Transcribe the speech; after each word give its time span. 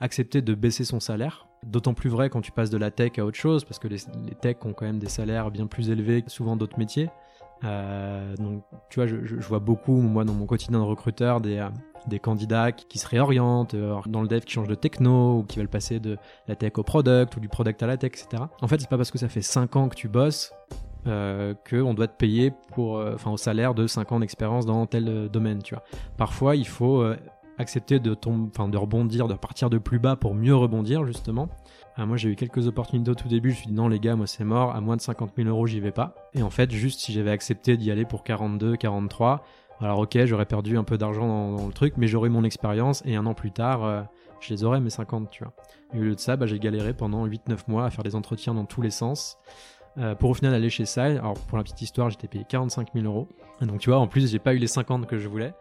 accepter 0.00 0.42
de 0.42 0.54
baisser 0.54 0.84
son 0.84 1.00
salaire. 1.00 1.46
D'autant 1.64 1.94
plus 1.94 2.08
vrai 2.08 2.30
quand 2.30 2.40
tu 2.40 2.52
passes 2.52 2.70
de 2.70 2.78
la 2.78 2.90
tech 2.90 3.18
à 3.18 3.24
autre 3.24 3.36
chose, 3.36 3.64
parce 3.64 3.78
que 3.78 3.86
les, 3.86 3.98
techs 4.40 4.64
ont 4.64 4.72
quand 4.72 4.86
même 4.86 4.98
des 4.98 5.08
salaires 5.08 5.50
bien 5.50 5.66
plus 5.66 5.90
élevés 5.90 6.22
que 6.22 6.30
souvent 6.30 6.56
d'autres 6.56 6.78
métiers. 6.78 7.10
Euh, 7.64 8.34
donc, 8.36 8.62
tu 8.88 8.98
vois, 9.00 9.06
je, 9.06 9.46
vois 9.46 9.58
beaucoup, 9.58 10.00
moi, 10.00 10.24
dans 10.24 10.32
mon 10.32 10.46
quotidien 10.46 10.78
de 10.78 10.84
recruteur, 10.84 11.42
des, 11.42 11.58
euh, 11.58 12.18
candidats 12.18 12.72
qui, 12.72 12.86
qui, 12.86 12.98
se 12.98 13.06
réorientent 13.06 13.74
euh, 13.74 13.94
dans 14.06 14.22
le 14.22 14.28
dev, 14.28 14.40
qui 14.40 14.54
changent 14.54 14.68
de 14.68 14.74
techno, 14.74 15.40
ou 15.40 15.42
qui 15.42 15.58
veulent 15.58 15.68
passer 15.68 16.00
de 16.00 16.16
la 16.48 16.56
tech 16.56 16.72
au 16.78 16.82
product, 16.82 17.36
ou 17.36 17.40
du 17.40 17.48
product 17.48 17.82
à 17.82 17.86
la 17.86 17.98
tech, 17.98 18.12
etc. 18.12 18.44
En 18.62 18.68
fait, 18.68 18.80
c'est 18.80 18.88
pas 18.88 18.96
parce 18.96 19.10
que 19.10 19.18
ça 19.18 19.28
fait 19.28 19.42
5 19.42 19.76
ans 19.76 19.88
que 19.90 19.96
tu 19.96 20.08
bosses 20.08 20.54
euh, 21.06 21.52
qu'on 21.68 21.92
doit 21.92 22.08
te 22.08 22.16
payer 22.16 22.54
pour, 22.72 22.94
enfin, 22.94 23.30
au 23.30 23.36
salaire 23.36 23.74
de 23.74 23.86
5 23.86 24.12
ans 24.12 24.20
d'expérience 24.20 24.64
dans 24.64 24.86
tel 24.86 25.28
domaine, 25.28 25.62
tu 25.62 25.74
vois. 25.74 25.84
Parfois, 26.16 26.56
il 26.56 26.66
faut 26.66 27.04
accepter 27.60 28.00
de, 28.00 28.14
tomber, 28.14 28.50
de 28.68 28.76
rebondir, 28.76 29.28
de 29.28 29.34
partir 29.34 29.70
de 29.70 29.78
plus 29.78 29.98
bas 29.98 30.16
pour 30.16 30.34
mieux 30.34 30.54
rebondir, 30.54 31.04
justement. 31.04 31.48
Ah, 31.96 32.06
moi, 32.06 32.16
j'ai 32.16 32.30
eu 32.30 32.36
quelques 32.36 32.66
opportunités 32.66 33.10
au 33.10 33.14
tout 33.14 33.28
début. 33.28 33.50
Je 33.50 33.54
me 33.54 33.58
suis 33.58 33.68
dit 33.68 33.74
non, 33.74 33.88
les 33.88 34.00
gars, 34.00 34.16
moi, 34.16 34.26
c'est 34.26 34.44
mort. 34.44 34.74
À 34.74 34.80
moins 34.80 34.96
de 34.96 35.02
50 35.02 35.32
000 35.36 35.48
euros, 35.48 35.66
j'y 35.66 35.80
vais 35.80 35.92
pas. 35.92 36.14
Et 36.34 36.42
en 36.42 36.50
fait, 36.50 36.70
juste 36.70 37.00
si 37.00 37.12
j'avais 37.12 37.30
accepté 37.30 37.76
d'y 37.76 37.90
aller 37.90 38.04
pour 38.04 38.24
42, 38.24 38.76
43, 38.76 39.44
alors 39.80 40.00
ok, 40.00 40.24
j'aurais 40.26 40.46
perdu 40.46 40.76
un 40.76 40.84
peu 40.84 40.98
d'argent 40.98 41.56
dans, 41.56 41.66
le 41.66 41.72
truc, 41.72 41.94
mais 41.96 42.06
j'aurais 42.06 42.28
mon 42.28 42.44
expérience 42.44 43.02
et 43.06 43.16
un 43.16 43.24
an 43.24 43.32
plus 43.32 43.50
tard, 43.50 43.84
euh, 43.84 44.02
je 44.40 44.52
les 44.52 44.62
aurais 44.62 44.78
mes 44.78 44.90
50, 44.90 45.30
tu 45.30 45.42
vois. 45.42 45.54
Et 45.94 45.98
au 45.98 46.02
lieu 46.02 46.14
de 46.14 46.20
ça, 46.20 46.36
bah, 46.36 46.46
j'ai 46.46 46.58
galéré 46.58 46.92
pendant 46.92 47.26
8-9 47.26 47.60
mois 47.68 47.86
à 47.86 47.90
faire 47.90 48.04
des 48.04 48.14
entretiens 48.14 48.54
dans 48.54 48.66
tous 48.66 48.82
les 48.82 48.90
sens. 48.90 49.38
Euh, 49.98 50.14
pour 50.14 50.30
au 50.30 50.34
final 50.34 50.54
aller 50.54 50.70
chez 50.70 50.84
Side. 50.84 51.18
Alors 51.18 51.34
pour 51.34 51.58
la 51.58 51.64
petite 51.64 51.82
histoire, 51.82 52.10
j'étais 52.10 52.28
payé 52.28 52.44
45 52.48 52.88
000 52.94 53.06
euros. 53.06 53.26
donc 53.60 53.80
tu 53.80 53.90
vois, 53.90 53.98
en 53.98 54.06
plus, 54.06 54.30
j'ai 54.30 54.38
pas 54.38 54.54
eu 54.54 54.58
les 54.58 54.66
50 54.66 55.06
que 55.06 55.18
je 55.18 55.28
voulais. 55.28 55.52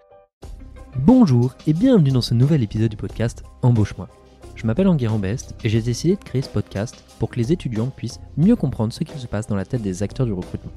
Bonjour 0.97 1.55
et 1.67 1.73
bienvenue 1.73 2.09
dans 2.09 2.21
ce 2.21 2.33
nouvel 2.33 2.63
épisode 2.63 2.89
du 2.89 2.97
podcast 2.97 3.43
Embauche-moi. 3.61 4.09
Je 4.55 4.65
m'appelle 4.65 4.87
Enguerrand 4.87 5.19
Best 5.19 5.55
et 5.63 5.69
j'ai 5.69 5.81
décidé 5.81 6.15
de 6.15 6.23
créer 6.23 6.41
ce 6.41 6.49
podcast 6.49 7.03
pour 7.19 7.29
que 7.29 7.37
les 7.37 7.51
étudiants 7.51 7.87
puissent 7.87 8.19
mieux 8.37 8.55
comprendre 8.55 8.91
ce 8.91 9.03
qui 9.03 9.17
se 9.17 9.27
passe 9.27 9.47
dans 9.47 9.55
la 9.55 9.65
tête 9.65 9.83
des 9.83 10.01
acteurs 10.03 10.25
du 10.25 10.33
recrutement. 10.33 10.71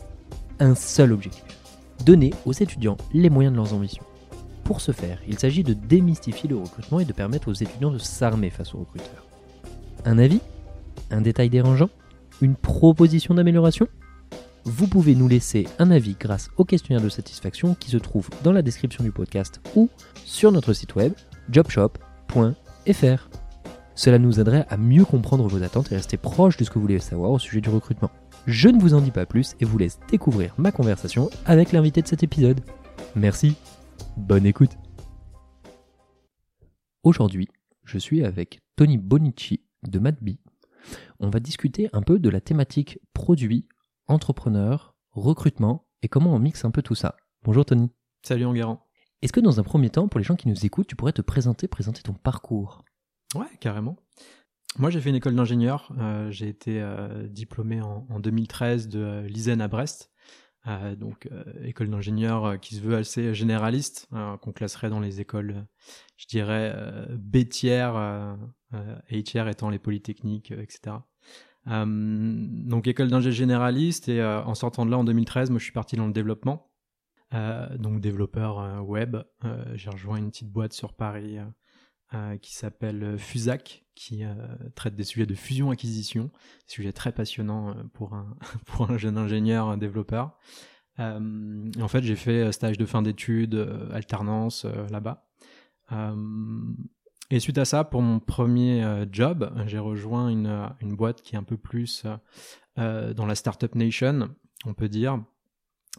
Un 0.60 0.74
seul 0.74 1.12
objectif 1.12 1.44
donner 2.05 2.33
aux 2.44 2.52
étudiants 2.52 2.96
les 3.14 3.30
moyens 3.30 3.52
de 3.52 3.56
leurs 3.56 3.74
ambitions. 3.74 4.05
Pour 4.64 4.80
ce 4.80 4.92
faire, 4.92 5.18
il 5.27 5.38
s'agit 5.38 5.62
de 5.62 5.72
démystifier 5.72 6.48
le 6.48 6.56
recrutement 6.56 7.00
et 7.00 7.05
de 7.05 7.12
permettre 7.12 7.48
aux 7.48 7.55
étudiants 7.55 7.90
de 7.90 7.98
s'armer 7.98 8.50
face 8.50 8.74
aux 8.74 8.78
recruteurs. 8.78 9.27
Un 10.05 10.18
avis? 10.18 10.40
Un 11.10 11.20
détail 11.20 11.48
dérangeant? 11.48 11.90
Une 12.40 12.55
proposition 12.55 13.34
d'amélioration? 13.34 13.88
Vous 14.64 14.86
pouvez 14.86 15.16
nous 15.16 15.27
laisser 15.27 15.66
un 15.80 15.91
avis 15.91 16.14
grâce 16.18 16.48
au 16.56 16.64
questionnaire 16.64 17.02
de 17.02 17.08
satisfaction 17.08 17.74
qui 17.74 17.91
se 17.91 17.96
trouve 17.96 18.30
dans 18.44 18.52
la 18.52 18.62
description 18.62 19.02
du 19.02 19.10
podcast 19.10 19.60
ou 19.74 19.91
sur 20.24 20.52
notre 20.52 20.72
site 20.72 20.94
web 20.94 21.14
jobshop.fr. 21.50 23.28
Cela 23.94 24.18
nous 24.18 24.38
aiderait 24.38 24.64
à 24.68 24.77
mieux 24.77 25.05
comprendre 25.05 25.48
vos 25.48 25.64
attentes 25.64 25.90
et 25.90 25.96
rester 25.96 26.16
proche 26.16 26.56
de 26.56 26.64
ce 26.64 26.70
que 26.70 26.74
vous 26.74 26.83
voulez 26.83 27.00
savoir 27.00 27.33
au 27.33 27.40
sujet 27.40 27.60
du 27.60 27.70
recrutement. 27.70 28.10
Je 28.46 28.68
ne 28.68 28.80
vous 28.80 28.94
en 28.94 29.00
dis 29.00 29.10
pas 29.10 29.27
plus 29.27 29.56
et 29.58 29.64
vous 29.64 29.78
laisse 29.78 29.98
découvrir 30.08 30.55
ma 30.58 30.70
conversation 30.70 31.28
avec 31.44 31.72
l'invité 31.72 32.00
de 32.00 32.06
cet 32.06 32.22
épisode. 32.22 32.60
Merci, 33.16 33.56
bonne 34.16 34.46
écoute. 34.46 34.78
Aujourd'hui, 37.02 37.48
je 37.84 37.98
suis 37.98 38.24
avec 38.24 38.60
Tony 38.77 38.96
Bonici 38.96 39.64
de 39.83 39.98
MadBee. 39.98 40.38
On 41.18 41.30
va 41.30 41.40
discuter 41.40 41.90
un 41.92 42.02
peu 42.02 42.20
de 42.20 42.28
la 42.28 42.40
thématique 42.40 43.00
produit, 43.12 43.66
entrepreneur, 44.06 44.95
recrutement 45.11 45.86
et 46.03 46.08
comment 46.08 46.34
on 46.34 46.39
mixe 46.39 46.64
un 46.64 46.70
peu 46.70 46.83
tout 46.83 46.95
ça. 46.95 47.17
Bonjour 47.42 47.64
Tony. 47.64 47.91
Salut 48.22 48.47
Enguerrand. 48.47 48.86
Est-ce 49.22 49.33
que 49.33 49.41
dans 49.41 49.61
un 49.61 49.62
premier 49.62 49.91
temps, 49.91 50.08
pour 50.08 50.19
les 50.19 50.25
gens 50.25 50.36
qui 50.36 50.48
nous 50.48 50.67
écoutent, 50.67 50.89
tu 50.89 50.97
pourrais 50.97 51.12
te 51.12 51.22
présenter, 51.22 51.69
présenter 51.69 52.03
ton 52.03 52.12
parcours? 52.12 52.84
Ouais, 53.34 53.47
carrément. 53.61 53.97
Moi, 54.78 54.91
j'ai 54.91 55.00
fait 55.00 55.11
une 55.11 55.17
école 55.17 55.36
d'ingénieur. 55.36 55.92
Euh, 55.98 56.30
j'ai 56.30 56.48
été 56.48 56.80
euh, 56.80 57.28
diplômé 57.28 57.80
en, 57.80 58.06
en, 58.08 58.20
2013 58.20 58.89
de 58.89 58.98
euh, 59.00 59.28
l'ISEN 59.28 59.61
à 59.61 59.69
Brest. 59.69 60.11
Euh, 60.67 60.97
donc, 60.97 61.29
école 61.64 61.91
d'ingénieur 61.91 62.61
qui 62.61 62.77
se 62.77 62.80
veut 62.80 62.96
assez 62.96 63.35
généraliste, 63.35 64.08
qu'on 64.41 64.52
classerait 64.52 64.91
dans 64.91 65.01
les 65.01 65.20
écoles, 65.20 65.67
je 66.17 66.27
dirais, 66.29 66.73
B 67.11 67.48
tiers, 67.48 67.96
A 67.96 68.36
tiers 69.24 69.48
étant 69.48 69.70
les 69.70 69.80
polytechniques, 69.80 70.52
etc. 70.52 70.98
donc, 71.67 72.86
école 72.86 73.08
d'ingénieur 73.08 73.36
généraliste. 73.36 74.08
Et 74.08 74.23
en 74.23 74.55
sortant 74.55 74.86
de 74.86 74.90
là, 74.90 74.98
en 74.98 75.05
2013, 75.05 75.50
moi, 75.50 75.58
je 75.58 75.64
suis 75.64 75.73
parti 75.73 75.96
dans 75.96 76.06
le 76.06 76.12
développement. 76.12 76.70
donc, 77.78 78.00
développeur 78.00 78.84
web. 78.86 79.17
j'ai 79.74 79.90
rejoint 79.90 80.18
une 80.18 80.30
petite 80.30 80.50
boîte 80.50 80.73
sur 80.73 80.95
Paris 80.95 81.39
euh, 82.14 82.36
qui 82.36 82.52
s'appelle 82.55 83.02
euh, 83.02 83.17
Fusac, 83.17 83.86
qui 83.95 84.23
euh, 84.23 84.34
traite 84.74 84.95
des 84.95 85.05
sujets 85.05 85.24
de 85.24 85.34
fusion-acquisition, 85.34 86.30
sujet 86.67 86.92
très 86.92 87.11
passionnant 87.11 87.74
pour 87.94 88.12
un, 88.12 88.36
pour 88.67 88.90
un 88.90 88.98
jeune 88.98 89.17
ingénieur, 89.17 89.68
un 89.68 89.79
développeur. 89.79 90.39
en 90.98 91.89
fait, 91.89 92.02
j'ai 92.02 92.17
fait 92.17 92.52
stage 92.52 92.77
de 92.77 92.84
fin 92.84 93.00
d'études, 93.00 93.67
alternance 93.92 94.67
là-bas. 94.90 95.27
Et 97.34 97.40
suite 97.40 97.58
à 97.58 97.64
ça, 97.64 97.84
pour 97.84 98.02
mon 98.02 98.20
premier 98.20 98.84
job, 99.10 99.52
j'ai 99.66 99.78
rejoint 99.78 100.28
une, 100.28 100.68
une, 100.80 100.94
boîte 100.94 101.22
qui 101.22 101.34
est 101.34 101.38
un 101.38 101.42
peu 101.42 101.56
plus 101.56 102.04
dans 102.76 103.26
la 103.26 103.34
startup 103.34 103.74
nation, 103.74 104.28
on 104.64 104.74
peut 104.74 104.88
dire, 104.88 105.22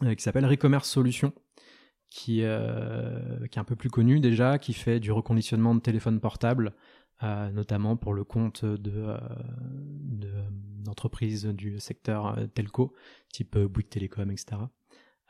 qui 0.00 0.22
s'appelle 0.22 0.46
Recommerce 0.46 0.88
Solutions 0.88 1.32
qui, 2.14 2.42
euh, 2.44 3.46
qui 3.48 3.58
est 3.58 3.60
un 3.60 3.64
peu 3.64 3.74
plus 3.74 3.90
connu 3.90 4.20
déjà, 4.20 4.58
qui 4.58 4.72
fait 4.72 5.00
du 5.00 5.10
reconditionnement 5.10 5.74
de 5.74 5.80
téléphones 5.80 6.20
portables, 6.20 6.72
euh, 7.24 7.50
notamment 7.50 7.96
pour 7.96 8.14
le 8.14 8.22
compte 8.22 8.64
de, 8.64 8.92
euh, 8.94 9.18
d'entreprises 10.84 11.46
du 11.46 11.80
secteur 11.80 12.38
euh, 12.38 12.46
telco, 12.46 12.94
type 13.32 13.56
euh, 13.56 13.66
Bouygues 13.66 13.88
Télécom, 13.88 14.30
etc. 14.30 14.58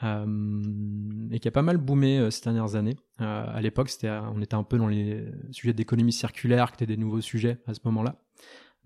et 0.03 1.39
qui 1.39 1.49
a 1.49 1.51
pas 1.51 1.63
mal 1.63 1.79
boomé 1.79 2.31
ces 2.31 2.43
dernières 2.43 2.75
années. 2.75 2.97
à 3.19 3.61
l'époque, 3.63 3.89
c'était, 3.89 4.11
on 4.11 4.43
était 4.43 4.55
un 4.55 4.63
peu 4.63 4.77
dans 4.77 4.89
les 4.89 5.25
sujets 5.51 5.73
d'économie 5.73 6.13
circulaire, 6.13 6.73
qui 6.73 6.83
étaient 6.83 6.95
des 6.95 7.01
nouveaux 7.01 7.21
sujets 7.21 7.59
à 7.67 7.75
ce 7.75 7.81
moment-là 7.85 8.21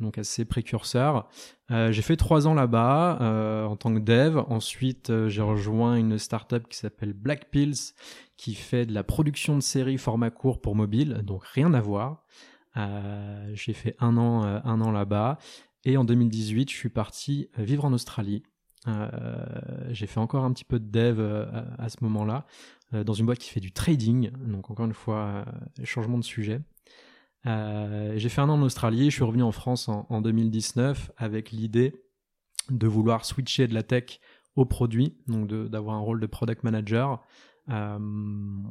donc 0.01 0.19
assez 0.19 0.45
précurseur. 0.45 1.29
Euh, 1.71 1.93
j'ai 1.93 2.03
fait 2.03 2.17
trois 2.17 2.47
ans 2.47 2.55
là-bas 2.55 3.19
euh, 3.21 3.65
en 3.65 3.77
tant 3.77 3.93
que 3.95 3.99
dev. 3.99 4.39
Ensuite, 4.49 5.11
euh, 5.11 5.29
j'ai 5.29 5.43
rejoint 5.43 5.97
une 5.97 6.19
startup 6.19 6.69
qui 6.69 6.79
s'appelle 6.79 7.13
Black 7.13 7.51
Pills, 7.51 7.95
qui 8.37 8.55
fait 8.55 8.87
de 8.87 8.95
la 8.95 9.03
production 9.03 9.57
de 9.57 9.63
séries 9.63 9.99
format 9.99 10.31
court 10.31 10.61
pour 10.61 10.75
mobile, 10.77 11.23
donc 11.25 11.45
rien 11.45 11.75
à 11.75 11.81
voir. 11.81 12.25
Euh, 12.77 13.51
j'ai 13.55 13.73
fait 13.73 13.97
un 13.99 14.17
an, 14.17 14.45
euh, 14.45 14.61
un 14.65 14.81
an 14.81 14.93
là-bas, 14.93 15.39
et 15.85 15.97
en 15.97 16.05
2018, 16.05 16.71
je 16.71 16.77
suis 16.77 16.89
parti 16.91 17.49
vivre 17.57 17.85
en 17.85 17.93
Australie. 17.93 18.43
J'ai 18.87 20.07
fait 20.07 20.21
encore 20.21 20.45
un 20.45 20.53
petit 20.53 20.65
peu 20.65 20.79
de 20.79 20.91
dev 20.91 21.21
à, 21.21 21.83
à, 21.83 21.89
ce 21.89 21.97
moment-là, 22.03 22.47
dans 22.93 23.13
une 23.13 23.27
boîte 23.27 23.39
qui 23.39 23.51
fait 23.51 23.61
du 23.61 23.73
trading, 23.73 24.31
donc 24.47 24.71
encore 24.71 24.87
une 24.87 24.95
fois, 24.95 25.45
changement 25.85 26.19
de 26.19 26.25
sujet. 26.25 26.61
Euh, 27.47 28.15
j'ai 28.17 28.29
fait 28.29 28.41
un 28.41 28.49
an 28.49 28.55
en 28.55 28.63
Australie, 28.63 29.11
je 29.11 29.17
suis 29.17 29.25
revenu 29.25 29.43
en 29.43 29.53
France 29.53 29.89
en, 29.89 30.07
en 30.11 30.21
2019 30.21 31.13
avec 31.17 31.51
l'idée 31.51 31.95
de 32.71 32.87
vouloir 32.87 33.25
switcher 33.25 33.69
de 33.69 33.75
la 33.75 33.83
tech 33.83 34.21
au 34.57 34.65
produit, 34.65 35.17
donc 35.29 35.49
d'avoir 35.49 35.97
un 35.97 36.01
rôle 36.01 36.21
de 36.21 36.27
product 36.27 36.65
manager. 36.65 37.23
Euh, 37.71 37.99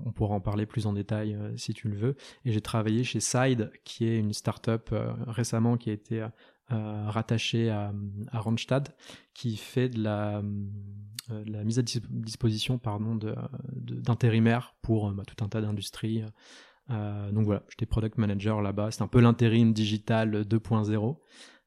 on 0.06 0.12
pourra 0.12 0.35
en 0.35 0.41
parler 0.41 0.66
plus 0.66 0.88
en 0.88 0.94
détail 0.94 1.35
euh, 1.35 1.56
si 1.56 1.74
tu 1.74 1.88
le 1.88 1.95
veux. 1.95 2.16
Et 2.45 2.51
j'ai 2.51 2.62
travaillé 2.62 3.03
chez 3.03 3.19
Side, 3.19 3.72
qui 3.84 4.06
est 4.06 4.18
une 4.18 4.34
startup 4.34 4.89
euh, 4.91 5.13
récemment 5.28 5.78
qui 5.78 5.91
a 5.91 5.94
été 5.94 6.25
euh, 6.72 7.05
rattachée 7.07 7.69
à, 7.69 7.94
à, 8.31 8.39
Randstad, 8.39 8.89
qui 9.33 9.57
fait 9.57 9.89
de 9.89 10.01
la, 10.03 10.41
la 11.29 11.63
mise 11.63 11.79
à 11.79 11.81
disposition 11.81 12.78
pardon, 12.78 13.17
d'intérimaires 13.72 14.75
pour 14.81 15.11
bah, 15.11 15.23
tout 15.25 15.44
un 15.44 15.47
tas 15.47 15.61
d'industries 15.61 16.23
euh, 16.89 17.31
donc 17.31 17.45
voilà, 17.45 17.63
j'étais 17.69 17.85
product 17.85 18.17
manager 18.17 18.61
là-bas. 18.61 18.91
C'est 18.91 19.01
un 19.01 19.07
peu 19.07 19.19
l'intérim 19.19 19.73
digital 19.73 20.44
2.0. 20.44 21.18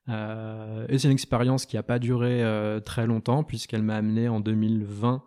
Euh, 0.08 0.86
et 0.88 0.98
c'est 0.98 1.08
une 1.08 1.12
expérience 1.12 1.66
qui 1.66 1.76
n'a 1.76 1.82
pas 1.82 1.98
duré 1.98 2.42
euh, 2.42 2.80
très 2.80 3.06
longtemps 3.06 3.44
puisqu'elle 3.44 3.82
m'a 3.82 3.96
amené 3.96 4.28
en 4.28 4.40
2020 4.40 5.22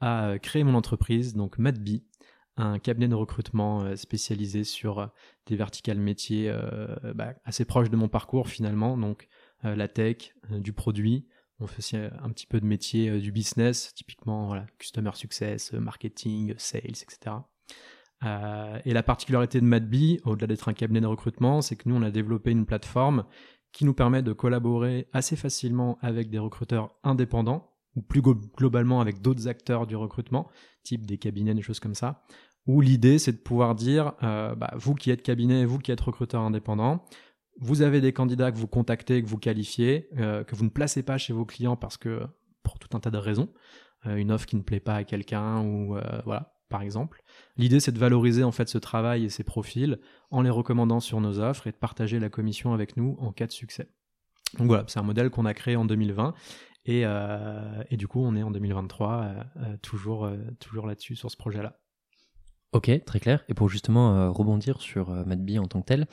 à 0.00 0.34
créer 0.42 0.62
mon 0.62 0.74
entreprise, 0.74 1.34
donc 1.34 1.58
MadBee, 1.58 2.02
un 2.56 2.78
cabinet 2.78 3.08
de 3.08 3.14
recrutement 3.14 3.82
euh, 3.82 3.96
spécialisé 3.96 4.64
sur 4.64 4.98
euh, 4.98 5.06
des 5.46 5.56
verticales 5.56 5.98
métiers 5.98 6.52
bah, 7.14 7.34
assez 7.44 7.64
proches 7.64 7.90
de 7.90 7.96
mon 7.96 8.08
parcours 8.08 8.48
finalement, 8.48 8.96
donc 8.96 9.28
la 9.62 9.88
tech, 9.88 10.34
du 10.50 10.72
produit. 10.72 11.26
On 11.60 11.66
fait 11.66 11.78
aussi 11.78 11.96
un 11.96 12.30
petit 12.30 12.46
peu 12.46 12.60
de 12.60 12.66
métier 12.66 13.20
du 13.20 13.32
business, 13.32 13.94
typiquement 13.94 14.48
voilà, 14.48 14.66
customer 14.78 15.12
success, 15.14 15.72
marketing, 15.72 16.54
sales, 16.58 16.82
etc. 16.86 17.36
Euh, 18.24 18.78
et 18.84 18.92
la 18.92 19.02
particularité 19.02 19.60
de 19.60 19.66
MadBee, 19.66 20.20
au-delà 20.24 20.46
d'être 20.46 20.68
un 20.68 20.72
cabinet 20.72 21.00
de 21.00 21.06
recrutement, 21.06 21.60
c'est 21.60 21.76
que 21.76 21.88
nous, 21.88 21.96
on 21.96 22.02
a 22.02 22.10
développé 22.10 22.50
une 22.50 22.66
plateforme 22.66 23.24
qui 23.72 23.84
nous 23.84 23.94
permet 23.94 24.22
de 24.22 24.32
collaborer 24.32 25.08
assez 25.12 25.36
facilement 25.36 25.98
avec 26.00 26.30
des 26.30 26.38
recruteurs 26.38 26.94
indépendants, 27.02 27.72
ou 27.94 28.02
plus 28.02 28.22
globalement 28.22 29.00
avec 29.00 29.22
d'autres 29.22 29.48
acteurs 29.48 29.86
du 29.86 29.96
recrutement, 29.96 30.50
type 30.82 31.06
des 31.06 31.18
cabinets, 31.18 31.54
des 31.54 31.62
choses 31.62 31.80
comme 31.80 31.94
ça, 31.94 32.22
où 32.66 32.80
l'idée 32.80 33.18
c'est 33.18 33.32
de 33.32 33.38
pouvoir 33.38 33.74
dire, 33.74 34.12
bah, 34.20 34.72
vous 34.76 34.94
qui 34.94 35.10
êtes 35.10 35.22
cabinet, 35.22 35.64
vous 35.64 35.78
qui 35.78 35.92
êtes 35.92 36.00
recruteur 36.00 36.42
indépendant, 36.42 37.04
vous 37.60 37.82
avez 37.82 38.00
des 38.00 38.12
candidats 38.12 38.52
que 38.52 38.58
vous 38.58 38.66
contactez, 38.66 39.22
que 39.22 39.28
vous 39.28 39.38
qualifiez, 39.38 40.08
que 40.16 40.54
vous 40.54 40.64
ne 40.64 40.70
placez 40.70 41.02
pas 41.02 41.16
chez 41.16 41.32
vos 41.32 41.44
clients 41.44 41.76
parce 41.76 41.96
que 41.96 42.22
pour 42.62 42.78
tout 42.78 42.96
un 42.96 43.00
tas 43.00 43.10
de 43.10 43.18
raisons, 43.18 43.48
une 44.04 44.32
offre 44.32 44.46
qui 44.46 44.56
ne 44.56 44.62
plaît 44.62 44.80
pas 44.80 44.96
à 44.96 45.04
quelqu'un 45.04 45.62
ou 45.62 45.96
voilà, 46.24 46.56
par 46.68 46.82
exemple. 46.82 47.22
L'idée, 47.56 47.80
c'est 47.80 47.92
de 47.92 47.98
valoriser 47.98 48.42
en 48.42 48.52
fait 48.52 48.68
ce 48.68 48.78
travail 48.78 49.24
et 49.24 49.28
ces 49.28 49.44
profils 49.44 49.98
en 50.30 50.42
les 50.42 50.50
recommandant 50.50 51.00
sur 51.00 51.20
nos 51.20 51.38
offres 51.38 51.66
et 51.66 51.72
de 51.72 51.76
partager 51.76 52.18
la 52.18 52.28
commission 52.28 52.74
avec 52.74 52.96
nous 52.96 53.16
en 53.20 53.32
cas 53.32 53.46
de 53.46 53.52
succès. 53.52 53.88
Donc 54.58 54.68
voilà, 54.68 54.84
c'est 54.88 54.98
un 54.98 55.04
modèle 55.04 55.30
qu'on 55.30 55.44
a 55.44 55.54
créé 55.54 55.76
en 55.76 55.84
2020 55.84 56.34
et, 56.86 57.02
euh, 57.04 57.82
du 57.90 58.06
coup, 58.06 58.20
on 58.24 58.36
est 58.36 58.42
en 58.42 58.50
2023 58.50 59.22
euh, 59.22 59.42
euh, 59.56 59.76
toujours, 59.82 60.30
toujours 60.60 60.86
là-dessus 60.86 61.16
sur 61.16 61.30
ce 61.30 61.36
projet-là. 61.36 61.78
Ok, 62.76 62.90
très 63.04 63.20
clair. 63.20 63.42
Et 63.48 63.54
pour 63.54 63.68
justement 63.68 64.32
rebondir 64.32 64.80
sur 64.80 65.10
MadBee 65.10 65.58
en 65.58 65.66
tant 65.66 65.80
que 65.80 65.86
tel, 65.86 66.06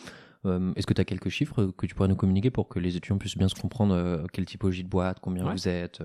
est-ce 0.46 0.88
que 0.88 0.94
tu 0.94 1.02
as 1.02 1.06
quelques 1.06 1.30
chiffres 1.30 1.68
que 1.78 1.86
tu 1.86 1.94
pourrais 1.94 2.08
nous 2.08 2.16
communiquer 2.16 2.52
pour 2.52 2.70
que 2.70 2.80
les 2.80 2.96
étudiants 2.96 3.18
puissent 3.18 3.38
bien 3.38 3.50
se 3.50 3.56
comprendre 3.56 4.26
quelle 4.32 4.46
typologie 4.46 4.84
de 4.84 4.90
boîte, 4.90 5.20
combien 5.22 5.50
vous 5.52 5.68
êtes 5.68 6.02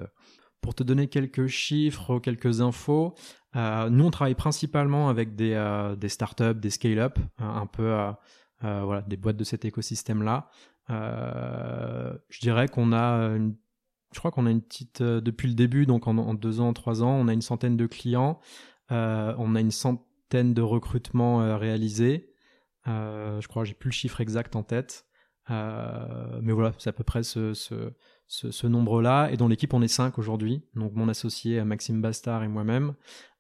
pour 0.60 0.75
te 0.75 0.82
donner 0.82 1.08
quelques 1.08 1.46
chiffres, 1.46 2.19
quelques 2.19 2.60
infos, 2.60 3.14
euh, 3.56 3.88
nous 3.90 4.05
on 4.05 4.10
travaille 4.10 4.34
principalement 4.34 5.08
avec 5.08 5.34
des, 5.34 5.52
euh, 5.55 5.96
des 5.96 6.08
startups, 6.08 6.55
des 6.55 6.70
scale-up, 6.70 7.19
un 7.38 7.66
peu 7.66 7.93
euh, 7.93 8.12
voilà, 8.84 9.02
des 9.02 9.16
boîtes 9.16 9.37
de 9.37 9.44
cet 9.44 9.64
écosystème-là. 9.64 10.50
je 10.88 12.40
dirais 12.40 12.69
qu'on 12.69 12.93
a 12.93 13.37
une, 13.37 13.56
je 14.12 14.19
crois 14.19 14.31
qu'on 14.31 14.46
a 14.46 14.50
une 14.50 14.62
petite 14.62 15.02
depuis 15.02 15.49
le 15.49 15.55
début, 15.55 15.87
donc 15.87 16.08
en, 16.08 16.34
deux 16.34 16.60
ans, 16.60 16.72
trois 16.72 17.02
ans, 17.02 17.12
on 17.12 17.28
a 17.28 17.32
une 17.32 17.43
centaine 17.43 17.76
de 17.76 17.87
clients, 17.87 18.40
on 18.90 19.55
a 19.55 19.60
une 19.60 19.70
centaine 19.70 20.05
de 20.33 20.63
recrutements 20.63 21.59
réalisés. 21.59 22.31
je 22.87 23.47
crois, 23.49 23.65
j'ai 23.65 23.75
plus 23.75 23.89
le 23.89 23.95
chiffre 23.95 24.21
exact 24.21 24.57
en 24.57 24.63
tête. 24.63 25.07
mais 25.49 26.53
voilà, 26.53 26.73
c'est 26.79 26.91
à 26.91 26.93
peu 26.93 27.05
près 27.05 27.23
ce, 27.23 28.67
nombre-là. 28.67 29.31
Et 29.31 29.37
dans 29.37 29.49
l'équipe, 29.49 29.75
on 29.75 29.83
est 29.83 29.89
cinq 29.89 30.19
aujourd'hui. 30.19 30.63
Donc 30.75 30.93
mon 30.95 31.09
associé 31.09 31.63
Maxime 31.65 32.01
Bastard 32.01 32.45
et 32.45 32.49
moi-même. 32.49 32.95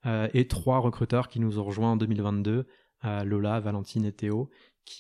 Euh, 0.06 0.28
et 0.32 0.46
trois 0.46 0.78
recruteurs 0.78 1.28
qui 1.28 1.40
nous 1.40 1.58
ont 1.58 1.64
rejoints 1.64 1.92
en 1.92 1.96
2022. 1.96 2.66
Euh, 3.04 3.24
Lola, 3.24 3.60
Valentine 3.60 4.04
et 4.04 4.12
Théo. 4.12 4.50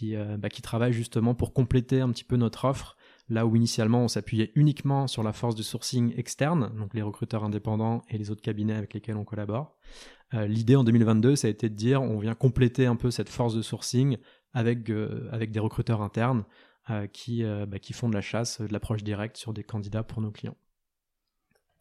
Euh, 0.02 0.36
bah, 0.36 0.48
qui 0.48 0.62
travaillent 0.62 0.92
justement 0.92 1.34
pour 1.34 1.52
compléter 1.52 2.00
un 2.00 2.10
petit 2.10 2.24
peu 2.24 2.36
notre 2.36 2.66
offre. 2.66 2.96
Là 3.28 3.46
où 3.46 3.56
initialement 3.56 4.02
on 4.02 4.08
s'appuyait 4.08 4.52
uniquement 4.54 5.06
sur 5.06 5.22
la 5.22 5.32
force 5.32 5.54
de 5.54 5.62
sourcing 5.62 6.14
externe, 6.16 6.72
donc 6.78 6.94
les 6.94 7.02
recruteurs 7.02 7.44
indépendants 7.44 8.02
et 8.08 8.18
les 8.18 8.30
autres 8.30 8.42
cabinets 8.42 8.74
avec 8.74 8.94
lesquels 8.94 9.16
on 9.16 9.24
collabore. 9.24 9.76
L'idée 10.32 10.76
en 10.76 10.84
2022, 10.84 11.36
ça 11.36 11.46
a 11.46 11.50
été 11.50 11.70
de 11.70 11.74
dire 11.74 12.02
on 12.02 12.18
vient 12.18 12.34
compléter 12.34 12.84
un 12.84 12.96
peu 12.96 13.10
cette 13.10 13.30
force 13.30 13.54
de 13.54 13.62
sourcing 13.62 14.18
avec, 14.52 14.90
avec 15.30 15.50
des 15.50 15.60
recruteurs 15.60 16.02
internes 16.02 16.44
euh, 16.90 17.06
qui, 17.06 17.44
euh, 17.44 17.66
bah, 17.66 17.78
qui 17.78 17.92
font 17.92 18.08
de 18.08 18.14
la 18.14 18.22
chasse, 18.22 18.62
de 18.62 18.72
l'approche 18.72 19.04
directe 19.04 19.36
sur 19.36 19.52
des 19.52 19.62
candidats 19.62 20.02
pour 20.02 20.22
nos 20.22 20.30
clients. 20.30 20.56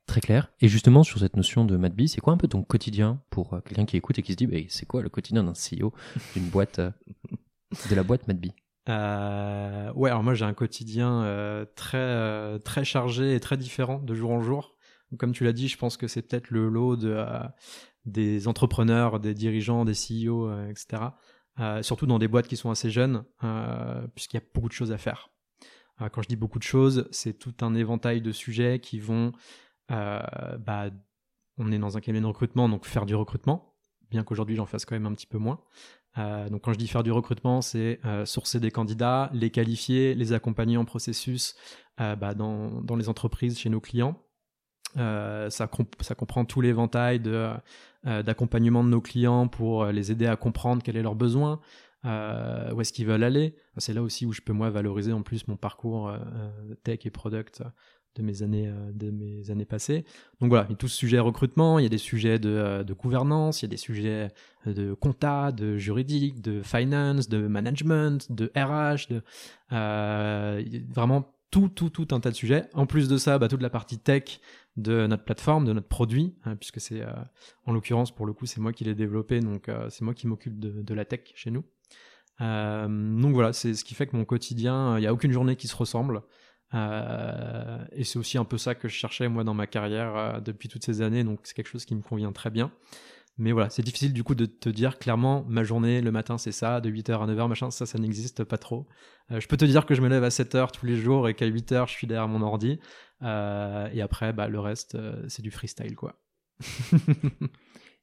Très 0.05 0.19
clair. 0.19 0.51
Et 0.59 0.67
justement, 0.67 1.05
sur 1.05 1.19
cette 1.19 1.38
notion 1.38 1.63
de 1.63 1.77
MadBee, 1.77 2.09
c'est 2.09 2.19
quoi 2.19 2.33
un 2.33 2.38
peu 2.38 2.49
ton 2.49 2.61
quotidien 2.61 3.21
pour 3.29 3.53
euh, 3.53 3.61
quelqu'un 3.61 3.85
qui 3.85 3.95
écoute 3.95 4.19
et 4.19 4.21
qui 4.21 4.33
se 4.33 4.38
dit, 4.38 4.47
bah, 4.47 4.57
c'est 4.67 4.85
quoi 4.85 5.01
le 5.01 5.07
quotidien 5.07 5.45
d'un 5.45 5.53
CEO 5.53 5.94
d'une 6.33 6.49
boîte, 6.49 6.81
de 6.81 7.95
la 7.95 8.03
boîte 8.03 8.27
MadBee 8.27 8.51
euh, 8.89 9.91
ouais, 9.93 10.09
alors 10.09 10.23
moi 10.23 10.33
j'ai 10.33 10.45
un 10.45 10.53
quotidien 10.53 11.65
très 11.75 12.59
très 12.59 12.85
chargé 12.85 13.35
et 13.35 13.39
très 13.39 13.57
différent 13.57 13.99
de 13.99 14.13
jour 14.13 14.31
en 14.31 14.41
jour. 14.41 14.75
Comme 15.17 15.31
tu 15.31 15.43
l'as 15.43 15.53
dit, 15.53 15.67
je 15.67 15.77
pense 15.77 15.95
que 15.97 16.07
c'est 16.07 16.21
peut-être 16.21 16.49
le 16.51 16.67
lot 16.67 16.97
de, 16.97 17.23
des 18.05 18.47
entrepreneurs, 18.47 19.19
des 19.19 19.33
dirigeants, 19.33 19.85
des 19.85 19.93
CEO, 19.93 20.51
etc. 20.69 21.11
Euh, 21.59 21.81
surtout 21.81 22.05
dans 22.05 22.19
des 22.19 22.27
boîtes 22.27 22.47
qui 22.47 22.55
sont 22.55 22.69
assez 22.69 22.91
jeunes, 22.91 23.23
euh, 23.43 24.07
puisqu'il 24.13 24.37
y 24.37 24.39
a 24.39 24.43
beaucoup 24.53 24.67
de 24.67 24.73
choses 24.73 24.91
à 24.91 24.97
faire. 24.97 25.31
Euh, 26.01 26.09
quand 26.09 26.21
je 26.21 26.27
dis 26.27 26.35
beaucoup 26.35 26.59
de 26.59 26.63
choses, 26.63 27.07
c'est 27.11 27.33
tout 27.33 27.55
un 27.61 27.73
éventail 27.73 28.21
de 28.21 28.31
sujets 28.31 28.79
qui 28.79 28.99
vont, 28.99 29.31
bah, 29.89 30.91
on 31.57 31.71
est 31.71 31.79
dans 31.79 31.97
un 31.97 32.01
cabinet 32.01 32.21
de 32.21 32.27
recrutement, 32.27 32.69
donc 32.69 32.85
faire 32.85 33.05
du 33.07 33.15
recrutement, 33.15 33.73
bien 34.11 34.23
qu'aujourd'hui 34.23 34.55
j'en 34.55 34.67
fasse 34.67 34.85
quand 34.85 34.95
même 34.95 35.07
un 35.07 35.13
petit 35.13 35.25
peu 35.25 35.39
moins. 35.39 35.59
Donc 36.15 36.62
quand 36.63 36.74
je 36.74 36.80
dis 36.80 36.88
faire 36.88 37.04
du 37.04 37.12
recrutement, 37.12 37.62
c'est 37.62 38.00
sourcer 38.25 38.59
des 38.59 38.71
candidats, 38.71 39.30
les 39.33 39.51
qualifier, 39.51 40.15
les 40.15 40.33
accompagner 40.33 40.77
en 40.77 40.86
processus 40.86 41.56
bah, 41.98 42.33
dans, 42.33 42.81
dans, 42.81 42.95
les 42.95 43.07
entreprises 43.07 43.59
chez 43.59 43.69
nos 43.69 43.80
clients. 43.80 44.19
ça, 44.95 45.68
comprend 46.18 46.45
tout 46.45 46.62
l'éventail 46.62 47.19
euh, 48.07 48.24
d'accompagnement 48.24 48.83
de 48.86 48.89
nos 48.89 49.01
clients 49.01 49.48
pour 49.48 49.83
euh, 49.83 49.92
les 49.92 50.12
aider 50.12 50.27
à 50.27 50.38
comprendre 50.38 50.81
quels 50.81 50.95
sont 50.95 51.01
leurs 51.01 51.15
besoins, 51.15 51.59
euh, 52.06 52.71
où 52.71 52.80
est-ce 52.80 52.94
qu'ils 52.94 53.06
veulent 53.06 53.24
aller. 53.24 53.57
C'est 53.77 53.94
là 53.94 54.01
aussi 54.01 54.25
où 54.25 54.31
je 54.31 54.42
peux 54.42 54.54
moi 54.54 54.69
valoriser 54.69 55.12
en 55.12 55.24
plus 55.24 55.48
mon 55.48 55.57
parcours 55.57 56.13
tech 56.83 57.00
et 57.06 57.09
product 57.09 57.63
de 58.17 58.23
mes 58.23 58.43
années 58.43 58.71
de 58.93 59.11
mes 59.11 59.49
années 59.51 59.65
passées. 59.65 60.05
Donc 60.41 60.49
voilà, 60.49 60.65
il 60.69 60.71
y 60.71 60.73
a 60.73 60.77
tout 60.77 60.87
ce 60.87 60.97
sujet 60.97 61.19
recrutement, 61.19 61.79
il 61.79 61.83
y 61.83 61.85
a 61.85 61.89
des 61.89 61.97
sujets 61.97 62.39
de, 62.39 62.83
de 62.83 62.93
gouvernance, 62.93 63.61
il 63.61 63.65
y 63.65 63.67
a 63.67 63.69
des 63.69 63.77
sujets 63.77 64.29
de 64.65 64.93
compta, 64.93 65.51
de 65.51 65.77
juridique, 65.77 66.41
de 66.41 66.61
finance, 66.61 67.29
de 67.29 67.47
management, 67.47 68.31
de 68.31 68.51
RH, 68.55 69.07
de 69.09 69.21
vraiment 70.93 71.33
tout, 71.51 71.69
tout, 71.69 71.89
tout 71.89 72.07
un 72.11 72.19
tas 72.19 72.31
de 72.31 72.35
sujets. 72.35 72.69
En 72.73 72.85
plus 72.85 73.07
de 73.07 73.17
ça, 73.17 73.37
bah, 73.37 73.47
toute 73.47 73.61
la 73.61 73.69
partie 73.69 73.97
tech 73.97 74.39
de 74.75 75.07
notre 75.07 75.23
plateforme, 75.23 75.65
de 75.65 75.73
notre 75.73 75.87
produit, 75.87 76.35
hein, 76.45 76.55
puisque 76.55 76.79
c'est, 76.79 77.01
euh, 77.01 77.11
en 77.65 77.73
l'occurrence, 77.73 78.13
pour 78.13 78.25
le 78.25 78.33
coup, 78.33 78.45
c'est 78.45 78.59
moi 78.59 78.73
qui 78.73 78.83
l'ai 78.83 78.95
développé, 78.95 79.39
donc 79.39 79.69
euh, 79.69 79.89
c'est 79.89 80.03
moi 80.03 80.13
qui 80.13 80.27
m'occupe 80.27 80.59
de, 80.59 80.81
de, 80.81 80.93
la 80.93 81.05
tech 81.05 81.21
chez 81.33 81.51
nous. 81.51 81.63
Euh, 82.41 82.87
donc 82.87 83.33
voilà, 83.33 83.53
c'est 83.53 83.73
ce 83.73 83.83
qui 83.83 83.95
fait 83.95 84.05
que 84.05 84.15
mon 84.15 84.25
quotidien, 84.25 84.97
il 84.97 85.01
n'y 85.01 85.07
a 85.07 85.13
aucune 85.13 85.31
journée 85.31 85.55
qui 85.55 85.67
se 85.67 85.75
ressemble. 85.75 86.21
Et 86.73 88.03
c'est 88.03 88.19
aussi 88.19 88.37
un 88.37 88.45
peu 88.45 88.57
ça 88.57 88.75
que 88.75 88.87
je 88.87 88.93
cherchais 88.93 89.27
moi 89.29 89.43
dans 89.43 89.53
ma 89.53 89.67
carrière 89.67 90.41
depuis 90.41 90.69
toutes 90.69 90.85
ces 90.85 91.01
années, 91.01 91.23
donc 91.23 91.39
c'est 91.43 91.53
quelque 91.53 91.69
chose 91.69 91.85
qui 91.85 91.95
me 91.95 92.01
convient 92.01 92.31
très 92.31 92.49
bien. 92.49 92.71
Mais 93.39 93.51
voilà, 93.51 93.69
c'est 93.69 93.83
difficile 93.83 94.13
du 94.13 94.23
coup 94.23 94.33
de 94.33 94.45
te 94.45 94.67
dire 94.67 94.97
clairement 94.97 95.45
ma 95.47 95.63
journée 95.63 96.01
le 96.01 96.11
matin 96.11 96.39
c'est 96.39 96.51
ça, 96.51 96.81
de 96.81 96.89
8h 96.89 97.21
à 97.21 97.27
9h, 97.27 97.47
machin, 97.47 97.69
ça 97.69 97.85
ça 97.85 97.99
n'existe 97.99 98.43
pas 98.43 98.57
trop. 98.57 98.87
Euh, 99.31 99.39
je 99.39 99.47
peux 99.47 99.57
te 99.57 99.65
dire 99.65 99.85
que 99.85 99.93
je 99.93 100.01
me 100.01 100.09
lève 100.09 100.23
à 100.23 100.29
7h 100.29 100.71
tous 100.71 100.85
les 100.87 100.95
jours 100.95 101.29
et 101.29 101.35
qu'à 101.35 101.47
8h 101.47 101.87
je 101.87 101.91
suis 101.91 102.07
derrière 102.07 102.27
mon 102.27 102.41
ordi. 102.41 102.79
Euh, 103.21 103.89
et 103.93 104.01
après, 104.01 104.33
bah, 104.33 104.47
le 104.47 104.59
reste, 104.59 104.95
euh, 104.95 105.23
c'est 105.27 105.41
du 105.41 105.51
freestyle 105.51 105.95
quoi. 105.95 106.19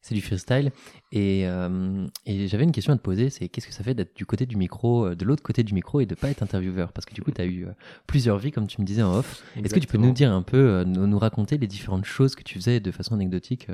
c'est 0.04 0.14
du 0.14 0.20
freestyle. 0.20 0.70
Et, 1.12 1.46
euh, 1.46 2.06
et 2.26 2.46
j'avais 2.46 2.64
une 2.64 2.72
question 2.72 2.92
à 2.92 2.96
te 2.96 3.00
poser, 3.00 3.30
c'est 3.30 3.48
qu'est-ce 3.48 3.66
que 3.66 3.72
ça 3.72 3.82
fait 3.82 3.94
d'être 3.94 4.14
du 4.14 4.26
côté 4.26 4.44
du 4.44 4.56
micro, 4.56 5.06
euh, 5.06 5.14
de 5.14 5.24
l'autre 5.24 5.42
côté 5.42 5.62
du 5.62 5.72
micro 5.72 6.00
et 6.00 6.06
de 6.06 6.14
pas 6.14 6.28
être 6.28 6.42
intervieweur? 6.42 6.92
Parce 6.92 7.06
que 7.06 7.14
du 7.14 7.22
coup, 7.22 7.30
tu 7.30 7.40
as 7.40 7.46
eu 7.46 7.66
euh, 7.66 7.72
plusieurs 8.06 8.36
vies, 8.36 8.50
comme 8.50 8.66
tu 8.66 8.82
me 8.82 8.86
disais 8.86 9.02
en 9.02 9.14
off. 9.14 9.42
Est-ce 9.56 9.72
que 9.72 9.80
tu 9.80 9.86
peux 9.86 9.96
nous 9.96 10.12
dire 10.12 10.30
un 10.30 10.42
peu, 10.42 10.84
nous, 10.84 11.18
raconter 11.18 11.56
les 11.56 11.66
différentes 11.66 12.04
choses 12.04 12.34
que 12.34 12.42
tu 12.42 12.56
faisais 12.56 12.80
de 12.80 12.90
façon 12.90 13.14
anecdotique, 13.14 13.68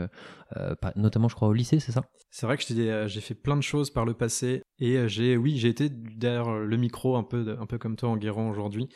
notamment, 0.95 1.29
je 1.29 1.35
crois, 1.35 1.49
au 1.49 1.53
lycée, 1.53 1.81
c'est 1.81 1.93
ça? 1.93 2.05
C'est 2.31 2.47
vrai 2.47 2.57
que 2.57 2.63
j'ai 2.63 3.21
fait 3.21 3.35
plein 3.35 3.57
de 3.57 3.63
choses 3.63 3.91
par 3.91 4.05
le 4.05 4.15
passé 4.15 4.63
et 4.79 5.09
j'ai, 5.09 5.37
oui, 5.37 5.57
j'ai 5.57 5.69
été 5.69 5.89
derrière 5.89 6.53
le 6.53 6.77
micro 6.77 7.17
un 7.17 7.25
peu, 7.25 7.57
un 7.59 7.67
peu 7.67 7.79
comme 7.79 7.97
toi 7.97 8.11
en 8.11 8.17
Guérant 8.17 8.49
aujourd'hui. 8.49 8.89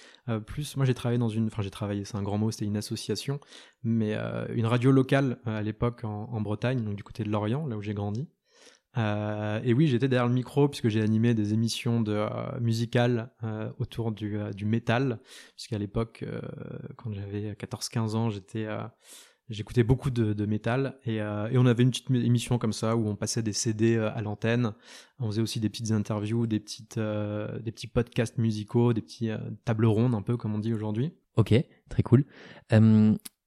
plus, 0.46 0.76
moi, 0.76 0.86
j'ai 0.86 0.94
travaillé 0.94 1.18
dans 1.18 1.28
une, 1.28 1.46
enfin, 1.46 1.62
j'ai 1.62 1.70
travaillé, 1.70 2.04
c'est 2.04 2.16
un 2.16 2.22
grand 2.22 2.38
mot, 2.38 2.52
c'était 2.52 2.66
une 2.66 2.76
association, 2.76 3.40
mais 3.84 4.16
une 4.54 4.66
radio 4.66 4.90
locale 4.90 5.38
à 5.44 5.62
l'époque 5.62 6.04
en, 6.04 6.40
Bretagne, 6.40 6.82
donc 6.82 6.96
du 6.96 7.02
côté 7.02 7.24
de 7.24 7.30
Lorient, 7.30 7.66
là 7.66 7.76
où 7.76 7.82
j'ai 7.82 7.94
grandi. 7.94 8.28
Euh, 8.96 9.60
et 9.64 9.74
oui, 9.74 9.88
j'étais 9.88 10.08
derrière 10.08 10.28
le 10.28 10.34
micro 10.34 10.68
puisque 10.68 10.88
j'ai 10.88 11.02
animé 11.02 11.34
des 11.34 11.52
émissions 11.52 12.00
de 12.00 12.12
euh, 12.12 12.60
musicales 12.60 13.30
euh, 13.42 13.70
autour 13.78 14.12
du, 14.12 14.38
du 14.54 14.66
métal, 14.66 15.18
puisqu'à 15.56 15.78
l'époque, 15.78 16.24
quand 16.96 17.12
j'avais 17.12 17.52
14-15 17.52 18.14
ans, 18.14 18.30
j'étais 18.30 18.66
j'écoutais 19.50 19.82
beaucoup 19.82 20.10
de, 20.10 20.32
de 20.32 20.46
métal 20.46 20.98
et, 21.04 21.16
et, 21.16 21.58
on 21.58 21.66
avait 21.66 21.82
une 21.82 21.90
petite 21.90 22.10
émission 22.10 22.56
comme 22.58 22.72
ça 22.72 22.96
où 22.96 23.06
on 23.08 23.16
passait 23.16 23.42
des 23.42 23.52
CD 23.52 23.98
à 23.98 24.22
l'antenne. 24.22 24.72
On 25.18 25.26
faisait 25.26 25.42
aussi 25.42 25.60
des 25.60 25.68
petites 25.68 25.90
interviews, 25.90 26.46
des 26.46 26.60
petites 26.60 26.98
des 26.98 27.72
petits 27.72 27.88
podcasts 27.88 28.38
musicaux, 28.38 28.92
des 28.92 29.02
petits 29.02 29.30
tables 29.64 29.86
rondes 29.86 30.14
un 30.14 30.22
peu 30.22 30.36
comme 30.36 30.54
on 30.54 30.58
dit 30.58 30.72
aujourd'hui. 30.72 31.12
Ok, 31.36 31.52
très 31.88 32.02
cool. 32.02 32.24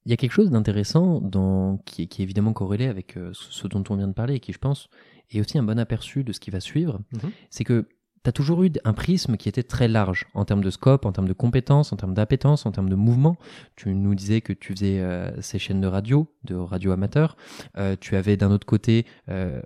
Il 0.08 0.10
y 0.10 0.14
a 0.14 0.18
quelque 0.18 0.32
chose 0.32 0.52
d'intéressant 0.52 1.20
dans, 1.20 1.78
qui, 1.86 2.04
est, 2.04 2.08
qui 2.08 2.22
est 2.22 2.24
évidemment 2.24 2.54
corrélé 2.54 2.88
avec 2.88 3.20
ce 3.34 3.68
dont 3.68 3.84
on 3.90 3.98
vient 3.98 4.08
de 4.08 4.14
parler 4.14 4.36
et 4.36 4.40
qui, 4.40 4.54
je 4.54 4.58
pense, 4.58 4.90
et 5.32 5.42
aussi 5.42 5.58
un 5.58 5.64
bon 5.64 5.78
aperçu 5.78 6.24
de 6.24 6.32
ce 6.32 6.40
qui 6.40 6.50
va 6.50 6.62
suivre, 6.62 7.02
mhm. 7.12 7.32
c'est 7.50 7.66
que 7.66 7.88
tu 8.24 8.30
as 8.30 8.32
toujours 8.34 8.64
eu 8.64 8.72
un 8.84 8.94
prisme 8.94 9.38
qui 9.38 9.48
était 9.48 9.64
très 9.64 9.88
large 9.88 10.26
en 10.34 10.44
termes 10.44 10.64
de 10.64 10.70
scope, 10.70 11.06
en 11.06 11.12
termes 11.12 11.28
de 11.28 11.34
compétences, 11.34 11.94
en 11.94 11.96
termes 11.96 12.14
d'appétence, 12.14 12.66
en 12.66 12.72
termes 12.72 12.90
de 12.90 12.96
mouvement. 12.96 13.38
Tu 13.76 13.94
nous 13.94 14.16
disais 14.16 14.42
que 14.42 14.54
tu 14.54 14.74
faisais 14.74 15.00
euh, 15.00 15.42
ces 15.42 15.60
chaînes 15.60 15.82
de 15.82 15.88
radio, 15.88 16.28
de 16.44 16.56
radio 16.56 16.92
amateur. 16.92 17.38
Euh, 17.78 17.96
tu 18.00 18.16
avais 18.16 18.36
d'un 18.36 18.52
autre 18.52 18.66
côté 18.66 19.06
euh, 19.30 19.62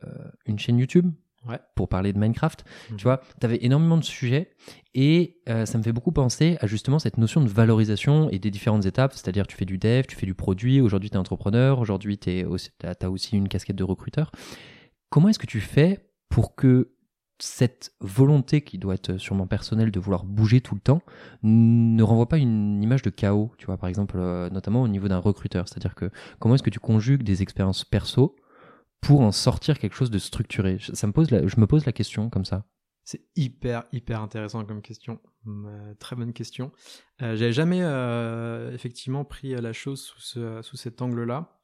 une 0.45 0.59
chaîne 0.59 0.77
YouTube 0.77 1.11
pour 1.75 1.89
parler 1.89 2.13
de 2.13 2.19
Minecraft. 2.19 2.63
Mhm. 2.91 2.97
Tu 2.97 3.03
vois, 3.03 3.21
tu 3.39 3.45
avais 3.45 3.59
énormément 3.61 3.97
de 3.97 4.03
sujets 4.03 4.51
et 4.93 5.41
ça 5.47 5.77
me 5.77 5.83
fait 5.83 5.91
beaucoup 5.91 6.11
penser 6.11 6.57
à 6.61 6.67
justement 6.67 6.99
cette 6.99 7.17
notion 7.17 7.41
de 7.41 7.47
valorisation 7.47 8.29
et 8.29 8.39
des 8.39 8.51
différentes 8.51 8.85
étapes. 8.85 9.13
C'est-à-dire, 9.13 9.47
tu 9.47 9.55
fais 9.57 9.65
du 9.65 9.77
dev, 9.77 10.03
tu 10.07 10.15
fais 10.15 10.25
du 10.25 10.35
produit, 10.35 10.81
aujourd'hui 10.81 11.09
tu 11.09 11.15
es 11.15 11.19
entrepreneur, 11.19 11.79
aujourd'hui 11.79 12.17
tu 12.17 12.45
as 12.83 13.09
aussi 13.09 13.35
une 13.35 13.47
casquette 13.47 13.75
de 13.75 13.83
recruteur. 13.83 14.31
Comment 15.09 15.29
est-ce 15.29 15.39
que 15.39 15.47
tu 15.47 15.59
fais 15.59 16.07
pour 16.29 16.55
que 16.55 16.93
cette 17.43 17.93
volonté 17.99 18.61
qui 18.61 18.77
doit 18.77 18.93
être 18.93 19.17
sûrement 19.17 19.47
personnelle 19.47 19.91
de 19.91 19.99
vouloir 19.99 20.23
bouger 20.23 20.61
tout 20.61 20.75
le 20.75 20.81
temps 20.81 21.01
ne 21.43 22.03
renvoie 22.03 22.29
pas 22.29 22.37
une 22.37 22.81
image 22.83 23.01
de 23.01 23.09
chaos, 23.09 23.51
tu 23.57 23.65
vois, 23.65 23.77
par 23.77 23.89
exemple, 23.89 24.17
euh, 24.19 24.49
notamment 24.51 24.83
au 24.83 24.87
niveau 24.87 25.07
d'un 25.07 25.17
recruteur? 25.17 25.67
C'est-à-dire 25.67 25.95
que 25.95 26.11
comment 26.39 26.55
est-ce 26.55 26.63
que 26.63 26.69
tu 26.69 26.79
conjugues 26.79 27.23
des 27.23 27.41
expériences 27.41 27.83
perso 27.83 28.35
pour 29.01 29.21
en 29.21 29.31
sortir 29.31 29.79
quelque 29.79 29.95
chose 29.95 30.11
de 30.11 30.19
structuré 30.19 30.77
Ça 30.93 31.07
me 31.07 31.11
pose 31.11 31.27
je 31.29 31.59
me 31.59 31.67
pose 31.67 31.85
la 31.85 31.91
question 31.91 32.29
comme 32.29 32.45
ça. 32.45 32.65
C'est 33.03 33.25
hyper, 33.35 33.83
hyper 33.91 34.21
intéressant 34.21 34.63
comme 34.63 34.81
question. 34.81 35.19
Euh, 35.47 35.93
très 35.95 36.15
bonne 36.15 36.33
question. 36.33 36.71
Euh, 37.21 37.35
J'avais 37.35 37.51
jamais 37.51 37.81
euh, 37.81 38.71
effectivement 38.73 39.25
pris 39.25 39.55
la 39.55 39.73
chose 39.73 40.01
sous, 40.01 40.61
sous 40.61 40.77
cet 40.77 41.01
angle-là. 41.01 41.59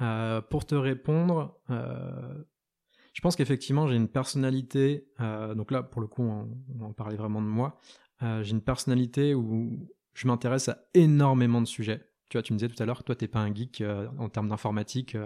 Euh, 0.00 0.40
pour 0.40 0.66
te 0.66 0.74
répondre, 0.74 1.60
je 1.68 3.20
pense 3.20 3.36
qu'effectivement 3.36 3.86
j'ai 3.86 3.96
une 3.96 4.08
personnalité. 4.08 5.08
donc 5.18 5.70
là, 5.70 5.82
pour 5.82 6.00
le 6.00 6.06
coup, 6.06 6.22
on, 6.22 6.48
on 6.80 6.92
parlait 6.92 7.16
vraiment 7.16 7.42
de 7.42 7.46
moi. 7.46 7.80
j'ai 8.20 8.52
une 8.52 8.62
personnalité 8.62 9.34
où 9.34 9.88
je 10.14 10.26
m'intéresse 10.28 10.68
à 10.68 10.78
énormément 10.94 11.60
de 11.60 11.66
sujets. 11.66 12.08
Tu 12.34 12.38
vois, 12.38 12.42
tu 12.42 12.52
me 12.52 12.58
disais 12.58 12.68
tout 12.68 12.82
à 12.82 12.84
l'heure 12.84 12.98
que 12.98 13.04
toi, 13.04 13.14
t'es 13.14 13.28
pas 13.28 13.38
un 13.38 13.54
geek 13.54 13.84
en 14.18 14.28
termes 14.28 14.48
d'informatique. 14.48 15.16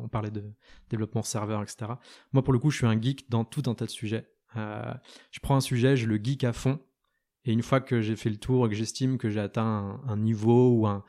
on 0.00 0.06
parlait 0.06 0.30
de 0.30 0.44
développement 0.90 1.24
serveur, 1.24 1.60
etc. 1.60 1.94
Moi, 2.32 2.44
pour 2.44 2.52
le 2.52 2.60
coup, 2.60 2.70
je 2.70 2.76
suis 2.76 2.86
un 2.86 3.02
geek 3.02 3.28
dans 3.28 3.44
tout 3.44 3.64
un 3.66 3.74
tas 3.74 3.86
de 3.86 3.90
sujets. 3.90 4.28
Euh, 4.54 4.94
je 5.32 5.40
prends 5.40 5.56
un 5.56 5.60
sujet, 5.60 5.96
je 5.96 6.06
le 6.06 6.20
geek 6.22 6.44
à 6.44 6.52
fond, 6.52 6.78
et 7.44 7.52
une 7.52 7.62
fois 7.62 7.80
que 7.80 8.00
j'ai 8.00 8.14
fait 8.14 8.30
le 8.30 8.36
tour 8.36 8.66
et 8.66 8.68
que 8.68 8.76
j'estime 8.76 9.18
que 9.18 9.28
j'ai 9.28 9.40
atteint 9.40 10.00
un, 10.06 10.16
niveau 10.16 10.70
ou 10.70 10.86
un, 10.86 11.02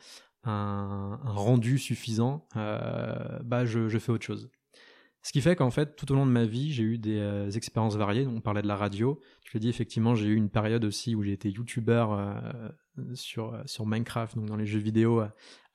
rendu 1.24 1.78
suffisant, 1.78 2.48
euh, 2.56 3.38
bah 3.44 3.64
je, 3.66 3.90
je, 3.90 4.00
fais 4.00 4.12
autre 4.12 4.26
chose. 4.26 4.50
Ce 5.22 5.32
qui 5.32 5.42
fait 5.42 5.56
qu'en 5.56 5.70
fait, 5.70 5.96
tout 5.96 6.12
au 6.12 6.16
long 6.16 6.26
de 6.26 6.32
ma 6.32 6.46
vie, 6.46 6.74
j'ai 6.74 6.82
eu 6.82 6.98
des 6.98 7.20
euh, 7.20 7.52
expériences 7.52 7.96
variées. 7.96 8.26
On 8.26 8.42
parlait 8.42 8.64
de 8.64 8.68
la 8.68 8.76
radio. 8.76 9.22
Je 9.46 9.54
l'ai 9.54 9.60
dit, 9.60 9.70
effectivement, 9.70 10.16
j'ai 10.16 10.30
eu 10.30 10.36
une 10.36 10.50
période 10.50 10.84
aussi 10.84 11.14
où 11.14 11.22
j'ai 11.22 11.34
été 11.34 11.52
youtubeur 11.52 12.14
euh, 12.14 12.34
sur, 13.14 13.62
sur 13.66 13.86
Minecraft, 13.86 14.36
donc 14.36 14.46
dans 14.46 14.56
les 14.56 14.66
jeux 14.66 14.80
vidéo 14.80 15.24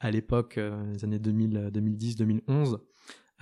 à, 0.00 0.10
l'époque, 0.10 0.56
les 0.56 1.04
années 1.04 1.18
2000, 1.18 1.70
2010, 1.72 2.16
2011. 2.16 2.80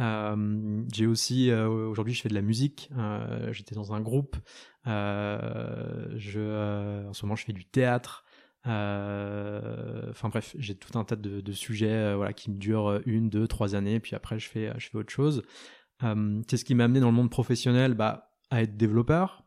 Euh, 0.00 0.84
j'ai 0.92 1.06
aussi 1.06 1.50
euh, 1.50 1.68
aujourd'hui 1.68 2.12
je 2.12 2.20
fais 2.20 2.28
de 2.28 2.34
la 2.34 2.42
musique. 2.42 2.90
Euh, 2.98 3.52
j'étais 3.52 3.74
dans 3.74 3.94
un 3.94 4.00
groupe. 4.00 4.36
je 4.84 7.08
en 7.08 7.12
ce 7.12 7.24
moment 7.24 7.36
je 7.36 7.44
fais 7.44 7.52
du 7.52 7.64
théâtre. 7.64 8.24
Enfin 8.64 10.28
bref, 10.28 10.54
j'ai 10.58 10.76
tout 10.76 10.98
un 10.98 11.04
tas 11.04 11.16
de, 11.16 11.40
de 11.40 11.52
sujets 11.52 12.14
voilà 12.14 12.32
qui 12.32 12.50
me 12.50 12.58
durent 12.58 13.00
une, 13.06 13.30
deux, 13.30 13.48
trois 13.48 13.74
années. 13.74 14.00
Puis 14.00 14.14
après 14.14 14.38
je 14.38 14.48
fais 14.48 14.72
je 14.78 14.88
fais 14.88 14.98
autre 14.98 15.12
chose. 15.12 15.42
c'est 16.00 16.56
ce 16.56 16.64
qui 16.64 16.74
m'a 16.74 16.84
amené 16.84 17.00
dans 17.00 17.10
le 17.10 17.16
monde 17.16 17.30
professionnel? 17.30 17.94
Bah, 17.94 18.32
à 18.50 18.62
être 18.62 18.76
développeur, 18.76 19.44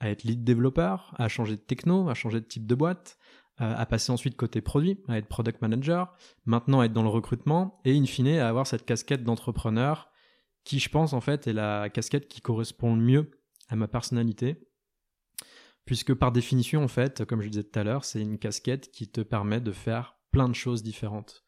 à 0.00 0.08
être 0.08 0.24
lead 0.24 0.44
développeur, 0.44 1.14
à 1.18 1.28
changer 1.28 1.56
de 1.56 1.60
techno, 1.60 2.08
à 2.08 2.14
changer 2.14 2.40
de 2.40 2.46
type 2.46 2.66
de 2.66 2.74
boîte, 2.74 3.18
euh, 3.18 3.19
à 3.60 3.84
passer 3.84 4.10
ensuite 4.10 4.36
côté 4.36 4.62
produit, 4.62 5.02
à 5.06 5.18
être 5.18 5.28
product 5.28 5.60
manager, 5.60 6.14
maintenant 6.46 6.80
à 6.80 6.86
être 6.86 6.94
dans 6.94 7.02
le 7.02 7.10
recrutement, 7.10 7.80
et 7.84 7.96
in 7.96 8.06
fine 8.06 8.38
à 8.38 8.48
avoir 8.48 8.66
cette 8.66 8.86
casquette 8.86 9.22
d'entrepreneur 9.22 10.10
qui, 10.64 10.78
je 10.78 10.88
pense, 10.88 11.12
en 11.12 11.20
fait, 11.20 11.46
est 11.46 11.52
la 11.52 11.88
casquette 11.90 12.28
qui 12.28 12.40
correspond 12.40 12.94
le 12.94 13.02
mieux 13.02 13.30
à 13.68 13.76
ma 13.76 13.88
personnalité. 13.88 14.66
Puisque 15.84 16.14
par 16.14 16.32
définition, 16.32 16.82
en 16.84 16.88
fait, 16.88 17.24
comme 17.24 17.40
je 17.40 17.48
disais 17.48 17.64
tout 17.64 17.78
à 17.78 17.84
l'heure, 17.84 18.04
c'est 18.04 18.20
une 18.20 18.38
casquette 18.38 18.90
qui 18.90 19.08
te 19.10 19.20
permet 19.20 19.60
de 19.60 19.72
faire 19.72 20.16
plein 20.30 20.48
de 20.48 20.54
choses 20.54 20.82
différentes. 20.82 21.44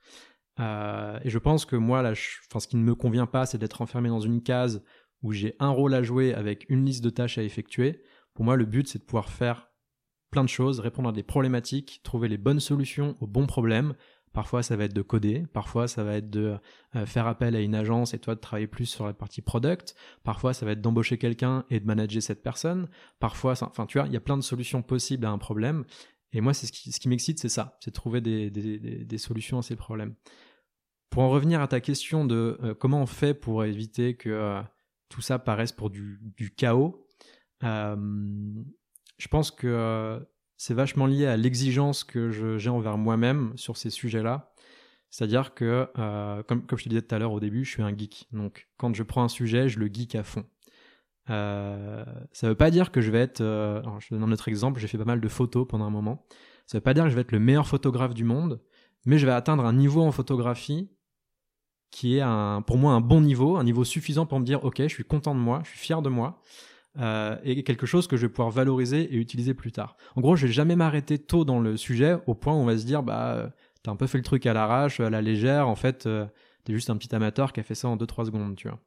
Euh, 0.60 1.18
et 1.24 1.30
je 1.30 1.38
pense 1.38 1.64
que 1.64 1.76
moi, 1.76 2.02
là, 2.02 2.14
ce 2.14 2.66
qui 2.66 2.76
ne 2.76 2.82
me 2.82 2.94
convient 2.94 3.26
pas, 3.26 3.46
c'est 3.46 3.58
d'être 3.58 3.80
enfermé 3.80 4.08
dans 4.08 4.20
une 4.20 4.42
case 4.42 4.84
où 5.22 5.32
j'ai 5.32 5.54
un 5.60 5.70
rôle 5.70 5.94
à 5.94 6.02
jouer 6.02 6.34
avec 6.34 6.66
une 6.68 6.84
liste 6.84 7.04
de 7.04 7.10
tâches 7.10 7.38
à 7.38 7.42
effectuer. 7.42 8.02
Pour 8.34 8.44
moi, 8.44 8.56
le 8.56 8.64
but, 8.64 8.88
c'est 8.88 8.98
de 8.98 9.04
pouvoir 9.04 9.28
faire 9.28 9.71
plein 10.32 10.42
de 10.42 10.48
choses, 10.48 10.80
répondre 10.80 11.10
à 11.10 11.12
des 11.12 11.22
problématiques, 11.22 12.00
trouver 12.02 12.26
les 12.26 12.38
bonnes 12.38 12.58
solutions 12.58 13.16
aux 13.20 13.28
bons 13.28 13.46
problèmes. 13.46 13.94
Parfois, 14.32 14.62
ça 14.62 14.76
va 14.76 14.84
être 14.84 14.94
de 14.94 15.02
coder, 15.02 15.44
parfois, 15.52 15.86
ça 15.86 16.02
va 16.02 16.16
être 16.16 16.30
de 16.30 16.56
euh, 16.96 17.06
faire 17.06 17.26
appel 17.26 17.54
à 17.54 17.60
une 17.60 17.74
agence 17.74 18.14
et 18.14 18.18
toi 18.18 18.34
de 18.34 18.40
travailler 18.40 18.66
plus 18.66 18.86
sur 18.86 19.06
la 19.06 19.12
partie 19.12 19.42
product. 19.42 19.94
Parfois, 20.24 20.54
ça 20.54 20.64
va 20.64 20.72
être 20.72 20.80
d'embaucher 20.80 21.18
quelqu'un 21.18 21.66
et 21.68 21.80
de 21.80 21.86
manager 21.86 22.22
cette 22.22 22.42
personne. 22.42 22.88
Parfois, 23.20 23.52
enfin, 23.60 23.84
tu 23.84 23.98
vois, 23.98 24.06
il 24.06 24.14
y 24.14 24.16
a 24.16 24.20
plein 24.20 24.38
de 24.38 24.42
solutions 24.42 24.80
possibles 24.80 25.26
à 25.26 25.30
un 25.30 25.36
problème. 25.36 25.84
Et 26.32 26.40
moi, 26.40 26.54
c'est 26.54 26.66
ce 26.66 26.98
qui, 26.98 27.08
m'excite, 27.10 27.38
c'est 27.38 27.50
ça, 27.50 27.76
c'est 27.80 27.90
trouver 27.90 28.22
des, 28.22 29.18
solutions 29.18 29.58
à 29.58 29.62
ces 29.62 29.76
problèmes. 29.76 30.14
Pour 31.10 31.24
en 31.24 31.28
revenir 31.28 31.60
à 31.60 31.68
ta 31.68 31.80
question 31.80 32.24
de 32.24 32.58
euh, 32.62 32.74
comment 32.74 33.02
on 33.02 33.06
fait 33.06 33.34
pour 33.34 33.66
éviter 33.66 34.16
que 34.16 34.30
euh, 34.30 34.62
tout 35.10 35.20
ça 35.20 35.38
paraisse 35.38 35.72
pour 35.72 35.90
du 35.90 36.54
chaos, 36.56 37.06
je 39.22 39.28
pense 39.28 39.52
que 39.52 39.68
euh, 39.68 40.18
c'est 40.56 40.74
vachement 40.74 41.06
lié 41.06 41.26
à 41.26 41.36
l'exigence 41.36 42.02
que 42.02 42.58
j'ai 42.58 42.68
envers 42.68 42.98
moi-même 42.98 43.52
sur 43.54 43.76
ces 43.76 43.88
sujets-là. 43.88 44.52
C'est-à-dire 45.10 45.54
que, 45.54 45.88
euh, 45.96 46.42
comme, 46.42 46.64
je 46.68 46.82
te 46.82 46.88
disais 46.88 47.02
tout 47.02 47.14
à 47.14 47.20
l'heure 47.20 47.30
au 47.30 47.38
début, 47.38 47.64
je 47.64 47.70
suis 47.70 47.82
un 47.84 47.96
geek. 47.96 48.26
Donc, 48.32 48.68
quand 48.78 48.92
je 48.92 49.02
prends 49.04 49.22
un 49.22 49.28
sujet, 49.28 49.68
je 49.68 49.78
le 49.78 49.86
geek 49.86 50.16
à 50.16 50.24
fond. 50.24 50.44
Euh, 51.30 52.04
ça 52.32 52.48
ne 52.48 52.50
veut 52.50 52.56
pas 52.56 52.72
dire 52.72 52.90
que 52.90 53.00
je 53.00 53.12
vais 53.12 53.20
être. 53.20 53.38
je 53.38 54.08
te 54.08 54.14
donne 54.14 54.24
un 54.24 54.32
autre 54.32 54.48
exemple. 54.48 54.80
J'ai 54.80 54.88
fait 54.88 54.98
pas 54.98 55.04
mal 55.04 55.20
de 55.20 55.28
photos 55.28 55.68
pendant 55.68 55.84
un 55.84 55.90
moment. 55.90 56.26
Ça 56.66 56.78
ne 56.78 56.80
veut 56.80 56.84
pas 56.84 56.94
dire 56.94 57.04
que 57.04 57.10
je 57.10 57.14
vais 57.14 57.20
être 57.20 57.30
le 57.30 57.38
meilleur 57.38 57.68
photographe 57.68 58.14
du 58.14 58.24
monde, 58.24 58.60
mais 59.06 59.18
je 59.18 59.26
vais 59.26 59.32
atteindre 59.32 59.64
un 59.64 59.72
niveau 59.72 60.02
en 60.02 60.10
photographie 60.10 60.90
qui 61.92 62.16
est 62.16 62.24
pour 62.66 62.76
moi 62.76 62.94
un 62.94 63.00
bon 63.00 63.20
niveau, 63.20 63.56
un 63.56 63.62
niveau 63.62 63.84
suffisant 63.84 64.26
pour 64.26 64.40
me 64.40 64.44
dire 64.44 64.64
ok, 64.64 64.82
je 64.82 64.88
suis 64.88 65.04
content 65.04 65.36
de 65.36 65.40
moi, 65.40 65.60
je 65.62 65.68
suis 65.68 65.78
fier 65.78 66.02
de 66.02 66.08
moi. 66.08 66.42
Euh, 66.98 67.38
et 67.42 67.62
quelque 67.64 67.86
chose 67.86 68.06
que 68.06 68.18
je 68.18 68.26
vais 68.26 68.28
pouvoir 68.28 68.50
valoriser 68.50 69.14
et 69.14 69.16
utiliser 69.16 69.54
plus 69.54 69.72
tard. 69.72 69.96
En 70.14 70.20
gros, 70.20 70.36
je 70.36 70.46
vais 70.46 70.52
jamais 70.52 70.76
m'arrêter 70.76 71.18
tôt 71.18 71.44
dans 71.46 71.58
le 71.58 71.78
sujet 71.78 72.18
au 72.26 72.34
point 72.34 72.52
où 72.52 72.58
on 72.58 72.66
va 72.66 72.76
se 72.76 72.84
dire 72.84 73.02
bah 73.02 73.50
t'as 73.82 73.90
un 73.90 73.96
peu 73.96 74.06
fait 74.06 74.18
le 74.18 74.24
truc 74.24 74.44
à 74.44 74.52
l'arrache, 74.52 75.00
à 75.00 75.08
la 75.08 75.22
légère, 75.22 75.68
en 75.68 75.74
fait 75.74 76.06
euh, 76.06 76.26
t'es 76.64 76.74
juste 76.74 76.90
un 76.90 76.96
petit 76.96 77.14
amateur 77.14 77.54
qui 77.54 77.60
a 77.60 77.62
fait 77.62 77.74
ça 77.74 77.88
en 77.88 77.96
2-3 77.96 78.26
secondes, 78.26 78.56
tu 78.56 78.68
vois. 78.68 78.78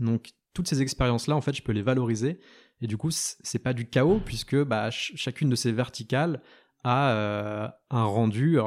Donc 0.00 0.30
toutes 0.54 0.66
ces 0.66 0.80
expériences 0.80 1.26
là 1.26 1.36
en 1.36 1.42
fait 1.42 1.54
je 1.54 1.62
peux 1.62 1.72
les 1.72 1.82
valoriser 1.82 2.40
et 2.80 2.86
du 2.86 2.96
coup 2.96 3.10
c'est 3.10 3.58
pas 3.58 3.74
du 3.74 3.86
chaos 3.86 4.20
puisque 4.24 4.56
bah 4.64 4.88
chacune 4.90 5.50
de 5.50 5.56
ces 5.56 5.72
verticales 5.72 6.40
a 6.84 7.10
euh, 7.10 7.68
un 7.90 8.04
rendu. 8.04 8.58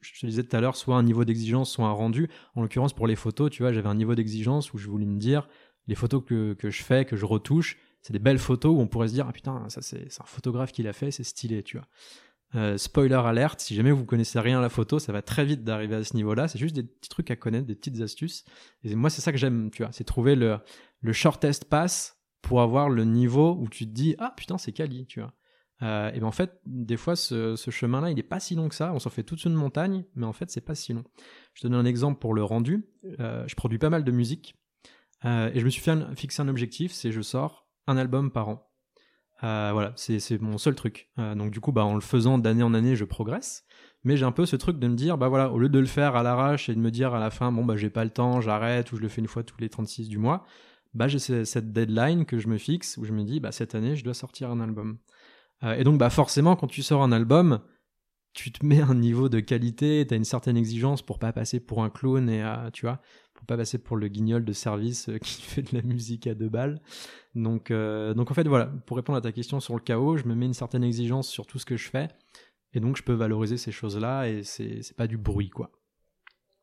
Je 0.00 0.20
te 0.20 0.26
disais 0.26 0.42
tout 0.42 0.56
à 0.56 0.60
l'heure, 0.60 0.74
soit 0.74 0.96
un 0.96 1.02
niveau 1.04 1.24
d'exigence, 1.24 1.70
soit 1.70 1.86
un 1.86 1.92
rendu. 1.92 2.28
En 2.56 2.62
l'occurrence, 2.62 2.94
pour 2.94 3.06
les 3.06 3.14
photos, 3.14 3.50
tu 3.50 3.62
vois, 3.62 3.72
j'avais 3.72 3.88
un 3.88 3.94
niveau 3.94 4.14
d'exigence 4.14 4.72
où 4.72 4.78
je 4.78 4.88
voulais 4.88 5.04
me 5.04 5.18
dire, 5.18 5.48
les 5.86 5.94
photos 5.94 6.24
que 6.24 6.56
je 6.62 6.82
fais, 6.82 7.04
que 7.04 7.14
je 7.14 7.26
retouche, 7.26 7.76
c'est 8.08 8.14
des 8.14 8.18
belles 8.18 8.38
photos 8.38 8.74
où 8.74 8.80
on 8.80 8.86
pourrait 8.86 9.08
se 9.08 9.12
dire 9.12 9.26
ah 9.28 9.32
putain 9.32 9.68
ça 9.68 9.82
c'est 9.82 10.08
un 10.18 10.24
photographe 10.24 10.72
qui 10.72 10.82
l'a 10.82 10.94
fait 10.94 11.10
c'est 11.10 11.24
stylé 11.24 11.62
tu 11.62 11.76
vois. 11.76 11.86
Euh, 12.54 12.78
spoiler 12.78 13.12
alerte 13.16 13.60
si 13.60 13.74
jamais 13.74 13.90
vous 13.90 14.06
connaissez 14.06 14.40
rien 14.40 14.60
à 14.60 14.62
la 14.62 14.70
photo 14.70 14.98
ça 14.98 15.12
va 15.12 15.20
très 15.20 15.44
vite 15.44 15.62
d'arriver 15.62 15.96
à 15.96 16.04
ce 16.04 16.16
niveau 16.16 16.32
là 16.32 16.48
c'est 16.48 16.58
juste 16.58 16.74
des 16.74 16.84
petits 16.84 17.10
trucs 17.10 17.30
à 17.30 17.36
connaître 17.36 17.66
des 17.66 17.74
petites 17.74 18.00
astuces. 18.00 18.46
Et 18.82 18.94
moi 18.94 19.10
c'est 19.10 19.20
ça 19.20 19.30
que 19.30 19.36
j'aime 19.36 19.70
tu 19.70 19.82
vois 19.82 19.92
c'est 19.92 20.04
trouver 20.04 20.36
le 20.36 20.58
le 21.02 21.12
shortest 21.12 21.66
pass 21.66 22.18
pour 22.40 22.62
avoir 22.62 22.88
le 22.88 23.04
niveau 23.04 23.58
où 23.60 23.68
tu 23.68 23.84
te 23.84 23.92
dis 23.92 24.16
ah 24.18 24.32
putain 24.34 24.56
c'est 24.56 24.72
quali 24.72 25.04
tu 25.04 25.20
vois. 25.20 25.34
Euh, 25.82 26.10
et 26.12 26.20
ben 26.20 26.26
en 26.28 26.32
fait 26.32 26.62
des 26.64 26.96
fois 26.96 27.14
ce, 27.14 27.56
chemin 27.68 28.00
là 28.00 28.10
il 28.10 28.18
est 28.18 28.22
pas 28.22 28.40
si 28.40 28.54
long 28.54 28.70
que 28.70 28.74
ça. 28.74 28.94
On 28.94 28.98
s'en 28.98 29.10
fait 29.10 29.22
toute 29.22 29.44
une 29.44 29.52
montagne 29.52 30.06
mais 30.14 30.24
en 30.24 30.32
fait 30.32 30.50
c'est 30.50 30.62
pas 30.62 30.74
si 30.74 30.94
long. 30.94 31.04
Je 31.52 31.60
te 31.60 31.66
donne 31.66 31.78
un 31.78 31.84
exemple 31.84 32.20
pour 32.20 32.32
le 32.32 32.42
rendu. 32.42 32.88
Euh, 33.20 33.44
je 33.46 33.54
produis 33.54 33.78
pas 33.78 33.90
mal 33.90 34.02
de 34.02 34.12
musique. 34.12 34.54
Et 35.24 35.58
je 35.58 35.64
me 35.64 35.68
suis 35.68 35.82
fait 35.82 35.98
fixé 36.16 36.40
un 36.40 36.48
objectif 36.48 36.92
c'est 36.92 37.12
je 37.12 37.20
sors 37.20 37.67
un 37.88 37.96
album 37.96 38.30
par 38.30 38.48
an. 38.48 38.68
Euh, 39.44 39.70
voilà, 39.72 39.92
c'est 39.96 40.40
mon 40.40 40.58
seul 40.58 40.74
truc. 40.74 41.10
Euh, 41.18 41.34
donc 41.34 41.50
du 41.50 41.60
coup, 41.60 41.72
bah, 41.72 41.84
en 41.84 41.94
le 41.94 42.00
faisant 42.00 42.38
d'année 42.38 42.62
en 42.62 42.74
année, 42.74 42.96
je 42.96 43.04
progresse. 43.04 43.64
Mais 44.04 44.16
j'ai 44.16 44.24
un 44.24 44.32
peu 44.32 44.46
ce 44.46 44.56
truc 44.56 44.78
de 44.78 44.88
me 44.88 44.94
dire, 44.94 45.18
bah 45.18 45.28
voilà, 45.28 45.50
au 45.50 45.58
lieu 45.58 45.68
de 45.68 45.78
le 45.78 45.86
faire 45.86 46.16
à 46.16 46.22
l'arrache 46.22 46.68
et 46.68 46.74
de 46.74 46.80
me 46.80 46.90
dire 46.90 47.14
à 47.14 47.18
la 47.18 47.30
fin, 47.30 47.50
bon 47.50 47.64
bah 47.64 47.76
j'ai 47.76 47.90
pas 47.90 48.04
le 48.04 48.10
temps, 48.10 48.40
j'arrête, 48.40 48.92
ou 48.92 48.96
je 48.96 49.02
le 49.02 49.08
fais 49.08 49.20
une 49.20 49.26
fois 49.26 49.42
tous 49.42 49.58
les 49.60 49.68
36 49.68 50.08
du 50.08 50.18
mois, 50.18 50.44
bah 50.94 51.08
j'ai 51.08 51.18
cette 51.18 51.72
deadline 51.72 52.24
que 52.24 52.38
je 52.38 52.48
me 52.48 52.58
fixe 52.58 52.96
où 52.96 53.04
je 53.04 53.12
me 53.12 53.24
dis, 53.24 53.40
bah 53.40 53.52
cette 53.52 53.74
année, 53.74 53.96
je 53.96 54.04
dois 54.04 54.14
sortir 54.14 54.50
un 54.50 54.60
album. 54.60 54.98
Euh, 55.64 55.74
et 55.74 55.84
donc 55.84 55.98
bah 55.98 56.10
forcément, 56.10 56.54
quand 56.56 56.68
tu 56.68 56.82
sors 56.82 57.02
un 57.02 57.12
album, 57.12 57.60
tu 58.34 58.52
te 58.52 58.64
mets 58.64 58.80
un 58.80 58.94
niveau 58.94 59.28
de 59.28 59.40
qualité, 59.40 60.06
tu 60.06 60.14
as 60.14 60.16
une 60.16 60.24
certaine 60.24 60.56
exigence 60.56 61.02
pour 61.02 61.18
pas 61.18 61.32
passer 61.32 61.58
pour 61.58 61.82
un 61.82 61.90
clown 61.90 62.28
et 62.30 62.44
tu 62.72 62.86
vois, 62.86 63.00
pas 63.48 63.56
passer 63.56 63.78
pour 63.78 63.96
le 63.96 64.06
guignol 64.06 64.44
de 64.44 64.52
service 64.52 65.10
qui 65.22 65.42
fait 65.42 65.62
de 65.62 65.76
la 65.76 65.82
musique 65.82 66.28
à 66.28 66.34
deux 66.34 66.48
balles. 66.48 66.80
Donc, 67.34 67.72
euh, 67.72 68.14
donc 68.14 68.30
en 68.30 68.34
fait, 68.34 68.46
voilà, 68.46 68.66
pour 68.86 68.96
répondre 68.96 69.18
à 69.18 69.20
ta 69.20 69.32
question 69.32 69.58
sur 69.58 69.74
le 69.74 69.80
chaos, 69.80 70.16
je 70.16 70.24
me 70.24 70.36
mets 70.36 70.46
une 70.46 70.54
certaine 70.54 70.84
exigence 70.84 71.28
sur 71.28 71.46
tout 71.46 71.58
ce 71.58 71.66
que 71.66 71.76
je 71.76 71.88
fais, 71.88 72.08
et 72.72 72.80
donc 72.80 72.96
je 72.96 73.02
peux 73.02 73.14
valoriser 73.14 73.56
ces 73.56 73.72
choses-là, 73.72 74.28
et 74.28 74.44
c'est 74.44 74.96
pas 74.96 75.08
du 75.08 75.16
bruit, 75.16 75.50
quoi. 75.50 75.72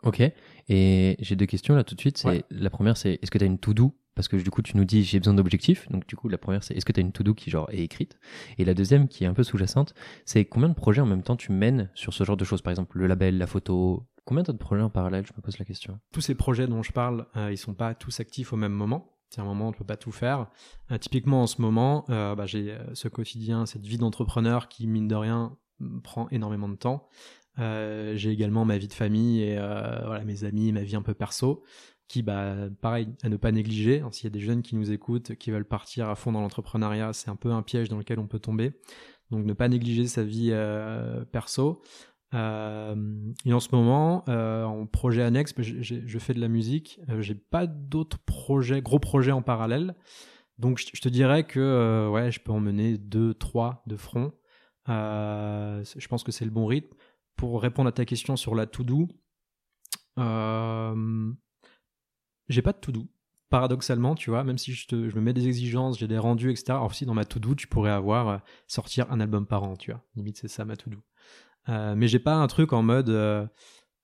Ok, 0.03 0.21
et 0.69 1.15
j'ai 1.19 1.35
deux 1.35 1.47
questions 1.47 1.75
là 1.75 1.83
tout 1.83 1.95
de 1.95 1.99
suite. 1.99 2.19
C'est 2.19 2.45
La 2.51 2.69
première, 2.69 2.95
c'est 2.95 3.17
est-ce 3.21 3.31
que 3.31 3.39
tu 3.39 3.43
as 3.43 3.47
une 3.47 3.57
to-do? 3.57 3.97
Parce 4.13 4.27
que 4.27 4.37
du 4.37 4.49
coup, 4.49 4.61
tu 4.61 4.77
nous 4.77 4.85
dis 4.85 5.03
j'ai 5.03 5.19
besoin 5.19 5.33
d'objectifs. 5.33 5.89
Donc 5.89 6.07
du 6.07 6.15
coup, 6.15 6.29
la 6.29 6.37
première, 6.37 6.63
c'est 6.63 6.75
est-ce 6.75 6.85
que 6.85 6.91
tu 6.93 6.99
as 6.99 7.01
une 7.01 7.11
to-do 7.11 7.33
qui 7.33 7.49
genre 7.49 7.67
est 7.71 7.79
écrite? 7.79 8.17
Et 8.57 8.65
la 8.65 8.75
deuxième, 8.75 9.07
qui 9.07 9.23
est 9.23 9.27
un 9.27 9.33
peu 9.33 9.43
sous-jacente, 9.43 9.93
c'est 10.23 10.45
combien 10.45 10.69
de 10.69 10.75
projets 10.75 11.01
en 11.01 11.07
même 11.07 11.23
temps 11.23 11.35
tu 11.35 11.51
mènes 11.51 11.89
sur 11.95 12.13
ce 12.13 12.23
genre 12.23 12.37
de 12.37 12.45
choses? 12.45 12.61
Par 12.61 12.71
exemple, 12.71 12.99
le 12.99 13.07
label, 13.07 13.37
la 13.37 13.47
photo. 13.47 14.05
Combien 14.25 14.43
d'autres 14.43 14.59
projets 14.59 14.81
en 14.81 14.89
parallèle 14.89 15.25
Je 15.25 15.33
me 15.35 15.41
pose 15.41 15.57
la 15.59 15.65
question. 15.65 15.99
Tous 16.11 16.21
ces 16.21 16.35
projets 16.35 16.67
dont 16.67 16.83
je 16.83 16.91
parle, 16.91 17.27
euh, 17.35 17.51
ils 17.51 17.57
sont 17.57 17.73
pas 17.73 17.93
tous 17.93 18.19
actifs 18.19 18.53
au 18.53 18.57
même 18.57 18.73
moment. 18.73 19.11
C'est 19.29 19.41
un 19.41 19.45
moment 19.45 19.65
où 19.65 19.67
on 19.67 19.71
ne 19.71 19.77
peut 19.77 19.85
pas 19.85 19.97
tout 19.97 20.11
faire. 20.11 20.49
typiquement 21.01 21.41
en 21.41 21.47
ce 21.47 21.61
moment, 21.61 22.05
bah, 22.07 22.45
j'ai 22.45 22.77
ce 22.93 23.07
quotidien, 23.07 23.65
cette 23.65 23.85
vie 23.85 23.97
d'entrepreneur 23.97 24.69
qui, 24.69 24.87
mine 24.87 25.07
de 25.07 25.15
rien, 25.15 25.57
prend 26.03 26.29
énormément 26.29 26.69
de 26.69 26.75
temps. 26.75 27.09
j'ai 27.57 28.29
également 28.29 28.63
ma 28.63 28.77
vie 28.77 28.87
de 28.87 28.93
famille 28.93 29.41
et 29.41 29.55
voilà, 29.57 30.23
mes 30.23 30.45
amis, 30.45 30.71
ma 30.71 30.83
vie 30.83 30.95
un 30.95 31.01
peu 31.01 31.15
perso 31.15 31.63
qui, 32.07 32.21
bah, 32.21 32.55
pareil, 32.81 33.07
à 33.23 33.29
ne 33.29 33.37
pas 33.37 33.51
négliger. 33.51 34.03
S'il 34.11 34.25
y 34.25 34.27
a 34.27 34.31
des 34.31 34.39
jeunes 34.39 34.61
qui 34.61 34.75
nous 34.75 34.91
écoutent, 34.91 35.35
qui 35.35 35.51
veulent 35.51 35.65
partir 35.65 36.09
à 36.09 36.15
fond 36.15 36.31
dans 36.31 36.41
l'entrepreneuriat, 36.41 37.13
c'est 37.13 37.29
un 37.29 37.35
peu 37.35 37.51
un 37.51 37.63
piège 37.63 37.89
dans 37.89 37.97
lequel 37.97 38.19
on 38.19 38.27
peut 38.27 38.39
tomber. 38.39 38.79
Donc, 39.31 39.45
ne 39.45 39.53
pas 39.53 39.67
négliger 39.67 40.07
sa 40.07 40.23
vie 40.23 40.49
euh, 40.51 41.25
perso. 41.25 41.81
Euh, 42.33 43.31
et 43.45 43.53
en 43.53 43.59
ce 43.59 43.69
moment, 43.73 44.25
euh, 44.27 44.63
en 44.63 44.85
projet 44.85 45.21
annexe, 45.21 45.53
bah, 45.53 45.63
je 45.63 46.19
fais 46.19 46.33
de 46.33 46.41
la 46.41 46.47
musique. 46.47 46.99
j'ai 47.19 47.35
pas 47.35 47.67
d'autres 47.67 48.19
projets, 48.19 48.81
gros 48.81 48.99
projets 48.99 49.31
en 49.31 49.41
parallèle. 49.41 49.95
Donc, 50.57 50.79
je, 50.79 51.01
te 51.01 51.09
dirais 51.09 51.45
que 51.45 52.09
ouais, 52.11 52.31
je 52.31 52.39
peux 52.39 52.51
en 52.51 52.59
mener 52.59 52.97
deux, 52.97 53.33
trois 53.33 53.83
de 53.87 53.97
front. 53.97 54.31
je 54.87 56.07
pense 56.07 56.23
que 56.23 56.31
c'est 56.31 56.45
le 56.45 56.51
bon 56.51 56.65
rythme. 56.65 56.95
Pour 57.35 57.61
répondre 57.61 57.89
à 57.89 57.91
ta 57.91 58.05
question 58.05 58.37
sur 58.37 58.55
la 58.55 58.65
to-do, 58.65 59.09
j'ai 62.47 62.61
pas 62.61 62.73
de 62.73 62.77
to-do. 62.77 63.07
Paradoxalement, 63.49 64.15
tu 64.15 64.31
vois, 64.31 64.43
même 64.43 64.57
si 64.57 64.73
je, 64.73 64.95
me 64.95 65.21
mets 65.21 65.33
des 65.33 65.47
exigences, 65.47 65.99
j'ai 65.99 66.07
des 66.07 66.17
rendus, 66.17 66.51
etc. 66.51 66.71
Alors 66.71 66.87
aussi, 66.87 67.05
dans 67.05 67.13
ma 67.13 67.25
to-do, 67.25 67.55
tu 67.55 67.67
pourrais 67.67 67.91
avoir 67.91 68.27
euh, 68.27 68.37
sortir 68.67 69.11
un 69.11 69.19
album 69.19 69.45
par 69.45 69.63
an, 69.63 69.75
tu 69.75 69.91
vois. 69.91 70.01
Limite, 70.15 70.37
c'est 70.37 70.47
ça 70.47 70.65
ma 70.65 70.75
to-do. 70.75 70.97
Euh, 71.69 71.95
mais 71.95 72.07
j'ai 72.07 72.19
pas 72.19 72.35
un 72.35 72.47
truc 72.47 72.73
en 72.73 72.83
mode, 72.83 73.09
euh, 73.09 73.45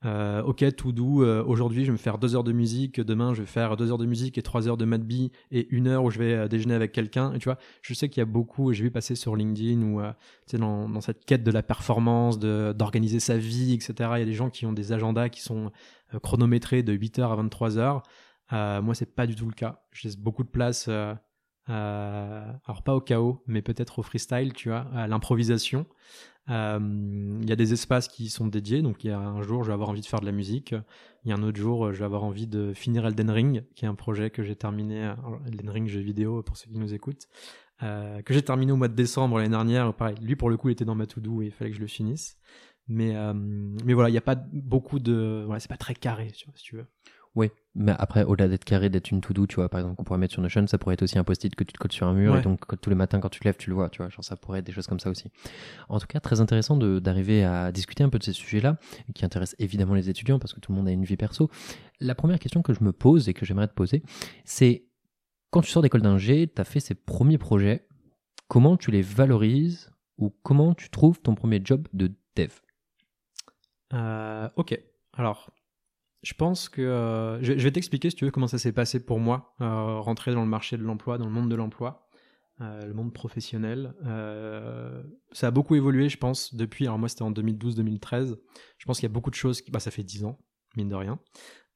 euh, 0.04 0.42
ok, 0.42 0.76
to 0.76 0.92
do, 0.92 1.24
euh, 1.24 1.44
aujourd'hui 1.46 1.82
je 1.82 1.88
vais 1.88 1.92
me 1.92 1.98
faire 1.98 2.18
deux 2.18 2.36
heures 2.36 2.44
de 2.44 2.52
musique, 2.52 3.00
demain 3.00 3.36
je 3.36 3.42
vais 3.42 3.48
faire 3.48 3.78
deux 3.78 3.92
heures 3.92 4.00
de 4.00 4.08
musique 4.08 4.36
et 4.40 4.42
trois 4.42 4.68
heures 4.68 4.78
de 4.78 4.86
Madby 4.86 5.32
et 5.52 5.68
une 5.70 5.88
heure 5.88 6.04
où 6.04 6.10
je 6.10 6.18
vais 6.18 6.50
déjeuner 6.50 6.74
avec 6.74 6.92
quelqu'un. 6.92 7.34
Et 7.34 7.38
tu 7.38 7.46
vois, 7.46 7.60
je 7.84 7.94
sais 7.94 8.10
qu'il 8.10 8.20
y 8.20 8.24
a 8.24 8.26
beaucoup, 8.26 8.74
j'ai 8.74 8.84
vu 8.84 8.92
passer 8.92 9.16
sur 9.16 9.36
LinkedIn 9.36 9.82
ou 9.84 10.02
dans, 10.58 10.90
dans, 10.90 11.02
cette 11.02 11.24
quête 11.26 11.44
de 11.44 11.52
la 11.52 11.62
performance, 11.62 12.40
d'organiser 12.40 13.20
sa 13.20 13.38
vie, 13.38 13.74
etc. 13.74 13.94
Il 14.16 14.20
y 14.20 14.24
a 14.24 14.26
des 14.26 14.34
gens 14.34 14.50
qui 14.50 14.66
ont 14.66 14.74
des 14.74 14.92
agendas 14.92 15.30
qui 15.30 15.42
sont 15.42 15.72
chronométrés 16.24 16.82
de 16.82 16.94
8h 16.94 17.22
à 17.22 17.44
23h. 17.44 18.02
Euh, 18.54 18.82
moi, 18.82 18.96
c'est 18.96 19.16
pas 19.16 19.28
du 19.28 19.36
tout 19.36 19.46
le 19.46 19.54
cas. 19.54 19.84
Je 19.92 20.08
laisse 20.08 20.18
beaucoup 20.18 20.44
de 20.44 20.50
place, 20.50 20.90
alors 21.68 22.82
pas 22.84 22.96
au 22.96 23.02
chaos, 23.02 23.44
mais 23.46 23.62
peut-être 23.62 24.00
au 24.00 24.02
freestyle, 24.02 24.54
tu 24.54 24.70
vois, 24.70 24.88
à 24.96 25.08
l'improvisation. 25.08 25.86
Il 26.48 27.46
y 27.48 27.52
a 27.52 27.56
des 27.56 27.74
espaces 27.74 28.08
qui 28.08 28.30
sont 28.30 28.48
dédiés. 28.48 28.82
Donc, 28.82 29.04
il 29.04 29.08
y 29.08 29.12
a 29.12 29.20
un 29.20 29.42
jour, 29.42 29.64
je 29.64 29.68
vais 29.68 29.74
avoir 29.74 29.90
envie 29.90 30.02
de 30.02 30.06
faire 30.06 30.20
de 30.20 30.26
la 30.26 30.32
musique. 30.32 30.76
Il 31.24 31.30
y 31.30 31.32
a 31.34 31.36
un 31.36 31.44
autre 31.44 31.60
jour, 31.60 31.94
je 31.94 32.00
vais 32.00 32.06
avoir 32.06 32.24
envie 32.24 32.48
de 32.48 32.74
finir 32.74 33.06
Elden 33.06 33.30
Ring, 33.30 33.64
qui 33.76 33.86
est 33.86 33.88
un 33.88 33.96
projet 33.96 34.30
que 34.30 34.44
j'ai 34.44 34.56
terminé. 34.56 35.14
Elden 35.48 35.70
Ring, 35.70 35.88
jeu 35.88 36.02
vidéo, 36.02 36.42
pour 36.44 36.58
ceux 36.58 36.70
qui 36.70 36.80
nous 36.80 36.94
écoutent. 36.94 37.28
que 37.82 38.34
j'ai 38.34 38.42
terminé 38.42 38.72
au 38.72 38.76
mois 38.76 38.88
de 38.88 38.96
décembre 38.96 39.38
l'année 39.38 39.50
dernière. 39.50 39.94
Pareil, 39.94 40.16
lui 40.22 40.36
pour 40.36 40.50
le 40.50 40.58
coup 40.58 40.70
il 40.70 40.74
était 40.74 40.86
dans 40.86 40.96
ma 40.96 41.06
to-do 41.06 41.42
et 41.42 41.48
il 41.48 41.52
fallait 41.52 41.72
que 41.72 41.78
je 41.78 41.82
le 41.82 41.88
finisse. 41.88 42.38
Mais, 42.88 43.16
mais 43.86 43.94
voilà, 43.94 44.10
il 44.10 44.14
n'y 44.14 44.18
a 44.18 44.22
pas 44.22 44.36
beaucoup 44.36 45.00
de. 45.00 45.44
Voilà, 45.46 45.60
c'est 45.60 45.70
pas 45.70 45.78
très 45.78 45.96
carré, 45.96 46.30
si 46.34 46.64
tu 46.64 46.76
veux. 46.76 46.86
Oui, 47.36 47.50
mais 47.74 47.94
après, 47.98 48.24
au-delà 48.24 48.50
d'être 48.50 48.66
carré, 48.66 48.90
d'être 48.90 49.12
une 49.12 49.22
to-do, 49.22 49.48
tu 49.48 49.56
vois, 49.56 49.70
par 49.70 49.80
exemple, 49.80 49.96
qu'on 49.96 50.04
pourrait 50.04 50.20
mettre 50.20 50.34
sur 50.34 50.42
Notion, 50.42 50.68
ça 50.68 50.78
pourrait 50.78 50.96
être 50.96 51.04
aussi 51.04 51.18
un 51.18 51.24
post-it 51.24 51.56
que 51.56 51.64
tu 51.64 51.72
te 51.74 51.78
colles 51.78 51.92
sur 51.92 52.08
un 52.08 52.14
mur, 52.14 52.34
et 52.38 52.42
donc 52.42 52.66
tous 52.82 52.90
les 52.90 52.96
matins, 52.96 53.20
quand 53.20 53.30
tu 53.30 53.40
te 53.40 53.46
lèves, 53.46 53.58
tu 53.58 53.70
le 53.70 53.76
vois, 53.76 53.90
tu 53.90 54.00
vois, 54.02 54.10
genre 54.10 54.24
ça 54.24 54.36
pourrait 54.36 54.60
être 54.60 54.66
des 54.66 54.74
choses 54.74 54.88
comme 54.88 55.00
ça 55.00 55.10
aussi. 55.10 55.30
En 55.88 56.00
tout 56.00 56.08
cas, 56.08 56.20
très 56.20 56.42
intéressant 56.42 56.76
d'arriver 56.76 57.44
à 57.46 57.72
discuter 57.72 58.04
un 58.04 58.10
peu 58.10 58.20
de 58.20 58.24
ces 58.24 58.34
sujets-là, 58.34 58.78
qui 59.16 59.24
intéressent 59.24 59.56
évidemment 59.60 59.94
les 59.94 60.10
étudiants, 60.10 60.38
parce 60.40 60.54
que 60.54 60.60
tout 60.60 60.72
le 60.72 60.78
monde 60.78 60.88
a 60.88 60.92
une 60.92 61.06
vie 61.06 61.18
perso. 61.18 61.50
La 62.00 62.16
première 62.16 62.40
question 62.40 62.62
que 62.62 62.74
je 62.74 62.84
me 62.84 62.92
pose 62.92 63.30
et 63.30 63.34
que 63.34 63.46
j'aimerais 63.46 63.68
te 63.68 63.74
poser, 63.74 64.04
c'est 64.44 64.86
quand 65.50 65.62
tu 65.62 65.70
sors 65.70 65.82
d'école 65.82 66.02
d'ingé, 66.02 66.52
tu 66.54 66.62
as 66.62 66.66
fait 66.66 66.80
ces 66.80 66.96
premiers 66.96 67.38
projets, 67.38 67.88
comment 68.48 68.76
tu 68.78 68.92
les 68.92 69.02
valorises 69.02 69.92
ou 70.18 70.30
comment 70.44 70.74
tu 70.74 70.90
trouves 70.90 71.22
ton 71.22 71.36
premier 71.36 71.62
job 71.64 71.88
de 71.94 72.12
dev? 72.36 72.52
Euh, 73.94 74.50
Ok, 74.56 74.80
alors 75.14 75.52
je 76.22 76.34
pense 76.34 76.70
que 76.70 76.82
euh, 76.82 77.42
je, 77.44 77.54
vais 77.54 77.72
t'expliquer 77.72 78.10
si 78.12 78.16
tu 78.16 78.26
veux 78.26 78.32
comment 78.32 78.48
ça 78.48 78.60
s'est 78.60 78.72
passé 78.72 79.04
pour 79.04 79.20
moi, 79.20 79.56
euh, 79.62 80.00
rentrer 80.00 80.34
dans 80.34 80.42
le 80.42 80.50
marché 80.50 80.78
de 80.78 80.84
l'emploi, 80.84 81.18
dans 81.18 81.26
le 81.26 81.32
monde 81.32 81.50
de 81.50 81.56
l'emploi, 81.56 82.08
euh, 82.62 82.86
le 82.86 82.94
monde 82.94 83.12
professionnel. 83.12 83.96
ça 85.32 85.48
a 85.48 85.52
beaucoup 85.52 85.76
évolué, 85.76 86.10
je 86.10 86.18
pense, 86.18 86.54
depuis. 86.54 86.86
Alors 86.86 87.00
moi, 87.00 87.10
c'était 87.10 87.24
en 87.24 87.32
2012-2013. 87.32 88.38
Je 88.78 88.86
pense 88.86 89.00
qu'il 89.00 89.08
y 89.08 89.12
a 89.12 89.14
beaucoup 89.14 89.32
de 89.32 89.36
choses. 89.36 89.62
Qui, 89.62 89.72
bah, 89.72 89.80
ça 89.80 89.90
fait 89.90 90.04
10 90.04 90.26
ans, 90.26 90.40
mine 90.78 90.90
de 90.90 90.96
rien. 90.96 91.20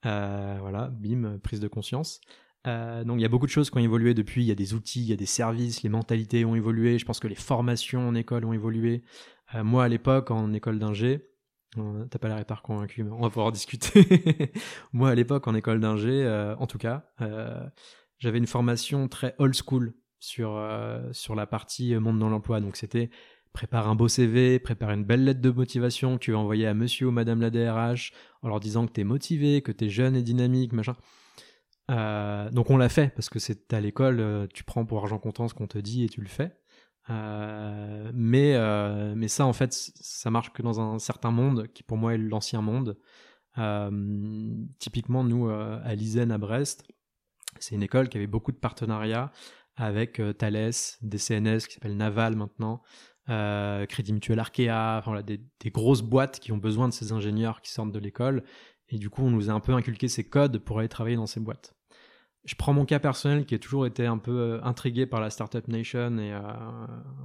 voilà, 0.03 0.89
bim, 0.89 1.39
prise 1.39 1.59
de 1.59 1.67
conscience. 1.67 2.21
donc 2.65 3.17
il 3.17 3.21
y 3.21 3.25
a 3.25 3.29
beaucoup 3.29 3.47
de 3.47 3.51
choses 3.51 3.71
qui 3.71 3.77
ont 3.77 3.81
évolué 3.81 4.13
depuis. 4.13 4.43
Il 4.43 4.47
y 4.47 4.51
a 4.51 4.55
des 4.55 4.75
outils, 4.75 5.01
il 5.01 5.07
y 5.07 5.13
a 5.13 5.17
des 5.17 5.25
services, 5.25 5.81
les 5.81 5.89
mentalités 5.89 6.45
ont 6.45 6.55
évolué. 6.55 6.99
Je 6.99 7.05
pense 7.05 7.19
que 7.19 7.27
les 7.27 7.33
formations 7.33 8.07
en 8.07 8.13
école 8.13 8.45
ont 8.45 8.53
évolué. 8.53 9.03
moi, 9.55 9.85
à 9.85 9.87
l'époque, 9.87 10.29
en 10.29 10.53
école 10.53 10.77
d'ingé, 10.77 11.31
T'as 12.09 12.19
pas 12.19 12.27
l'air 12.27 12.39
hyper 12.39 12.61
convaincu, 12.61 13.03
mais 13.03 13.11
on 13.11 13.21
va 13.21 13.29
pouvoir 13.29 13.51
discuter. 13.51 14.51
Moi, 14.93 15.09
à 15.09 15.15
l'époque, 15.15 15.47
en 15.47 15.55
école 15.55 15.79
d'ingé, 15.79 16.23
euh, 16.23 16.55
en 16.57 16.67
tout 16.67 16.77
cas, 16.77 17.11
euh, 17.21 17.67
j'avais 18.17 18.37
une 18.37 18.47
formation 18.47 19.07
très 19.07 19.35
old 19.39 19.53
school 19.55 19.93
sur, 20.19 20.55
euh, 20.55 21.01
sur 21.11 21.35
la 21.35 21.47
partie 21.47 21.95
monde 21.95 22.19
dans 22.19 22.29
l'emploi. 22.29 22.61
Donc, 22.61 22.77
c'était 22.77 23.09
prépare 23.51 23.87
un 23.89 23.95
beau 23.95 24.07
CV, 24.07 24.59
prépare 24.59 24.91
une 24.91 25.05
belle 25.05 25.23
lettre 25.23 25.41
de 25.41 25.49
motivation 25.49 26.15
que 26.15 26.23
tu 26.23 26.31
vas 26.31 26.39
envoyer 26.39 26.67
à 26.67 26.73
monsieur 26.73 27.07
ou 27.07 27.11
madame 27.11 27.41
la 27.41 27.49
DRH 27.49 28.11
en 28.41 28.49
leur 28.49 28.59
disant 28.59 28.85
que 28.85 28.91
tu 28.91 29.01
es 29.01 29.05
motivé, 29.05 29.61
que 29.61 29.71
tu 29.71 29.85
es 29.85 29.89
jeune 29.89 30.15
et 30.15 30.23
dynamique, 30.23 30.73
machin. 30.73 30.95
donc, 32.51 32.69
on 32.69 32.77
l'a 32.77 32.89
fait 32.89 33.13
parce 33.15 33.29
que 33.29 33.39
c'est 33.39 33.73
à 33.73 33.79
l'école, 33.79 34.47
tu 34.53 34.63
prends 34.63 34.85
pour 34.85 34.99
argent 34.99 35.19
comptant 35.19 35.47
ce 35.47 35.53
qu'on 35.53 35.67
te 35.67 35.77
dit 35.77 36.03
et 36.03 36.09
tu 36.09 36.21
le 36.21 36.27
fais. 36.27 36.51
Euh, 37.09 38.11
mais, 38.13 38.55
euh, 38.55 39.13
mais 39.15 39.27
ça, 39.27 39.45
en 39.45 39.53
fait, 39.53 39.73
ça 39.73 40.31
marche 40.31 40.51
que 40.51 40.61
dans 40.61 40.79
un 40.79 40.99
certain 40.99 41.31
monde 41.31 41.67
qui, 41.73 41.83
pour 41.83 41.97
moi, 41.97 42.13
est 42.13 42.17
l'ancien 42.17 42.61
monde. 42.61 42.97
Euh, 43.57 44.65
typiquement, 44.79 45.23
nous, 45.23 45.49
à 45.49 45.95
Lizen, 45.95 46.31
à 46.31 46.37
Brest, 46.37 46.83
c'est 47.59 47.75
une 47.75 47.83
école 47.83 48.09
qui 48.09 48.17
avait 48.17 48.27
beaucoup 48.27 48.51
de 48.51 48.57
partenariats 48.57 49.31
avec 49.77 50.21
Thales, 50.37 50.71
des 51.01 51.17
CNS 51.17 51.67
qui 51.67 51.73
s'appelle 51.75 51.97
Naval 51.97 52.35
maintenant, 52.35 52.81
Crédit 53.27 54.13
Mutuel 54.13 54.39
Arkea, 54.39 54.97
enfin, 54.99 55.21
des, 55.21 55.41
des, 55.59 55.69
grosses 55.69 56.01
boîtes 56.01 56.39
qui 56.39 56.51
ont 56.51 56.57
besoin 56.57 56.87
de 56.87 56.93
ces 56.93 57.11
ingénieurs 57.11 57.61
qui 57.61 57.71
sortent 57.71 57.91
de 57.91 57.99
l'école. 57.99 58.43
Et 58.89 58.97
du 58.97 59.09
coup, 59.09 59.23
on 59.23 59.31
nous 59.31 59.49
a 59.49 59.53
un 59.53 59.59
peu 59.59 59.73
inculqué 59.73 60.07
ces 60.07 60.27
codes 60.27 60.59
pour 60.59 60.79
aller 60.79 60.89
travailler 60.89 61.15
dans 61.15 61.25
ces 61.25 61.39
boîtes 61.39 61.75
je 62.45 62.53
prends 62.55 62.73
mon 62.73 62.85
cas 62.85 62.99
personnel 62.99 63.45
qui 63.45 63.55
a 63.55 63.59
toujours 63.59 63.85
été 63.85 64.05
un 64.05 64.19
peu 64.19 64.31
euh, 64.31 64.63
intrigué 64.63 65.05
par 65.07 65.19
la 65.19 65.29
Startup 65.31 65.67
Nation 65.67 66.17
et 66.19 66.31
euh, 66.31 66.39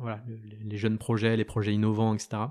voilà, 0.01 0.23
les, 0.65 0.79
jeunes 0.79 0.99
projets, 0.99 1.37
les 1.37 1.45
projets 1.45 1.75
innovants, 1.75 2.15
etc. 2.15 2.43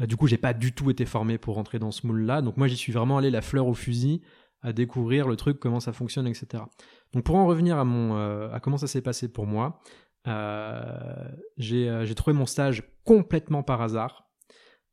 Euh, 0.00 0.06
du 0.06 0.16
coup, 0.16 0.26
j'ai 0.26 0.38
pas 0.38 0.54
du 0.54 0.72
tout 0.72 0.90
été 0.90 1.04
formé 1.04 1.36
pour 1.36 1.56
rentrer 1.56 1.78
dans 1.78 1.90
ce 1.90 2.06
moule-là. 2.06 2.40
Donc 2.40 2.56
moi, 2.56 2.66
j'y 2.66 2.76
suis 2.76 2.92
vraiment 2.92 3.18
allé 3.18 3.30
la 3.30 3.42
fleur 3.42 3.66
au 3.66 3.74
fusil 3.74 4.22
à 4.62 4.72
découvrir 4.72 5.28
le 5.28 5.36
truc, 5.36 5.60
comment 5.60 5.80
ça 5.80 5.92
fonctionne, 5.92 6.26
etc. 6.26 6.64
Donc 7.12 7.24
pour 7.24 7.36
en 7.36 7.46
revenir 7.46 7.78
à, 7.78 7.84
mon, 7.84 8.16
à 8.50 8.58
comment 8.58 8.76
ça 8.76 8.88
s'est 8.88 9.02
passé 9.02 9.30
pour 9.32 9.46
moi, 9.46 9.80
j'ai 11.56 12.14
trouvé 12.16 12.36
mon 12.36 12.44
stage 12.44 12.82
complètement 13.04 13.62
par 13.62 13.82
hasard. 13.82 14.28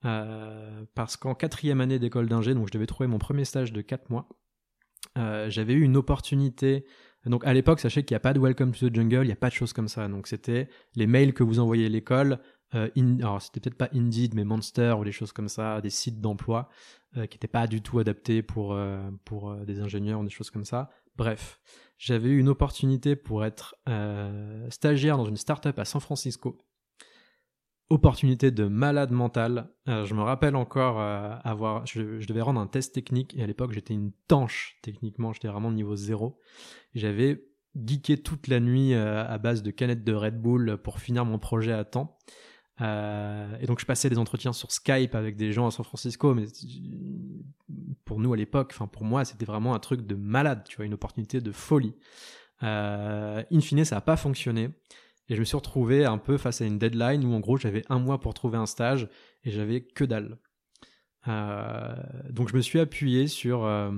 parce 0.03 1.17
qu'en 1.17 1.33
quatrième 1.33 1.81
année 1.81 1.97
d'école 1.97 2.29
d'ingé, 2.29 2.53
donc 2.53 2.67
je 2.67 2.73
devais 2.73 2.85
trouver 2.85 3.07
mon 3.07 3.17
premier 3.17 3.43
stage 3.43 3.73
de 3.73 3.81
4 3.81 4.11
mois, 4.11 4.29
j'avais 5.15 5.73
eu 5.73 5.81
une 5.81 5.97
opportunité 5.97 6.85
donc 7.25 7.45
à 7.45 7.53
l'époque, 7.53 7.79
sachez 7.79 8.03
qu'il 8.03 8.13
n'y 8.13 8.17
a 8.17 8.21
pas 8.21 8.33
de 8.33 8.39
Welcome 8.39 8.71
to 8.71 8.89
the 8.89 8.95
Jungle, 8.95 9.23
il 9.23 9.27
n'y 9.27 9.31
a 9.31 9.37
pas 9.37 9.49
de 9.49 9.53
choses 9.53 9.73
comme 9.73 9.87
ça. 9.87 10.07
Donc 10.07 10.27
c'était 10.27 10.67
les 10.95 11.07
mails 11.07 11.33
que 11.33 11.43
vous 11.43 11.59
envoyez 11.59 11.87
à 11.87 11.89
l'école. 11.89 12.39
Euh, 12.73 12.89
alors 13.19 13.41
c'était 13.41 13.59
peut-être 13.59 13.77
pas 13.77 13.89
Indeed, 13.93 14.33
mais 14.35 14.43
Monster 14.43 14.95
ou 14.99 15.03
des 15.03 15.11
choses 15.11 15.31
comme 15.31 15.49
ça, 15.49 15.81
des 15.81 15.89
sites 15.89 16.21
d'emploi 16.21 16.69
euh, 17.17 17.27
qui 17.27 17.35
n'étaient 17.35 17.47
pas 17.47 17.65
du 17.65 17.81
tout 17.81 17.99
adaptés 17.99 18.41
pour, 18.41 18.73
euh, 18.73 19.09
pour 19.23 19.49
euh, 19.49 19.63
des 19.63 19.79
ingénieurs 19.79 20.19
ou 20.19 20.23
des 20.25 20.29
choses 20.29 20.49
comme 20.49 20.65
ça. 20.65 20.89
Bref, 21.15 21.61
j'avais 21.97 22.27
eu 22.27 22.39
une 22.39 22.49
opportunité 22.49 23.15
pour 23.15 23.45
être 23.45 23.75
stagiaire 24.69 25.15
dans 25.17 25.25
une 25.25 25.37
startup 25.37 25.79
à 25.79 25.85
San 25.85 26.01
Francisco 26.01 26.57
opportunité 27.89 28.51
de 28.51 28.65
malade 28.65 29.11
mental. 29.11 29.69
Euh, 29.87 30.05
je 30.05 30.15
me 30.15 30.21
rappelle 30.21 30.55
encore 30.55 30.99
euh, 30.99 31.35
avoir, 31.43 31.85
je, 31.85 32.25
devais 32.25 32.41
rendre 32.41 32.59
un 32.59 32.67
test 32.67 32.93
technique 32.93 33.35
et 33.37 33.43
à 33.43 33.47
l'époque 33.47 33.73
j'étais 33.73 33.93
une 33.93 34.11
tanche 34.27 34.77
techniquement, 34.81 35.33
j'étais 35.33 35.47
vraiment 35.47 35.71
niveau 35.71 35.95
zéro. 35.95 36.39
J'avais 36.95 37.45
geeké 37.75 38.17
toute 38.17 38.47
la 38.47 38.59
nuit 38.59 38.93
euh, 38.93 39.25
à 39.27 39.37
base 39.37 39.61
de 39.61 39.71
canettes 39.71 40.03
de 40.03 40.13
Red 40.13 40.41
Bull 40.41 40.77
pour 40.77 40.99
finir 40.99 41.25
mon 41.25 41.37
projet 41.37 41.73
à 41.73 41.83
temps. 41.83 42.17
et 42.79 43.65
donc 43.67 43.79
je 43.79 43.85
passais 43.85 44.09
des 44.09 44.17
entretiens 44.17 44.53
sur 44.53 44.71
Skype 44.71 45.13
avec 45.13 45.35
des 45.35 45.51
gens 45.51 45.67
à 45.67 45.71
San 45.71 45.85
Francisco, 45.85 46.33
mais 46.33 46.45
pour 48.03 48.19
nous 48.19 48.33
à 48.33 48.37
l'époque, 48.37 48.71
enfin 48.73 48.87
pour 48.87 49.03
moi 49.03 49.25
c'était 49.25 49.45
vraiment 49.45 49.75
un 49.75 49.79
truc 49.79 50.07
de 50.07 50.15
malade, 50.15 50.63
tu 50.67 50.77
vois, 50.77 50.85
une 50.85 50.95
opportunité 50.95 51.39
de 51.39 51.51
folie. 51.51 51.93
in 52.61 53.61
fine, 53.61 53.85
ça 53.85 53.95
n'a 53.95 54.01
pas 54.01 54.17
fonctionné. 54.17 54.71
Et 55.29 55.35
je 55.35 55.39
me 55.39 55.45
suis 55.45 55.57
retrouvé 55.57 56.05
un 56.05 56.17
peu 56.17 56.37
face 56.37 56.61
à 56.61 56.65
une 56.65 56.77
deadline 56.77 57.25
où 57.25 57.33
en 57.33 57.39
gros 57.39 57.57
j'avais 57.57 57.83
un 57.89 57.99
mois 57.99 58.19
pour 58.19 58.33
trouver 58.33 58.57
un 58.57 58.65
stage 58.65 59.07
et 59.43 59.51
j'avais 59.51 59.81
que 59.81 60.03
dalle. 60.03 60.37
Euh, 61.27 61.95
donc 62.29 62.49
je 62.49 62.55
me 62.55 62.61
suis 62.61 62.79
appuyé 62.79 63.27
sur, 63.27 63.65
euh, 63.65 63.91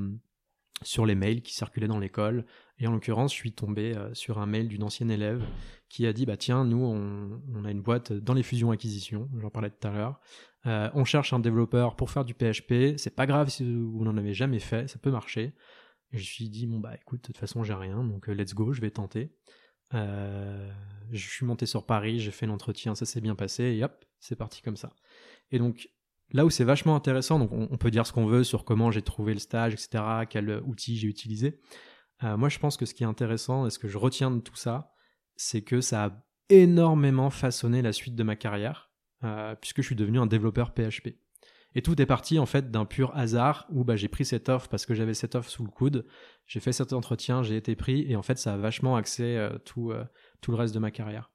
sur 0.83 1.05
les 1.05 1.15
mails 1.15 1.41
qui 1.41 1.53
circulaient 1.53 1.87
dans 1.87 1.99
l'école. 1.99 2.45
Et 2.79 2.87
en 2.87 2.91
l'occurrence, 2.91 3.31
je 3.31 3.37
suis 3.37 3.51
tombé 3.51 3.95
euh, 3.95 4.13
sur 4.13 4.39
un 4.39 4.45
mail 4.45 4.67
d'une 4.67 4.83
ancienne 4.83 5.11
élève 5.11 5.43
qui 5.89 6.05
a 6.05 6.13
dit 6.13 6.25
bah 6.25 6.37
tiens, 6.37 6.63
nous 6.63 6.83
on, 6.83 7.65
a 7.65 7.71
une 7.71 7.81
boîte 7.81 8.13
dans 8.13 8.33
les 8.33 8.43
fusions 8.43 8.71
acquisitions, 8.71 9.29
j'en 9.39 9.49
parlais 9.49 9.69
tout 9.69 9.87
à 9.87 9.91
l'heure. 9.91 10.19
On 10.65 11.05
cherche 11.05 11.31
un 11.31 11.39
développeur 11.39 11.95
pour 11.95 12.11
faire 12.11 12.25
du 12.25 12.33
PHP. 12.33 12.97
C'est 12.97 13.15
pas 13.15 13.25
grave 13.25 13.47
si 13.49 13.63
vous 13.63 14.03
n'en 14.03 14.17
avez 14.17 14.33
jamais 14.33 14.59
fait, 14.59 14.89
ça 14.89 14.99
peut 14.99 15.11
marcher. 15.11 15.53
Et 16.11 16.17
je 16.17 16.17
me 16.17 16.23
suis 16.23 16.49
dit 16.49 16.67
bon 16.67 16.79
bah 16.79 16.93
écoute, 16.95 17.21
de 17.21 17.27
toute 17.27 17.37
façon 17.37 17.63
j'ai 17.63 17.73
rien, 17.73 18.03
donc 18.03 18.27
let's 18.27 18.53
go, 18.53 18.73
je 18.73 18.81
vais 18.81 18.91
tenter. 18.91 19.31
Je 19.91 20.67
suis 21.11 21.45
monté 21.45 21.65
sur 21.65 21.85
Paris, 21.85 22.19
j'ai 22.19 22.31
fait 22.31 22.45
l'entretien, 22.45 22.95
ça 22.95 23.05
s'est 23.05 23.21
bien 23.21 23.35
passé 23.35 23.63
et 23.63 23.83
hop, 23.83 24.05
c'est 24.19 24.35
parti 24.35 24.61
comme 24.61 24.77
ça. 24.77 24.93
Et 25.51 25.59
donc 25.59 25.89
là 26.31 26.45
où 26.45 26.49
c'est 26.49 26.63
vachement 26.63 26.95
intéressant, 26.95 27.39
donc 27.39 27.51
on, 27.51 27.77
peut 27.77 27.91
dire 27.91 28.05
ce 28.05 28.13
qu'on 28.13 28.25
veut 28.25 28.43
sur 28.43 28.65
comment 28.65 28.91
j'ai 28.91 29.01
trouvé 29.01 29.33
le 29.33 29.39
stage, 29.39 29.73
etc., 29.73 30.03
quel 30.29 30.61
outil 30.65 30.97
j'ai 30.97 31.07
utilisé. 31.07 31.59
Euh, 32.23 32.37
moi, 32.37 32.49
je 32.49 32.59
pense 32.59 32.77
que 32.77 32.85
ce 32.85 32.93
qui 32.93 33.03
est 33.03 33.07
intéressant 33.07 33.67
et 33.67 33.69
ce 33.69 33.79
que 33.79 33.87
je 33.87 33.97
retiens 33.97 34.31
de 34.31 34.39
tout 34.39 34.55
ça, 34.55 34.91
c'est 35.35 35.61
que 35.61 35.81
ça 35.81 36.05
a 36.05 36.23
énormément 36.49 37.29
façonné 37.29 37.81
la 37.81 37.93
suite 37.93 38.15
de 38.15 38.23
ma 38.23 38.35
carrière, 38.35 38.91
euh, 39.23 39.55
puisque 39.55 39.81
je 39.81 39.87
suis 39.87 39.95
devenu 39.95 40.19
un 40.19 40.25
développeur 40.25 40.73
PHP. 40.73 41.09
Et 41.77 41.83
tout 41.83 42.01
est 42.01 42.07
parti 42.07 42.39
en 42.39 42.47
fait 42.47 42.71
d'un 42.71 42.85
pur 42.85 43.15
hasard 43.15 43.67
où 43.69 43.83
bah, 43.83 43.95
j'ai 43.95 44.07
pris 44.07 44.25
cette 44.25 44.49
offre 44.49 44.67
parce 44.67 44.87
que 44.87 44.95
j'avais 44.95 45.13
cette 45.13 45.35
offre 45.35 45.47
sous 45.47 45.63
le 45.63 45.69
coude, 45.69 46.07
j'ai 46.47 46.59
fait 46.59 46.71
cet 46.71 46.91
entretien, 46.91 47.43
j'ai 47.43 47.55
été 47.55 47.75
pris 47.75 48.11
et 48.11 48.15
en 48.15 48.23
fait 48.23 48.39
ça 48.39 48.55
a 48.55 48.57
vachement 48.57 48.95
axé 48.95 49.23
euh, 49.23 49.59
tout, 49.59 49.93
tout 50.41 50.49
le 50.49 50.57
reste 50.57 50.73
de 50.73 50.79
ma 50.79 50.89
carrière. 50.89 51.29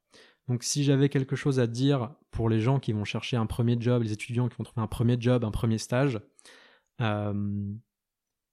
Donc 0.49 0.65
si 0.65 0.83
j'avais 0.83 1.09
quelque 1.09 1.37
chose 1.37 1.61
à 1.61 1.69
dire 1.69 2.13
pour 2.33 2.49
les 2.49 2.61
gens 2.61 2.81
qui 2.81 2.93
vont 2.93 3.05
chercher 3.05 3.37
un 3.37 3.47
premier 3.47 3.77
job, 3.79 4.03
les 4.03 4.11
étudiants 4.11 4.49
qui 4.49 4.57
vont 4.57 4.65
trouver 4.65 4.83
un 4.83 4.89
premier 4.89 5.17
job, 5.17 5.45
un 5.45 5.53
premier 5.53 5.79
stage, 5.79 6.21
euh, 7.01 7.73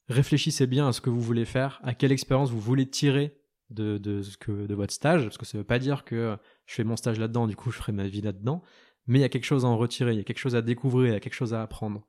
réfléchissez 0.10 0.68
bien 0.68 0.90
à 0.90 0.94
ce 0.94 1.02
que 1.02 1.10
vous 1.10 1.22
voulez 1.22 1.46
faire, 1.46 1.80
à 1.82 1.96
quelle 1.96 2.12
expérience 2.12 2.52
vous 2.52 2.60
voulez 2.60 2.88
tirer 2.88 3.36
de, 3.72 3.98
de 3.98 4.76
votre 4.76 4.94
stage, 4.94 5.24
parce 5.24 5.40
que 5.40 5.46
ça 5.46 5.58
ne 5.58 5.64
veut 5.64 5.68
pas 5.68 5.80
dire 5.80 6.04
que 6.04 6.38
je 6.68 6.76
fais 6.76 6.84
mon 6.84 6.96
stage 6.96 7.18
là-dedans, 7.18 7.48
du 7.48 7.56
coup 7.56 7.72
je 7.72 7.78
ferai 7.78 7.94
ma 7.94 8.08
vie 8.08 8.22
là-dedans, 8.22 8.62
mais 9.10 9.20
il 9.20 9.22
y 9.22 9.26
a 9.26 9.30
quelque 9.30 9.46
chose 9.46 9.66
à 9.66 9.68
en 9.68 9.78
retirer, 9.78 10.14
il 10.14 10.18
y 10.18 10.22
a 10.22 10.24
quelque 10.24 10.40
chose 10.40 10.56
à 10.56 10.62
découvrir, 10.62 11.08
il 11.08 11.14
y 11.14 11.18
a 11.18 11.20
quelque 11.20 11.34
chose 11.34 11.54
à 11.54 11.62
apprendre. 11.62 12.06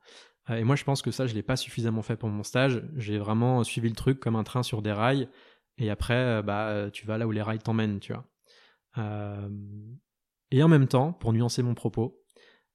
Euh, 0.49 0.55
et 0.55 0.63
moi 0.63 0.75
je 0.75 0.85
pense 0.85 1.01
que 1.01 1.11
ça, 1.11 1.27
je 1.27 1.33
ne 1.33 1.35
l'ai 1.35 1.43
pas 1.43 1.57
suffisamment 1.57 2.01
fait 2.01 2.15
pour 2.15 2.29
mon 2.29 2.43
stage, 2.43 2.83
j'ai 2.95 3.17
vraiment 3.17 3.63
suivi 3.63 3.89
le 3.89 3.95
truc 3.95 4.19
comme 4.19 4.35
un 4.35 4.43
train 4.43 4.63
sur 4.63 4.81
des 4.81 4.93
rails, 4.93 5.27
et 5.77 5.89
après, 5.89 6.13
euh, 6.13 6.41
bah, 6.41 6.89
tu 6.93 7.05
vas 7.05 7.17
là 7.17 7.27
où 7.27 7.31
les 7.31 7.41
rails 7.41 7.59
t'emmènent, 7.59 7.99
tu 7.99 8.13
vois. 8.13 8.25
Euh, 8.97 9.49
et 10.51 10.63
en 10.63 10.67
même 10.67 10.87
temps, 10.87 11.13
pour 11.13 11.33
nuancer 11.33 11.63
mon 11.63 11.73
propos, 11.73 12.21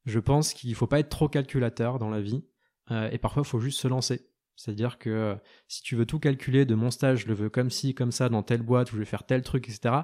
je 0.05 0.19
pense 0.19 0.55
qu'il 0.55 0.71
ne 0.71 0.75
faut 0.75 0.87
pas 0.87 1.01
être 1.01 1.09
trop 1.09 1.29
calculateur 1.29 1.99
dans 1.99 2.11
la 2.11 2.21
vie, 2.21 2.45
euh, 2.91 3.11
et 3.11 3.19
parfois 3.19 3.43
il 3.45 3.49
faut 3.49 3.61
juste 3.61 3.81
se 3.81 3.89
lancer. 3.89 4.31
C'est-à-dire 4.55 4.99
que 4.99 5.11
euh, 5.11 5.35
si 5.69 5.83
tu 5.83 5.97
veux 5.97 6.07
tout 6.07 6.19
calculer 6.19 6.65
de 6.65 6.75
mon 6.75 6.91
stage, 6.91 7.23
je 7.23 7.27
le 7.27 7.35
veux 7.35 7.51
comme 7.51 7.71
ci, 7.71 7.95
comme 7.95 8.12
ça, 8.12 8.29
dans 8.29 8.43
telle 8.43 8.62
boîte, 8.62 8.93
où 8.93 8.95
je 8.95 9.01
vais 9.01 9.05
faire 9.05 9.27
tel 9.27 9.43
truc, 9.43 9.69
etc., 9.69 9.97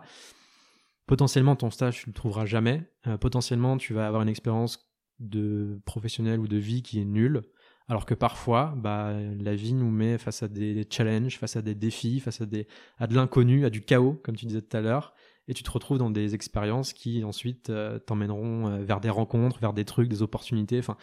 potentiellement 1.07 1.57
ton 1.57 1.71
stage, 1.71 2.01
tu 2.01 2.07
le 2.09 2.13
trouveras 2.13 2.47
jamais. 2.47 2.83
potentiellement, 3.21 3.77
tu 3.77 3.95
vas 3.95 4.07
avoir 4.07 4.23
une 4.23 4.29
expérience 4.29 4.93
de 5.19 5.81
professionnel 5.85 6.41
ou 6.41 6.49
de 6.49 6.57
vie 6.57 6.83
qui 6.83 7.01
est 7.01 7.05
nulle. 7.05 7.43
Alors 7.89 8.07
que 8.07 8.15
parfois, 8.15 8.75
bah, 8.77 9.13
la 9.13 9.55
vie 9.55 9.75
nous 9.75 9.91
met 9.91 10.17
face 10.17 10.43
à 10.43 10.49
des 10.49 10.87
challenges, 10.89 11.39
face 11.39 11.57
à 11.57 11.63
des 11.63 11.75
défis, 11.75 12.21
face 12.21 12.41
à, 12.41 12.47
des, 12.47 12.67
à 12.99 13.07
de 13.07 13.15
l'inconnu, 13.15 13.67
à 13.67 13.71
du 13.71 13.83
chaos, 13.83 14.21
comme 14.23 14.37
tu 14.37 14.47
disais 14.47 14.63
tout 14.63 14.77
à 14.77 14.81
l'heure 14.81 15.15
et 15.49 15.55
tu 15.55 15.63
te 15.63 15.71
retrouves 15.71 15.99
dans 15.99 16.11
des 16.11 16.35
expériences 16.35 16.93
qui 16.93 17.25
ensuite 17.25 17.71
euh, 17.71 17.99
t'emmèneront 17.99 18.69
euh, 18.69 18.85
vers 18.85 19.01
des 19.01 19.11
rencontres, 19.11 19.59
vers 19.59 19.73
des 19.73 19.85
trucs, 19.85 20.09
des 20.09 20.23
opportunités. 20.23 20.79
Enfin, 20.79 20.97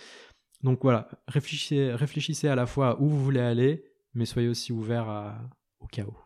donc 0.63 0.79
voilà, 0.81 1.09
réfléchissez, 1.27 1.93
réfléchissez 1.93 2.47
à 2.47 2.55
la 2.55 2.65
fois 2.65 2.89
à 2.89 2.99
où 2.99 3.09
vous 3.09 3.23
voulez 3.23 3.39
aller, 3.39 3.83
mais 4.13 4.25
soyez 4.25 4.47
aussi 4.47 4.71
ouvert 4.71 5.38
au 5.79 5.88
chaos. 5.88 6.17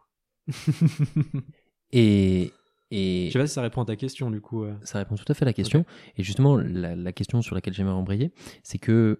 et, 1.92 2.52
et... 2.94 3.28
Je 3.28 3.34
sais 3.34 3.40
pas 3.40 3.48
si 3.48 3.54
ça 3.54 3.62
répond 3.62 3.82
à 3.82 3.86
ta 3.86 3.96
question 3.96 4.30
du 4.32 4.42
coup. 4.42 4.64
Euh. 4.64 4.74
Ça 4.84 5.00
répond 5.00 5.16
tout 5.16 5.26
à 5.28 5.34
fait 5.34 5.44
à 5.44 5.46
la 5.46 5.54
question. 5.54 5.86
Et 6.18 6.24
justement, 6.24 6.58
la, 6.58 7.12
question 7.12 7.42
sur 7.42 7.56
laquelle 7.56 7.74
j'aimerais 7.74 7.94
embrayer, 7.94 8.32
c'est 8.64 8.78
que 8.78 9.20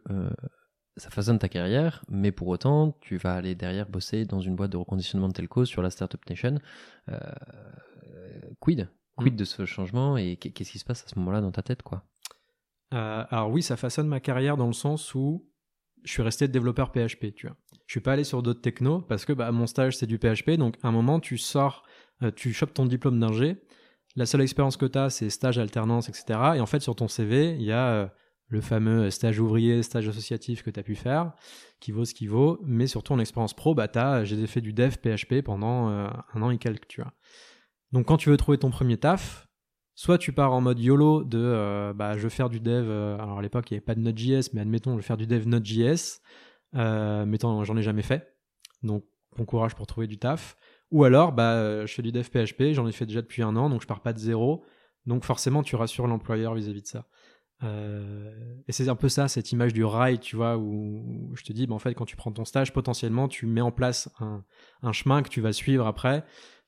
ça 0.98 1.10
façonne 1.10 1.40
ta 1.40 1.50
carrière, 1.50 2.04
mais 2.08 2.32
pour 2.32 2.48
autant, 2.48 2.96
tu 3.02 3.18
vas 3.18 3.34
aller 3.34 3.56
derrière 3.56 3.90
bosser 3.90 4.26
dans 4.26 4.42
une 4.42 4.56
boîte 4.56 4.72
de 4.72 4.78
reconditionnement 4.78 5.28
de 5.28 5.34
telco 5.34 5.66
sur 5.66 5.82
la 5.82 5.90
Startup 5.90 6.22
Nation. 6.30 6.60
Euh, 7.10 7.20
quid? 8.60 8.90
Quid 9.18 9.34
mm. 9.34 9.38
de 9.38 9.44
ce 9.44 9.66
changement 9.66 10.18
et 10.18 10.38
qu'est-ce 10.38 10.72
qui 10.72 10.80
se 10.80 10.86
passe 10.86 11.04
à 11.04 11.08
ce 11.08 11.18
moment-là 11.20 11.42
dans 11.42 11.52
ta 11.52 11.64
tête 11.64 11.82
quoi? 11.82 12.04
Euh, 12.94 13.24
Alors 13.30 13.50
oui, 13.50 13.64
ça 13.64 13.76
façonne 13.76 14.08
ma 14.08 14.20
carrière 14.20 14.56
dans 14.56 14.68
le 14.68 14.74
sens 14.74 15.16
où 15.16 15.50
je 16.04 16.12
suis 16.12 16.22
resté 16.22 16.48
développeur 16.48 16.92
PHP, 16.92 17.34
tu 17.34 17.48
vois. 17.48 17.56
Je 17.88 17.94
suis 17.94 18.02
pas 18.02 18.14
allé 18.14 18.24
sur 18.24 18.44
d'autres 18.44 18.62
technos 18.62 19.02
parce 19.02 19.26
que 19.26 19.34
bah, 19.34 19.52
mon 19.52 19.68
stage 19.68 19.98
c'est 19.98 20.06
du 20.06 20.20
PHP, 20.20 20.52
donc 20.52 20.78
à 20.84 20.90
un 20.90 20.92
moment 20.92 21.20
tu 21.20 21.38
sors, 21.38 21.84
euh, 22.24 22.32
tu 22.32 22.54
chopes 22.54 22.74
ton 22.74 22.86
diplôme 22.86 23.20
d'ingé, 23.20 23.58
la 24.16 24.26
seule 24.26 24.42
expérience 24.42 24.78
que 24.78 24.86
tu 24.86 24.98
as 24.98 25.10
c'est 25.10 25.30
stage, 25.30 25.58
alternance, 25.58 26.10
etc. 26.10 26.40
Et 26.56 26.60
en 26.60 26.66
fait 26.66 26.82
sur 26.82 26.96
ton 26.96 27.08
CV, 27.08 27.56
il 27.56 27.64
y 27.64 27.72
a 27.72 27.88
euh, 27.90 28.08
le 28.48 28.62
fameux 28.62 29.10
stage 29.10 29.40
ouvrier, 29.40 29.84
stage 29.84 30.08
associatif 30.08 30.64
que 30.64 30.70
tu 30.70 30.80
as 30.80 30.84
pu 30.84 30.96
faire, 30.96 31.34
qui 31.80 31.92
vaut 31.92 32.06
ce 32.06 32.14
qui 32.14 32.28
vaut, 32.28 32.60
mais 32.64 32.88
surtout 32.88 33.14
en 33.14 33.20
expérience 33.20 33.54
pro, 33.54 33.74
bah 33.74 33.88
j'ai 34.24 34.48
fait 34.48 34.62
du 34.62 34.74
dev 34.74 34.96
PHP 34.98 35.42
pendant 35.44 35.88
un 35.88 36.42
an 36.42 36.52
et 36.52 36.58
quelques. 36.58 37.02
Donc 37.92 38.08
quand 38.08 38.18
tu 38.18 38.30
veux 38.30 38.38
trouver 38.38 38.58
ton 38.58 38.70
premier 38.70 38.98
taf, 38.98 39.48
soit 39.96 40.18
tu 40.18 40.34
pars 40.34 40.54
en 40.54 40.62
mode 40.62 40.80
YOLO 40.80 41.24
de 41.24 41.38
euh, 41.40 41.94
bah, 41.94 42.18
je 42.18 42.24
veux 42.24 42.30
faire 42.30 42.50
du 42.50 42.60
dev, 42.60 42.86
euh, 42.90 43.18
alors 43.20 43.40
à 43.40 43.42
l'époque 43.42 43.70
il 43.70 43.74
n'y 43.74 43.78
avait 43.78 43.86
pas 43.86 43.96
de 43.96 44.00
Node.js, 44.00 44.50
mais 44.54 44.62
admettons 44.62 44.92
je 44.92 44.96
veux 44.98 45.02
faire 45.02 45.18
du 45.18 45.28
dev 45.28 45.48
Node.js, 45.48 46.22
euh, 46.76 47.26
mais 47.26 47.38
j'en 47.40 47.78
ai 47.78 47.84
jamais 47.84 48.02
fait, 48.02 48.36
donc 48.82 49.06
bon 49.38 49.46
courage 49.46 49.76
pour 49.76 49.88
trouver 49.88 50.08
du 50.08 50.18
taf. 50.18 50.58
Ou 50.94 51.04
alors 51.04 51.34
bah, 51.34 51.86
je 51.86 51.94
fais 51.94 52.02
du 52.02 52.12
dev 52.12 52.24
PHP, 52.24 52.72
j'en 52.72 52.88
ai 52.88 52.94
fait 52.94 53.06
déjà 53.06 53.22
depuis 53.22 53.42
un 53.42 53.56
an, 53.58 53.70
donc 53.70 53.82
je 53.82 53.88
pars 53.88 54.02
pas 54.02 54.14
de 54.14 54.20
zéro, 54.20 54.64
donc 55.06 55.26
forcément 55.26 55.64
tu 55.64 55.76
rassures 55.76 56.08
l'employeur 56.08 56.54
vis-à-vis 56.54 56.84
de 56.84 56.88
ça. 56.88 57.08
et 57.64 58.72
c'est 58.72 58.88
un 58.88 58.96
peu 58.96 59.10
ça, 59.10 59.28
cette 59.28 59.52
image 59.52 59.74
du 59.74 59.84
rail, 59.84 60.20
tu 60.20 60.36
vois, 60.36 60.58
où, 60.58 61.34
je 61.36 61.44
te 61.44 61.52
dis, 61.52 61.68
bah, 61.68 61.76
en 61.76 61.80
fait, 61.80 61.94
quand 61.94 62.06
tu 62.06 62.16
prends 62.16 62.32
ton 62.32 62.46
stage, 62.46 62.72
potentiellement, 62.72 63.28
tu 63.28 63.46
mets 63.48 63.62
en 63.62 63.72
place 63.72 64.10
un, 64.20 64.46
un 64.82 64.92
chemin 64.94 65.24
que 65.24 65.30
tu 65.30 65.42
vas 65.42 65.52
suivre 65.52 65.88
après 65.88 66.24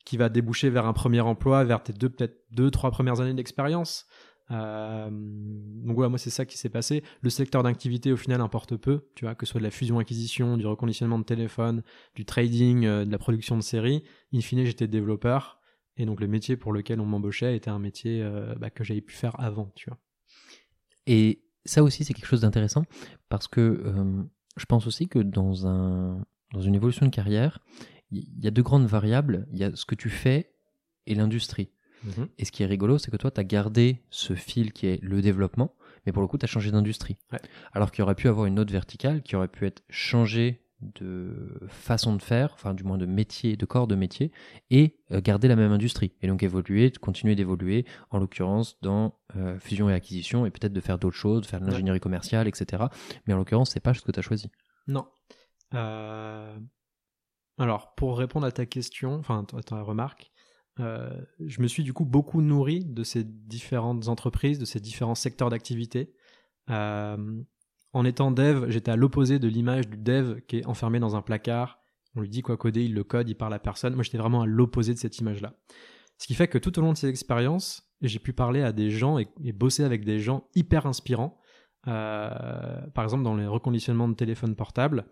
qui 0.05 0.17
va 0.17 0.29
déboucher 0.29 0.69
vers 0.69 0.85
un 0.85 0.93
premier 0.93 1.19
emploi, 1.21 1.63
vers 1.63 1.83
tes 1.83 1.91
deux, 1.91 2.09
peut-être 2.09 2.37
deux, 2.51 2.71
trois 2.71 2.91
premières 2.91 3.19
années 3.19 3.33
d'expérience. 3.33 4.05
Euh, 4.51 5.09
donc 5.11 5.95
voilà, 5.95 6.09
moi 6.09 6.17
c'est 6.17 6.29
ça 6.29 6.45
qui 6.45 6.57
s'est 6.57 6.69
passé. 6.69 7.03
Le 7.21 7.29
secteur 7.29 7.63
d'activité 7.63 8.11
au 8.11 8.17
final 8.17 8.41
importe 8.41 8.75
peu, 8.75 9.07
tu 9.15 9.25
vois, 9.25 9.35
que 9.35 9.45
ce 9.45 9.51
soit 9.51 9.59
de 9.59 9.65
la 9.65 9.71
fusion-acquisition, 9.71 10.57
du 10.57 10.65
reconditionnement 10.65 11.19
de 11.19 11.23
téléphone, 11.23 11.83
du 12.15 12.25
trading, 12.25 12.85
euh, 12.85 13.05
de 13.05 13.11
la 13.11 13.17
production 13.17 13.55
de 13.57 13.61
séries. 13.61 14.03
In 14.33 14.41
fine, 14.41 14.65
j'étais 14.65 14.87
développeur 14.87 15.59
et 15.97 16.05
donc 16.05 16.19
le 16.19 16.27
métier 16.27 16.57
pour 16.57 16.73
lequel 16.73 16.99
on 16.99 17.05
m'embauchait 17.05 17.55
était 17.55 17.69
un 17.69 17.79
métier 17.79 18.21
euh, 18.21 18.53
bah, 18.55 18.69
que 18.69 18.83
j'avais 18.83 19.01
pu 19.01 19.15
faire 19.15 19.39
avant, 19.39 19.71
tu 19.75 19.89
vois. 19.89 19.97
Et 21.07 21.43
ça 21.65 21.83
aussi 21.83 22.03
c'est 22.03 22.13
quelque 22.13 22.27
chose 22.27 22.41
d'intéressant 22.41 22.83
parce 23.29 23.47
que 23.47 23.83
je 24.57 24.65
pense 24.65 24.87
aussi 24.87 25.07
que 25.07 25.19
dans 25.19 25.67
un 25.67 26.23
dans 26.53 26.61
une 26.61 26.75
évolution 26.75 27.05
de 27.05 27.11
carrière, 27.11 27.59
il 28.11 28.43
y 28.43 28.47
a 28.47 28.51
deux 28.51 28.63
grandes 28.63 28.85
variables. 28.85 29.47
Il 29.51 29.57
y 29.57 29.63
a 29.63 29.75
ce 29.75 29.85
que 29.85 29.95
tu 29.95 30.09
fais 30.09 30.53
et 31.05 31.15
l'industrie. 31.15 31.69
Mhm. 32.05 32.27
Et 32.37 32.45
ce 32.45 32.51
qui 32.51 32.63
est 32.63 32.67
rigolo, 32.67 32.97
c'est 32.97 33.11
que 33.11 33.17
toi, 33.17 33.31
tu 33.31 33.39
as 33.39 33.43
gardé 33.43 34.01
ce 34.09 34.33
fil 34.33 34.71
qui 34.73 34.87
est 34.87 35.01
le 35.01 35.21
développement, 35.21 35.75
mais 36.05 36.11
pour 36.11 36.21
le 36.21 36.27
coup, 36.27 36.37
tu 36.37 36.45
as 36.45 36.47
changé 36.47 36.71
d'industrie. 36.71 37.17
Alors 37.73 37.91
qu'il 37.91 38.03
aurait 38.03 38.15
pu 38.15 38.27
avoir 38.27 38.45
une 38.45 38.59
autre 38.59 38.71
verticale 38.71 39.21
qui 39.23 39.35
aurait 39.35 39.47
pu 39.47 39.65
être 39.65 39.83
changée 39.89 40.61
de 40.81 41.57
façon 41.69 42.15
de 42.15 42.21
faire, 42.21 42.51
enfin 42.53 42.73
du 42.73 42.83
moins 42.83 42.97
de 42.97 43.05
métier, 43.05 43.55
de 43.55 43.65
corps 43.65 43.87
de 43.87 43.95
métier, 43.95 44.31
et 44.69 44.97
euh, 45.11 45.21
garder 45.21 45.47
la 45.47 45.55
même 45.55 45.71
industrie. 45.71 46.13
Et 46.21 46.27
donc 46.27 46.43
évoluer, 46.43 46.91
continuer 46.91 47.35
d'évoluer, 47.35 47.85
en 48.11 48.19
l'occurrence 48.19 48.77
dans 48.81 49.17
euh, 49.35 49.57
fusion 49.59 49.89
et 49.89 49.93
acquisition, 49.93 50.45
et 50.45 50.51
peut-être 50.51 50.73
de 50.73 50.81
faire 50.81 50.99
d'autres 50.99 51.15
choses, 51.15 51.41
de 51.41 51.47
faire 51.47 51.61
de 51.61 51.65
l'ingénierie 51.65 51.99
commerciale, 51.99 52.47
etc. 52.47 52.83
Mais 53.25 53.33
en 53.33 53.37
l'occurrence, 53.37 53.71
c'est 53.71 53.79
pas 53.79 53.93
ce 53.93 54.01
que 54.01 54.11
tu 54.11 54.19
as 54.19 54.23
choisi. 54.23 54.49
Non. 54.87 55.07
Euh, 55.73 56.57
alors, 57.57 57.95
pour 57.95 58.17
répondre 58.17 58.45
à 58.45 58.51
ta 58.51 58.65
question, 58.65 59.15
enfin 59.15 59.45
à 59.57 59.63
ta 59.63 59.81
remarque, 59.81 60.31
je 60.77 61.61
me 61.61 61.67
suis 61.67 61.83
du 61.83 61.93
coup 61.93 62.05
beaucoup 62.05 62.41
nourri 62.41 62.83
de 62.83 63.03
ces 63.03 63.23
différentes 63.23 64.07
entreprises, 64.07 64.59
de 64.59 64.65
ces 64.65 64.79
différents 64.79 65.15
secteurs 65.15 65.49
d'activité. 65.49 66.13
Euh, 66.69 67.41
en 67.93 68.05
étant 68.05 68.31
dev, 68.31 68.69
j'étais 68.69 68.91
à 68.91 68.95
l'opposé 68.95 69.39
de 69.39 69.47
l'image 69.47 69.87
du 69.87 69.97
dev 69.97 70.41
qui 70.47 70.57
est 70.57 70.65
enfermé 70.65 70.99
dans 70.99 71.15
un 71.15 71.21
placard. 71.21 71.79
On 72.15 72.21
lui 72.21 72.29
dit 72.29 72.41
quoi 72.41 72.57
coder, 72.57 72.83
il 72.83 72.93
le 72.93 73.03
code, 73.03 73.29
il 73.29 73.35
parle 73.35 73.53
à 73.53 73.59
personne. 73.59 73.93
Moi, 73.93 74.03
j'étais 74.03 74.17
vraiment 74.17 74.41
à 74.41 74.45
l'opposé 74.45 74.93
de 74.93 74.99
cette 74.99 75.17
image-là. 75.19 75.53
Ce 76.17 76.27
qui 76.27 76.33
fait 76.33 76.47
que 76.47 76.57
tout 76.57 76.77
au 76.79 76.81
long 76.81 76.93
de 76.93 76.97
ces 76.97 77.07
expériences, 77.07 77.89
j'ai 78.01 78.19
pu 78.19 78.33
parler 78.33 78.61
à 78.61 78.71
des 78.71 78.89
gens 78.89 79.17
et, 79.17 79.27
bosser 79.53 79.83
avec 79.83 80.05
des 80.05 80.19
gens 80.19 80.47
hyper 80.55 80.85
inspirants. 80.85 81.37
Euh, 81.87 82.87
par 82.93 83.03
exemple, 83.03 83.23
dans 83.23 83.35
les 83.35 83.47
reconditionnements 83.47 84.07
de 84.07 84.15
téléphones 84.15 84.55
portables, 84.55 85.05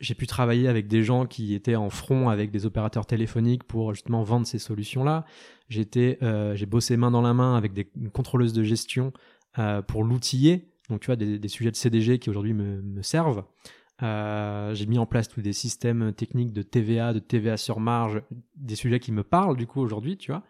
j'ai 0.00 0.14
pu 0.14 0.26
travailler 0.26 0.68
avec 0.68 0.88
des 0.88 1.02
gens 1.02 1.26
qui 1.26 1.54
étaient 1.54 1.76
en 1.76 1.90
front 1.90 2.28
avec 2.28 2.50
des 2.50 2.66
opérateurs 2.66 3.06
téléphoniques 3.06 3.64
pour 3.64 3.94
justement 3.94 4.22
vendre 4.22 4.46
ces 4.46 4.58
solutions-là. 4.58 5.24
J'étais, 5.68 6.18
euh, 6.22 6.54
j'ai 6.56 6.66
bossé 6.66 6.96
main 6.96 7.10
dans 7.10 7.22
la 7.22 7.34
main 7.34 7.56
avec 7.56 7.72
des 7.72 7.90
contrôleuses 8.12 8.52
de 8.52 8.62
gestion 8.62 9.12
euh, 9.58 9.82
pour 9.82 10.02
l'outiller. 10.02 10.68
Donc 10.88 11.00
tu 11.00 11.06
vois 11.06 11.16
des, 11.16 11.48
sujets 11.48 11.70
de 11.70 11.76
CDG 11.76 12.18
qui 12.18 12.30
aujourd'hui 12.30 12.54
me, 12.54 13.02
servent. 13.02 13.44
j'ai 14.00 14.86
mis 14.86 14.98
en 14.98 15.06
place 15.06 15.28
tous 15.28 15.42
des 15.42 15.52
systèmes 15.52 16.12
techniques 16.12 16.52
de 16.52 16.62
TVA, 16.62 17.12
de 17.12 17.20
TVA 17.20 17.56
sur 17.56 17.78
marge, 17.78 18.22
des 18.56 18.74
sujets 18.74 18.98
qui 18.98 19.12
me 19.12 19.22
parlent 19.22 19.56
du 19.56 19.66
coup 19.66 19.80
aujourd'hui, 19.80 20.16
tu 20.16 20.32
vois. 20.32 20.42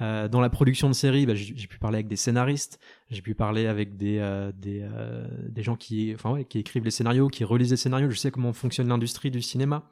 Euh, 0.00 0.28
dans 0.28 0.40
la 0.40 0.50
production 0.50 0.88
de 0.88 0.94
séries, 0.94 1.26
bah, 1.26 1.34
j'ai 1.34 1.66
pu 1.66 1.78
parler 1.78 1.96
avec 1.96 2.08
des 2.08 2.16
scénaristes, 2.16 2.78
j'ai 3.10 3.22
pu 3.22 3.34
parler 3.34 3.66
avec 3.66 3.96
des 3.96 4.18
euh, 4.18 4.50
euh, 4.66 5.26
des 5.48 5.62
gens 5.62 5.76
qui 5.76 6.12
enfin 6.14 6.42
qui 6.44 6.58
écrivent 6.58 6.84
les 6.84 6.90
scénarios, 6.90 7.28
qui 7.28 7.44
relisent 7.44 7.70
les 7.70 7.76
scénarios. 7.76 8.10
Je 8.10 8.18
sais 8.18 8.30
comment 8.30 8.52
fonctionne 8.52 8.88
l'industrie 8.88 9.30
du 9.30 9.42
cinéma. 9.42 9.90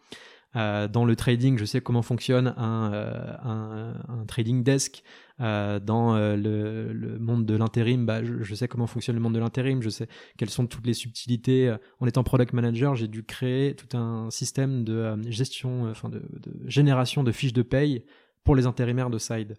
dans 0.55 1.05
le 1.05 1.15
trading, 1.15 1.59
je 1.59 1.67
sais 1.67 1.83
comment 1.83 2.01
fonctionne 2.03 2.55
un, 2.57 3.93
un, 4.09 4.25
trading 4.27 4.63
desk. 4.63 5.03
dans 5.39 6.17
le, 6.17 7.19
monde 7.21 7.45
de 7.45 7.55
l'intérim, 7.55 8.07
bah, 8.07 8.25
je, 8.25 8.55
sais 8.55 8.67
comment 8.67 8.87
fonctionne 8.87 9.17
le 9.17 9.23
monde 9.23 9.35
de 9.35 9.41
l'intérim. 9.41 9.83
Je 9.83 9.91
sais 9.91 10.09
quelles 10.39 10.51
sont 10.51 10.67
toutes 10.67 10.87
les 10.87 10.95
subtilités. 10.95 11.75
En 12.01 12.07
étant 12.07 12.25
product 12.25 12.55
manager, 12.55 12.97
j'ai 12.97 13.09
dû 13.09 13.25
créer 13.25 13.75
tout 13.75 13.95
un 13.97 14.31
système 14.31 14.85
de 14.85 15.19
gestion, 15.31 15.91
enfin 15.91 16.09
de 16.09 16.23
génération 16.65 17.23
de 17.23 17.33
fiches 17.33 17.53
de 17.53 17.63
paye 17.63 18.05
pour 18.43 18.57
les 18.57 18.65
intérimaires 18.65 19.11
de 19.11 19.19
Side. 19.19 19.59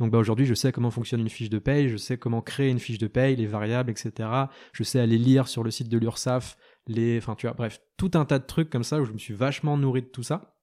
Donc 0.00 0.10
bah, 0.10 0.18
aujourd'hui, 0.18 0.46
je 0.46 0.54
sais 0.54 0.72
comment 0.72 0.90
fonctionne 0.90 1.20
une 1.20 1.28
fiche 1.28 1.50
de 1.50 1.58
paye, 1.58 1.88
je 1.88 1.98
sais 1.98 2.16
comment 2.16 2.40
créer 2.40 2.70
une 2.70 2.78
fiche 2.78 2.98
de 2.98 3.06
paye, 3.06 3.36
les 3.36 3.46
variables, 3.46 3.90
etc. 3.90 4.28
Je 4.72 4.82
sais 4.82 4.98
aller 4.98 5.18
lire 5.18 5.46
sur 5.46 5.62
le 5.62 5.70
site 5.70 5.90
de 5.90 5.98
l'URSSAF, 5.98 6.56
les, 6.86 7.18
enfin 7.18 7.34
tu 7.34 7.46
vois, 7.46 7.54
bref, 7.54 7.80
tout 7.98 8.10
un 8.14 8.24
tas 8.24 8.38
de 8.38 8.46
trucs 8.46 8.70
comme 8.70 8.82
ça 8.82 9.00
où 9.00 9.04
je 9.04 9.12
me 9.12 9.18
suis 9.18 9.34
vachement 9.34 9.76
nourri 9.76 10.00
de 10.00 10.06
tout 10.06 10.22
ça. 10.22 10.56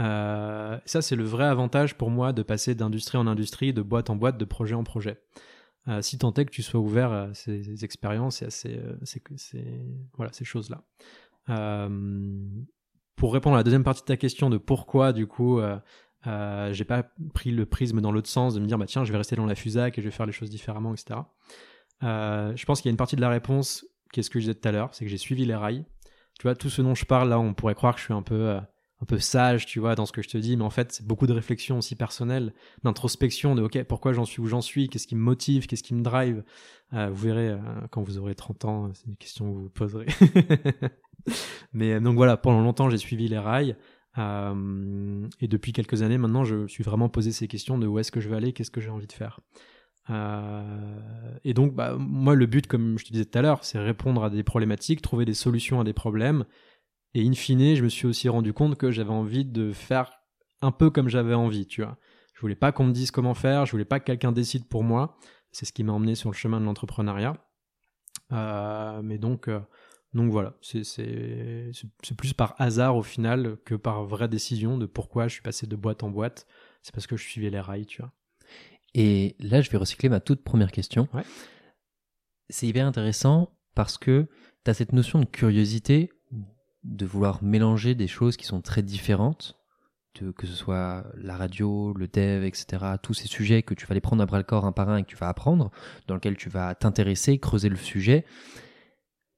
Euh, 0.00 0.76
ça, 0.84 1.00
c'est 1.00 1.14
le 1.14 1.22
vrai 1.22 1.44
avantage 1.44 1.96
pour 1.96 2.10
moi 2.10 2.32
de 2.32 2.42
passer 2.42 2.74
d'industrie 2.74 3.18
en 3.18 3.28
industrie, 3.28 3.72
de 3.72 3.82
boîte 3.82 4.10
en 4.10 4.16
boîte, 4.16 4.36
de 4.36 4.44
projet 4.44 4.74
en 4.74 4.82
projet. 4.82 5.22
Euh, 5.86 6.02
si 6.02 6.18
tant 6.18 6.34
est 6.34 6.44
que 6.44 6.50
tu 6.50 6.62
sois 6.62 6.80
ouvert 6.80 7.12
à 7.12 7.34
ces, 7.34 7.84
expériences 7.84 8.42
et 8.42 8.46
à 8.46 8.50
ces, 8.50 8.78
euh, 8.78 9.62
voilà, 10.16 10.32
ces 10.32 10.44
choses-là. 10.44 10.82
pour 13.14 13.32
répondre 13.32 13.54
à 13.54 13.58
la 13.60 13.62
deuxième 13.62 13.84
partie 13.84 14.00
de 14.00 14.06
ta 14.06 14.16
question 14.16 14.50
de 14.50 14.58
pourquoi, 14.58 15.12
du 15.12 15.28
coup, 15.28 15.60
euh, 16.26 16.72
j'ai 16.72 16.84
pas 16.84 17.04
pris 17.34 17.50
le 17.50 17.66
prisme 17.66 18.00
dans 18.00 18.12
l'autre 18.12 18.28
sens 18.28 18.54
de 18.54 18.60
me 18.60 18.66
dire 18.66 18.78
bah 18.78 18.86
tiens 18.86 19.04
je 19.04 19.12
vais 19.12 19.18
rester 19.18 19.36
dans 19.36 19.46
la 19.46 19.54
fusac 19.54 19.98
et 19.98 20.00
je 20.00 20.06
vais 20.06 20.12
faire 20.12 20.26
les 20.26 20.32
choses 20.32 20.50
différemment 20.50 20.92
etc. 20.94 21.20
Euh, 22.02 22.52
je 22.56 22.64
pense 22.64 22.80
qu'il 22.80 22.88
y 22.88 22.90
a 22.90 22.92
une 22.92 22.96
partie 22.96 23.16
de 23.16 23.20
la 23.20 23.28
réponse 23.28 23.86
qui 24.12 24.20
est 24.20 24.22
ce 24.22 24.30
que 24.30 24.38
je 24.38 24.44
disais 24.44 24.54
tout 24.54 24.68
à 24.68 24.72
l'heure, 24.72 24.94
c'est 24.94 25.04
que 25.04 25.10
j'ai 25.10 25.18
suivi 25.18 25.44
les 25.44 25.54
rails. 25.54 25.84
Tu 26.38 26.44
vois 26.44 26.54
tout 26.54 26.70
ce 26.70 26.82
dont 26.82 26.94
je 26.94 27.04
parle 27.04 27.28
là, 27.28 27.38
on 27.38 27.54
pourrait 27.54 27.74
croire 27.74 27.94
que 27.94 28.00
je 28.00 28.06
suis 28.06 28.14
un 28.14 28.22
peu 28.22 28.48
euh, 28.48 28.60
un 29.02 29.06
peu 29.06 29.18
sage, 29.18 29.66
tu 29.66 29.80
vois, 29.80 29.94
dans 29.96 30.06
ce 30.06 30.12
que 30.12 30.22
je 30.22 30.28
te 30.28 30.38
dis, 30.38 30.56
mais 30.56 30.64
en 30.64 30.70
fait 30.70 30.92
c'est 30.92 31.06
beaucoup 31.06 31.26
de 31.26 31.32
réflexion 31.32 31.78
aussi 31.78 31.94
personnelle, 31.94 32.54
d'introspection 32.84 33.54
de 33.54 33.62
ok 33.62 33.82
pourquoi 33.84 34.12
j'en 34.12 34.24
suis 34.24 34.40
où 34.40 34.46
j'en 34.46 34.60
suis, 34.60 34.88
qu'est-ce 34.88 35.06
qui 35.06 35.16
me 35.16 35.20
motive, 35.20 35.66
qu'est-ce 35.66 35.82
qui 35.82 35.94
me 35.94 36.02
drive. 36.02 36.42
Euh, 36.92 37.10
vous 37.10 37.24
verrez 37.24 37.56
quand 37.90 38.02
vous 38.02 38.18
aurez 38.18 38.34
30 38.34 38.64
ans, 38.64 38.90
c'est 38.94 39.06
une 39.06 39.16
question 39.16 39.46
que 39.46 39.56
vous 39.56 39.62
vous 39.64 39.70
poserez. 39.70 40.06
mais 41.72 42.00
donc 42.00 42.16
voilà, 42.16 42.36
pendant 42.36 42.60
longtemps 42.60 42.88
j'ai 42.88 42.98
suivi 42.98 43.28
les 43.28 43.38
rails. 43.38 43.76
Euh, 44.18 45.28
et 45.40 45.48
depuis 45.48 45.72
quelques 45.72 46.02
années 46.02 46.18
maintenant, 46.18 46.44
je 46.44 46.66
suis 46.66 46.84
vraiment 46.84 47.08
posé 47.08 47.32
ces 47.32 47.48
questions 47.48 47.78
de 47.78 47.86
où 47.86 47.98
est-ce 47.98 48.12
que 48.12 48.20
je 48.20 48.28
vais 48.28 48.36
aller, 48.36 48.52
qu'est-ce 48.52 48.70
que 48.70 48.80
j'ai 48.80 48.90
envie 48.90 49.06
de 49.06 49.12
faire. 49.12 49.40
Euh, 50.10 51.38
et 51.44 51.54
donc, 51.54 51.74
bah, 51.74 51.96
moi, 51.98 52.34
le 52.34 52.46
but, 52.46 52.66
comme 52.66 52.98
je 52.98 53.04
te 53.04 53.12
disais 53.12 53.24
tout 53.24 53.38
à 53.38 53.42
l'heure, 53.42 53.64
c'est 53.64 53.78
répondre 53.78 54.22
à 54.24 54.30
des 54.30 54.42
problématiques, 54.42 55.02
trouver 55.02 55.24
des 55.24 55.34
solutions 55.34 55.80
à 55.80 55.84
des 55.84 55.92
problèmes. 55.92 56.44
Et 57.14 57.26
in 57.26 57.32
fine, 57.32 57.74
je 57.74 57.82
me 57.82 57.88
suis 57.88 58.06
aussi 58.06 58.28
rendu 58.28 58.52
compte 58.52 58.76
que 58.76 58.90
j'avais 58.90 59.10
envie 59.10 59.44
de 59.44 59.72
faire 59.72 60.12
un 60.60 60.72
peu 60.72 60.90
comme 60.90 61.08
j'avais 61.08 61.34
envie, 61.34 61.66
tu 61.66 61.82
vois. 61.82 61.96
Je 62.34 62.40
voulais 62.40 62.56
pas 62.56 62.72
qu'on 62.72 62.84
me 62.84 62.92
dise 62.92 63.10
comment 63.10 63.34
faire, 63.34 63.66
je 63.66 63.70
voulais 63.70 63.84
pas 63.84 64.00
que 64.00 64.04
quelqu'un 64.04 64.32
décide 64.32 64.68
pour 64.68 64.82
moi. 64.82 65.16
C'est 65.52 65.64
ce 65.64 65.72
qui 65.72 65.84
m'a 65.84 65.92
emmené 65.92 66.16
sur 66.16 66.30
le 66.30 66.34
chemin 66.34 66.60
de 66.60 66.64
l'entrepreneuriat. 66.64 67.36
Euh, 68.32 69.00
mais 69.02 69.18
donc, 69.18 69.48
donc 70.14 70.30
voilà, 70.30 70.54
c'est 70.60 71.72
plus 72.16 72.32
par 72.32 72.54
hasard 72.58 72.96
au 72.96 73.02
final 73.02 73.56
que 73.64 73.74
par 73.74 74.04
vraie 74.04 74.28
décision 74.28 74.78
de 74.78 74.86
pourquoi 74.86 75.26
je 75.26 75.34
suis 75.34 75.42
passé 75.42 75.66
de 75.66 75.74
boîte 75.74 76.04
en 76.04 76.10
boîte. 76.10 76.46
C'est 76.82 76.94
parce 76.94 77.08
que 77.08 77.16
je 77.16 77.24
suivais 77.24 77.50
les 77.50 77.60
rails, 77.60 77.86
tu 77.86 78.00
vois. 78.00 78.12
Et 78.94 79.34
là, 79.40 79.60
je 79.60 79.70
vais 79.70 79.78
recycler 79.78 80.08
ma 80.08 80.20
toute 80.20 80.44
première 80.44 80.70
question. 80.70 81.08
C'est 82.48 82.68
hyper 82.68 82.86
intéressant 82.86 83.50
parce 83.74 83.98
que 83.98 84.28
tu 84.64 84.70
as 84.70 84.74
cette 84.74 84.92
notion 84.92 85.18
de 85.18 85.24
curiosité, 85.24 86.12
de 86.84 87.06
vouloir 87.06 87.42
mélanger 87.42 87.96
des 87.96 88.06
choses 88.06 88.36
qui 88.36 88.44
sont 88.44 88.60
très 88.60 88.82
différentes, 88.82 89.58
de, 90.20 90.30
que 90.30 90.46
ce 90.46 90.54
soit 90.54 91.06
la 91.16 91.36
radio, 91.36 91.92
le 91.94 92.06
dev, 92.06 92.44
etc., 92.44 92.84
tous 93.02 93.14
ces 93.14 93.26
sujets 93.26 93.62
que 93.64 93.74
tu 93.74 93.86
vas 93.86 93.94
les 93.94 94.00
prendre 94.00 94.22
à 94.22 94.26
bras 94.26 94.38
le 94.38 94.44
corps 94.44 94.64
un 94.64 94.72
par 94.72 94.90
un 94.90 94.98
et 94.98 95.02
que 95.02 95.08
tu 95.08 95.16
vas 95.16 95.28
apprendre, 95.28 95.72
dans 96.06 96.14
lesquels 96.14 96.36
tu 96.36 96.48
vas 96.48 96.76
t'intéresser, 96.76 97.38
creuser 97.38 97.68
le 97.68 97.76
sujet. 97.76 98.24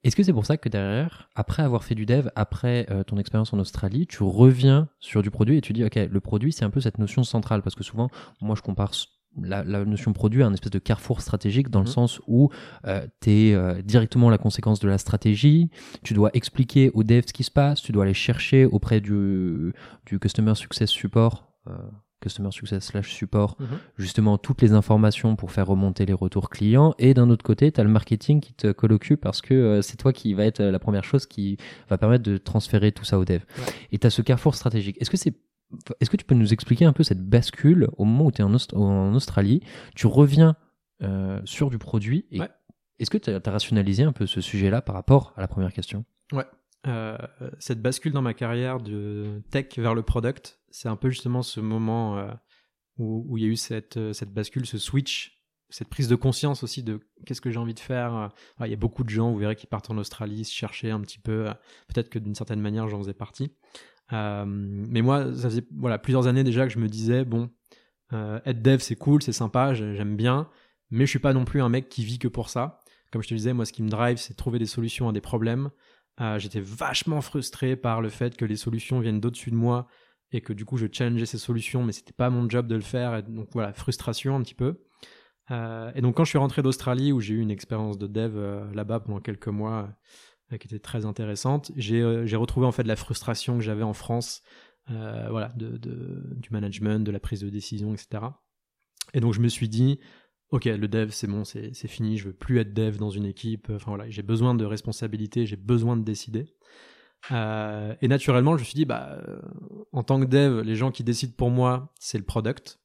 Est-ce 0.07 0.15
que 0.15 0.23
c'est 0.23 0.33
pour 0.33 0.47
ça 0.47 0.57
que 0.57 0.69
derrière, 0.69 1.29
après 1.35 1.65
avoir 1.65 1.83
fait 1.83 1.97
du 1.97 2.07
dev, 2.07 2.29
après 2.37 2.87
euh, 2.91 3.03
ton 3.03 3.19
expérience 3.19 3.53
en 3.53 3.59
Australie, 3.59 4.07
tu 4.07 4.23
reviens 4.23 4.89
sur 5.01 5.21
du 5.21 5.33
produit 5.33 5.57
et 5.57 5.61
tu 5.61 5.73
dis, 5.73 5.85
OK, 5.85 5.97
le 5.97 6.21
produit, 6.21 6.53
c'est 6.53 6.65
un 6.65 6.71
peu 6.71 6.81
cette 6.81 6.99
notion 6.99 7.25
centrale. 7.25 7.61
Parce 7.61 7.75
que 7.75 7.83
souvent, 7.83 8.09
moi, 8.41 8.55
je 8.55 8.63
compare 8.63 8.93
la, 9.43 9.65
notion 9.65 10.13
produit 10.13 10.45
à 10.45 10.47
un 10.47 10.53
espèce 10.53 10.71
de 10.71 10.79
carrefour 10.79 11.21
stratégique 11.21 11.71
dans 11.71 11.81
le 11.81 11.87
mmh. 11.87 11.93
sens 11.93 12.21
où 12.29 12.51
euh, 12.87 13.05
tu 13.21 13.31
es 13.31 13.55
euh, 13.55 13.83
directement 13.83 14.31
la 14.31 14.39
conséquence 14.39 14.79
de 14.79 14.87
la 14.87 14.99
stratégie, 14.99 15.71
tu 16.05 16.15
dois 16.15 16.31
expliquer 16.35 16.93
aux 16.95 17.03
devs 17.03 17.27
ce 17.27 17.33
qui 17.33 17.43
se 17.43 17.51
passe, 17.51 17.83
tu 17.83 17.91
dois 17.91 18.05
aller 18.05 18.15
chercher 18.15 18.65
auprès 18.65 19.01
du, 19.01 19.73
du 20.07 20.21
Customer 20.21 20.55
Success 20.55 20.89
Support, 20.89 21.51
Customer 22.21 22.51
Success 22.51 22.85
slash 22.85 23.13
support, 23.13 23.57
mhm. 23.61 23.67
justement 23.99 24.39
toutes 24.39 24.63
les 24.63 24.73
informations 24.73 25.37
pour 25.37 25.53
faire 25.53 25.67
remonter 25.67 26.07
les 26.07 26.13
retours 26.13 26.49
clients. 26.49 26.95
Et 26.99 27.15
d'un 27.15 27.29
autre 27.31 27.45
côté, 27.45 27.71
tu 27.71 27.81
as 27.81 27.85
le 27.85 27.91
marketing 27.91 28.41
qui 28.41 28.55
te 28.55 28.73
colle 28.73 28.87
parce 29.21 29.43
que 29.43 29.55
euh, 29.55 29.83
c'est 29.83 29.97
toi 29.97 30.13
qui 30.13 30.35
va 30.35 30.45
être 30.45 30.63
la 30.63 30.79
première 30.79 31.05
chose 31.05 31.27
qui 31.27 31.57
va 31.89 31.99
permettre 31.99 32.25
de 32.25 32.37
transférer 32.37 32.93
tout 32.93 33.05
ça 33.05 33.19
au 33.19 33.25
dev. 33.25 33.43
Et 33.93 33.99
tu 33.99 34.07
as 34.07 34.11
ce 34.11 34.23
carrefour 34.23 34.55
stratégique. 34.55 34.97
Est-ce 35.01 35.11
que 35.11 35.17
c'est 35.17 35.35
est-ce 36.01 36.11
que 36.11 36.17
tu 36.17 36.25
peux 36.25 36.37
nous 36.37 36.53
expliquer 36.53 36.85
un 36.85 36.93
peu 36.93 37.03
cette 37.03 37.29
bascule 37.29 37.89
au 37.97 38.05
moment 38.05 38.27
où 38.27 38.31
tu 38.31 38.41
es 38.41 38.45
en, 38.45 38.55
en, 38.75 39.15
Australie? 39.15 39.61
Tu 39.97 40.07
reviens 40.07 40.55
euh, 41.03 41.41
sur 41.45 41.71
du 41.71 41.79
produit. 41.79 42.25
Et 42.31 42.41
Est-ce 43.01 43.11
que 43.11 43.19
tu 43.19 43.31
as, 43.31 43.51
rationalisé 43.51 44.05
un 44.05 44.13
peu 44.13 44.27
ce 44.27 44.41
sujet-là 44.41 44.81
par 44.81 44.95
rapport 44.95 45.33
à 45.37 45.41
la 45.41 45.49
première 45.49 45.73
question? 45.73 46.05
Ouais. 46.33 46.45
Euh, 46.87 47.17
cette 47.59 47.83
bascule 47.83 48.13
dans 48.13 48.23
ma 48.23 48.35
carrière 48.35 48.81
de 48.81 49.43
tech 49.51 49.79
vers 49.79 49.95
le 49.95 50.03
product, 50.03 50.61
c'est 50.71 50.89
un 50.89 50.97
peu 50.97 51.11
justement 51.11 51.43
ce 51.43 51.61
moment 51.61 52.19
euh, 52.19 52.31
où, 52.99 53.37
il 53.37 53.45
y 53.45 53.47
a 53.47 53.49
eu 53.49 53.57
cette, 53.57 53.97
euh, 53.97 54.13
cette 54.13 54.33
bascule, 54.33 54.67
ce 54.67 54.79
switch, 54.79 55.43
cette 55.69 55.89
prise 55.89 56.09
de 56.09 56.15
conscience 56.15 56.63
aussi 56.63 56.85
de 56.85 57.01
qu'est-ce 57.25 57.41
que 57.41 57.51
j'ai 57.51 57.59
envie 57.59 57.75
de 57.75 57.81
faire. 57.81 58.31
il 58.61 58.69
y 58.69 58.73
a 58.73 58.77
beaucoup 58.77 59.03
de 59.03 59.09
gens, 59.09 59.33
vous 59.33 59.39
verrez, 59.39 59.57
qui 59.57 59.67
partent 59.67 59.91
en 59.91 59.99
Australie, 59.99 60.45
se 60.45 60.55
chercher 60.55 60.91
un 60.91 61.01
petit 61.01 61.19
peu. 61.19 61.47
Peut-être 61.89 62.09
que 62.09 62.21
d'une 62.21 62.37
certaine 62.37 62.61
manière, 62.61 62.89
j'en 62.89 63.01
faisais 63.01 63.15
partie. 63.15 63.53
mais 64.13 65.03
moi, 65.03 65.35
ça 65.35 65.51
faisait 65.51 65.67
voilà, 65.77 65.99
plusieurs 65.99 66.29
années 66.29 66.45
déjà 66.45 66.69
que 66.69 66.73
je 66.73 66.79
me 66.79 66.87
disais, 66.87 67.25
bon, 67.25 67.51
être 68.13 68.63
dev, 68.63 68.79
c'est 68.79 68.95
cool, 68.95 69.23
c'est 69.25 69.33
sympa, 69.33 69.75
j'aime 69.75 70.17
bien, 70.17 70.49
mais 70.91 71.05
je 71.05 71.11
suis 71.11 71.19
pas 71.19 71.33
non 71.33 71.45
plus 71.45 71.61
un 71.61 71.69
mec 71.69 71.89
qui 71.89 72.05
vit 72.05 72.21
que 72.21 72.29
pour 72.29 72.49
ça. 72.49 72.85
Comme 73.11 73.23
je 73.23 73.29
te 73.29 73.35
disais, 73.35 73.53
moi, 73.53 73.65
ce 73.65 73.73
qui 73.73 73.83
me 73.83 73.89
drive, 73.89 74.19
c'est 74.19 74.35
trouver 74.35 74.61
des 74.61 74.67
solutions 74.67 75.09
à 75.09 75.13
des 75.13 75.21
problèmes. 75.21 75.71
Euh, 76.21 76.39
j'étais 76.39 76.61
vachement 76.61 77.21
frustré 77.21 77.77
par 77.77 78.01
le 78.01 78.09
fait 78.09 78.37
que 78.37 78.45
les 78.45 78.57
solutions 78.57 79.01
viennent 79.01 79.21
d'au-dessus 79.21 79.51
de 79.51 79.57
moi 79.57 79.87
et 80.33 80.41
que 80.41 80.53
du 80.53 80.65
coup 80.65 80.77
je 80.77 80.87
challengeais 80.91 81.27
ces 81.27 81.39
solutions, 81.39 81.85
mais 81.85 81.93
c'était 81.93 82.13
pas 82.13 82.31
mon 82.31 82.49
job 82.49 82.67
de 82.67 82.75
le 82.75 82.81
faire. 82.81 83.17
Et 83.17 83.23
donc 83.23 83.49
voilà, 83.53 83.73
frustration 83.73 84.37
un 84.37 84.43
petit 84.43 84.55
peu. 84.55 84.83
Euh, 85.51 85.93
et 85.95 86.01
donc 86.01 86.17
quand 86.17 86.25
je 86.25 86.31
suis 86.31 86.39
rentré 86.39 86.63
d'Australie 86.63 87.13
où 87.13 87.21
j'ai 87.21 87.35
eu 87.35 87.41
une 87.41 87.51
expérience 87.51 87.99
de 87.99 88.07
dev 88.07 88.37
euh, 88.37 88.73
là-bas 88.73 89.01
pendant 89.01 89.21
quelques 89.21 89.49
mois 89.49 89.91
qui 90.49 90.69
était 90.69 90.79
très 90.79 91.05
intéressante, 91.07 91.73
j'ai 91.75 92.05
retrouvé 92.37 92.67
en 92.67 92.73
fait 92.73 92.85
la 92.85 92.95
frustration 92.95 93.57
que 93.59 93.65
j'avais 93.65 93.83
en 93.83 93.95
France, 93.95 94.43
voilà, 94.87 95.53
du 95.57 96.49
management, 96.53 97.05
de 97.05 97.11
la 97.11 97.19
prise 97.19 97.41
de 97.41 97.51
décision, 97.51 97.93
etc. 97.93 98.23
Et 99.13 99.19
donc 99.19 99.35
je 99.35 99.41
me 99.41 99.49
suis 99.49 99.69
dit, 99.69 99.99
ok, 100.51 100.65
le 100.67 100.89
dev, 100.89 101.11
c'est 101.11 101.27
bon, 101.27 101.45
c'est 101.45 101.89
fini, 101.89 102.19
je 102.19 102.27
veux 102.29 102.33
plus 102.33 102.59
être 102.59 102.73
dev 102.73 102.97
dans 102.99 103.11
une 103.11 103.27
équipe. 103.27 103.69
Enfin 103.71 103.91
voilà, 103.91 104.09
j'ai 104.09 104.23
besoin 104.23 104.55
de 104.55 104.65
responsabilité, 104.65 105.47
j'ai 105.47 105.57
besoin 105.57 105.97
de 105.97 106.05
décider. 106.05 106.47
Euh, 107.33 107.95
et 108.01 108.09
naturellement, 108.09 108.57
je 108.57 108.63
me 108.63 108.65
suis 108.65 108.75
dit, 108.75 108.85
bah, 108.85 109.21
euh, 109.27 109.41
en 109.93 110.03
tant 110.03 110.21
que 110.21 110.27
dev, 110.27 110.61
les 110.61 110.77
gens 110.77 110.91
qui 110.91 111.05
décident 111.05 111.35
pour 111.37 111.51
moi, 111.51 111.93
c'est 111.99 112.19
le 112.19 112.25
product. 112.25 112.79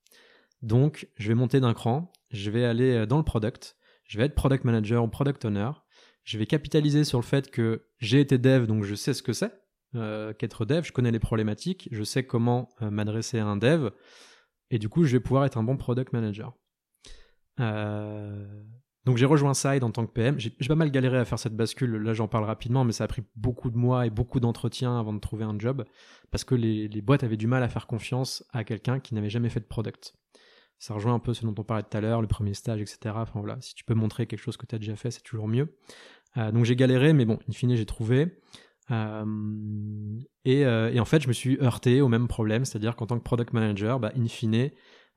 Donc, 0.62 1.08
je 1.17 1.28
vais 1.28 1.36
monter 1.36 1.60
d'un 1.60 1.74
cran, 1.74 2.12
je 2.32 2.50
vais 2.50 2.65
aller 2.65 2.95
euh, 2.95 3.06
dans 3.06 3.17
le 3.17 3.24
product, 3.24 3.78
je 4.06 4.17
vais 4.17 4.26
être 4.26 4.36
product 4.36 4.63
manager 4.63 5.04
ou 5.04 5.08
product 5.08 5.45
owner. 5.45 5.71
Je 6.24 6.38
vais 6.38 6.45
capitaliser 6.45 7.04
sur 7.04 7.17
le 7.19 7.24
fait 7.24 7.50
que 7.50 7.88
j'ai 8.00 8.19
été 8.19 8.38
dev, 8.38 8.67
donc 8.67 8.84
je 8.84 8.95
sais 8.95 9.13
ce 9.13 9.24
que 9.24 9.34
c'est 9.34 9.52
qu'être 10.38 10.63
dev, 10.63 10.86
je 10.86 10.93
connais 10.93 11.12
les 11.12 11.19
problématiques, 11.19 11.89
je 11.91 12.04
sais 12.04 12.24
comment 12.24 12.69
m'adresser 12.80 13.39
à 13.39 13.45
un 13.45 13.58
dev, 13.58 13.89
et 14.69 14.80
du 14.80 14.88
coup, 14.88 15.04
je 15.04 15.12
vais 15.17 15.19
pouvoir 15.19 15.43
être 15.43 15.58
un 15.58 15.63
bon 15.63 15.76
product 15.76 16.13
manager. 16.13 16.54
Euh, 17.62 18.63
donc 19.06 19.17
j'ai 19.17 19.26
rejoint 19.26 19.54
Side 19.54 19.84
en 19.84 19.91
tant 19.91 20.06
que 20.06 20.12
PM. 20.12 20.39
J'ai 20.39 20.52
pas 20.67 20.76
mal 20.76 20.91
galéré 20.91 21.17
à 21.17 21.26
faire 21.26 21.39
cette 21.39 21.56
bascule. 21.56 21.95
Là, 21.95 22.13
j'en 22.13 22.28
parle 22.28 22.45
rapidement, 22.45 22.84
mais 22.84 22.91
ça 22.91 23.06
a 23.06 23.08
pris 23.08 23.24
beaucoup 23.36 23.71
de 23.71 23.78
mois 23.78 24.06
et 24.06 24.10
beaucoup 24.10 24.39
d'entretiens 24.39 25.00
avant 25.00 25.13
de 25.13 25.19
trouver 25.19 25.43
un 25.43 25.58
job 25.58 25.86
parce 26.30 26.43
que 26.43 26.54
les, 26.54 26.88
boîtes 27.02 27.24
avaient 27.24 27.38
du 27.38 27.47
mal 27.47 27.63
à 27.63 27.69
faire 27.69 27.88
confiance 27.88 28.43
à 28.52 28.63
quelqu'un 28.63 29.00
qui 29.00 29.15
n'avait 29.15 29.30
jamais 29.30 29.50
fait 29.50 29.60
de 29.60 29.65
product. 29.65 30.13
Ça 30.78 30.93
rejoint 30.93 31.13
un 31.13 31.19
peu 31.19 31.34
ce 31.34 31.45
dont 31.45 31.54
on 31.58 31.63
parlait 31.63 31.84
tout 31.84 31.95
à 31.95 32.02
l'heure, 32.02 32.21
le 32.21 32.28
premier 32.28 32.54
stage, 32.54 32.82
etc. 32.82 33.15
Enfin 33.15 33.39
voilà, 33.39 33.60
si 33.62 33.76
tu 33.76 33.84
peux 33.84 33.93
montrer 33.93 34.28
quelque 34.28 34.39
chose 34.39 34.58
que 34.58 34.65
tu 34.65 34.76
as 34.76 34.80
déjà 34.80 34.95
fait, 34.95 35.12
c'est 35.12 35.24
toujours 35.24 35.47
mieux. 35.47 35.76
Euh, 36.38 36.52
donc 36.52 36.65
j'ai 36.65 36.76
galéré, 36.76 37.13
mais 37.13 37.26
bon, 37.26 37.39
in 37.50 37.54
fine, 37.54 37.76
j'ai 37.76 37.86
trouvé. 37.86 38.39
et, 38.89 40.62
et, 40.62 41.00
en 41.00 41.06
fait, 41.06 41.21
je 41.21 41.28
me 41.28 41.34
suis 41.34 41.58
heurté 41.60 42.02
au 42.02 42.08
même 42.08 42.28
problème, 42.28 42.65
c'est-à-dire 42.65 42.95
qu'en 42.95 43.08
tant 43.08 43.17
que 43.17 43.24
product 43.24 43.54
manager, 43.54 44.00
bah, 44.00 44.12
in 44.15 44.28
fine, 44.28 44.71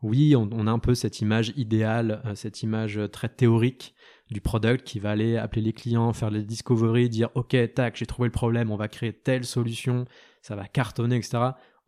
oui, 0.04 0.36
on, 0.36 0.66
a 0.66 0.70
un 0.70 0.78
peu 0.78 0.94
cette 0.94 1.20
image 1.20 1.52
idéale, 1.56 2.22
cette 2.34 2.62
image 2.62 3.00
très 3.10 3.28
théorique 3.28 3.94
du 4.30 4.40
product 4.40 4.86
qui 4.86 4.98
va 4.98 5.10
aller 5.10 5.36
appeler 5.36 5.62
les 5.62 5.72
clients, 5.72 6.12
faire 6.12 6.30
les 6.30 6.42
discovery, 6.42 7.08
dire 7.08 7.30
ok, 7.34 7.56
tac, 7.74 7.96
j'ai 7.96 8.06
trouvé 8.06 8.28
le 8.28 8.32
problème, 8.32 8.70
on 8.70 8.76
va 8.76 8.88
créer 8.88 9.12
telle 9.12 9.44
solution, 9.44 10.04
ça 10.42 10.56
va 10.56 10.66
cartonner, 10.66 11.16
etc. 11.16 11.38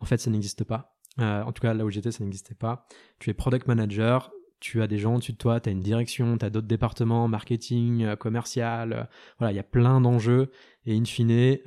En 0.01 0.05
fait, 0.05 0.19
ça 0.19 0.31
n'existe 0.31 0.65
pas. 0.65 0.97
Euh, 1.21 1.43
en 1.43 1.53
tout 1.53 1.63
cas, 1.63 1.75
là 1.75 1.85
où 1.85 1.91
j'étais, 1.91 2.11
ça 2.13 2.25
n'existait 2.25 2.55
pas. 2.55 2.87
Tu 3.19 3.31
es 3.31 3.35
product 3.35 3.67
manager, 3.67 4.33
tu 4.61 4.83
as 4.83 4.87
des 4.87 4.99
gens 4.99 5.15
au-dessus 5.15 5.33
de 5.33 5.39
toi, 5.39 5.61
tu 5.61 5.69
as 5.69 5.73
une 5.73 5.81
direction, 5.81 6.37
tu 6.37 6.45
as 6.45 6.51
d'autres 6.51 6.67
départements, 6.67 7.29
marketing, 7.29 8.05
euh, 8.05 8.17
commercial, 8.17 8.93
euh, 8.93 9.05
voilà, 9.39 9.53
il 9.53 9.57
y 9.57 9.61
a 9.61 9.65
plein 9.65 10.01
d'enjeux. 10.01 10.51
Et 10.85 10.97
in 10.97 11.05
fine, 11.05 11.59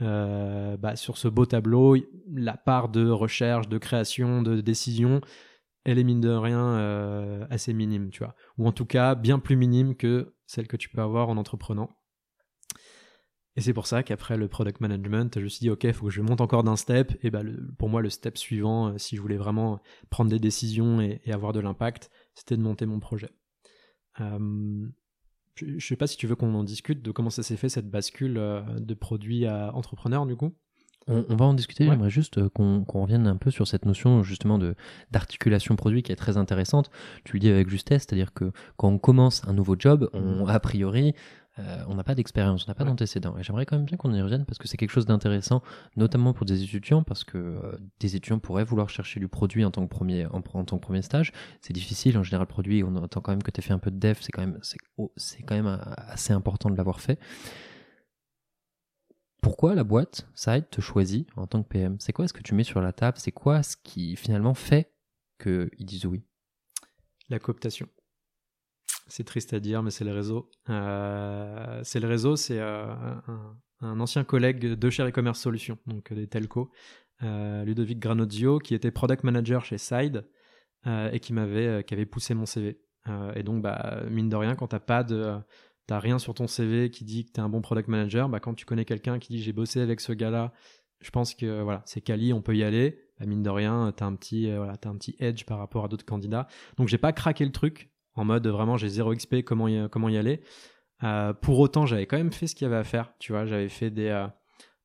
bah, 0.79 0.95
sur 0.95 1.17
ce 1.17 1.27
beau 1.27 1.45
tableau, 1.45 1.97
la 2.33 2.55
part 2.55 2.88
de 2.88 3.09
recherche, 3.09 3.67
de 3.67 3.77
création, 3.77 4.41
de 4.41 4.62
décision, 4.62 5.19
elle 5.89 5.99
est 5.99 6.04
mine 6.04 6.21
de 6.21 6.30
rien 6.30 7.47
assez 7.49 7.73
minime, 7.73 8.10
tu 8.10 8.19
vois. 8.19 8.36
Ou 8.58 8.67
en 8.67 8.71
tout 8.71 8.86
cas, 8.86 9.15
bien 9.15 9.39
plus 9.39 9.56
minime 9.56 9.95
que 9.95 10.36
celle 10.45 10.67
que 10.67 10.78
tu 10.78 10.89
peux 10.89 11.02
avoir 11.02 11.30
en 11.30 11.38
entreprenant. 11.38 11.99
Et 13.60 13.62
c'est 13.62 13.73
pour 13.73 13.88
ça 13.88 14.04
qu'après 14.04 14.38
le 14.38 14.47
product 14.47 14.80
management, 14.80 15.38
je 15.38 15.43
me 15.43 15.49
suis 15.49 15.60
dit, 15.60 15.69
OK, 15.69 15.84
il 15.84 15.91
faut 15.91 16.06
que 16.06 16.12
je 16.13 16.21
monte 16.21 16.39
encore 16.39 16.63
d'un 16.63 16.78
step. 16.78 17.17
Et 17.23 17.30
bah, 17.30 17.41
pour 17.78 17.89
moi, 17.89 18.02
le 18.02 18.10
step 18.10 18.38
suivant, 18.38 18.88
euh, 18.88 18.97
si 18.97 19.17
je 19.17 19.21
voulais 19.21 19.36
vraiment 19.36 19.82
prendre 20.10 20.30
des 20.30 20.39
décisions 20.39 21.02
et, 21.02 21.19
avoir 21.30 21.52
de 21.52 21.60
l'impact, 21.60 22.10
c'était 22.36 22.56
de 22.56 22.62
monter 22.62 22.86
mon 22.86 23.02
projet. 23.02 23.32
Euh, 24.21 24.88
je 25.56 25.65
ne 25.65 25.80
sais 25.80 25.97
pas 25.97 26.08
si 26.08 26.15
tu 26.15 26.25
veux 26.25 26.36
qu'on 26.36 26.54
en 26.54 26.63
discute 26.63 27.02
de 27.02 27.12
comment 27.12 27.30
ça 27.30 27.43
s'est 27.43 27.58
fait 27.58 27.67
cette 27.67 27.89
bascule 27.89 28.38
euh, 28.38 28.62
de 28.80 28.93
produit 28.93 29.45
à 29.45 29.75
entrepreneur, 29.75 30.25
du 30.25 30.38
coup. 30.38 30.56
On, 31.10 31.36
va 31.36 31.45
en 31.45 31.54
discuter. 31.56 31.86
J'aimerais 31.86 32.12
juste 32.12 32.48
qu'on 32.50 32.86
revienne 32.88 33.26
un 33.28 33.36
peu 33.36 33.50
sur 33.50 33.67
cette 33.67 33.86
notion 33.86 34.22
justement 34.22 34.60
d'articulation 35.12 35.76
produit 35.76 36.04
qui 36.04 36.12
est 36.12 36.15
très 36.15 36.38
intéressante. 36.38 36.91
Tu 37.24 37.34
le 37.34 37.39
dis 37.39 37.50
avec 37.50 37.69
justesse, 37.69 38.06
c'est-à-dire 38.08 38.34
que 38.34 38.52
quand 38.78 38.89
on 38.89 39.00
commence 39.00 39.41
un 39.48 39.54
nouveau 39.54 39.76
job, 39.78 40.10
on, 40.13 40.45
a 40.48 40.60
priori, 40.60 41.15
euh, 41.58 41.84
on 41.88 41.95
n'a 41.95 42.04
pas 42.04 42.15
d'expérience, 42.15 42.65
on 42.67 42.72
n'a 42.72 42.76
pas 42.76 42.84
d'antécédents. 42.84 43.36
Et 43.38 43.43
j'aimerais 43.43 43.65
quand 43.65 43.76
même 43.76 43.86
bien 43.86 43.98
qu'on 43.98 44.13
y 44.13 44.22
revienne 44.22 44.45
parce 44.45 44.58
que 44.60 44.67
c'est 44.67 44.78
quelque 44.78 44.91
chose 44.91 45.06
d'intéressant, 45.06 45.62
notamment 45.98 46.34
pour 46.34 46.45
des 46.45 46.63
étudiants, 46.63 47.04
parce 47.04 47.24
que 47.24 47.38
euh, 47.38 47.78
des 48.00 48.15
étudiants 48.15 48.39
pourraient 48.39 48.63
vouloir 48.63 48.89
chercher 48.89 49.19
du 49.19 49.28
produit 49.28 49.65
en 49.65 49.72
tant 49.72 49.82
que 49.86 49.89
premier, 49.89 50.26
en, 50.28 50.41
tant 50.41 50.63
que 50.63 50.82
premier 50.82 51.02
stage. 51.02 51.34
C'est 51.62 51.74
difficile 51.74 52.17
en 52.17 52.24
général, 52.24 52.48
produit, 52.48 52.84
on 52.84 52.95
entend 52.95 53.22
quand 53.22 53.32
même 53.32 53.43
que 53.43 53.52
tu 53.52 53.60
as 53.60 53.63
fait 53.63 53.74
un 53.74 53.80
peu 53.80 53.91
de 53.91 53.98
dev, 53.98 54.15
c'est 54.22 54.32
quand 54.32 54.41
même, 54.41 54.60
c'est, 54.62 54.78
oh, 54.98 55.12
quand 55.45 55.56
même 55.56 55.67
euh, 55.67 55.78
assez 56.08 56.34
important 56.34 56.69
de 56.69 56.76
l'avoir 56.76 57.02
fait. 57.02 57.19
Pourquoi 59.41 59.75
la 59.75 59.84
boîte 59.84 60.28
Side 60.36 60.69
te 60.69 60.82
choisit 60.82 61.28
en 61.36 61.47
tant 61.47 61.63
que 61.63 61.69
PM 61.69 61.97
C'est 61.99 62.13
quoi 62.13 62.28
ce 62.28 62.34
que 62.34 62.41
tu 62.41 62.54
mets 62.54 62.63
sur 62.63 62.82
la 62.82 62.93
table? 62.93 63.17
C'est 63.19 63.32
quoi 63.32 63.63
ce 63.63 63.78
qui 63.78 64.15
finalement 64.15 64.54
fait 64.54 64.93
qu'ils 65.41 65.69
disent 65.86 66.06
oui? 66.06 66.23
La 67.30 67.39
cooptation. 67.39 67.88
C'est 69.08 69.23
triste 69.23 69.54
à 69.54 69.60
dire, 69.60 69.82
mais 69.82 69.91
c'est 69.91 70.04
le 70.04 70.13
réseau. 70.13 70.52
Euh, 70.69 71.82
c'est 71.84 71.99
le 71.99 72.08
réseau, 72.08 72.36
c'est 72.36 72.60
euh, 72.60 72.86
un, 73.82 73.99
ancien 73.99 74.23
collègue 74.23 74.60
de 74.60 74.89
chez 74.89 75.04
e-commerce 75.04 75.39
solutions, 75.39 75.78
donc 75.88 76.13
des 76.13 76.28
telcos, 76.28 76.71
euh, 77.23 77.63
Ludovic 77.63 77.99
Granozio, 77.99 78.60
qui 78.60 78.75
était 78.75 78.91
product 78.91 79.23
manager 79.23 79.65
chez 79.65 79.78
Side 79.78 80.25
et 80.86 81.19
qui 81.19 81.34
m'avait, 81.34 81.84
avait 81.91 82.06
poussé 82.06 82.34
mon 82.34 82.45
CV. 82.45 82.80
et 83.36 83.43
donc, 83.43 83.62
bah, 83.62 84.04
mine 84.10 84.30
de 84.30 84.36
rien, 84.38 84.56
quand 84.56 84.67
t'as 84.67 84.80
pas 84.80 85.04
de 85.04 85.38
t'as 85.89 85.99
rien 85.99 86.19
sur 86.19 86.34
ton 86.34 86.47
CV 86.47 86.91
qui 86.91 87.04
dit 87.04 87.25
que 87.25 87.32
tu 87.32 87.39
es 87.39 87.43
un 87.43 87.49
bon 87.49 87.62
product 87.62 87.88
manager, 87.88 88.30
bah, 88.30 88.39
quand 88.39 88.54
tu 88.54 88.65
connais 88.65 88.86
quelqu'un 88.86 89.17
qui 89.17 89.34
dit 89.34 89.41
j'ai 89.41 89.54
bossé 89.54 89.82
avec 89.82 90.02
ce 90.02 90.13
gars-là, 90.13 90.54
je 91.02 91.10
pense 91.10 91.34
que 91.34 91.62
voilà, 91.62 91.82
c'est 91.86 92.02
quali, 92.02 92.32
on 92.32 92.41
peut 92.41 92.56
y 92.56 92.63
aller. 92.63 93.02
Bah, 93.19 93.25
mine 93.25 93.41
de 93.41 93.49
rien, 93.49 93.91
tu 93.97 94.04
as 94.04 94.08
un 94.08 94.15
petit 94.15 94.52
voilà, 94.56 94.73
as 94.84 94.88
un 94.88 94.95
petit 94.95 95.15
edge 95.19 95.45
par 95.45 95.58
rapport 95.58 95.86
à 95.86 95.88
d'autres 95.88 96.06
candidats. 96.06 96.47
Donc 96.78 96.88
j'ai 96.88 96.99
pas 96.99 97.12
craqué 97.12 97.43
le 97.43 97.52
truc 97.52 97.91
en 98.13 98.25
mode 98.25 98.45
vraiment 98.47 98.78
j'ai 98.78 98.89
zéro 98.89 99.15
XP, 99.15 99.43
comment 99.43 99.67
y, 99.67 99.89
comment 99.89 100.10
y 100.10 100.17
aller. 100.17 100.41
Euh, 101.04 101.34
pour 101.34 101.60
autant, 101.60 101.86
j'avais 101.86 102.06
quand 102.06 102.17
même 102.17 102.32
fait 102.32 102.47
ce 102.47 102.56
qu'il 102.56 102.65
y 102.65 102.67
avait 102.67 102.78
à 102.80 102.84
faire, 102.84 103.13
tu 103.19 103.32
vois, 103.32 103.45
j'avais 103.45 103.69
fait 103.69 103.89
des, 103.89 104.08
euh, 104.08 104.28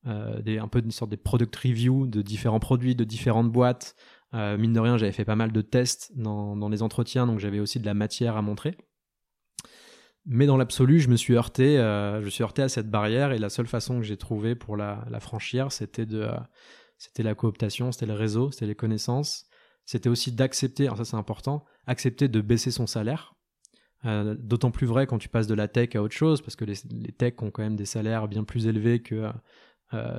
euh, 0.07 0.41
des 0.41 0.57
un 0.57 0.67
peu 0.67 0.79
une 0.79 0.91
sorte 0.91 1.11
de 1.11 1.17
product 1.17 1.55
review 1.55 2.07
de 2.07 2.21
différents 2.21 2.59
produits, 2.59 2.95
de 2.95 3.03
différentes 3.03 3.51
boîtes. 3.51 3.95
mine 4.33 4.73
de 4.73 4.79
rien, 4.79 4.97
j'avais 4.97 5.11
fait 5.11 5.25
pas 5.25 5.35
mal 5.35 5.51
de 5.51 5.61
tests 5.61 6.11
dans 6.15 6.69
les 6.69 6.81
entretiens, 6.81 7.25
donc 7.27 7.39
j'avais 7.39 7.59
aussi 7.59 7.79
de 7.79 7.85
la 7.85 7.93
matière 7.93 8.35
à 8.37 8.41
montrer. 8.41 8.77
Mais 10.25 10.47
dans 10.47 10.57
l'absolu, 10.57 10.99
je 10.99 11.09
me 11.09 11.17
suis 11.17 11.35
heurté, 11.35 11.77
euh, 11.77 12.21
je 12.21 12.29
suis 12.29 12.43
heurté 12.43 12.63
à 12.63 12.69
cette 12.69 12.89
barrière 12.89 13.31
et 13.31 13.37
la 13.37 13.49
seule 13.49 13.67
façon 13.67 13.97
que 13.97 14.03
j'ai 14.03 14.17
trouvé 14.17 14.55
pour 14.55 14.75
la, 14.75 15.05
franchir, 15.19 15.71
c'était 15.71 16.07
de, 16.07 16.21
euh, 16.21 16.37
c'était 16.97 17.21
la 17.21 17.35
cooptation, 17.35 17.91
c'était 17.91 18.07
le 18.07 18.13
réseau, 18.13 18.51
c'était 18.51 18.65
les 18.65 18.75
connaissances. 18.75 19.45
C'était 19.85 20.09
aussi 20.09 20.31
d'accepter, 20.31 20.89
ça 20.97 21.05
c'est 21.05 21.15
important, 21.15 21.63
accepter 21.85 22.27
de 22.27 22.41
baisser 22.41 22.71
son 22.71 22.87
salaire. 22.87 23.35
Euh, 24.05 24.35
d'autant 24.39 24.71
plus 24.71 24.87
vrai 24.87 25.05
quand 25.05 25.19
tu 25.19 25.29
passes 25.29 25.45
de 25.45 25.53
la 25.53 25.67
tech 25.67 25.95
à 25.95 26.01
autre 26.01 26.15
chose, 26.15 26.41
parce 26.41 26.55
que 26.55 26.65
les, 26.65 26.75
les 26.89 27.11
techs 27.11 27.41
ont 27.43 27.51
quand 27.51 27.61
même 27.61 27.75
des 27.75 27.85
salaires 27.85 28.27
bien 28.27 28.43
plus 28.43 28.65
élevés 28.65 29.01
que 29.01 29.31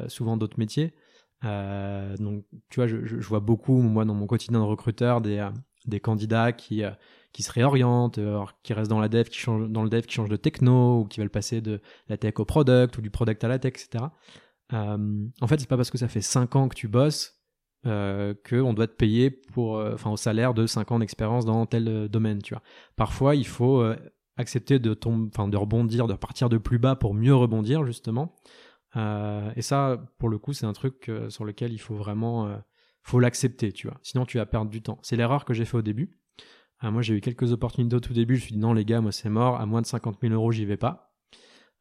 souvent 0.07 0.37
d'autres 0.37 0.59
métiers. 0.59 0.95
donc, 1.43 2.45
tu 2.71 2.77
vois, 2.77 2.87
je, 2.87 3.05
je, 3.05 3.17
vois 3.27 3.41
beaucoup, 3.41 3.83
moi, 3.83 4.05
dans 4.05 4.15
mon 4.15 4.27
quotidien 4.27 4.61
de 4.61 4.65
recruteur, 4.65 5.21
des, 5.21 5.47
des 5.87 6.01
candidats 6.01 6.53
qui, 6.53 6.83
qui 7.37 7.43
se 7.43 7.53
réorientent, 7.53 8.17
euh, 8.17 8.43
qui 8.63 8.73
restent 8.73 8.91
dans 8.91 8.99
la 8.99 9.11
dev, 9.11 9.25
qui 9.25 9.39
changent 9.39 9.69
dans 9.69 9.83
le 9.83 9.91
dev, 9.91 10.01
qui 10.07 10.15
changent 10.15 10.31
de 10.31 10.37
techno, 10.37 11.01
ou 11.01 11.05
qui 11.05 11.21
veulent 11.21 11.29
passer 11.29 11.61
de 11.61 11.83
la 12.09 12.17
tech 12.17 12.33
au 12.39 12.47
product, 12.47 12.97
ou 12.97 13.03
du 13.03 13.11
product 13.11 13.45
à 13.45 13.49
la 13.49 13.59
tech, 13.59 13.75
etc. 13.75 14.07
Euh, 14.73 15.27
en 15.43 15.47
fait, 15.47 15.61
c'est 15.61 15.69
pas 15.69 15.77
parce 15.77 15.91
que 15.91 15.99
ça 15.99 16.09
fait 16.09 16.23
5 16.23 16.57
ans 16.57 16.69
que 16.69 16.75
tu 16.75 16.89
bosses 16.89 17.39
euh, 17.85 18.33
qu'on 18.49 18.73
doit 18.73 18.87
te 18.87 18.95
payer 18.95 19.31
pour, 19.31 19.77
euh, 19.77 19.93
enfin, 19.93 20.11
au 20.11 20.17
salaire 20.17 20.55
de 20.55 20.67
5 20.67 20.93
ans 20.93 20.99
d'expérience 20.99 21.45
dans 21.45 21.67
tel 21.67 22.09
domaine, 22.09 22.41
tu 22.41 22.55
vois. 22.55 22.63
Parfois, 22.97 23.35
il 23.35 23.47
faut 23.47 23.85
accepter 24.39 24.79
de 24.79 24.95
tomber, 24.95 25.31
de 25.51 25.57
rebondir, 25.59 26.07
de 26.07 26.15
partir 26.15 26.49
de 26.49 26.57
plus 26.57 26.79
bas 26.79 26.97
pour 26.97 27.13
mieux 27.13 27.35
rebondir, 27.35 27.85
justement. 27.85 28.35
et 28.95 29.61
ça, 29.61 29.99
pour 30.19 30.31
le 30.31 30.39
coup, 30.39 30.55
c'est 30.55 30.65
un 30.65 30.73
truc 30.73 31.11
sur 31.29 31.45
lequel 31.45 31.75
il 31.75 31.79
faut 31.79 31.97
vraiment, 31.97 32.49
faut 33.03 33.21
l'accepter, 33.21 33.73
tu 33.73 33.89
vois. 33.89 33.99
Sinon, 34.03 34.25
tu 34.25 34.39
vas 34.39 34.47
perdre 34.47 34.71
du 34.71 34.81
temps. 34.81 34.99
C'est 35.03 35.17
l'erreur 35.17 35.45
que 35.45 35.53
j'ai 35.53 35.67
fait 35.67 35.77
au 35.77 35.83
début. 35.83 36.19
Ah, 36.81 36.91
moi, 36.91 37.03
j'ai 37.03 37.15
eu 37.15 37.21
quelques 37.21 37.53
opportunités 37.53 37.97
au 37.97 38.01
tout 38.01 38.13
début. 38.13 38.37
Je 38.37 38.41
me 38.41 38.45
suis 38.47 38.55
dit 38.55 38.61
non, 38.61 38.73
les 38.73 38.85
gars, 38.85 39.01
moi, 39.01 39.13
c'est 39.13 39.31
mort. 39.31 39.61
À 39.61 39.67
moins 39.67 39.83
de 39.83 39.87
50 39.87 40.19
000 40.21 40.35
euros, 40.35 40.53
j'y 40.53 40.65
vais 40.65 40.77
pas. 40.77 41.15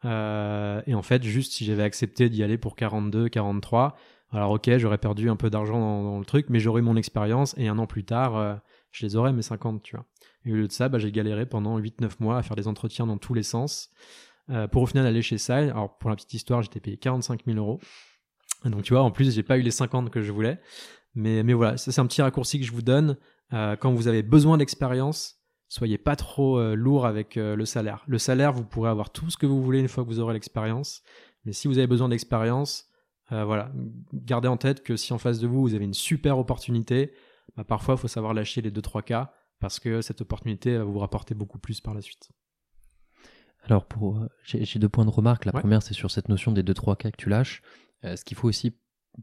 Euh, 0.06 0.82
et 0.86 0.94
en 0.94 1.02
fait, 1.02 1.24
juste 1.24 1.54
si 1.54 1.66
j'avais 1.66 1.84
accepté 1.84 2.30
d'y 2.30 2.44
aller 2.44 2.58
pour 2.58 2.76
42, 2.76 3.30
43, 3.30 3.96
alors 4.32 4.52
ok, 4.52 4.78
j'aurais 4.78 4.98
perdu 4.98 5.30
un 5.30 5.36
peu 5.36 5.50
d'argent 5.50 5.80
dans, 5.80 6.20
le 6.20 6.26
truc, 6.26 6.48
mais 6.50 6.60
j'aurais 6.60 6.82
mon 6.82 6.96
expérience 6.96 7.56
et 7.58 7.68
un 7.68 7.78
an 7.80 7.88
plus 7.88 8.04
tard, 8.04 8.36
euh, 8.36 8.56
je 8.92 9.06
les 9.06 9.16
aurais 9.16 9.34
mes 9.34 9.42
50, 9.42 9.82
tu 9.82 9.96
vois. 9.96 10.06
Et 10.46 10.52
au 10.52 10.56
lieu 10.56 10.68
de 10.68 10.72
ça, 10.72 10.90
bah, 10.90 11.00
j'ai 11.00 11.12
galéré 11.12 11.46
pendant 11.46 11.80
8-9 11.80 12.12
mois 12.20 12.38
à 12.38 12.44
faire 12.44 12.56
des 12.56 12.68
entretiens 12.68 13.08
dans 13.08 13.18
tous 13.18 13.34
les 13.34 13.44
sens. 13.44 13.92
Euh, 14.52 14.68
pour 14.68 14.84
au 14.84 14.86
final 14.86 15.08
aller 15.08 15.24
chez 15.24 15.40
Sile. 15.40 15.72
Alors 15.72 15.98
pour 15.98 16.10
la 16.10 16.16
petite 16.16 16.34
histoire, 16.34 16.62
j'étais 16.62 16.80
payé 16.80 16.98
45 16.98 17.46
000 17.46 17.58
euros. 17.58 17.80
Donc 18.64 18.84
tu 18.84 18.94
vois, 18.94 19.02
en 19.02 19.12
plus, 19.12 19.34
j'ai 19.34 19.44
pas 19.44 19.58
eu 19.58 19.62
les 19.62 19.72
50 19.72 20.12
que 20.12 20.22
je 20.22 20.32
voulais. 20.32 20.60
Mais, 21.16 21.44
mais 21.44 21.54
voilà, 21.54 21.78
c'est 21.78 21.98
un 21.98 22.06
petit 22.06 22.22
raccourci 22.22 22.60
que 22.60 22.66
je 22.66 22.72
vous 22.72 22.82
donne. 22.82 23.18
Euh, 23.54 23.76
quand 23.76 23.94
vous 23.94 24.08
avez 24.08 24.24
besoin 24.24 24.58
d'expérience, 24.58 25.40
soyez 25.68 25.98
pas 25.98 26.16
trop 26.16 26.60
euh, 26.60 26.76
lourd 26.76 27.06
avec 27.06 27.38
euh, 27.38 27.56
le 27.56 27.66
salaire. 27.66 28.04
Le 28.08 28.18
salaire, 28.18 28.54
vous 28.54 28.66
pourrez 28.66 28.90
avoir 28.90 29.12
tout 29.12 29.30
ce 29.30 29.38
que 29.38 29.46
vous 29.46 29.62
voulez 29.62 29.80
une 29.80 29.88
fois 29.88 30.04
que 30.04 30.10
vous 30.10 30.20
aurez 30.20 30.34
l'expérience. 30.34 31.04
Mais 31.46 31.54
si 31.54 31.68
vous 31.68 31.78
avez 31.78 31.88
besoin 31.88 32.10
d'expérience, 32.10 32.90
voilà, 33.30 33.72
gardez 34.14 34.48
en 34.48 34.58
tête 34.58 34.84
que 34.84 34.96
si 34.96 35.12
en 35.12 35.18
face 35.18 35.40
de 35.40 35.48
vous, 35.48 35.62
vous 35.62 35.74
avez 35.74 35.86
une 35.86 35.96
super 35.96 36.38
opportunité, 36.38 37.12
bah, 37.56 37.64
parfois, 37.64 37.96
il 37.96 37.98
faut 37.98 38.08
savoir 38.08 38.36
lâcher 38.36 38.62
les 38.62 38.72
2-3 38.72 39.04
cas 39.04 39.34
parce 39.60 39.80
que 39.80 40.02
cette 40.02 40.22
opportunité 40.22 40.78
va 40.78 40.84
vous 40.84 41.00
rapporter 41.00 41.34
beaucoup 41.34 41.58
plus 41.58 41.82
par 41.82 41.96
la 41.96 42.02
suite. 42.02 42.30
Alors, 43.64 43.86
pour, 43.86 44.24
j'ai 44.44 44.80
deux 44.80 44.90
points 44.90 45.06
de 45.06 45.10
remarque. 45.10 45.46
La 45.46 45.52
première, 45.52 45.82
c'est 45.82 45.96
sur 45.96 46.12
cette 46.12 46.30
notion 46.30 46.52
des 46.52 46.64
2-3 46.64 46.98
cas 46.98 47.12
que 47.12 47.18
tu 47.18 47.30
lâches. 47.30 47.64
ce 48.04 48.24
qu'il 48.24 48.38
faut 48.38 48.48
aussi 48.48 48.76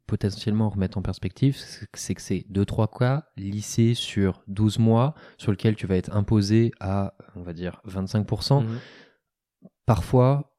potentiellement 0.06 0.70
remettre 0.70 0.98
en 0.98 1.02
perspective, 1.02 1.56
c'est 1.94 2.14
que 2.14 2.22
c'est 2.22 2.46
2-3 2.50 2.98
cas 2.98 3.24
lissés 3.36 3.94
sur 3.94 4.42
12 4.48 4.78
mois, 4.78 5.14
sur 5.38 5.50
lequel 5.50 5.76
tu 5.76 5.86
vas 5.86 5.96
être 5.96 6.14
imposé 6.14 6.72
à, 6.80 7.14
on 7.36 7.42
va 7.42 7.52
dire, 7.52 7.80
25%. 7.86 8.64
Mhm. 8.64 8.78
Parfois, 9.86 10.52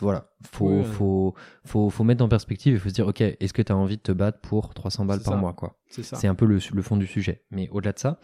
voilà, 0.00 0.30
faut, 0.50 0.82
faut, 0.82 1.34
faut, 1.64 1.90
faut, 1.90 2.04
mettre 2.04 2.22
en 2.22 2.28
perspective 2.28 2.74
et 2.74 2.78
faut 2.78 2.88
se 2.88 2.94
dire, 2.94 3.06
ok, 3.06 3.20
est-ce 3.20 3.52
que 3.52 3.62
tu 3.62 3.72
as 3.72 3.76
envie 3.76 3.96
de 3.96 4.02
te 4.02 4.12
battre 4.12 4.40
pour 4.40 4.74
300 4.74 5.06
balles 5.06 5.22
par 5.22 5.36
mois, 5.36 5.54
quoi? 5.54 5.78
C'est 5.88 6.26
un 6.26 6.34
peu 6.34 6.44
le, 6.44 6.58
le, 6.72 6.82
fond 6.82 6.96
du 6.96 7.06
sujet. 7.06 7.44
Mais 7.50 7.68
au-delà 7.70 7.92
de 7.92 7.98
ça, 7.98 8.20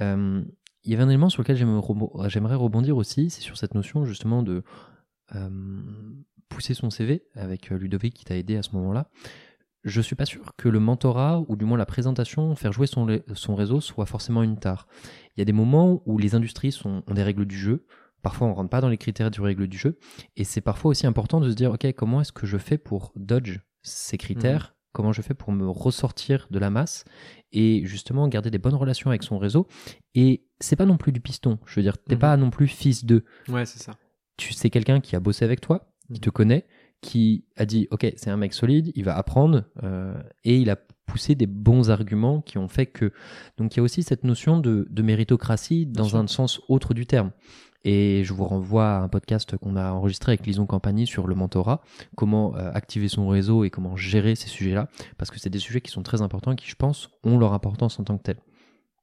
euh, 0.00 0.42
il 0.84 0.90
y 0.90 0.94
avait 0.94 1.02
un 1.02 1.08
élément 1.08 1.28
sur 1.28 1.42
lequel 1.42 1.56
j'aimerais 1.56 2.54
rebondir 2.54 2.96
aussi, 2.96 3.30
c'est 3.30 3.42
sur 3.42 3.56
cette 3.56 3.74
notion 3.74 4.04
justement 4.04 4.42
de 4.42 4.62
euh, 5.34 5.80
pousser 6.48 6.74
son 6.74 6.90
CV 6.90 7.24
avec 7.34 7.72
euh, 7.72 7.78
Ludovic 7.78 8.14
qui 8.14 8.24
t'a 8.24 8.36
aidé 8.36 8.56
à 8.56 8.62
ce 8.62 8.74
moment-là 8.76 9.10
je 9.84 10.00
suis 10.00 10.16
pas 10.16 10.26
sûr 10.26 10.52
que 10.56 10.68
le 10.68 10.78
mentorat, 10.80 11.42
ou 11.48 11.56
du 11.56 11.64
moins 11.64 11.78
la 11.78 11.86
présentation, 11.86 12.54
faire 12.56 12.72
jouer 12.72 12.86
son, 12.86 13.06
son 13.34 13.54
réseau, 13.54 13.80
soit 13.80 14.06
forcément 14.06 14.42
une 14.42 14.58
tare. 14.58 14.86
Il 15.36 15.40
y 15.40 15.42
a 15.42 15.44
des 15.44 15.52
moments 15.52 16.02
où 16.06 16.18
les 16.18 16.34
industries 16.34 16.72
sont, 16.72 17.02
ont 17.06 17.14
des 17.14 17.22
règles 17.22 17.46
du 17.46 17.56
jeu. 17.56 17.86
Parfois, 18.22 18.48
on 18.48 18.52
rentre 18.54 18.68
pas 18.70 18.82
dans 18.82 18.90
les 18.90 18.98
critères 18.98 19.30
du 19.30 19.40
règle 19.40 19.66
du 19.66 19.78
jeu. 19.78 19.98
Et 20.36 20.44
c'est 20.44 20.60
parfois 20.60 20.90
aussi 20.90 21.06
important 21.06 21.40
de 21.40 21.48
se 21.48 21.54
dire, 21.54 21.72
OK, 21.72 21.90
comment 21.92 22.20
est-ce 22.20 22.32
que 22.32 22.46
je 22.46 22.58
fais 22.58 22.76
pour 22.76 23.12
dodge 23.16 23.60
ces 23.82 24.18
critères? 24.18 24.74
Comment 24.92 25.12
je 25.12 25.22
fais 25.22 25.34
pour 25.34 25.52
me 25.52 25.66
ressortir 25.68 26.48
de 26.50 26.58
la 26.58 26.68
masse 26.68 27.04
et 27.52 27.82
justement 27.86 28.26
garder 28.28 28.50
des 28.50 28.58
bonnes 28.58 28.74
relations 28.74 29.08
avec 29.08 29.22
son 29.22 29.38
réseau? 29.38 29.66
Et 30.14 30.44
c'est 30.58 30.76
pas 30.76 30.84
non 30.84 30.96
plus 30.98 31.12
du 31.12 31.20
piston. 31.20 31.58
Je 31.64 31.76
veux 31.76 31.82
dire, 31.82 31.96
t'es 31.96 32.16
Mhm. 32.16 32.20
pas 32.20 32.36
non 32.36 32.50
plus 32.50 32.66
fils 32.66 33.04
de. 33.06 33.24
Ouais, 33.48 33.64
c'est 33.64 33.82
ça. 33.82 33.92
Tu 34.36 34.52
sais 34.52 34.68
quelqu'un 34.68 35.00
qui 35.00 35.14
a 35.16 35.20
bossé 35.20 35.44
avec 35.44 35.60
toi, 35.60 35.92
qui 36.08 36.14
Mhm. 36.14 36.18
te 36.20 36.30
connaît, 36.30 36.66
qui 37.00 37.44
a 37.56 37.64
dit 37.64 37.88
ok 37.90 38.12
c'est 38.16 38.30
un 38.30 38.36
mec 38.36 38.52
solide, 38.52 38.92
il 38.94 39.04
va 39.04 39.16
apprendre 39.16 39.64
euh, 39.82 40.14
et 40.44 40.58
il 40.58 40.70
a 40.70 40.76
poussé 41.06 41.34
des 41.34 41.46
bons 41.46 41.90
arguments 41.90 42.40
qui 42.40 42.58
ont 42.58 42.68
fait 42.68 42.86
que 42.86 43.12
donc 43.56 43.74
il 43.74 43.78
y 43.78 43.80
a 43.80 43.82
aussi 43.82 44.02
cette 44.02 44.22
notion 44.24 44.58
de, 44.58 44.86
de 44.90 45.02
méritocratie 45.02 45.86
dans 45.86 46.16
un 46.16 46.26
sens 46.26 46.60
autre 46.68 46.94
du 46.94 47.06
terme. 47.06 47.32
Et 47.82 48.22
je 48.24 48.34
vous 48.34 48.44
renvoie 48.44 48.96
à 48.96 49.00
un 49.00 49.08
podcast 49.08 49.56
qu'on 49.56 49.74
a 49.74 49.92
enregistré 49.92 50.32
avec 50.32 50.46
Lison 50.46 50.66
Campagny 50.66 51.06
sur 51.06 51.26
le 51.26 51.34
mentorat, 51.34 51.80
comment 52.14 52.54
euh, 52.54 52.70
activer 52.74 53.08
son 53.08 53.26
réseau 53.26 53.64
et 53.64 53.70
comment 53.70 53.96
gérer 53.96 54.34
ces 54.34 54.48
sujets-là, 54.48 54.88
parce 55.16 55.30
que 55.30 55.38
c'est 55.40 55.48
des 55.48 55.58
sujets 55.58 55.80
qui 55.80 55.90
sont 55.90 56.02
très 56.02 56.20
importants 56.20 56.52
et 56.52 56.56
qui, 56.56 56.68
je 56.68 56.74
pense, 56.76 57.08
ont 57.24 57.38
leur 57.38 57.54
importance 57.54 57.98
en 57.98 58.04
tant 58.04 58.18
que 58.18 58.22
tels. 58.22 58.40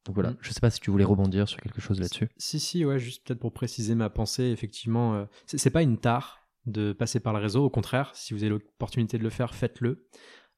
Donc 0.06 0.14
voilà, 0.14 0.30
Mm. 0.30 0.36
je 0.40 0.52
sais 0.52 0.60
pas 0.60 0.70
si 0.70 0.78
tu 0.78 0.92
voulais 0.92 1.04
rebondir 1.04 1.48
sur 1.48 1.60
quelque 1.60 1.80
chose 1.80 1.98
là-dessus. 1.98 2.28
Si, 2.36 2.60
si, 2.60 2.84
ouais, 2.84 3.00
juste 3.00 3.26
peut-être 3.26 3.40
pour 3.40 3.52
préciser 3.52 3.96
ma 3.96 4.10
pensée, 4.10 4.44
effectivement, 4.44 5.14
euh, 5.14 5.24
c'est 5.46 5.70
pas 5.70 5.82
une 5.82 5.98
tare 5.98 6.47
de 6.68 6.92
passer 6.92 7.20
par 7.20 7.32
le 7.32 7.38
réseau. 7.38 7.64
Au 7.64 7.70
contraire, 7.70 8.10
si 8.14 8.34
vous 8.34 8.42
avez 8.42 8.50
l'opportunité 8.50 9.18
de 9.18 9.22
le 9.22 9.30
faire, 9.30 9.54
faites-le. 9.54 10.06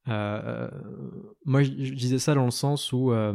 Euh, 0.09 0.11
euh, 0.45 0.71
moi, 1.45 1.63
je, 1.63 1.71
disais 1.71 2.19
ça 2.19 2.35
dans 2.35 2.45
le 2.45 2.51
sens 2.51 2.93
où, 2.93 3.13
euh, 3.13 3.35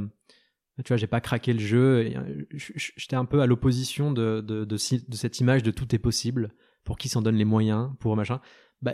tu 0.84 0.90
vois, 0.90 0.98
j'ai 0.98 1.08
pas 1.08 1.22
craqué 1.22 1.54
le 1.54 1.60
jeu. 1.60 2.14
J'étais 2.52 3.16
un 3.16 3.26
peu 3.26 3.42
à 3.42 3.46
l'opposition 3.46 4.12
de, 4.12 4.42
de, 4.42 4.66
de, 4.66 4.78
cette 4.78 5.40
image 5.40 5.64
de 5.64 5.72
tout 5.72 5.94
est 5.96 6.00
possible, 6.00 6.54
pour 6.84 6.98
qui 6.98 7.10
s'en 7.10 7.22
donne 7.22 7.36
les 7.36 7.46
moyens, 7.46 7.92
pour 8.00 8.16
machin. 8.16 8.42
Bah, 8.82 8.94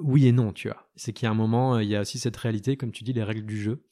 oui 0.00 0.26
et 0.26 0.32
non, 0.32 0.52
tu 0.52 0.68
vois. 0.68 0.88
C'est 0.94 1.12
qu'il 1.12 1.26
y 1.26 1.28
a 1.28 1.30
un 1.30 1.34
moment, 1.34 1.78
il 1.78 1.88
y 1.88 1.96
a 1.96 2.00
aussi 2.00 2.18
cette 2.18 2.36
réalité, 2.36 2.76
comme 2.76 2.92
tu 2.92 3.04
dis, 3.04 3.12
les 3.12 3.24
règles 3.24 3.46
du 3.46 3.60
jeu. 3.60 3.84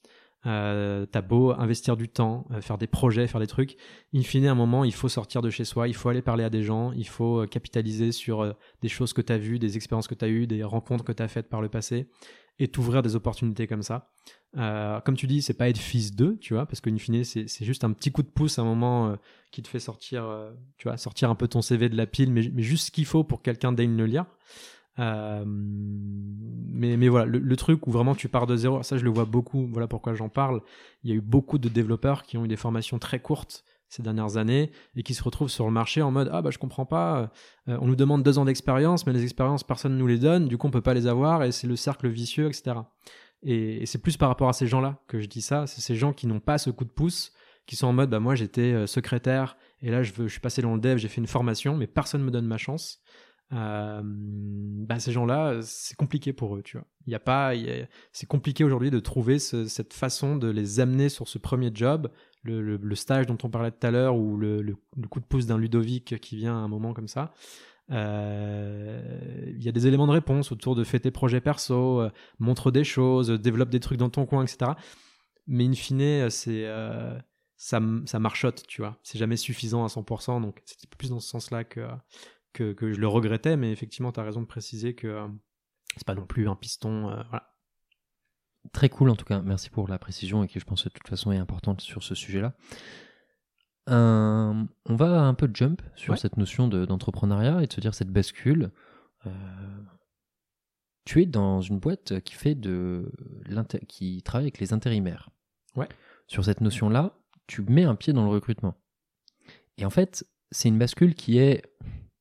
Euh, 0.47 1.07
T'as 1.07 1.23
beau 1.23 1.53
investir 1.53 1.97
du 1.97 2.09
temps, 2.09 2.47
euh, 2.51 2.61
faire 2.61 2.79
des 2.79 2.87
projets, 2.87 3.27
faire 3.27 3.41
des 3.41 3.47
trucs, 3.47 3.77
in 4.15 4.23
fine, 4.23 4.47
à 4.47 4.53
un 4.53 4.55
moment, 4.55 4.85
il 4.85 4.93
faut 4.93 5.09
sortir 5.09 5.43
de 5.43 5.51
chez 5.51 5.65
soi, 5.65 5.89
il 5.89 5.95
faut 5.95 6.09
aller 6.09 6.23
parler 6.23 6.45
à 6.45 6.51
des 6.51 6.63
gens, 6.63 6.93
il 6.93 7.09
faut 7.09 7.43
euh, 7.43 7.47
capitaliser 7.47 8.13
sur 8.13 8.55
des 8.83 8.89
choses 8.89 9.13
que 9.13 9.23
tu 9.23 9.33
as 9.33 9.39
vues, 9.39 9.59
des 9.59 9.77
expériences 9.77 10.07
que 10.07 10.15
tu 10.15 10.25
as 10.25 10.29
eues, 10.29 10.47
des 10.47 10.63
rencontres 10.63 11.05
que 11.05 11.13
tu 11.13 11.23
as 11.23 11.29
faites 11.29 11.49
par 11.49 11.63
le 11.63 11.69
passé, 11.69 12.09
et 12.59 12.69
t'ouvrir 12.69 13.03
des 13.03 13.17
opportunités 13.17 13.67
comme 13.67 13.83
ça. 13.83 14.11
Comme 14.55 15.17
tu 15.17 15.27
dis, 15.27 15.43
c'est 15.43 15.55
pas 15.55 15.69
être 15.69 15.79
fils 15.79 16.15
d'eux, 16.15 16.39
tu 16.41 16.55
vois, 16.55 16.67
parce 16.67 16.81
qu'in 16.81 16.97
fine, 16.97 17.25
c'est 17.25 17.49
c'est 17.49 17.65
juste 17.65 17.83
un 17.83 17.93
petit 17.93 18.13
coup 18.13 18.23
de 18.23 18.29
pouce 18.29 18.61
à 18.61 18.63
un 18.63 18.65
moment 18.65 19.17
qui 19.51 19.63
te 19.63 19.69
fait 19.69 19.81
sortir, 19.81 20.25
tu 20.79 20.87
vois, 20.87 20.97
sortir 20.97 21.29
un 21.29 21.35
peu 21.35 21.49
ton 21.49 21.61
CV 21.61 21.89
de 21.89 21.97
la 21.97 22.07
pile, 22.07 22.31
mais, 22.31 22.43
juste 22.63 22.87
ce 22.87 22.91
qu'il 22.93 23.07
faut 23.07 23.25
pour 23.25 23.39
que 23.39 23.47
quelqu'un 23.47 23.73
daigne 23.73 23.97
le 23.97 24.07
lire. 24.07 24.27
Euh, 24.99 25.45
mais, 25.47 27.09
voilà, 27.09 27.27
le, 27.27 27.57
truc 27.57 27.87
où 27.87 27.91
vraiment 27.91 28.15
tu 28.15 28.29
pars 28.29 28.47
de 28.47 28.57
zéro, 28.57 28.83
ça 28.83 28.97
je 28.97 29.05
le 29.05 29.11
vois 29.11 29.25
beaucoup, 29.25 29.67
voilà 29.73 29.87
pourquoi 29.87 30.15
j'en 30.15 30.29
parle. 30.29 30.61
Il 31.03 31.11
y 31.11 31.13
a 31.13 31.17
eu 31.17 31.21
beaucoup 31.21 31.59
de 31.59 31.69
développeurs 31.69 32.23
qui 32.23 32.37
ont 32.37 32.45
eu 32.45 32.49
des 32.49 32.57
formations 32.57 32.99
très 32.99 33.21
courtes 33.21 33.65
ces 33.89 34.03
dernières 34.03 34.37
années 34.37 34.73
et 34.97 35.03
qui 35.03 35.15
se 35.15 35.23
retrouvent 35.23 35.51
sur 35.51 35.67
le 35.67 35.71
marché 35.71 36.03
en 36.03 36.11
mode 36.11 36.29
ah 36.33 36.43
bah 36.43 36.51
je 36.51 36.59
comprends 36.59 36.87
pas, 36.87 37.31
euh, 37.69 37.79
on 37.81 37.87
nous 37.87 37.95
demande 37.95 38.23
deux 38.23 38.39
ans 38.39 38.45
d'expérience, 38.45 39.07
mais 39.07 39.13
les 39.13 39.23
expériences 39.23 39.63
personne 39.63 39.93
ne 39.93 39.99
nous 39.99 40.07
les 40.07 40.19
donne, 40.19 40.49
du 40.49 40.59
coup 40.59 40.67
on 40.67 40.71
peut 40.71 40.81
pas 40.81 40.95
les 40.95 41.07
avoir 41.07 41.45
et 41.45 41.53
c'est 41.53 41.69
le 41.69 41.77
cercle 41.77 42.09
vicieux, 42.09 42.47
etc. 42.47 42.77
Et, 43.43 43.83
et 43.83 43.87
c'est 43.87 43.99
plus 43.99 44.17
par 44.17 44.29
rapport 44.29 44.49
à 44.49 44.53
ces 44.53 44.67
gens-là 44.67 44.99
que 45.07 45.21
je 45.21 45.27
dis 45.27 45.43
ça, 45.43 45.67
c'est 45.67 45.81
ces 45.81 45.95
gens 45.95 46.13
qui 46.13 46.27
n'ont 46.27 46.41
pas 46.41 46.59
ce 46.59 46.71
coup 46.71 46.85
de 46.85 46.91
pouce, 46.91 47.33
qui 47.67 47.77
sont 47.77 47.87
en 47.87 47.93
mode 47.93 48.11
bah 48.11 48.21
moi 48.21 48.35
j'étais 48.35 48.73
euh, 48.73 48.87
secrétaire 48.87 49.57
et 49.81 49.91
là 49.91 50.03
je 50.03 50.13
veux, 50.13 50.27
je 50.27 50.33
suis 50.33 50.41
passé 50.41 50.61
dans 50.61 50.75
le 50.75 50.81
dev, 50.81 50.97
j'ai 50.97 51.09
fait 51.09 51.21
une 51.21 51.29
formation, 51.29 51.77
mais 51.77 51.87
personne 51.87 52.23
me 52.23 52.31
donne 52.31 52.47
ma 52.47 52.59
chance. 52.59 53.01
Euh, 53.53 54.01
bah 54.05 54.99
ces 54.99 55.13
gens-là, 55.13 55.61
c'est 55.63 55.97
compliqué 55.97 56.33
pour 56.33 56.57
eux, 56.57 56.63
tu 56.63 56.77
vois. 56.77 56.87
Il 57.07 57.13
y 57.13 57.15
a 57.15 57.21
pas, 57.21 57.53
c'est 58.13 58.27
compliqué 58.27 58.65
aujourd'hui 58.65 58.91
de 58.91 58.99
trouver 59.01 59.39
ce- 59.39 59.67
cette 59.67 59.93
façon 59.93 60.37
de 60.37 60.49
les 60.49 60.81
amener 60.81 61.09
sur 61.09 61.29
ce 61.29 61.39
premier 61.39 61.71
job, 61.73 62.11
le, 62.43 62.95
stage 62.95 63.27
dont 63.27 63.39
on 63.43 63.51
parlait 63.51 63.71
tout 63.71 63.87
à 63.87 63.91
l'heure 63.91 64.17
ou 64.17 64.37
le, 64.37 64.77
coup 65.11 65.21
de 65.21 65.25
pouce 65.27 65.47
d'un 65.47 65.59
Ludovic 65.59 66.19
qui 66.21 66.37
vient 66.37 66.55
à 66.55 66.59
un 66.61 66.69
moment 66.69 66.93
comme 66.95 67.09
ça. 67.09 67.33
Euh, 67.91 69.53
Il 69.57 69.63
y 69.63 69.69
a 69.69 69.73
des 69.73 69.87
éléments 69.87 70.07
de 70.07 70.13
réponse 70.13 70.53
autour 70.53 70.75
de 70.75 70.85
fais 70.85 71.01
tes 71.01 71.11
projets 71.11 71.41
perso, 71.41 72.01
euh, 72.01 72.11
montre 72.39 72.71
des 72.71 72.85
choses, 72.85 73.31
euh, 73.31 73.39
développe 73.39 73.71
des 73.71 73.81
trucs 73.81 73.99
dans 73.99 74.11
ton 74.11 74.27
coin, 74.27 74.43
etc. 74.45 74.73
Mais 75.47 75.65
in 75.67 75.75
fine, 75.75 76.31
c'est 76.31 76.65
euh, 76.67 77.19
ça, 77.57 77.81
ça 78.07 78.19
marchote, 78.19 78.65
tu 78.67 78.81
vois. 78.81 78.99
C'est 79.03 79.19
jamais 79.19 79.37
suffisant 79.37 79.85
à 79.85 79.89
100%, 79.89 80.41
donc 80.41 80.63
c'était 80.65 80.87
plus 80.87 81.11
dans 81.11 81.21
ce 81.21 81.29
sens-là 81.29 81.65
que, 81.65 81.81
que, 82.55 82.73
que 82.73 82.93
je 82.93 83.01
le 83.01 83.07
regrettais, 83.09 83.57
mais 83.59 83.71
effectivement, 83.71 84.11
tu 84.13 84.21
as 84.21 84.23
raison 84.23 84.41
de 84.41 84.47
préciser 84.47 84.95
que 84.95 85.07
euh, 85.09 85.29
c'est 85.97 86.07
pas 86.07 86.15
non 86.15 86.25
plus 86.27 86.49
un 86.49 86.57
piston. 86.57 87.11
euh, 87.11 87.23
voilà. 87.29 87.51
Très 88.73 88.89
cool 88.89 89.11
en 89.11 89.17
tout 89.17 89.27
cas, 89.27 89.43
merci 89.43 89.69
pour 89.69 89.89
la 89.89 89.99
précision 89.99 90.43
et 90.43 90.49
qui 90.49 90.59
je 90.59 90.65
pense 90.65 90.85
de 90.85 90.89
toute 90.89 91.07
façon 91.07 91.31
est 91.33 91.37
importante 91.37 91.83
sur 91.83 92.03
ce 92.03 92.15
sujet-là. 92.15 92.55
Euh, 93.91 94.65
on 94.87 94.97
va 94.97 95.21
un 95.23 95.35
peu 95.35 95.51
jump 95.53 95.83
sur 95.95 96.13
Ouais. 96.13 96.17
cette 96.19 96.39
notion 96.39 96.69
de- 96.69 96.87
d'entrepreneuriat 96.87 97.63
et 97.63 97.67
de 97.67 97.73
se 97.73 97.81
dire 97.83 97.95
cette 97.95 98.09
bascule. 98.11 98.71
Euh, 99.27 99.31
tu 101.05 101.21
es 101.21 101.27
dans 101.27 101.61
une 101.61 101.79
boîte 101.79 102.21
qui 102.21 102.35
fait 102.35 102.55
de 102.55 103.13
qui 103.89 104.23
travaille 104.23 104.47
avec 104.47 104.59
les 104.59 104.73
intérimaires. 104.73 105.29
Ouais. 105.77 105.89
Sur 106.27 106.45
cette 106.47 106.63
notion-là, 106.63 107.19
tu 107.47 107.61
mets 107.63 107.85
un 107.85 107.95
pied 107.95 108.15
dans 108.15 108.25
le 108.25 108.31
recrutement. 108.31 108.75
Et 109.77 109.85
en 109.85 109.91
fait, 109.91 110.25
c'est 110.51 110.69
une 110.69 110.79
bascule 110.79 111.15
qui 111.15 111.37
est, 111.37 111.63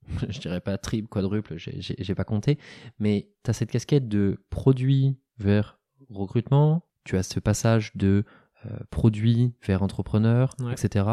je 0.30 0.40
dirais 0.40 0.60
pas 0.62 0.78
triple, 0.78 1.08
quadruple, 1.08 1.56
j'ai- 1.58 2.16
pas 2.16 2.24
compté, 2.24 2.58
mais 3.00 3.30
tu 3.44 3.50
as 3.50 3.54
cette 3.54 3.72
casquette 3.72 4.08
de 4.08 4.44
produit 4.50 5.18
vers 5.38 5.80
recrutement, 6.10 6.86
tu 7.04 7.18
as 7.18 7.24
ce 7.24 7.40
passage 7.40 7.96
de 7.96 8.24
euh, 8.66 8.78
produit 8.92 9.54
vers 9.64 9.84
entrepreneur, 9.84 10.56
Ouais. 10.60 10.72
etc. 10.74 11.06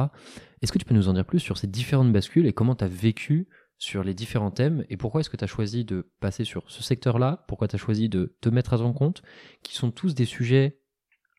Est-ce 0.63 0.71
que 0.73 0.79
tu 0.79 0.85
peux 0.85 0.95
nous 0.95 1.09
en 1.09 1.15
dire 1.15 1.25
plus 1.25 1.41
sur 1.41 1.59
ces 1.59 1.67
différentes 1.67 2.13
bascules 2.13 2.47
et 2.47 2.53
comment 2.53 2.77
tu 2.77 2.85
as 2.85 2.89
vécu 2.89 3.49
sur 3.79 4.05
les 4.05 4.15
différents 4.15 4.51
thèmes 4.53 4.85
et 4.91 4.97
pourquoi 4.97 5.21
est-ce 5.23 5.31
que 5.31 5.37
tu 5.39 5.43
as 5.45 5.49
choisi 5.49 5.85
de 5.85 6.11
passer 6.21 6.45
sur 6.45 6.71
ce 6.71 6.83
secteur-là? 6.83 7.45
Pourquoi 7.49 7.67
tu 7.67 7.77
as 7.77 7.79
choisi 7.79 8.09
de 8.09 8.37
te 8.41 8.49
mettre 8.51 8.75
à 8.75 8.79
ton 8.79 8.93
compte? 8.93 9.23
Qui 9.63 9.75
sont 9.75 9.91
tous 9.91 10.15
des 10.15 10.27
sujets 10.27 10.79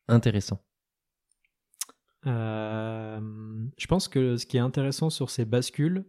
intéressants. 0.08 0.60
Euh, 2.26 3.20
je 3.78 3.86
pense 3.86 4.08
que 4.08 4.36
ce 4.36 4.46
qui 4.46 4.56
est 4.56 4.60
intéressant 4.60 5.10
sur 5.10 5.30
ces 5.30 5.44
bascules, 5.44 6.04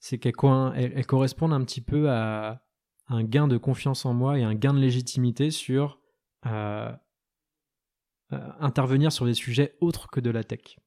c'est 0.00 0.18
qu'elles 0.18 0.34
elles- 0.74 1.06
correspondent 1.06 1.52
un 1.52 1.64
petit 1.64 1.80
peu 1.80 2.10
à 2.10 2.62
un 3.08 3.24
gain 3.24 3.48
de 3.48 3.56
confiance 3.56 4.04
en 4.04 4.14
moi 4.14 4.38
et 4.38 4.42
un 4.42 4.54
gain 4.54 4.74
de 4.74 4.78
légitimité 4.78 5.50
sur 5.50 6.00
euh, 6.46 6.92
euh, 8.32 8.38
intervenir 8.60 9.10
sur 9.12 9.24
des 9.24 9.34
sujets 9.34 9.76
autres 9.80 10.08
que 10.10 10.20
de 10.20 10.30
la 10.30 10.44
tech. 10.44 10.78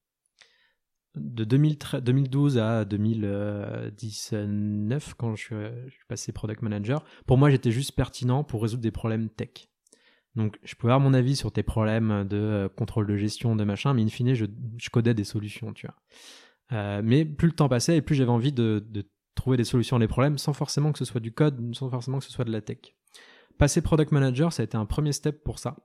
De 1.16 1.44
2013 1.44 2.04
2012 2.04 2.58
à 2.58 2.86
2019, 2.86 5.14
quand 5.16 5.36
je 5.36 5.44
suis, 5.44 5.56
je 5.88 5.94
suis 5.94 6.06
passé 6.08 6.32
product 6.32 6.62
manager, 6.62 7.04
pour 7.26 7.38
moi 7.38 7.50
j'étais 7.50 7.72
juste 7.72 7.96
pertinent 7.96 8.46
pour 8.46 8.62
résoudre 8.62 8.84
des 8.84 8.92
problèmes 8.92 9.30
tech. 9.30 9.68
Donc, 10.36 10.58
je 10.64 10.76
pouvais 10.76 10.94
avoir 10.94 11.06
mon 11.06 11.14
avis 11.14 11.36
sur 11.36 11.52
tes 11.52 11.64
problèmes 11.64 12.26
de 12.26 12.38
euh, 12.38 12.70
contrôle 12.70 13.06
de 13.08 13.18
gestion, 13.18 13.58
de 13.58 13.66
machin, 13.66 13.94
mais 13.94 14.02
in 14.04 14.08
fine, 14.08 14.34
je, 14.34 14.46
je 14.78 14.90
codais 14.90 15.14
des 15.14 15.26
solutions, 15.26 15.74
tu 15.74 15.88
vois. 15.88 15.96
Euh, 16.72 17.02
mais 17.04 17.26
plus 17.26 17.48
le 17.48 17.54
temps 17.54 17.70
passait 17.70 17.98
et 17.98 18.02
plus 18.02 18.16
j'avais 18.16 18.32
envie 18.32 18.54
de, 18.54 18.84
trouver 19.36 19.58
des 19.58 19.64
solutions 19.64 19.98
à 19.98 20.00
des 20.00 20.08
problèmes 20.08 20.38
sans 20.38 20.54
forcément 20.54 20.92
que 20.92 21.00
ce 21.00 21.06
soit 21.06 21.22
du 21.22 21.32
code, 21.32 21.74
sans 21.76 21.90
forcément 21.90 22.20
que 22.20 22.26
ce 22.26 22.32
soit 22.32 22.46
de 22.46 22.52
la 22.52 22.62
tech. 22.62 22.96
Passer 23.58 23.82
product 23.82 24.12
manager, 24.12 24.54
ça 24.54 24.62
a 24.62 24.66
été 24.66 24.78
un 24.78 24.86
premier 24.86 25.14
step 25.14 25.44
pour 25.44 25.60
ça. 25.60 25.76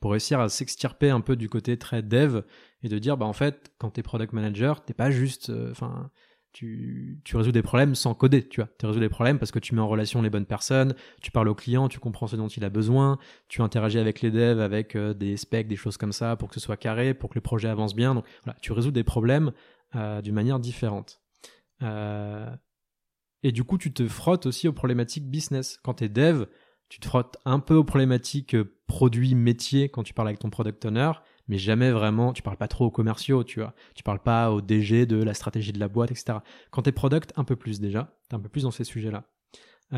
Pour 0.00 0.12
réussir 0.12 0.38
à 0.38 0.48
s'extirper 0.48 1.10
un 1.10 1.20
peu 1.20 1.34
du 1.34 1.48
côté 1.48 1.76
très 1.76 2.02
dev 2.02 2.42
et 2.82 2.88
de 2.88 2.98
dire, 2.98 3.16
bah, 3.16 3.26
en 3.26 3.32
fait, 3.32 3.72
quand 3.78 3.90
t'es 3.90 4.02
product 4.02 4.32
manager, 4.32 4.84
t'es 4.84 4.94
pas 4.94 5.10
juste, 5.10 5.50
euh, 5.50 5.72
enfin, 5.72 6.10
tu, 6.52 7.20
tu 7.24 7.36
résous 7.36 7.52
des 7.52 7.62
problèmes 7.62 7.94
sans 7.94 8.14
coder, 8.14 8.46
tu 8.46 8.60
vois. 8.60 8.70
Tu 8.78 8.86
résous 8.86 9.00
des 9.00 9.08
problèmes 9.08 9.38
parce 9.38 9.50
que 9.50 9.58
tu 9.58 9.74
mets 9.74 9.80
en 9.80 9.88
relation 9.88 10.22
les 10.22 10.30
bonnes 10.30 10.46
personnes, 10.46 10.94
tu 11.22 11.30
parles 11.30 11.48
au 11.48 11.54
client, 11.54 11.88
tu 11.88 11.98
comprends 11.98 12.26
ce 12.26 12.36
dont 12.36 12.48
il 12.48 12.64
a 12.64 12.70
besoin, 12.70 13.18
tu 13.48 13.62
interagis 13.62 13.98
avec 13.98 14.20
les 14.20 14.30
devs, 14.30 14.60
avec 14.60 14.96
euh, 14.96 15.12
des 15.12 15.36
specs, 15.36 15.68
des 15.68 15.76
choses 15.76 15.96
comme 15.96 16.12
ça, 16.12 16.36
pour 16.36 16.48
que 16.48 16.54
ce 16.54 16.60
soit 16.60 16.76
carré, 16.76 17.14
pour 17.14 17.30
que 17.30 17.34
le 17.34 17.40
projet 17.40 17.68
avance 17.68 17.94
bien. 17.94 18.14
Donc 18.14 18.24
voilà, 18.44 18.58
tu 18.60 18.72
résous 18.72 18.90
des 18.90 19.04
problèmes 19.04 19.52
euh, 19.96 20.22
d'une 20.22 20.34
manière 20.34 20.60
différente. 20.60 21.20
Euh, 21.82 22.48
et 23.42 23.50
du 23.50 23.64
coup, 23.64 23.76
tu 23.76 23.92
te 23.92 24.06
frottes 24.06 24.46
aussi 24.46 24.68
aux 24.68 24.72
problématiques 24.72 25.28
business. 25.28 25.80
Quand 25.82 25.94
tu 25.94 26.04
es 26.04 26.08
dev, 26.08 26.44
tu 26.88 27.00
te 27.00 27.06
frottes 27.06 27.38
un 27.44 27.58
peu 27.58 27.74
aux 27.74 27.82
problématiques 27.82 28.54
euh, 28.54 28.76
produits, 28.86 29.34
métiers 29.34 29.88
quand 29.88 30.04
tu 30.04 30.14
parles 30.14 30.28
avec 30.28 30.38
ton 30.38 30.48
product 30.48 30.84
owner, 30.84 31.10
mais 31.48 31.58
jamais 31.58 31.90
vraiment, 31.90 32.32
tu 32.32 32.42
parles 32.42 32.56
pas 32.56 32.68
trop 32.68 32.86
aux 32.86 32.90
commerciaux, 32.92 33.42
tu 33.42 33.58
vois. 33.58 33.74
Tu 33.96 34.04
parles 34.04 34.22
pas 34.22 34.52
au 34.52 34.60
DG 34.60 35.06
de 35.06 35.20
la 35.20 35.34
stratégie 35.34 35.72
de 35.72 35.80
la 35.80 35.88
boîte, 35.88 36.12
etc. 36.12 36.38
Quand 36.70 36.82
tu 36.82 36.90
es 36.90 36.92
product, 36.92 37.32
un 37.34 37.42
peu 37.42 37.56
plus 37.56 37.80
déjà, 37.80 38.16
tu 38.28 38.36
un 38.36 38.40
peu 38.40 38.48
plus 38.48 38.62
dans 38.62 38.70
ces 38.70 38.84
sujets-là. 38.84 39.24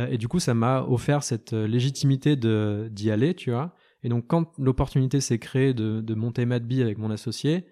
Et 0.09 0.17
du 0.17 0.27
coup, 0.27 0.41
ça 0.41 0.55
m'a 0.55 0.81
offert 0.85 1.23
cette 1.23 1.53
légitimité 1.53 2.35
de 2.35 2.89
d'y 2.91 3.11
aller, 3.11 3.35
tu 3.35 3.51
vois. 3.51 3.75
Et 4.03 4.09
donc, 4.09 4.27
quand 4.27 4.59
l'opportunité 4.59 5.21
s'est 5.21 5.39
créée 5.39 5.75
de, 5.75 6.01
de 6.01 6.15
monter 6.15 6.47
Madbee 6.47 6.81
avec 6.81 6.97
mon 6.97 7.11
associé, 7.11 7.67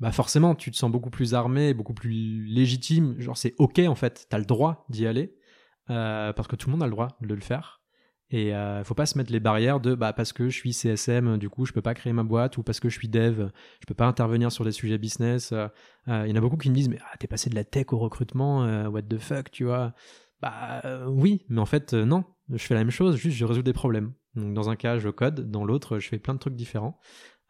bah 0.00 0.12
forcément, 0.12 0.54
tu 0.54 0.70
te 0.70 0.76
sens 0.76 0.90
beaucoup 0.90 1.10
plus 1.10 1.34
armé, 1.34 1.72
beaucoup 1.72 1.94
plus 1.94 2.44
légitime. 2.46 3.18
Genre, 3.18 3.36
c'est 3.36 3.54
ok 3.58 3.80
en 3.80 3.94
fait, 3.94 4.26
t'as 4.28 4.38
le 4.38 4.44
droit 4.44 4.84
d'y 4.90 5.06
aller 5.06 5.36
euh, 5.90 6.32
parce 6.32 6.48
que 6.48 6.56
tout 6.56 6.68
le 6.68 6.72
monde 6.72 6.82
a 6.82 6.86
le 6.86 6.92
droit 6.92 7.16
de 7.20 7.34
le 7.34 7.40
faire. 7.40 7.80
Et 8.30 8.48
il 8.48 8.82
faut 8.84 8.94
pas 8.94 9.06
se 9.06 9.16
mettre 9.16 9.30
les 9.30 9.38
barrières 9.38 9.78
de 9.78 9.94
bah 9.94 10.12
parce 10.12 10.32
que 10.32 10.48
je 10.48 10.56
suis 10.56 10.72
CSM, 10.72 11.38
du 11.38 11.48
coup 11.48 11.64
je 11.64 11.72
peux 11.72 11.80
pas 11.80 11.94
créer 11.94 12.12
ma 12.12 12.24
boîte 12.24 12.58
ou 12.58 12.64
parce 12.64 12.80
que 12.80 12.88
je 12.88 12.98
suis 12.98 13.08
dev, 13.08 13.50
je 13.80 13.86
peux 13.86 13.94
pas 13.94 14.06
intervenir 14.06 14.50
sur 14.50 14.64
des 14.64 14.72
sujets 14.72 14.98
business. 14.98 15.54
Il 16.08 16.26
y 16.26 16.32
en 16.32 16.34
a 16.34 16.40
beaucoup 16.40 16.56
qui 16.56 16.68
me 16.68 16.74
disent 16.74 16.88
mais 16.88 16.98
ah, 17.02 17.16
t'es 17.18 17.28
passé 17.28 17.50
de 17.50 17.54
la 17.54 17.62
tech 17.62 17.92
au 17.92 17.98
recrutement, 17.98 18.88
what 18.88 19.02
the 19.02 19.18
fuck, 19.18 19.52
tu 19.52 19.62
vois 19.62 19.94
Bah 20.42 20.82
oui, 21.06 21.44
mais 21.48 21.60
en 21.60 21.66
fait 21.66 21.94
non, 21.94 22.24
je 22.50 22.58
fais 22.66 22.74
la 22.74 22.80
même 22.80 22.90
chose, 22.90 23.14
juste 23.14 23.36
je 23.36 23.44
résous 23.44 23.62
des 23.62 23.72
problèmes. 23.72 24.12
Donc 24.34 24.54
dans 24.54 24.70
un 24.70 24.76
cas 24.76 24.98
je 24.98 25.08
code, 25.08 25.48
dans 25.48 25.64
l'autre 25.64 26.00
je 26.00 26.08
fais 26.08 26.18
plein 26.18 26.34
de 26.34 26.40
trucs 26.40 26.56
différents. 26.56 26.98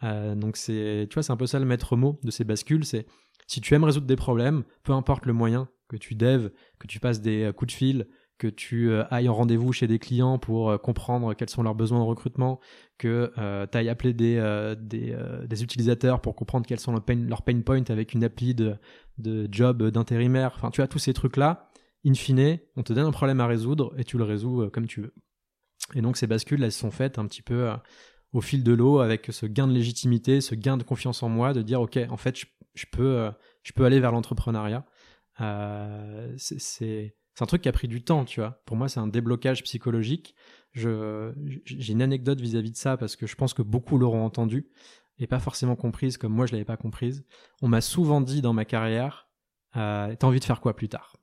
Donc 0.03 0.57
c'est 0.57 1.07
tu 1.09 1.15
vois 1.15 1.23
c'est 1.23 1.33
un 1.33 1.37
peu 1.37 1.47
ça 1.47 1.59
le 1.59 1.65
maître 1.65 1.97
mot 1.97 2.21
de 2.23 2.31
ces 2.31 2.45
bascules, 2.45 2.85
c'est 2.85 3.07
si 3.47 3.61
tu 3.61 3.75
aimes 3.75 3.85
résoudre 3.85 4.07
des 4.07 4.17
problèmes, 4.17 4.65
peu 4.83 4.93
importe 4.93 5.27
le 5.27 5.33
moyen 5.33 5.69
que 5.89 5.97
tu 5.97 6.15
dev, 6.15 6.49
que 6.79 6.87
tu 6.87 7.01
passes 7.01 7.21
des 7.21 7.51
coups 7.57 7.73
de 7.73 7.77
fil, 7.77 8.07
que 8.39 8.49
tu 8.49 8.91
euh, 8.91 9.05
ailles 9.11 9.29
en 9.29 9.35
rendez-vous 9.35 9.73
chez 9.73 9.87
des 9.87 9.99
clients 9.99 10.39
pour 10.39 10.71
euh, 10.71 10.79
comprendre 10.79 11.35
quels 11.35 11.49
sont 11.49 11.63
leurs 11.63 11.75
besoins 11.75 12.01
en 12.01 12.07
recrutement, 12.07 12.61
que 12.99 13.33
euh, 13.39 13.67
tu 13.71 13.79
ailles 13.79 13.89
appeler 13.89 14.13
des, 14.13 14.75
des, 14.79 15.63
utilisateurs 15.63 16.21
pour 16.21 16.35
comprendre 16.35 16.67
quels 16.67 16.81
sont 16.81 16.93
leurs 16.93 17.03
pain, 17.05 17.27
pain 17.45 17.61
points 17.61 17.85
avec 17.89 18.13
une 18.13 18.25
appli 18.25 18.55
de, 18.55 18.77
de 19.19 19.49
job 19.51 19.83
d'intérimaire. 19.91 20.53
Enfin, 20.57 20.71
tu 20.71 20.83
as 20.83 20.89
tous 20.89 20.99
ces 20.99 21.15
trucs-là. 21.15 21.71
In 22.05 22.15
fine, 22.15 22.59
on 22.77 22.83
te 22.83 22.93
donne 22.93 23.07
un 23.07 23.13
problème 23.13 23.41
à 23.41 23.47
résoudre 23.47 23.93
et 23.99 24.05
tu 24.05 24.19
le 24.19 24.25
résous 24.25 24.69
comme 24.73 24.87
tu 24.87 25.01
veux. 25.01 25.15
Et 25.95 26.03
donc 26.03 26.17
ces 26.17 26.27
bascules, 26.27 26.63
elles 26.63 26.73
sont 26.73 26.91
faites 26.91 27.19
un 27.19 27.27
petit 27.27 27.43
peu 27.43 27.69
au 28.37 28.41
fil 28.41 28.62
de 28.62 28.72
l'eau 28.72 29.01
avec 29.01 29.28
ce 29.30 29.47
gain 29.47 29.66
de 29.66 29.72
légitimité, 29.72 30.41
ce 30.41 30.55
gain 30.55 30.76
de 30.76 30.82
confiance 30.82 31.22
en 31.22 31.28
moi, 31.28 31.53
de 31.53 31.62
dire 31.62 31.80
ok, 31.80 31.99
en 32.11 32.16
fait, 32.16 32.37
je, 32.74 32.87
peux, 32.91 33.30
je 33.62 33.72
peux 33.72 33.84
aller 33.84 34.01
vers 34.01 34.12
l'entrepreneuriat. 34.12 34.84
c'est 36.37 37.14
c'est 37.37 37.43
un 37.43 37.47
truc 37.47 37.61
qui 37.61 37.68
a 37.68 37.72
pris 37.72 37.87
du 37.87 38.03
temps, 38.03 38.24
tu 38.24 38.41
vois. 38.41 38.62
Pour 38.64 38.78
moi, 38.78 38.89
c'est 38.89 38.99
un 38.99 39.07
déblocage 39.07 39.62
psychologique. 39.62 40.34
J'ai 40.72 41.93
une 41.93 42.01
anecdote 42.01 42.41
vis-à-vis 42.41 42.70
de 42.70 42.78
ça 42.78 42.97
parce 42.97 43.14
que 43.14 43.26
je 43.26 43.34
pense 43.34 43.53
que 43.53 43.61
beaucoup 43.61 43.99
l'auront 43.99 44.24
entendu 44.24 44.70
et 45.18 45.26
pas 45.26 45.39
forcément 45.39 45.76
comprise 45.76 46.16
comme 46.16 46.32
moi 46.32 46.47
je 46.47 46.53
l'avais 46.53 46.64
pas 46.64 46.78
comprise. 46.78 47.26
On 47.61 47.68
m'a 47.68 47.82
souvent 47.82 48.22
dit 48.22 48.41
dans 48.41 48.55
ma 48.55 48.64
carrière, 48.64 49.28
euh, 49.76 50.14
t'as 50.18 50.26
envie 50.26 50.41
de 50.41 50.45
faire 50.45 50.62
quoi 50.62 50.74
plus 50.74 50.89
tard? 50.89 51.16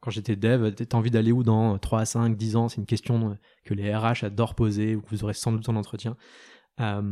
Quand 0.00 0.10
j'étais 0.10 0.36
dev, 0.36 0.72
t'as 0.72 0.96
envie 0.96 1.10
d'aller 1.10 1.32
où 1.32 1.42
dans 1.42 1.78
3 1.78 2.00
à 2.00 2.04
5, 2.04 2.36
10 2.36 2.56
ans? 2.56 2.68
C'est 2.68 2.80
une 2.80 2.86
question 2.86 3.36
que 3.64 3.74
les 3.74 3.94
RH 3.94 4.24
adorent 4.24 4.54
poser 4.54 4.96
ou 4.96 5.02
que 5.02 5.10
vous 5.10 5.24
aurez 5.24 5.34
sans 5.34 5.52
doute 5.52 5.68
en 5.68 5.76
entretien. 5.76 6.16
Euh, 6.80 7.02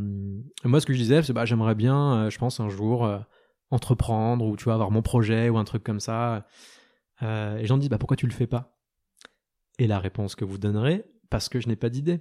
moi, 0.65 0.81
ce 0.81 0.87
que 0.87 0.93
je 0.93 0.99
disais, 0.99 1.23
c'est 1.23 1.33
bah 1.33 1.45
j'aimerais 1.45 1.75
bien, 1.75 2.15
euh, 2.15 2.31
je 2.31 2.39
pense 2.39 2.61
un 2.61 2.69
jour 2.69 3.05
euh, 3.05 3.19
entreprendre 3.71 4.45
ou 4.45 4.57
tu 4.57 4.65
vois 4.65 4.75
avoir 4.75 4.91
mon 4.91 5.03
projet 5.03 5.49
ou 5.49 5.57
un 5.57 5.65
truc 5.65 5.83
comme 5.83 6.01
ça. 6.01 6.47
Et 7.23 7.65
j'en 7.65 7.79
dis, 7.79 7.89
bah, 7.89 7.97
pourquoi 7.97 8.17
tu 8.19 8.27
le 8.27 8.33
fais 8.33 8.47
pas? 8.47 8.77
Et 9.79 9.87
la 9.87 9.99
réponse 9.99 10.35
que 10.35 10.45
vous 10.45 10.59
donnerez, 10.59 11.05
parce 11.31 11.49
que 11.49 11.59
je 11.59 11.69
n'ai 11.69 11.77
pas 11.77 11.89
d'idée. 11.89 12.21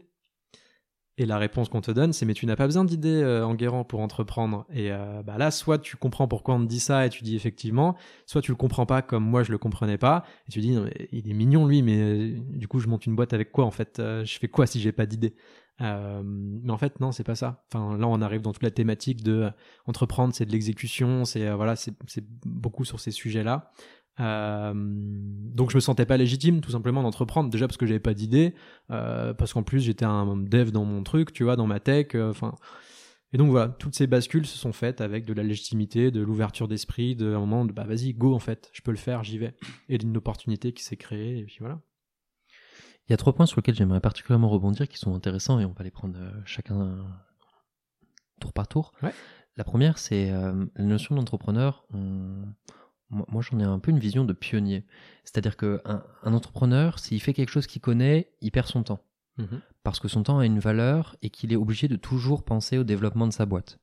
Et 1.19 1.27
la 1.27 1.37
réponse 1.37 1.69
qu'on 1.69 1.81
te 1.81 1.91
donne, 1.91 2.11
c'est 2.11 2.25
mais 2.25 2.33
tu 2.33 2.47
n'as 2.47 2.55
pas 2.55 2.65
besoin 2.65 2.85
d'idées 2.85 3.21
euh, 3.21 3.45
en 3.45 3.53
guérant 3.53 3.83
pour 3.83 3.99
entreprendre. 3.99 4.65
Et 4.73 4.91
euh, 4.91 5.21
bah 5.21 5.37
là, 5.37 5.51
soit 5.51 5.77
tu 5.77 5.95
comprends 5.95 6.27
pourquoi 6.27 6.55
on 6.55 6.61
te 6.61 6.65
dit 6.65 6.79
ça 6.79 7.05
et 7.05 7.09
tu 7.09 7.23
dis 7.23 7.35
effectivement, 7.35 7.95
soit 8.25 8.41
tu 8.41 8.49
le 8.49 8.57
comprends 8.57 8.87
pas 8.87 9.03
comme 9.03 9.23
moi 9.23 9.43
je 9.43 9.51
le 9.51 9.59
comprenais 9.59 9.99
pas 9.99 10.25
et 10.47 10.51
tu 10.51 10.59
dis 10.59 10.75
il 11.11 11.29
est 11.29 11.33
mignon 11.33 11.67
lui, 11.67 11.83
mais 11.83 12.31
du 12.31 12.67
coup 12.67 12.79
je 12.79 12.87
monte 12.87 13.05
une 13.05 13.15
boîte 13.15 13.33
avec 13.33 13.51
quoi 13.51 13.65
en 13.65 13.71
fait 13.71 13.97
Je 13.99 14.37
fais 14.39 14.47
quoi 14.47 14.65
si 14.65 14.79
j'ai 14.79 14.91
pas 14.91 15.05
d'idée 15.05 15.35
mais 15.79 16.71
en 16.71 16.77
fait 16.77 16.99
non, 16.99 17.11
c'est 17.11 17.23
pas 17.23 17.35
ça. 17.35 17.63
Enfin 17.67 17.97
là 17.97 18.07
on 18.07 18.21
arrive 18.21 18.41
dans 18.41 18.53
toute 18.53 18.63
la 18.63 18.71
thématique 18.71 19.23
de 19.23 19.51
entreprendre, 19.85 20.33
c'est 20.33 20.45
de 20.45 20.51
l'exécution, 20.51 21.25
c'est 21.25 21.51
voilà, 21.51 21.75
c'est 21.75 21.93
beaucoup 22.45 22.85
sur 22.85 22.99
ces 22.99 23.11
sujets 23.11 23.43
là. 23.43 23.71
Euh, 24.19 24.73
donc 24.75 25.71
je 25.71 25.75
me 25.75 25.81
sentais 25.81 26.05
pas 26.05 26.17
légitime 26.17 26.61
tout 26.61 26.71
simplement 26.71 27.01
d'entreprendre. 27.01 27.49
Déjà 27.49 27.67
parce 27.67 27.77
que 27.77 27.85
j'avais 27.85 27.99
pas 27.99 28.13
d'idée. 28.13 28.53
Euh, 28.91 29.33
parce 29.33 29.53
qu'en 29.53 29.63
plus 29.63 29.81
j'étais 29.81 30.05
un 30.05 30.37
dev 30.37 30.71
dans 30.71 30.85
mon 30.85 31.03
truc 31.03 31.33
tu 31.33 31.43
vois 31.43 31.55
dans 31.55 31.67
ma 31.67 31.79
tech 31.79 32.07
euh, 32.15 32.33
et 33.31 33.37
donc 33.37 33.49
voilà. 33.49 33.69
Toutes 33.69 33.95
ces 33.95 34.07
bascules 34.07 34.45
se 34.45 34.57
sont 34.57 34.73
faites 34.73 35.01
avec 35.01 35.25
de 35.25 35.33
la 35.33 35.43
légitimité 35.43 36.11
de 36.11 36.21
l'ouverture 36.21 36.67
d'esprit 36.67 37.15
de 37.15 37.33
un 37.33 37.39
moment 37.39 37.65
de 37.65 37.71
bah 37.71 37.85
vas-y 37.85 38.13
go 38.13 38.33
en 38.33 38.39
fait. 38.39 38.69
Je 38.73 38.81
peux 38.81 38.91
le 38.91 38.97
faire 38.97 39.23
j'y 39.23 39.37
vais. 39.37 39.55
Et 39.89 39.97
d'une 39.97 40.15
opportunité 40.17 40.73
qui 40.73 40.83
s'est 40.83 40.97
créée 40.97 41.39
et 41.39 41.45
puis 41.45 41.57
voilà. 41.59 41.79
Il 43.07 43.11
y 43.11 43.13
a 43.13 43.17
trois 43.17 43.33
points 43.33 43.45
sur 43.45 43.57
lesquels 43.57 43.75
j'aimerais 43.75 43.99
particulièrement 43.99 44.49
rebondir 44.49 44.87
qui 44.87 44.97
sont 44.97 45.13
intéressants 45.13 45.59
et 45.59 45.65
on 45.65 45.73
va 45.73 45.83
les 45.83 45.91
prendre 45.91 46.17
chacun 46.45 47.05
tour 48.39 48.53
par 48.53 48.67
tour. 48.67 48.93
Ouais. 49.01 49.13
la 49.57 49.63
première 49.63 49.97
c'est 49.97 50.31
la 50.31 50.53
notion 50.77 51.15
d'entrepreneur 51.15 51.85
on 51.93 52.43
moi, 53.29 53.41
j'en 53.41 53.59
ai 53.59 53.63
un 53.63 53.79
peu 53.79 53.91
une 53.91 53.99
vision 53.99 54.25
de 54.25 54.33
pionnier. 54.33 54.85
C'est-à-dire 55.23 55.57
qu'un 55.57 56.03
un 56.23 56.33
entrepreneur, 56.33 56.99
s'il 56.99 57.21
fait 57.21 57.33
quelque 57.33 57.49
chose 57.49 57.67
qu'il 57.67 57.81
connaît, 57.81 58.31
il 58.41 58.51
perd 58.51 58.67
son 58.67 58.83
temps. 58.83 59.03
Mhm. 59.37 59.61
Parce 59.83 59.99
que 59.99 60.07
son 60.07 60.23
temps 60.23 60.39
a 60.39 60.45
une 60.45 60.59
valeur 60.59 61.15
et 61.21 61.29
qu'il 61.29 61.51
est 61.51 61.57
obligé 61.57 61.87
de 61.87 61.95
toujours 61.95 62.43
penser 62.43 62.77
au 62.77 62.83
développement 62.83 63.27
de 63.27 63.33
sa 63.33 63.45
boîte. 63.45 63.79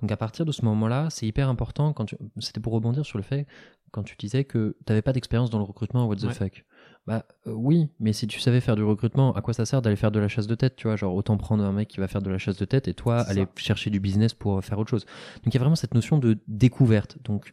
Donc 0.00 0.10
à 0.10 0.16
partir 0.16 0.44
de 0.44 0.52
ce 0.52 0.64
moment-là, 0.64 1.08
c'est 1.10 1.26
hyper 1.26 1.48
important. 1.48 1.92
Quand 1.92 2.06
C'était 2.38 2.60
pour 2.60 2.72
rebondir 2.72 3.04
sur 3.04 3.18
le 3.18 3.24
fait, 3.24 3.46
quand 3.92 4.02
tu 4.02 4.16
disais 4.16 4.44
que 4.44 4.76
tu 4.86 4.92
n'avais 4.92 5.02
pas 5.02 5.12
d'expérience 5.12 5.50
dans 5.50 5.58
le 5.58 5.64
recrutement, 5.64 6.06
what 6.06 6.16
the 6.16 6.28
fuck 6.30 6.64
Bah 7.06 7.24
euh, 7.46 7.52
oui, 7.52 7.88
mais 7.98 8.12
si 8.12 8.26
tu 8.26 8.40
savais 8.40 8.60
faire 8.60 8.76
du 8.76 8.82
recrutement, 8.82 9.32
à 9.34 9.42
quoi 9.42 9.54
ça 9.54 9.66
sert 9.66 9.82
d'aller 9.82 9.96
faire 9.96 10.10
de 10.10 10.20
la 10.20 10.28
chasse 10.28 10.46
de 10.46 10.54
tête 10.54 10.76
Tu 10.76 10.86
vois, 10.86 10.96
genre 10.96 11.14
autant 11.14 11.36
prendre 11.36 11.64
un 11.64 11.72
mec 11.72 11.88
qui 11.88 12.00
va 12.00 12.08
faire 12.08 12.22
de 12.22 12.30
la 12.30 12.38
chasse 12.38 12.56
de 12.56 12.64
tête 12.64 12.88
et 12.88 12.94
toi 12.94 13.20
aller 13.20 13.46
chercher 13.56 13.90
du 13.90 14.00
business 14.00 14.34
pour 14.34 14.62
faire 14.64 14.78
autre 14.78 14.90
chose. 14.90 15.04
Donc 15.44 15.52
il 15.52 15.54
y 15.54 15.56
a 15.56 15.60
vraiment 15.60 15.76
cette 15.76 15.94
notion 15.94 16.18
de 16.18 16.38
découverte. 16.46 17.18
Donc 17.24 17.52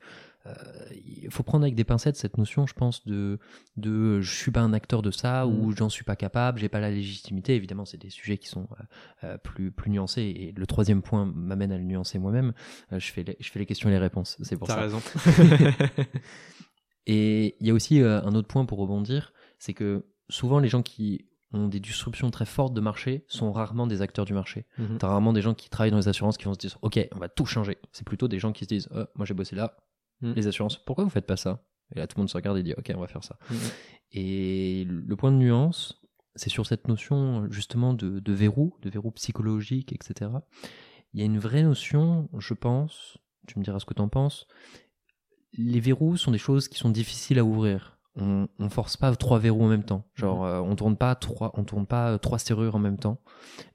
il 1.28 1.32
faut 1.32 1.43
prendre 1.43 1.64
avec 1.64 1.76
des 1.76 1.84
pincettes 1.84 2.16
cette 2.16 2.38
notion, 2.38 2.66
je 2.66 2.74
pense, 2.74 3.06
de, 3.06 3.39
de 3.76 4.22
je 4.22 4.34
suis 4.34 4.52
pas 4.52 4.62
un 4.62 4.74
acteur 4.74 5.02
de 5.02 5.12
ça 5.12 5.45
ou 5.45 5.72
mm. 5.72 5.78
j'en 5.78 5.89
suis 5.89 6.04
pas 6.04 6.16
capable, 6.16 6.60
j'ai 6.60 6.70
pas 6.70 6.80
la 6.80 6.89
légitimité. 6.89 7.56
Évidemment, 7.56 7.86
c'est 7.86 7.98
des 7.98 8.10
sujets 8.10 8.38
qui 8.38 8.48
sont 8.48 8.68
euh, 8.72 8.84
euh, 9.26 9.38
plus, 9.38 9.72
plus 9.72 9.91
nuancés. 9.91 10.22
Et 10.22 10.54
le 10.56 10.66
troisième 10.66 11.02
point 11.02 11.26
m'amène 11.26 11.72
à 11.72 11.78
le 11.78 11.84
nuancer 11.84 12.18
moi-même. 12.18 12.54
je, 12.91 13.12
fais 13.12 13.24
les, 13.24 13.36
je 13.39 13.52
fais 13.52 13.60
les 13.60 13.66
questions 13.66 13.89
et 13.89 13.91
les 13.91 13.98
réponses. 13.98 14.38
C'est 14.41 14.58
pour 14.58 14.68
ça. 14.68 14.76
T'as 14.76 14.82
raison. 14.82 15.02
et 17.08 17.58
il 17.60 17.68
y 17.68 17.70
a 17.70 17.74
aussi 17.74 18.00
un 18.00 18.34
autre 18.34 18.48
point 18.48 18.66
pour 18.66 18.80
rebondir, 18.80 19.34
c'est 19.60 19.74
que 19.74 20.06
souvent 20.30 20.60
les 20.60 20.70
gens 20.70 20.82
qui 20.82 21.26
ont 21.54 21.68
des 21.68 21.80
disruptions 21.80 22.30
très 22.30 22.45
fortes 22.45 22.74
de 22.74 22.82
marché 22.82 23.26
sont 23.28 23.52
rarement 23.52 23.88
des 23.88 24.02
acteurs 24.02 24.26
du 24.26 24.34
marché. 24.34 24.66
Mm-hmm. 24.80 24.98
T'as 24.98 25.08
rarement 25.08 25.34
des 25.34 25.41
gens 25.41 25.54
qui 25.54 25.70
travaillent 25.70 25.91
dans 25.91 25.98
les 25.98 26.10
assurances 26.10 26.38
qui 26.38 26.45
vont 26.45 26.54
se 26.54 26.60
dire 26.60 26.78
ok 26.82 27.08
on 27.16 27.20
va 27.20 27.30
tout 27.30 27.45
changer. 27.45 27.78
C'est 27.91 28.06
plutôt 28.06 28.28
des 28.28 28.39
gens 28.39 28.52
qui 28.52 28.66
se 28.66 28.70
disent 28.70 28.89
moi 29.16 29.26
j'ai 29.26 29.34
bossé 29.34 29.56
là, 29.56 29.78
Mm. 30.22 30.34
les 30.34 30.47
assurances. 30.47 30.78
Pourquoi 30.78 31.03
vous 31.03 31.09
faites 31.09 31.26
pas 31.26 31.38
ça? 31.38 31.63
Et 31.95 31.99
là, 31.99 32.07
tout 32.07 32.18
le 32.18 32.22
monde 32.22 32.30
se 32.30 32.36
regarde 32.36 32.57
et 32.57 32.63
dit, 32.63 32.74
ok, 32.78 32.91
on 32.95 32.99
va 32.99 33.07
faire 33.07 33.24
ça. 33.24 33.38
Mm. 33.49 33.55
Et 34.13 34.86
le 34.88 35.15
point 35.15 35.32
de 35.32 35.38
nuance, 35.38 36.01
c'est 36.36 36.49
sur 36.49 36.65
cette 36.65 36.88
notion 36.88 37.49
justement 37.51 37.93
de, 37.93 38.20
de, 38.20 38.34
verrou, 38.34 38.76
de 38.82 38.89
verrou 38.89 39.11
psychologique, 39.11 39.93
etc. 39.93 40.32
Il 41.13 41.20
y 41.20 41.24
a 41.24 41.26
une 41.26 41.39
vraie 41.39 41.63
notion, 41.63 42.30
je 42.38 42.53
pense, 42.53 43.18
tu 43.47 43.59
me 43.59 43.63
diras 43.63 43.80
ce 43.80 43.86
que 43.86 43.93
tu 43.93 44.01
en 44.01 44.09
penses, 44.09 44.47
les 45.53 45.80
verrous 45.80 46.18
sont 46.18 46.32
des 46.32 46.38
choses 46.38 46.68
qui 46.68 46.78
sont 46.78 46.89
difficiles 46.89 47.39
à 47.39 47.45
ouvrir 47.45 47.97
on, 48.18 48.47
on 48.59 48.70
force 48.70 48.97
pas 48.97 49.15
trois 49.15 49.39
verrous 49.39 49.63
en 49.63 49.68
même 49.68 49.84
temps. 49.84 50.05
Genre, 50.15 50.45
euh, 50.45 50.59
on 50.59 50.76
tourne 50.76 50.97
pas 50.97 51.15
trois, 51.15 51.51
on 51.55 51.63
tourne 51.63 51.86
pas 51.86 52.13
euh, 52.13 52.18
trois 52.18 52.39
serrures 52.39 52.76
en 52.76 52.80
même 52.80 52.97
temps. 52.97 53.22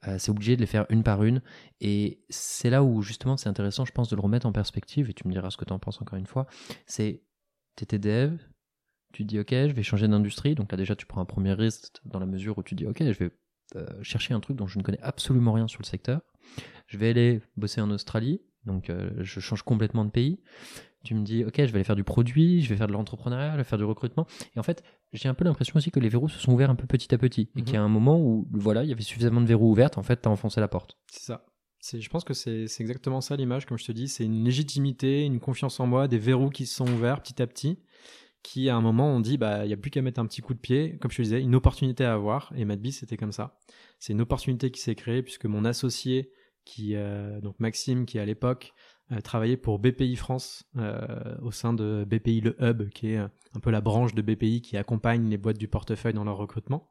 Euh, 0.07 0.19
c'est 0.19 0.31
obligé 0.31 0.57
de 0.57 0.61
les 0.61 0.67
faire 0.67 0.85
une 0.91 1.03
par 1.03 1.23
une. 1.23 1.43
Et 1.81 2.25
c'est 2.29 2.71
là 2.71 2.83
où 2.83 3.03
justement 3.03 3.37
c'est 3.37 3.49
intéressant, 3.49 3.85
je 3.85 3.93
pense, 3.93 4.09
de 4.09 4.17
le 4.17 4.23
remettre 4.23 4.47
en 4.47 4.53
perspective. 4.53 5.09
Et 5.09 5.15
tu 5.15 5.27
me 5.27 5.33
diras 5.33 5.51
ce 5.51 5.57
que 5.57 5.65
tu 5.65 5.73
en 5.73 5.79
penses 5.79 6.03
encore 6.03 6.19
une 6.19 6.27
fois. 6.27 6.47
C'est, 6.87 7.23
t'étais 7.77 7.99
dev, 7.99 8.37
tu 9.13 9.25
dis 9.25 9.39
ok, 9.39 9.51
je 9.51 9.73
vais 9.73 9.83
changer 9.83 10.09
d'industrie. 10.09 10.55
Donc 10.55 10.73
là 10.73 10.77
déjà, 10.77 10.97
tu 10.97 11.07
prends 11.07 11.21
un 11.21 11.27
premier 11.27 11.53
risque 11.53 12.01
dans 12.05 12.19
la 12.19 12.27
mesure 12.27 12.59
où 12.59 12.63
tu 12.63 12.75
dis 12.75 12.87
ok, 12.87 12.99
je 12.99 13.19
vais 13.25 13.31
chercher 14.03 14.35
un 14.35 14.41
truc 14.41 14.59
dont 14.59 14.67
je 14.67 14.79
ne 14.79 14.83
connais 14.83 15.01
absolument 15.01 15.53
rien 15.53 15.67
sur 15.67 15.81
le 15.81 15.87
secteur. 15.87 16.21
Je 16.89 16.99
vais 16.99 17.11
aller 17.11 17.41
bosser 17.57 17.81
en 17.81 17.91
Australie. 17.91 18.43
Donc 18.65 18.91
je 19.19 19.41
change 19.41 19.63
complètement 19.63 20.05
de 20.05 20.11
pays 20.11 20.41
tu 21.03 21.15
me 21.15 21.25
dis, 21.25 21.45
ok, 21.45 21.55
je 21.57 21.65
vais 21.65 21.75
aller 21.75 21.85
faire 21.85 21.97
du 21.97 22.05
produit, 22.05 22.63
je 22.63 22.69
vais 22.69 22.77
faire 22.77 22.87
de 22.87 22.93
l'entrepreneuriat, 22.93 23.53
je 23.53 23.57
vais 23.59 23.65
faire 23.65 23.79
du 23.79 23.85
recrutement. 23.85 24.27
Et 24.55 24.59
en 24.59 24.63
fait, 24.63 24.83
j'ai 25.13 25.29
un 25.29 25.35
peu 25.35 25.45
l'impression 25.45 25.77
aussi 25.77 25.91
que 25.91 26.01
les 26.01 26.09
verrous 26.09 26.29
se 26.29 26.39
sont 26.39 26.53
ouverts 26.53 26.71
un 26.71 26.75
peu 26.75 26.87
petit 26.87 27.15
à 27.15 27.19
petit. 27.19 27.51
Et 27.57 27.63
qu'il 27.63 27.75
y 27.75 27.77
a 27.77 27.81
mhm. 27.81 27.87
un 27.87 27.89
moment 27.89 28.21
où, 28.21 28.47
voilà, 28.53 28.85
il 28.85 28.91
y 28.91 28.93
avait 28.93 29.03
suffisamment 29.03 29.41
de 29.41 29.47
verrous 29.47 29.71
ouverts, 29.71 29.91
en 29.97 30.03
fait, 30.03 30.23
tu 30.23 30.29
as 30.29 30.33
enfoncé 30.33 30.61
la 30.61 30.69
porte. 30.69 30.99
C'est 31.11 31.25
ça. 31.25 31.47
Je 31.93 32.09
pense 32.09 32.23
que 32.23 32.35
c'est 32.35 32.67
exactement 32.79 33.21
ça 33.21 33.35
l'image, 33.35 33.67
comme 33.67 33.77
je 33.77 33.85
te 33.85 33.93
dis. 33.93 34.07
C'est 34.07 34.25
une 34.25 34.45
légitimité, 34.45 35.25
une 35.25 35.41
confiance 35.41 35.81
en 35.81 35.87
moi, 35.87 36.07
des 36.07 36.19
verrous 36.19 36.51
qui 36.51 36.67
se 36.67 36.77
sont 36.77 36.89
ouverts 36.89 37.21
petit 37.21 37.43
à 37.43 37.47
petit, 37.49 37.81
qui 38.45 38.69
à 38.69 38.77
un 38.77 38.81
moment 38.81 39.13
on 39.13 39.19
dit, 39.19 39.37
bah, 39.37 39.65
il 39.65 39.69
n'y 39.69 39.75
a 39.75 39.77
plus 39.77 39.91
qu'à 39.91 40.01
mettre 40.01 40.21
un 40.21 40.27
petit 40.27 40.43
coup 40.43 40.55
de 40.55 40.61
pied, 40.61 40.97
comme 41.01 41.11
je 41.11 41.17
te 41.17 41.23
disais, 41.23 41.41
une 41.41 41.57
opportunité 41.57 42.05
à 42.05 42.13
avoir. 42.13 42.53
Et 42.55 42.65
Madbis, 42.65 42.93
c'était 42.93 43.17
comme 43.17 43.33
ça. 43.33 43.59
C'est 43.99 44.13
une 44.13 44.21
opportunité 44.21 44.71
qui 44.71 44.81
s'est 44.81 44.95
créée, 44.95 45.25
puisque 45.25 45.47
mon 45.47 45.65
associé, 45.65 46.31
qui, 46.65 46.95
euh, 46.95 47.41
donc 47.41 47.59
Maxime, 47.61 48.07
qui 48.07 48.19
à 48.19 48.25
l'époque 48.25 48.73
euh, 49.11 49.21
travaillé 49.21 49.57
pour 49.57 49.79
BPI 49.79 50.17
France 50.17 50.65
euh, 50.77 51.37
au 51.43 51.51
sein 51.51 51.73
de 51.73 52.05
BPI 52.09 52.41
Le 52.41 52.57
Hub, 52.63 52.89
qui 52.91 53.09
est 53.09 53.17
un 53.19 53.61
peu 53.61 53.71
la 53.71 53.81
branche 53.81 54.15
de 54.15 54.23
BPI 54.23 54.63
qui 54.63 54.77
accompagne 54.77 55.29
les 55.29 55.39
boîtes 55.39 55.59
du 55.59 55.69
portefeuille 55.69 56.15
dans 56.15 56.25
leur 56.25 56.37
recrutement, 56.37 56.91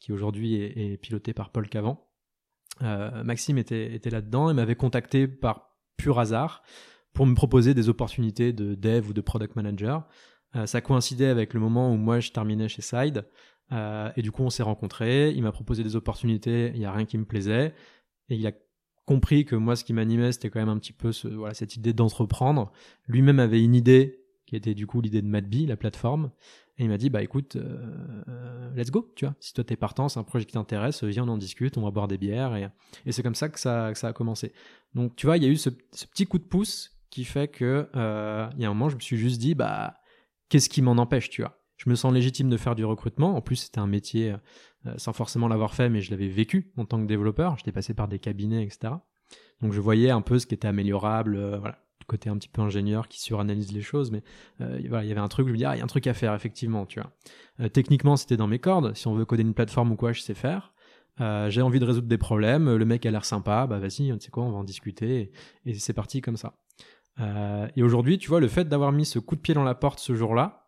qui 0.00 0.12
aujourd'hui 0.12 0.56
est, 0.56 0.96
piloté 0.98 1.32
par 1.32 1.50
Paul 1.50 1.68
Cavan. 1.68 2.06
Maxime 2.80 3.58
était, 3.58 3.94
était 3.94 4.10
là-dedans 4.10 4.50
et 4.50 4.54
m'avait 4.54 4.74
contacté 4.74 5.28
par 5.28 5.76
pur 5.96 6.18
hasard 6.18 6.62
pour 7.12 7.26
me 7.26 7.34
proposer 7.34 7.74
des 7.74 7.88
opportunités 7.88 8.52
de 8.52 8.74
dev 8.74 9.08
ou 9.08 9.12
de 9.12 9.20
product 9.20 9.54
manager. 9.54 10.08
ça 10.64 10.80
coïncidait 10.80 11.26
avec 11.26 11.54
le 11.54 11.60
moment 11.60 11.92
où 11.92 11.96
moi 11.96 12.18
je 12.18 12.32
terminais 12.32 12.68
chez 12.68 12.82
Side. 12.82 13.24
et 13.70 14.22
du 14.22 14.32
coup, 14.32 14.42
on 14.42 14.50
s'est 14.50 14.64
rencontrés. 14.64 15.30
Il 15.30 15.42
m'a 15.42 15.52
proposé 15.52 15.84
des 15.84 15.94
opportunités. 15.94 16.72
Il 16.74 16.80
n'y 16.80 16.86
a 16.86 16.92
rien 16.92 17.04
qui 17.04 17.18
me 17.18 17.24
plaisait. 17.24 17.72
Et 18.28 18.34
il 18.34 18.46
a 18.46 18.52
compris 19.06 19.44
que 19.44 19.56
moi, 19.56 19.76
ce 19.76 19.84
qui 19.84 19.92
m'animait, 19.92 20.32
c'était 20.32 20.50
quand 20.50 20.60
même 20.60 20.68
un 20.68 20.78
petit 20.78 20.92
peu 20.92 21.10
voilà, 21.32 21.54
cette 21.54 21.76
idée 21.76 21.92
d'entreprendre. 21.92 22.72
Lui-même 23.08 23.40
avait 23.40 23.62
une 23.62 23.74
idée 23.74 24.20
qui 24.46 24.56
était 24.56 24.74
du 24.74 24.86
coup 24.86 25.00
l'idée 25.00 25.22
de 25.22 25.26
Madby, 25.26 25.66
la 25.66 25.76
plateforme. 25.76 26.30
Et 26.78 26.84
il 26.84 26.88
m'a 26.88 26.96
dit, 26.96 27.10
bah 27.10 27.22
écoute, 27.22 27.56
euh, 27.56 28.74
let's 28.74 28.90
go, 28.90 29.12
tu 29.14 29.26
vois. 29.26 29.34
Si 29.40 29.52
toi 29.52 29.62
t'es 29.62 29.76
partant, 29.76 30.08
c'est 30.08 30.18
un 30.18 30.24
projet 30.24 30.46
qui 30.46 30.54
t'intéresse, 30.54 31.04
viens, 31.04 31.24
on 31.24 31.28
en 31.28 31.38
discute, 31.38 31.76
on 31.76 31.82
va 31.82 31.90
boire 31.90 32.08
des 32.08 32.18
bières. 32.18 32.56
Et, 32.56 32.68
et 33.04 33.12
c'est 33.12 33.22
comme 33.22 33.34
ça 33.34 33.48
que, 33.48 33.60
ça 33.60 33.94
ça 33.94 34.08
a 34.08 34.12
commencé. 34.12 34.52
Donc 34.94 35.14
tu 35.16 35.26
vois, 35.26 35.36
il 35.36 35.42
y 35.42 35.46
a 35.46 35.50
eu 35.50 35.56
ce, 35.56 35.68
petit 35.70 36.26
coup 36.26 36.38
de 36.38 36.44
pouce 36.44 36.90
qui 37.10 37.24
fait 37.24 37.48
que, 37.48 37.88
euh, 37.94 38.48
il 38.56 38.62
y 38.62 38.64
a 38.64 38.70
un 38.70 38.74
moment, 38.74 38.88
je 38.88 38.96
me 38.96 39.00
suis 39.00 39.18
juste 39.18 39.38
dit, 39.38 39.54
bah, 39.54 39.96
qu'est-ce 40.48 40.68
qui 40.68 40.80
m'en 40.80 40.92
empêche, 40.92 41.28
tu 41.28 41.42
vois. 41.42 41.58
Je 41.76 41.90
me 41.90 41.94
sens 41.94 42.12
légitime 42.12 42.48
de 42.48 42.56
faire 42.56 42.74
du 42.74 42.84
recrutement. 42.84 43.36
En 43.36 43.40
plus, 43.40 43.56
c'était 43.56 43.80
un 43.80 43.86
métier 43.86 44.34
euh, 44.86 44.94
sans 44.96 45.12
forcément 45.12 45.48
l'avoir 45.48 45.74
fait, 45.74 45.88
mais 45.88 46.00
je 46.00 46.10
l'avais 46.10 46.28
vécu 46.28 46.72
en 46.76 46.84
tant 46.84 47.00
que 47.00 47.06
développeur. 47.06 47.56
J'étais 47.56 47.72
passé 47.72 47.94
par 47.94 48.08
des 48.08 48.18
cabinets, 48.18 48.64
etc. 48.64 48.94
Donc 49.60 49.72
je 49.72 49.80
voyais 49.80 50.10
un 50.10 50.22
peu 50.22 50.38
ce 50.38 50.46
qui 50.46 50.54
était 50.54 50.66
améliorable, 50.66 51.36
euh, 51.36 51.60
côté 52.08 52.28
un 52.28 52.36
petit 52.36 52.48
peu 52.48 52.60
ingénieur 52.60 53.06
qui 53.06 53.20
suranalyse 53.20 53.72
les 53.72 53.80
choses, 53.80 54.10
mais 54.10 54.22
euh, 54.60 54.80
voilà, 54.88 55.04
il 55.04 55.08
y 55.08 55.12
avait 55.12 55.20
un 55.20 55.28
truc, 55.28 55.46
je 55.46 55.52
me 55.52 55.56
dis, 55.56 55.64
ah, 55.64 55.76
il 55.76 55.78
y 55.78 55.80
a 55.80 55.84
un 55.84 55.88
truc 55.88 56.06
à 56.08 56.14
faire, 56.14 56.34
effectivement, 56.34 56.84
tu 56.84 57.00
vois. 57.00 57.68
techniquement, 57.70 58.16
c'était 58.16 58.36
dans 58.36 58.48
mes 58.48 58.58
cordes. 58.58 58.94
Si 58.96 59.06
on 59.06 59.14
veut 59.14 59.24
coder 59.24 59.42
une 59.42 59.54
plateforme 59.54 59.92
ou 59.92 59.96
quoi, 59.96 60.12
je 60.12 60.20
sais 60.20 60.34
faire. 60.34 60.74
j'ai 61.20 61.62
envie 61.62 61.78
de 61.78 61.84
résoudre 61.84 62.08
des 62.08 62.18
problèmes, 62.18 62.74
le 62.74 62.84
mec 62.84 63.06
a 63.06 63.10
l'air 63.12 63.24
sympa, 63.24 63.68
bah 63.68 63.78
vas-y, 63.78 64.12
tu 64.12 64.16
sais 64.18 64.30
quoi, 64.30 64.42
on 64.42 64.50
va 64.50 64.58
en 64.58 64.64
discuter, 64.64 65.32
et, 65.64 65.70
et 65.70 65.74
c'est 65.74 65.92
parti 65.92 66.20
comme 66.20 66.36
ça. 66.36 66.54
et 67.76 67.84
aujourd'hui, 67.84 68.18
tu 68.18 68.28
vois, 68.28 68.40
le 68.40 68.48
fait 68.48 68.68
d'avoir 68.68 68.90
mis 68.90 69.06
ce 69.06 69.20
coup 69.20 69.36
de 69.36 69.40
pied 69.40 69.54
dans 69.54 69.64
la 69.64 69.76
porte 69.76 70.00
ce 70.00 70.14
jour-là, 70.14 70.61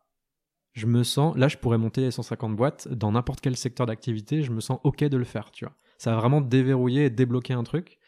je 0.74 0.86
me 0.86 1.04
sens, 1.04 1.36
là 1.36 1.48
je 1.48 1.56
pourrais 1.56 1.78
monter 1.78 2.02
les 2.02 2.10
150 2.10 2.54
boîtes 2.54 2.88
dans 2.88 3.12
n'importe 3.12 3.40
quel 3.40 3.56
secteur 3.56 3.86
d'activité, 3.86 4.42
je 4.42 4.52
me 4.52 4.60
sens 4.60 4.80
ok 4.82 5.04
de 5.04 5.16
le 5.16 5.24
faire, 5.24 5.50
tu 5.52 5.64
vois. 5.64 5.74
Ça 5.98 6.12
a 6.12 6.16
vraiment 6.16 6.40
déverrouillé 6.40 7.06
et 7.06 7.10
débloqué 7.10 7.54
un 7.54 7.62
truc. 7.62 7.98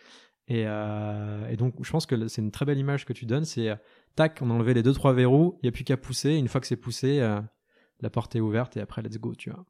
Et, 0.49 0.65
euh, 0.67 1.49
et 1.49 1.57
donc 1.57 1.75
je 1.83 1.91
pense 1.91 2.07
que 2.07 2.29
c'est 2.29 2.43
une 2.43 2.53
très 2.53 2.65
belle 2.65 2.79
image 2.79 3.05
que 3.05 3.13
tu 3.13 3.27
donnes, 3.27 3.45
c'est 3.45 3.71
euh, 3.71 3.77
tac, 4.15 4.39
on 4.43 4.51
a 4.51 4.55
enlevé 4.55 4.75
les 4.75 4.83
deux 4.83 4.93
trois 4.93 5.13
verrous, 5.13 5.59
il 5.63 5.67
n'y 5.67 5.69
a 5.69 5.73
plus 5.73 5.85
qu'à 5.85 5.97
pousser, 5.97 6.35
une 6.35 6.49
fois 6.49 6.61
que 6.61 6.67
c'est 6.67 6.77
poussé, 6.77 7.21
euh, 7.21 7.41
la 8.01 8.11
porte 8.11 8.37
est 8.37 8.41
ouverte 8.41 8.77
et 8.77 8.81
après 8.81 9.03
let's 9.03 9.19
go, 9.19 9.35
tu 9.35 9.51
vois. 9.51 9.65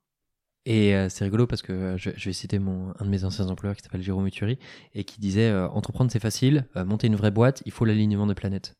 Et 0.68 0.96
c'est 1.10 1.22
rigolo 1.22 1.46
parce 1.46 1.62
que 1.62 1.96
je, 1.96 2.10
vais 2.10 2.32
citer 2.32 2.58
mon, 2.58 2.92
un 2.98 3.04
de 3.04 3.08
mes 3.08 3.24
anciens 3.24 3.48
employeurs 3.50 3.76
qui 3.76 3.84
s'appelle 3.84 4.02
Jérôme 4.02 4.26
Uturi 4.26 4.58
et 4.94 5.04
qui 5.04 5.20
disait 5.20 5.54
entreprendre 5.54 6.10
c'est 6.10 6.18
facile, 6.18 6.66
monter 6.74 7.06
une 7.06 7.14
vraie 7.14 7.30
boîte, 7.30 7.62
il 7.66 7.70
faut 7.70 7.84
l'alignement 7.84 8.26
des 8.26 8.34
planètes. 8.34 8.74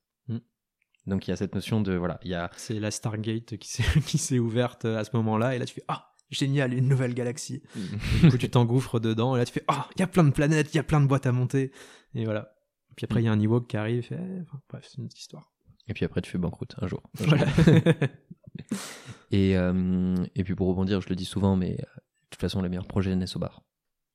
Donc 1.07 1.27
il 1.27 1.31
y 1.31 1.33
a 1.33 1.37
cette 1.37 1.55
notion 1.55 1.81
de 1.81 1.95
voilà, 1.95 2.19
il 2.25 2.31
y 2.31 2.35
a 2.35 2.51
c'est 2.57 2.81
la 2.81 2.91
Stargate 2.91 3.57
qui 3.59 3.69
s'est 3.71 4.01
qui 4.07 4.19
s'est 4.19 4.39
ouverte 4.39 4.85
à 4.85 5.05
ce 5.05 5.11
moment-là 5.15 5.55
et 5.55 5.59
là 5.59 5.65
tu 5.65 5.75
fais 5.75 5.85
ah 5.89 6.13
génial 6.31 6.75
une 6.75 6.89
nouvelle 6.89 7.15
galaxie. 7.15 7.63
Mm. 7.75 7.81
du 8.23 8.31
coup 8.31 8.39
tu 8.39 8.51
t'engouffres 8.51 8.99
dedans 8.99 9.37
et 9.37 9.39
là 9.39 9.45
tu 9.45 9.53
fais 9.53 9.65
ah 9.69 9.89
il 9.95 10.01
y 10.01 10.03
a 10.03 10.07
plein 10.07 10.25
de 10.25 10.31
planètes, 10.31 10.75
il 10.75 10.77
y 10.77 10.81
a 10.81 10.85
plein 10.85 11.01
de 11.01 11.07
boîtes 11.07 11.27
à 11.27 11.33
monter 11.33 11.71
et 12.15 12.25
voilà. 12.25 12.53
Puis 12.97 13.05
après 13.05 13.23
il 13.23 13.27
y 13.27 13.29
a 13.29 13.33
un 13.33 13.37
niveau 13.37 13.61
qui 13.61 13.77
arrive 13.77 14.09
et, 14.13 14.43
bref 14.69 14.87
c'est 14.89 14.99
une 14.99 15.05
autre 15.05 15.17
histoire. 15.17 15.53
Et 15.89 15.95
puis 15.95 16.05
après 16.05 16.23
tu 16.23 16.31
fais 16.31 16.39
banqueroute 16.39 16.75
un 16.81 16.89
jour. 16.89 17.03
Voilà. 17.15 17.47
et 19.31 19.57
euh, 19.57 20.17
et 20.35 20.43
puis 20.43 20.57
pour 20.57 20.67
rebondir, 20.67 21.01
je 21.01 21.09
le 21.09 21.15
dis 21.15 21.25
souvent 21.25 21.55
mais 21.57 21.73
euh, 21.73 21.85
de 21.85 22.31
toute 22.31 22.41
façon 22.41 22.63
les 22.63 22.69
meilleurs 22.69 22.89
projets 22.89 23.15
naissent 23.15 23.37
au 23.37 23.41
bar. 23.41 23.63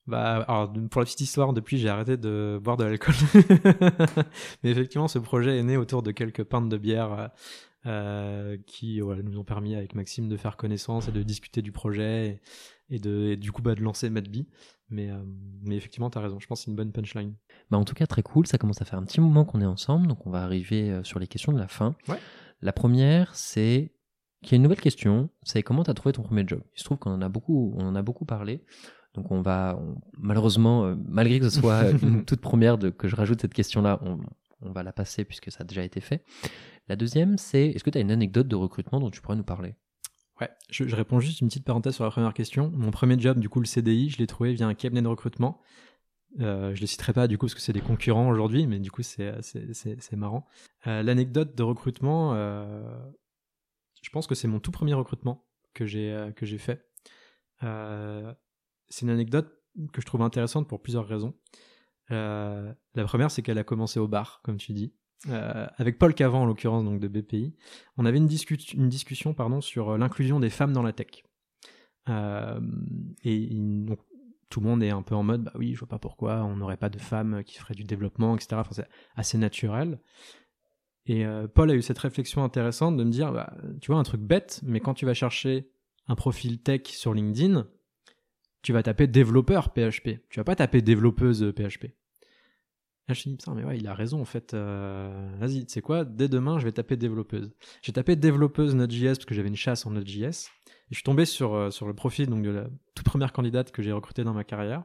Bah, 0.08 0.44
alors, 0.48 0.74
pour 0.90 1.02
la 1.02 1.06
petite 1.06 1.22
histoire, 1.22 1.54
depuis, 1.54 1.78
j'ai 1.78 1.90
arrêté 1.90 2.18
de 2.18 2.60
boire 2.62 2.78
de 2.78 2.84
l'alcool. 2.84 3.14
Mais 4.64 4.72
effectivement, 4.72 5.08
ce 5.08 5.20
projet 5.20 5.58
est 5.58 5.64
né 5.64 5.78
autour 5.78 6.02
de 6.04 6.12
quelques 6.12 6.44
pintes 6.44 6.70
de 6.70 6.78
bière 6.78 7.32
euh, 7.86 8.58
qui 8.68 9.00
voilà, 9.00 9.22
nous 9.24 9.38
ont 9.38 9.44
permis, 9.44 9.76
avec 9.76 9.96
Maxime, 9.96 10.28
de 10.28 10.38
faire 10.38 10.58
connaissance 10.58 11.08
et 11.08 11.12
de 11.12 11.24
discuter 11.24 11.62
du 11.62 11.72
projet 11.72 12.42
et, 12.90 13.00
de, 13.00 13.36
du 13.36 13.52
coup, 13.52 13.62
bah, 13.62 13.76
de 13.76 13.82
lancer 13.82 14.10
Madby. 14.10 14.48
Mais, 14.90 15.10
euh, 15.10 15.24
mais 15.64 15.78
effectivement, 15.78 16.10
tu 16.10 16.18
as 16.18 16.22
raison. 16.22 16.40
Je 16.40 16.48
pense 16.48 16.60
que 16.60 16.66
c'est 16.66 16.72
une 16.72 16.78
bonne 16.78 16.92
punchline. 16.92 17.36
Bah, 17.70 17.78
en 17.78 17.86
tout 17.86 17.96
cas, 17.96 18.08
très 18.08 18.24
cool. 18.24 18.48
Ça 18.48 18.58
commence 18.58 18.82
à 18.82 18.86
faire 18.86 19.00
un 19.00 19.04
petit 19.04 19.22
moment 19.22 19.46
qu'on 19.46 19.62
est 19.62 19.66
ensemble. 19.66 20.08
Donc, 20.08 20.26
on 20.28 20.32
va 20.32 20.44
arriver 20.44 20.90
euh, 20.90 21.04
sur 21.04 21.20
les 21.20 21.28
questions 21.28 21.54
de 21.54 21.60
la 21.60 21.68
fin. 21.68 21.96
Ouais. 22.08 22.20
La 22.62 22.74
première, 22.74 23.36
c'est 23.36 23.94
qu'il 24.44 24.54
y 24.54 24.56
a 24.56 24.58
une 24.58 24.64
nouvelle 24.64 24.82
question. 24.82 25.30
C'est 25.44 25.64
comment 25.64 25.84
tu 25.84 25.92
as 25.92 25.94
trouvé 25.94 26.14
ton 26.14 26.24
premier 26.24 26.44
job? 26.46 26.62
Il 26.76 26.80
se 26.80 26.84
trouve 26.84 26.98
qu'on 26.98 27.12
en 27.12 27.22
a 27.22 27.30
beaucoup, 27.30 27.74
on 27.78 27.86
en 27.86 27.96
a 27.96 28.02
beaucoup 28.02 28.26
parlé. 28.26 28.64
Donc 29.14 29.32
on 29.32 29.42
va, 29.42 29.80
malheureusement, 30.18 30.86
euh, 30.86 30.96
malgré 31.08 31.40
que 31.40 31.50
ce 31.50 31.60
soit 31.60 31.92
une 32.02 32.24
toute 32.26 32.42
première 32.42 32.78
de, 32.78 32.90
que 32.90 33.08
je 33.08 33.16
rajoute 33.16 33.42
cette 33.42 33.54
question-là, 33.54 34.00
on, 34.04 34.20
on, 34.62 34.72
va 34.72 34.84
la 34.84 34.94
passer 34.94 35.26
puisque 35.26 35.52
ça 35.52 35.60
a 35.62 35.64
déjà 35.64 35.84
été 35.84 36.00
fait. 36.00 36.24
La 36.88 36.96
deuxième, 36.96 37.38
c'est 37.38 37.68
est-ce 37.68 37.84
que 37.84 37.90
tu 37.90 37.98
as 37.98 38.02
une 38.02 38.12
anecdote 38.12 38.48
de 38.48 38.56
recrutement 38.56 39.00
dont 39.00 39.12
tu 39.12 39.22
pourrais 39.22 39.36
nous 39.36 39.44
parler? 39.44 39.76
Ouais, 40.40 40.50
je, 40.70 40.88
je, 40.88 40.96
réponds 40.96 41.20
juste 41.20 41.42
une 41.42 41.48
petite 41.48 41.66
parenthèse 41.66 41.96
sur 41.96 42.04
la 42.04 42.10
première 42.10 42.34
question. 42.34 42.72
Mon 42.74 42.90
premier 42.90 43.20
job, 43.20 43.40
du 43.40 43.50
coup, 43.50 43.60
le 43.60 43.66
CDI, 43.66 44.10
je 44.10 44.18
l'ai 44.18 44.28
trouvé 44.28 44.54
via 44.54 44.66
un 44.66 44.74
cabinet 44.74 45.02
de 45.02 45.08
recrutement. 45.08 45.62
Euh, 46.40 46.74
je 46.74 46.82
les 46.82 46.88
citerai 46.88 47.14
pas 47.14 47.28
du 47.28 47.38
coup 47.38 47.46
parce 47.46 47.56
que 47.56 47.62
c'est 47.62 47.74
des 47.74 47.82
concurrents 47.82 48.30
aujourd'hui, 48.30 48.66
mais 48.68 48.80
du 48.80 48.90
coup 48.92 49.02
c'est 49.04 49.34
marrant. 50.14 50.48
Euh, 50.88 51.04
L'anecdote 51.04 51.56
de 51.56 51.64
recrutement, 51.64 52.34
euh, 52.34 52.82
je 54.02 54.10
pense 54.12 54.28
que 54.28 54.36
c'est 54.36 54.48
mon 54.48 54.60
tout 54.60 54.72
premier 54.72 54.94
recrutement 54.94 55.46
que 55.74 55.86
j'ai 55.86 56.12
euh, 56.12 56.32
que 56.32 56.46
j'ai 56.46 56.58
fait. 56.58 56.86
C'est 58.92 59.06
une 59.06 59.10
anecdote 59.10 59.50
que 59.94 60.02
je 60.02 60.06
trouve 60.06 60.22
intéressante 60.22 60.68
pour 60.68 60.82
plusieurs 60.82 61.08
raisons. 61.08 61.34
Euh, 62.12 62.74
la 62.96 63.04
première, 63.06 63.32
c'est 63.32 63.42
qu'elle 63.42 63.58
a 63.58 63.64
commencé 63.64 64.00
au 64.00 64.08
bar, 64.08 64.42
comme 64.44 64.58
tu 64.58 64.74
dis. 64.74 64.94
Euh, 65.30 65.68
avec 65.78 65.98
Paul 65.98 66.14
Cavant, 66.14 66.42
en 66.42 66.46
l'occurrence, 66.46 66.84
donc 66.84 67.00
de 67.00 67.08
BPI, 67.08 67.56
on 67.98 68.06
avait 68.06 68.18
une, 68.18 68.28
discussion 68.28 69.34
pardon, 69.34 69.62
sur 69.62 69.92
euh, 69.92 69.98
l'inclusion 69.98 70.40
des 70.40 70.50
femmes 70.50 70.74
dans 70.74 70.82
la 70.82 70.94
tech. 70.94 71.24
et 73.24 73.50
tout 74.50 74.60
le 74.60 74.68
monde 74.68 74.84
est 74.84 74.90
un 74.90 75.04
peu 75.04 75.16
en 75.16 75.24
mode, 75.24 75.44
bah 75.44 75.54
oui, 75.56 75.74
je 75.74 75.80
vois 75.80 75.88
pas 75.88 76.00
pourquoi 76.00 76.44
on 76.44 76.58
n'aurait 76.58 76.76
pas 76.76 76.90
de 76.90 77.00
femmes 77.00 77.42
qui 77.46 77.58
feraient 77.58 77.76
du 77.76 77.86
développement, 77.86 78.36
etc. 78.36 78.64
C'est 78.72 78.88
assez 79.16 79.38
naturel. 79.38 80.02
Et 81.06 81.26
Paul 81.56 81.72
a 81.72 81.74
eu 81.74 81.82
cette 81.82 82.00
réflexion 82.00 82.44
intéressante 82.44 82.98
de 82.98 83.06
me 83.06 83.12
dire, 83.12 83.32
bah, 83.32 83.56
tu 83.80 83.92
vois, 83.92 84.00
un 84.00 84.04
truc 84.04 84.20
bête, 84.20 84.60
mais 84.64 84.82
quand 84.82 84.94
tu 84.94 85.06
vas 85.06 85.14
chercher 85.14 85.72
un 86.08 86.16
profil 86.16 86.62
tech 86.62 86.82
sur 86.88 87.14
LinkedIn, 87.14 87.66
tu 88.62 88.74
vas 88.74 88.84
taper 88.84 89.08
développeur 89.08 89.74
PHP. 89.74 90.20
Tu 90.30 90.40
vas 90.40 90.44
pas 90.44 90.56
taper 90.56 90.82
développeuse 90.82 91.52
PHP. 91.56 91.94
Là, 93.08 93.16
je 93.16 93.30
me 93.30 93.36
dis, 93.36 93.44
mais 93.56 93.64
ouais, 93.64 93.78
il 93.78 93.88
a 93.88 93.94
raison, 93.94 94.22
en 94.22 94.26
fait. 94.26 94.54
Euh, 94.54 95.36
vas-y, 95.40 95.66
tu 95.66 95.74
sais 95.74 95.82
quoi, 95.82 96.06
dès 96.06 96.30
demain, 96.30 96.60
je 96.60 96.66
vais 96.66 96.72
taper 96.72 96.98
développeuse. 96.98 97.52
J'ai 97.82 97.92
tapé 97.92 98.16
développeuse 98.16 98.76
Node.js 98.76 99.16
parce 99.16 99.26
que 99.26 99.34
j'avais 99.34 99.50
une 99.50 99.56
chasse 99.56 99.86
en 99.86 99.92
Node.js. 99.92 100.48
Et 100.68 100.92
je 100.92 100.96
suis 100.96 101.04
tombé 101.04 101.26
sur, 101.26 101.56
euh, 101.56 101.72
sur 101.72 101.88
le 101.88 101.94
profil 101.94 102.28
donc, 102.28 102.44
de 102.44 102.52
la 102.52 102.68
toute 102.96 103.06
première 103.06 103.34
candidate 103.34 103.72
que 103.72 103.82
j'ai 103.82 103.92
recrutée 103.92 104.24
dans 104.24 104.34
ma 104.34 104.44
carrière, 104.44 104.84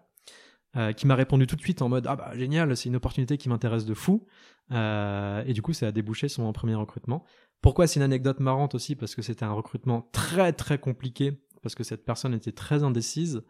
euh, 0.76 0.92
qui 0.92 1.06
m'a 1.06 1.14
répondu 1.14 1.46
tout 1.46 1.56
de 1.56 1.60
suite 1.60 1.82
en 1.82 1.88
mode, 1.88 2.06
ah 2.06 2.16
bah 2.16 2.32
génial, 2.34 2.76
c'est 2.76 2.88
une 2.88 2.96
opportunité 2.96 3.36
qui 3.38 3.48
m'intéresse 3.48 3.84
de 3.84 3.94
fou. 3.94 4.26
et 4.70 5.52
du 5.52 5.62
coup, 5.62 5.72
ça 5.72 5.88
a 5.88 5.92
débouché 5.92 6.28
sur 6.28 6.42
mon 6.42 6.52
premier 6.52 6.74
recrutement. 6.74 7.24
Pourquoi? 7.60 7.86
C'est 7.86 8.00
une 8.00 8.04
anecdote 8.04 8.40
marrante 8.40 8.74
aussi 8.74 8.96
Parce 8.96 9.14
que 9.14 9.22
c'était 9.22 9.44
un 9.44 9.52
recrutement 9.52 10.08
très 10.12 10.52
très 10.52 10.78
compliqué 10.78 11.40
parce 11.66 11.74
que 11.74 11.82
cette 11.82 12.04
personne 12.04 12.32
était 12.32 12.52
très 12.52 12.84
indécise. 12.84 13.42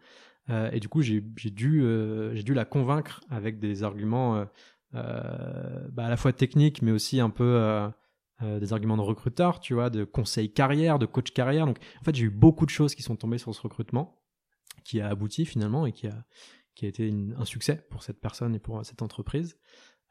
Euh, 0.49 0.71
et 0.71 0.79
du 0.79 0.89
coup, 0.89 1.03
j'ai 1.03 1.21
dû, 1.21 1.83
euh, 1.83 2.33
j'ai 2.33 2.41
dû 2.41 2.55
la 2.55 2.65
convaincre 2.65 3.21
avec 3.29 3.59
des 3.59 3.83
arguments 3.83 4.43
euh, 4.95 5.87
bah, 5.91 6.05
à 6.05 6.09
la 6.09 6.17
fois 6.17 6.33
techniques, 6.33 6.81
mais 6.81 6.89
aussi 6.89 7.19
un 7.19 7.29
peu 7.29 7.91
des 8.41 8.73
arguments 8.73 8.97
de 8.97 9.03
recruteur, 9.03 9.59
tu 9.59 9.75
vois, 9.75 9.91
de 9.91 10.03
conseil 10.03 10.51
carrière, 10.51 10.97
de 10.97 11.05
coach 11.05 11.29
carrière. 11.29 11.67
Donc, 11.67 11.77
en 12.01 12.03
fait, 12.05 12.15
j'ai 12.15 12.25
eu 12.25 12.31
beaucoup 12.31 12.65
de 12.65 12.71
choses 12.71 12.95
qui 12.95 13.03
sont 13.03 13.15
tombées 13.15 13.37
sur 13.37 13.53
ce 13.53 13.61
recrutement, 13.61 14.19
qui 14.83 14.99
a 14.99 15.09
abouti 15.09 15.45
finalement 15.45 15.85
et 15.85 15.91
qui 15.91 16.07
a, 16.07 16.25
qui 16.73 16.85
a 16.85 16.89
été 16.89 17.13
un 17.37 17.45
succès 17.45 17.85
pour 17.91 18.01
cette 18.01 18.19
personne 18.19 18.55
et 18.55 18.59
pour 18.59 18.83
cette 18.83 19.03
entreprise. 19.03 19.59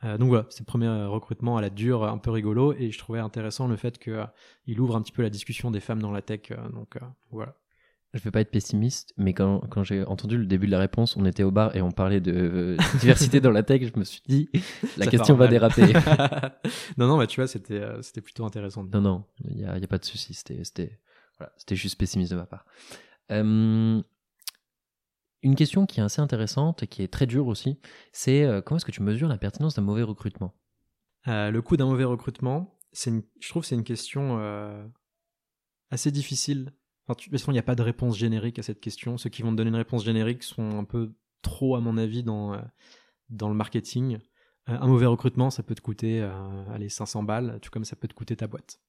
donc 0.04 0.28
voilà, 0.28 0.46
c'est 0.50 0.60
le 0.60 0.66
premier 0.66 0.88
recrutement 1.06 1.56
à 1.56 1.60
la 1.60 1.70
dure, 1.70 2.04
un 2.04 2.18
peu 2.18 2.30
rigolo, 2.30 2.72
et 2.72 2.92
je 2.92 2.98
trouvais 2.98 3.18
intéressant 3.18 3.66
le 3.66 3.76
fait 3.76 3.98
qu'il 3.98 4.80
ouvre 4.80 4.94
un 4.94 5.02
petit 5.02 5.12
peu 5.12 5.22
la 5.22 5.30
discussion 5.30 5.72
des 5.72 5.80
femmes 5.80 6.00
dans 6.00 6.12
la 6.12 6.22
tech. 6.22 6.52
donc 6.72 6.98
voilà 7.32 7.56
je 8.14 8.22
vais 8.22 8.30
pas 8.30 8.40
être 8.40 8.50
pessimiste, 8.50 9.12
mais 9.16 9.34
quand, 9.34 9.60
quand 9.68 9.82
j'ai 9.82 10.04
entendu 10.04 10.38
le 10.38 10.46
début 10.46 10.66
de 10.66 10.72
la 10.72 10.78
réponse, 10.78 11.16
on 11.16 11.24
était 11.24 11.42
au 11.42 11.50
bar 11.50 11.74
et 11.76 11.82
on 11.82 11.90
parlait 11.90 12.20
de 12.20 12.32
euh, 12.32 12.76
diversité 13.00 13.40
dans 13.40 13.50
la 13.50 13.62
tech, 13.62 13.82
je 13.82 13.98
me 13.98 14.04
suis 14.04 14.22
dit, 14.26 14.48
la 14.96 15.06
question 15.06 15.34
va 15.34 15.48
déraper. 15.48 15.92
non, 16.96 17.06
non, 17.06 17.18
bah, 17.18 17.26
tu 17.26 17.40
vois, 17.40 17.46
c'était, 17.46 17.80
euh, 17.80 18.00
c'était 18.02 18.20
plutôt 18.20 18.44
intéressant. 18.44 18.84
Non, 18.84 19.00
non, 19.00 19.24
il 19.44 19.56
n'y 19.56 19.64
a, 19.64 19.78
y 19.78 19.84
a, 19.84 19.88
pas 19.88 19.98
de 19.98 20.04
souci, 20.04 20.34
c'était, 20.34 20.62
c'était, 20.64 20.98
voilà, 21.38 21.52
c'était 21.56 21.76
juste 21.76 21.98
pessimiste 21.98 22.32
de 22.32 22.36
ma 22.36 22.46
part. 22.46 22.64
Euh, 23.32 24.02
une 25.42 25.54
question 25.54 25.86
qui 25.86 26.00
est 26.00 26.02
assez 26.02 26.20
intéressante 26.20 26.82
et 26.82 26.86
qui 26.86 27.02
est 27.02 27.12
très 27.12 27.26
dure 27.26 27.46
aussi, 27.46 27.78
c'est 28.12 28.48
comment 28.64 28.78
est-ce 28.78 28.86
que 28.86 28.90
tu 28.90 29.02
mesures 29.02 29.28
la 29.28 29.38
pertinence 29.38 29.74
d'un 29.74 29.82
mauvais 29.82 30.02
recrutement? 30.02 30.54
Le 31.26 31.60
coût 31.60 31.76
d'un 31.76 31.86
mauvais 31.86 32.04
recrutement, 32.04 32.78
c'est 32.92 33.12
je 33.38 33.48
trouve 33.48 33.62
que 33.62 33.68
c'est 33.68 33.76
une 33.76 33.84
question 33.84 34.40
assez 35.90 36.10
difficile 36.10 36.72
de 37.14 37.14
toute 37.14 37.30
façon, 37.30 37.52
il 37.52 37.54
n'y 37.54 37.60
a 37.60 37.64
pas 37.64 37.74
de 37.74 37.82
réponse 37.82 38.16
générique 38.16 38.58
à 38.58 38.62
cette 38.62 38.80
question. 38.80 39.16
Ceux 39.16 39.30
qui 39.30 39.42
vont 39.42 39.52
te 39.52 39.56
donner 39.56 39.70
une 39.70 39.76
réponse 39.76 40.04
générique 40.04 40.42
sont 40.42 40.78
un 40.78 40.84
peu 40.84 41.12
trop, 41.42 41.76
à 41.76 41.80
mon 41.80 41.96
avis, 41.96 42.22
dans, 42.22 42.54
euh, 42.54 42.58
le 43.30 43.54
marketing. 43.54 44.18
Euh, 44.68 44.78
un 44.80 44.86
mauvais 44.86 45.06
recrutement, 45.06 45.50
ça 45.50 45.62
peut 45.62 45.74
te 45.74 45.80
coûter 45.80 46.20
euh, 46.20 46.30
allez, 46.72 46.88
500 46.88 47.22
balles, 47.22 47.58
tout 47.62 47.70
comme 47.70 47.84
ça 47.84 47.96
peut 47.96 48.08
te 48.08 48.14
coûter 48.14 48.36
ta 48.36 48.46
boîte. 48.48 48.80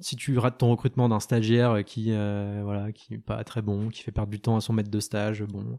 si 0.00 0.16
tu 0.16 0.38
rates 0.38 0.58
ton 0.58 0.70
recrutement 0.70 1.08
d'un 1.08 1.20
stagiaire 1.20 1.84
qui, 1.84 2.12
euh, 2.12 2.62
voilà, 2.64 2.92
qui 2.92 3.14
est 3.14 3.18
pas 3.18 3.44
très 3.44 3.62
bon, 3.62 3.88
qui 3.90 4.02
fait 4.02 4.12
perdre 4.12 4.30
du 4.30 4.40
temps 4.40 4.56
à 4.56 4.60
son 4.60 4.72
maître 4.72 4.90
de 4.90 5.00
stage, 5.00 5.42
bon, 5.42 5.78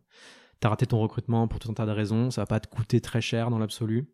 t'as 0.60 0.70
raté 0.70 0.86
ton 0.86 0.99
recrutement 0.99 1.47
pour 1.47 1.60
tout 1.60 1.70
un 1.70 1.74
tas 1.74 1.86
de 1.86 1.91
raisons, 1.91 2.32
ça 2.32 2.41
va 2.41 2.45
pas 2.45 2.60
te 2.60 2.68
coûter 2.68 3.01
très 3.01 3.22
cher 3.22 3.49
dans 3.49 3.60
l'absolu. 3.60 4.08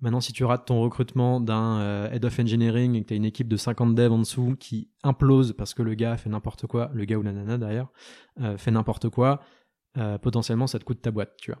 Maintenant, 0.00 0.20
si 0.20 0.32
tu 0.32 0.44
rates 0.44 0.66
ton 0.66 0.80
recrutement 0.80 1.40
d'un 1.40 1.78
euh, 1.80 2.10
head 2.10 2.24
of 2.24 2.38
engineering 2.38 2.94
et 2.94 3.02
que 3.02 3.08
tu 3.08 3.14
as 3.14 3.16
une 3.16 3.26
équipe 3.26 3.48
de 3.48 3.56
50 3.56 3.94
devs 3.94 4.12
en 4.12 4.18
dessous 4.18 4.56
qui 4.58 4.90
implose 5.02 5.52
parce 5.52 5.74
que 5.74 5.82
le 5.82 5.94
gars 5.94 6.16
fait 6.16 6.30
n'importe 6.30 6.66
quoi, 6.66 6.90
le 6.94 7.04
gars 7.04 7.16
ou 7.16 7.22
la 7.22 7.32
nana 7.32 7.58
d'ailleurs, 7.58 7.92
euh, 8.40 8.56
fait 8.56 8.70
n'importe 8.70 9.10
quoi, 9.10 9.40
euh, 9.98 10.16
potentiellement 10.16 10.66
ça 10.66 10.78
te 10.78 10.84
coûte 10.84 11.02
ta 11.02 11.10
boîte, 11.10 11.36
tu 11.38 11.52
vois. 11.52 11.60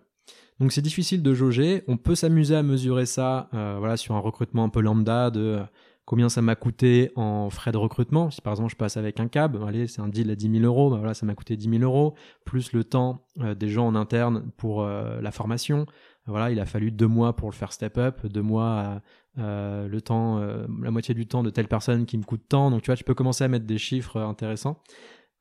Donc 0.58 0.72
c'est 0.72 0.82
difficile 0.82 1.22
de 1.22 1.34
jauger. 1.34 1.84
On 1.86 1.98
peut 1.98 2.14
s'amuser 2.14 2.56
à 2.56 2.62
mesurer 2.62 3.06
ça, 3.06 3.48
voilà, 3.52 3.96
sur 3.96 4.14
un 4.14 4.20
recrutement 4.20 4.62
un 4.62 4.68
peu 4.68 4.80
lambda 4.80 5.30
de 5.30 5.60
combien 6.04 6.28
ça 6.28 6.42
m'a 6.42 6.54
coûté 6.54 7.10
en 7.16 7.50
frais 7.50 7.72
de 7.72 7.78
recrutement. 7.78 8.30
Si 8.30 8.40
par 8.40 8.52
exemple 8.52 8.70
je 8.70 8.76
passe 8.76 8.96
avec 8.96 9.18
un 9.20 9.26
cab, 9.26 9.58
c'est 9.88 10.00
un 10.00 10.08
deal 10.08 10.30
à 10.30 10.36
10 10.36 10.60
000 10.60 10.64
euros, 10.64 10.90
bah 10.90 10.98
voilà, 10.98 11.14
ça 11.14 11.24
m'a 11.24 11.34
coûté 11.34 11.56
10 11.56 11.70
000 11.78 11.82
euros, 11.82 12.14
plus 12.44 12.72
le 12.72 12.84
temps 12.84 13.26
des 13.56 13.68
gens 13.70 13.86
en 13.86 13.94
interne 13.96 14.50
pour 14.56 14.84
la 14.84 15.32
formation, 15.32 15.86
voilà, 16.26 16.50
il 16.50 16.60
a 16.60 16.66
fallu 16.66 16.90
deux 16.90 17.06
mois 17.06 17.34
pour 17.34 17.48
le 17.50 17.54
faire 17.54 17.72
step 17.72 17.98
up, 17.98 18.26
deux 18.26 18.42
mois 18.42 19.00
euh, 19.38 19.86
le 19.86 20.00
temps, 20.00 20.38
euh, 20.38 20.66
la 20.82 20.90
moitié 20.90 21.14
du 21.14 21.26
temps 21.26 21.42
de 21.42 21.50
telle 21.50 21.68
personne 21.68 22.04
qui 22.04 22.18
me 22.18 22.24
coûte 22.24 22.42
tant. 22.48 22.70
Donc 22.70 22.82
tu 22.82 22.86
vois, 22.86 22.96
tu 22.96 23.04
peux 23.04 23.14
commencer 23.14 23.44
à 23.44 23.48
mettre 23.48 23.66
des 23.66 23.78
chiffres 23.78 24.20
intéressants. 24.20 24.82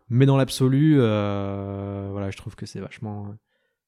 Mais 0.09 0.25
dans 0.25 0.37
l'absolu, 0.37 0.97
euh, 0.99 2.09
voilà, 2.11 2.31
je 2.31 2.37
trouve 2.37 2.55
que 2.55 2.65
c'est 2.65 2.79
vachement, 2.79 3.35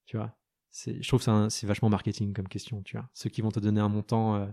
tu 0.05 0.17
vois, 0.17 0.35
je 0.71 1.07
trouve 1.07 1.21
c'est 1.49 1.67
vachement 1.67 1.89
marketing 1.89 2.33
comme 2.33 2.47
question, 2.47 2.81
tu 2.83 2.97
vois. 2.97 3.09
Ceux 3.13 3.29
qui 3.29 3.41
vont 3.41 3.51
te 3.51 3.59
donner 3.59 3.81
un 3.81 3.89
montant 3.89 4.47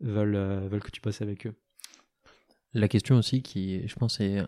veulent, 0.00 0.68
veulent 0.68 0.82
que 0.82 0.90
tu 0.90 1.00
bosses 1.00 1.20
avec 1.20 1.46
eux. 1.46 1.54
La 2.72 2.88
question 2.88 3.16
aussi 3.16 3.42
qui, 3.42 3.86
je 3.86 3.94
pense, 3.96 4.20
est, 4.20 4.42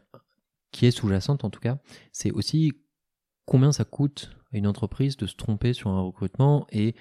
qui 0.72 0.86
est 0.86 0.90
sous-jacente 0.90 1.44
en 1.44 1.50
tout 1.50 1.60
cas, 1.60 1.78
c'est 2.12 2.30
aussi 2.30 2.72
combien 3.44 3.72
ça 3.72 3.84
coûte 3.84 4.30
à 4.52 4.56
une 4.56 4.66
entreprise 4.66 5.18
de 5.18 5.26
se 5.26 5.36
tromper 5.36 5.74
sur 5.74 5.90
un 5.90 6.00
recrutement 6.00 6.66
et 6.70 6.94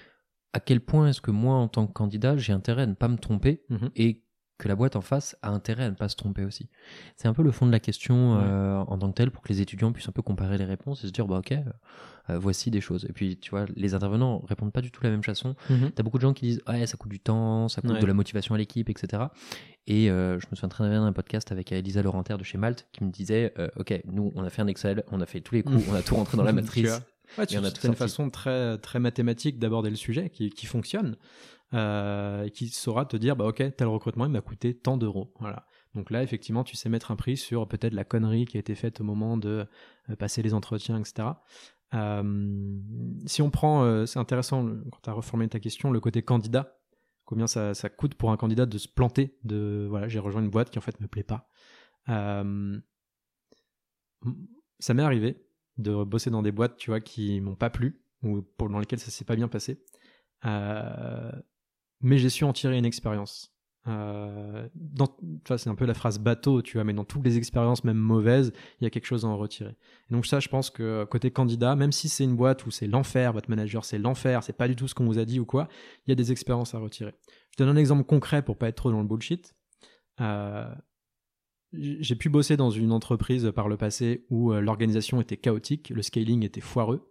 à 0.54 0.60
quel 0.60 0.80
point 0.80 1.10
est-ce 1.10 1.22
que 1.22 1.32
moi, 1.32 1.56
en 1.56 1.68
tant 1.68 1.88
que 1.88 1.94
candidat, 1.94 2.38
j'ai 2.38 2.54
intérêt 2.54 2.84
à 2.84 2.88
ne 2.88 2.94
pas 2.94 3.08
me 3.08 3.18
tromper 3.18 3.64
mhm. 3.70 3.90
et 3.96 4.24
que 4.60 4.68
la 4.68 4.76
boîte 4.76 4.96
en 4.96 5.02
face 5.02 5.36
a 5.42 5.50
intérêt 5.50 5.84
à 5.84 5.90
ne 5.90 5.96
pas 5.96 6.08
se 6.08 6.16
tromper 6.16 6.46
aussi. 6.46 6.70
C'est 7.18 7.28
un 7.28 7.34
peu 7.34 7.42
le 7.42 7.52
fond 7.52 7.66
de 7.66 7.72
la 7.72 7.80
question 7.80 8.40
euh, 8.40 8.78
en 8.78 8.98
tant 8.98 9.10
que 9.10 9.16
tel 9.16 9.32
pour 9.32 9.42
que 9.42 9.50
les 9.50 9.62
étudiants 9.62 9.92
puissent 9.92 10.08
un 10.08 10.14
peu 10.14 10.22
comparer 10.22 10.58
les 10.58 10.64
réponses 10.64 11.04
et 11.04 11.08
se 11.08 11.12
dire 11.12 11.26
bah 11.26 11.40
ok 11.40 11.54
euh, 11.54 11.64
euh, 12.30 12.38
voici 12.38 12.70
des 12.70 12.80
choses. 12.80 13.06
Et 13.10 13.14
puis 13.14 13.38
tu 13.38 13.50
vois 13.50 13.66
les 13.76 13.96
intervenants 13.96 14.44
répondent 14.48 14.72
pas 14.72 14.82
du 14.82 14.92
tout 14.92 15.04
la 15.04 15.10
même 15.10 15.24
façon. 15.24 15.56
Mhm. 15.70 15.92
Tu 15.94 16.00
as 16.00 16.04
beaucoup 16.04 16.18
de 16.18 16.22
gens 16.22 16.34
qui 16.34 16.46
disent 16.46 16.62
ouais 16.68 16.86
ça 16.86 16.98
coûte 16.98 17.12
du 17.12 17.20
temps, 17.20 17.68
ça 17.68 17.82
coûte 17.82 18.00
de 18.00 18.06
la 18.06 18.14
motivation 18.14 18.54
à 18.54 18.58
l'équipe 18.58 18.90
etc. 18.90 19.24
Et 19.88 20.06
je 20.08 20.36
me 20.36 20.56
souviens 20.56 20.70
très 20.70 20.88
bien 20.88 21.04
d'un 21.04 21.14
podcast 21.14 21.52
avec 21.52 21.72
Elisa 21.72 22.02
Laurentaire 22.04 22.38
de 22.38 22.44
chez 22.44 22.58
Malte 22.58 22.88
qui 22.92 23.04
me 23.04 23.10
disait 23.10 23.54
ok 23.76 24.02
nous 24.06 24.32
on 24.36 24.44
a 24.44 24.50
fait 24.50 24.62
un 24.62 24.68
Excel, 24.68 25.04
on 25.12 25.20
a 25.20 25.26
fait 25.26 25.42
tous 25.42 25.56
les 25.56 25.64
coups, 25.64 25.84
on 25.90 25.96
a 25.96 26.04
tout 26.04 26.16
rentré 26.16 26.38
dans 26.38 26.44
la 26.44 26.54
matrice. 26.54 27.02
Ouais, 27.38 27.46
tu, 27.46 27.58
c'est 27.58 27.88
une 27.88 27.96
façon 27.96 28.30
très, 28.30 28.78
très 28.78 29.00
mathématique 29.00 29.60
d'aborder 29.60 29.90
le 29.90 29.96
sujet 29.96 30.30
qui, 30.30 30.50
qui 30.50 30.66
fonctionne, 30.66 31.18
euh, 31.74 32.48
qui 32.50 32.70
saura 32.70 33.06
te 33.06 33.18
dire, 33.18 33.36
bah 33.36 33.46
ok, 33.46 33.64
tel 33.76 33.88
recrutement, 33.88 34.26
il 34.26 34.32
m'a 34.32 34.42
coûté 34.42 34.78
tant 34.78 34.98
d'euros. 34.98 35.34
Voilà. 35.40 35.66
Donc 35.96 36.10
là, 36.10 36.24
effectivement, 36.24 36.64
tu 36.64 36.76
sais 36.76 36.90
mettre 36.90 37.12
un 37.12 37.16
prix 37.16 37.38
sur 37.38 37.68
peut-être 37.68 37.94
la 37.94 38.04
connerie 38.04 38.46
qui 38.46 38.58
a 38.58 38.60
été 38.60 38.76
faite 38.76 39.02
au 39.02 39.04
moment 39.04 39.38
de 39.38 39.66
euh, 40.10 40.16
passer 40.16 40.42
les 40.42 40.54
entretiens, 40.54 41.00
etc. 41.00 41.30
Euh, 41.94 42.80
si 43.26 43.42
on 43.42 43.52
prend, 43.52 43.84
euh, 43.84 44.06
c'est 44.06 44.20
intéressant 44.20 44.66
quand 44.92 45.00
tu 45.04 45.10
as 45.10 45.14
reformé 45.14 45.48
ta 45.48 45.60
question, 45.60 45.92
le 45.92 46.00
côté 46.00 46.24
candidat, 46.24 46.80
combien 47.26 47.48
ça, 47.48 47.74
ça, 47.74 47.90
coûte 47.90 48.16
pour 48.16 48.32
un 48.32 48.38
candidat 48.38 48.66
de 48.66 48.78
se 48.78 48.88
planter, 48.88 49.38
de 49.44 49.86
voilà, 49.90 50.08
j'ai 50.08 50.20
rejoint 50.20 50.42
une 50.42 50.50
boîte 50.50 50.72
qui 50.72 50.80
en 50.80 50.82
fait 50.82 51.00
me 51.00 51.08
plaît 51.08 51.24
pas. 51.24 51.48
Euh, 52.10 52.80
ça 54.80 54.94
m'est 54.94 55.04
arrivé 55.04 55.43
de 55.78 56.04
bosser 56.04 56.30
dans 56.30 56.42
des 56.42 56.52
boîtes, 56.52 56.78
tu 56.78 56.92
vois, 56.92 57.00
qui 57.00 57.40
m'ont 57.42 57.56
pas 57.56 57.70
plu 57.70 58.02
ou 58.24 58.44
dans 58.60 58.80
lesquelles 58.80 59.00
ça 59.00 59.12
s'est 59.12 59.26
pas 59.26 59.36
bien 59.36 59.48
passé. 59.48 59.84
Euh, 60.46 61.32
mais 62.02 62.18
j'ai 62.18 62.30
su 62.30 62.44
en 62.44 62.54
tirer 62.54 62.78
une 62.78 62.86
expérience. 62.86 63.54
Euh, 63.88 64.68
c'est 65.58 65.68
un 65.68 65.76
peu 65.76 65.86
la 65.86 65.94
phrase 65.94 66.18
bateau, 66.20 66.62
tu 66.62 66.78
vois, 66.78 66.84
mais 66.86 66.94
dans 66.94 67.04
toutes 67.04 67.26
les 67.26 67.38
expériences, 67.38 67.84
même 67.84 67.98
mauvaises, 67.98 68.54
il 68.80 68.86
y 68.86 68.88
a 68.88 68.90
quelque 68.90 69.06
chose 69.06 69.26
à 69.26 69.28
en 69.28 69.38
retirer. 69.38 69.76
Et 70.10 70.14
donc 70.14 70.26
ça, 70.26 70.40
je 70.40 70.48
pense 70.48 70.70
que 70.70 71.04
côté 71.06 71.32
candidat, 71.32 71.76
même 71.76 71.92
si 71.92 72.08
c'est 72.08 72.24
une 72.24 72.36
boîte 72.36 72.66
où 72.66 72.72
c'est 72.72 72.88
l'enfer, 72.88 73.34
votre 73.34 73.50
manager 73.50 73.84
c'est 73.84 74.00
l'enfer, 74.00 74.44
c'est 74.44 74.54
pas 74.54 74.68
du 74.68 74.76
tout 74.76 74.88
ce 74.88 74.96
qu'on 74.96 75.06
vous 75.06 75.20
a 75.20 75.26
dit 75.26 75.40
ou 75.40 75.46
quoi, 75.46 75.68
il 76.06 76.12
y 76.12 76.14
a 76.14 76.16
des 76.16 76.32
expériences 76.32 76.74
à 76.76 76.80
retirer. 76.80 77.14
Je 77.52 77.58
donne 77.58 77.70
un 77.70 77.80
exemple 77.80 78.04
concret 78.06 78.42
pour 78.42 78.58
pas 78.58 78.70
être 78.70 78.78
trop 78.78 78.92
dans 78.92 79.02
le 79.02 79.08
bullshit. 79.08 79.54
Euh, 80.22 80.74
j'ai 81.74 82.16
pu 82.16 82.30
bosser 82.30 82.58
dans 82.58 82.70
une 82.70 82.92
entreprise 82.92 83.52
par 83.56 83.68
le 83.68 83.78
passé 83.78 84.26
où 84.30 84.54
euh, 84.54 84.62
l'organisation 84.62 85.20
était 85.22 85.38
chaotique, 85.38 85.90
le 85.90 86.02
scaling 86.02 86.44
était 86.44 86.62
foireux. 86.62 87.10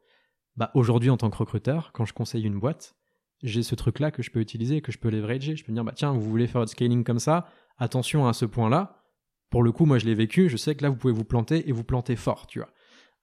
Bah, 0.57 0.71
aujourd'hui, 0.75 1.11
en 1.11 1.17
tant 1.17 1.31
que 1.31 1.37
recruteur, 1.37 1.93
quand 1.93 2.05
je 2.05 2.13
conseille 2.13 2.45
une 2.45 2.59
boîte, 2.59 2.95
j'ai 3.43 3.63
ce 3.63 3.75
truc-là 3.75 4.11
que 4.11 4.23
je 4.23 4.31
peux 4.31 4.41
utiliser, 4.41 4.81
que 4.81 4.93
je 4.93 4.99
peux 4.99 5.11
leverager. 5.11 5.57
Je 5.57 5.65
peux 5.65 5.73
dire, 5.73 5.85
bah, 5.85 5.93
tiens, 5.95 6.13
vous 6.13 6.23
voulez 6.23 6.47
faire 6.47 6.61
votre 6.61 6.73
scaling 6.73 7.05
comme 7.05 7.19
ça, 7.19 7.49
attention 7.79 8.27
à 8.27 8.33
ce 8.33 8.45
point-là. 8.45 9.03
Pour 9.51 9.63
le 9.63 9.73
coup, 9.73 9.85
moi, 9.85 9.99
je 9.99 10.07
l'ai 10.07 10.15
vécu, 10.15 10.49
je 10.49 10.57
sais 10.57 10.75
que 10.75 10.83
là, 10.83 10.91
vous 10.91 10.97
pouvez 10.97 11.13
vous 11.13 11.25
planter 11.25 11.69
et 11.69 11.73
vous 11.73 11.85
planter 11.85 12.17
fort, 12.17 12.47
tu 12.47 12.61
vois. 12.61 12.71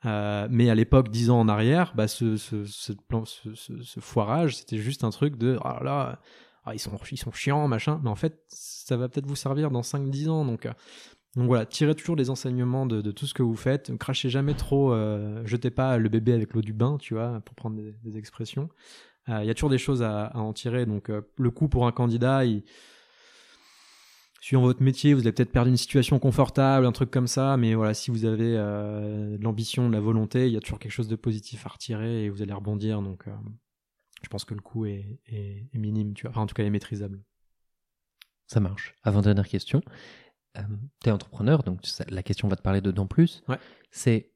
Euh, 0.05 0.47
mais 0.49 0.69
à 0.69 0.75
l'époque, 0.75 1.09
dix 1.09 1.29
ans 1.29 1.39
en 1.39 1.47
arrière, 1.47 1.93
bah, 1.95 2.07
ce, 2.07 2.37
ce, 2.37 3.99
foirage, 3.99 4.57
c'était 4.57 4.77
juste 4.77 5.03
un 5.03 5.09
truc 5.09 5.37
de, 5.37 5.57
oh 5.63 5.83
là, 5.83 6.19
ah, 6.65 6.73
ils, 6.73 6.79
sont, 6.79 6.97
ils 7.11 7.17
sont 7.17 7.31
chiants, 7.31 7.67
machin. 7.67 7.99
Mais 8.03 8.09
en 8.09 8.15
fait, 8.15 8.43
ça 8.49 8.97
va 8.97 9.09
peut-être 9.09 9.25
vous 9.25 9.35
servir 9.35 9.71
dans 9.71 9.81
5-10 9.81 10.29
ans. 10.29 10.45
Donc, 10.45 10.65
euh, 10.65 10.73
donc 11.35 11.45
voilà, 11.45 11.65
tirez 11.65 11.93
toujours 11.93 12.15
des 12.15 12.29
enseignements 12.29 12.85
de, 12.85 13.11
tout 13.11 13.27
ce 13.27 13.33
que 13.33 13.43
vous 13.43 13.55
faites. 13.55 13.95
Crachez 13.97 14.29
jamais 14.29 14.55
trop, 14.55 14.93
euh, 14.93 15.45
jetez 15.45 15.69
pas 15.69 15.97
le 15.97 16.09
bébé 16.09 16.33
avec 16.33 16.53
l'eau 16.53 16.61
du 16.61 16.73
bain, 16.73 16.97
tu 16.97 17.13
vois, 17.13 17.41
pour 17.41 17.55
prendre 17.55 17.79
des, 18.03 18.17
expressions. 18.17 18.69
Euh, 19.29 19.43
il 19.43 19.47
y 19.47 19.49
a 19.51 19.53
toujours 19.53 19.69
des 19.69 19.77
choses 19.77 20.01
à, 20.01 20.31
en 20.35 20.53
tirer. 20.53 20.85
Donc 20.85 21.09
euh, 21.09 21.21
le 21.37 21.51
coup 21.51 21.69
pour 21.69 21.85
un 21.85 21.91
candidat, 21.91 22.45
il... 22.45 22.63
suivant 24.41 24.63
votre 24.63 24.81
métier, 24.81 25.13
vous 25.13 25.21
avez 25.21 25.31
peut-être 25.31 25.51
perdu 25.51 25.69
une 25.69 25.77
situation 25.77 26.17
confortable, 26.17 26.87
un 26.87 26.91
truc 26.91 27.11
comme 27.11 27.27
ça. 27.27 27.57
Mais 27.57 27.75
voilà, 27.75 27.93
si 27.93 28.09
vous 28.09 28.25
avez 28.25 28.55
l'ambition, 29.39 29.87
la 29.89 29.99
volonté, 29.99 30.47
il 30.47 30.53
y 30.53 30.57
a 30.57 30.61
toujours 30.61 30.79
quelque 30.79 30.91
chose 30.91 31.07
de 31.07 31.15
positif 31.15 31.63
à 31.67 31.69
retirer 31.69 32.25
et 32.25 32.29
vous 32.29 32.41
allez 32.41 32.53
rebondir. 32.53 33.03
Donc 33.03 33.25
je 34.23 34.27
pense 34.29 34.45
que 34.45 34.55
le 34.55 34.61
coût 34.61 34.87
est, 34.87 35.19
est, 35.27 35.77
minime, 35.77 36.15
tu 36.15 36.23
vois. 36.23 36.31
Enfin, 36.31 36.41
en 36.41 36.47
tout 36.47 36.55
cas, 36.55 36.63
est 36.63 36.69
maîtrisable. 36.71 37.21
Ça 38.47 38.59
marche. 38.59 38.95
Avant-dernière 39.03 39.47
question. 39.47 39.83
Euh, 40.57 40.61
tu 41.03 41.09
es 41.09 41.11
entrepreneur, 41.11 41.63
donc 41.63 41.81
la 42.09 42.23
question 42.23 42.47
va 42.47 42.55
te 42.55 42.61
parler 42.61 42.81
dedans 42.81 43.07
plus. 43.07 43.43
C'est 43.91 44.31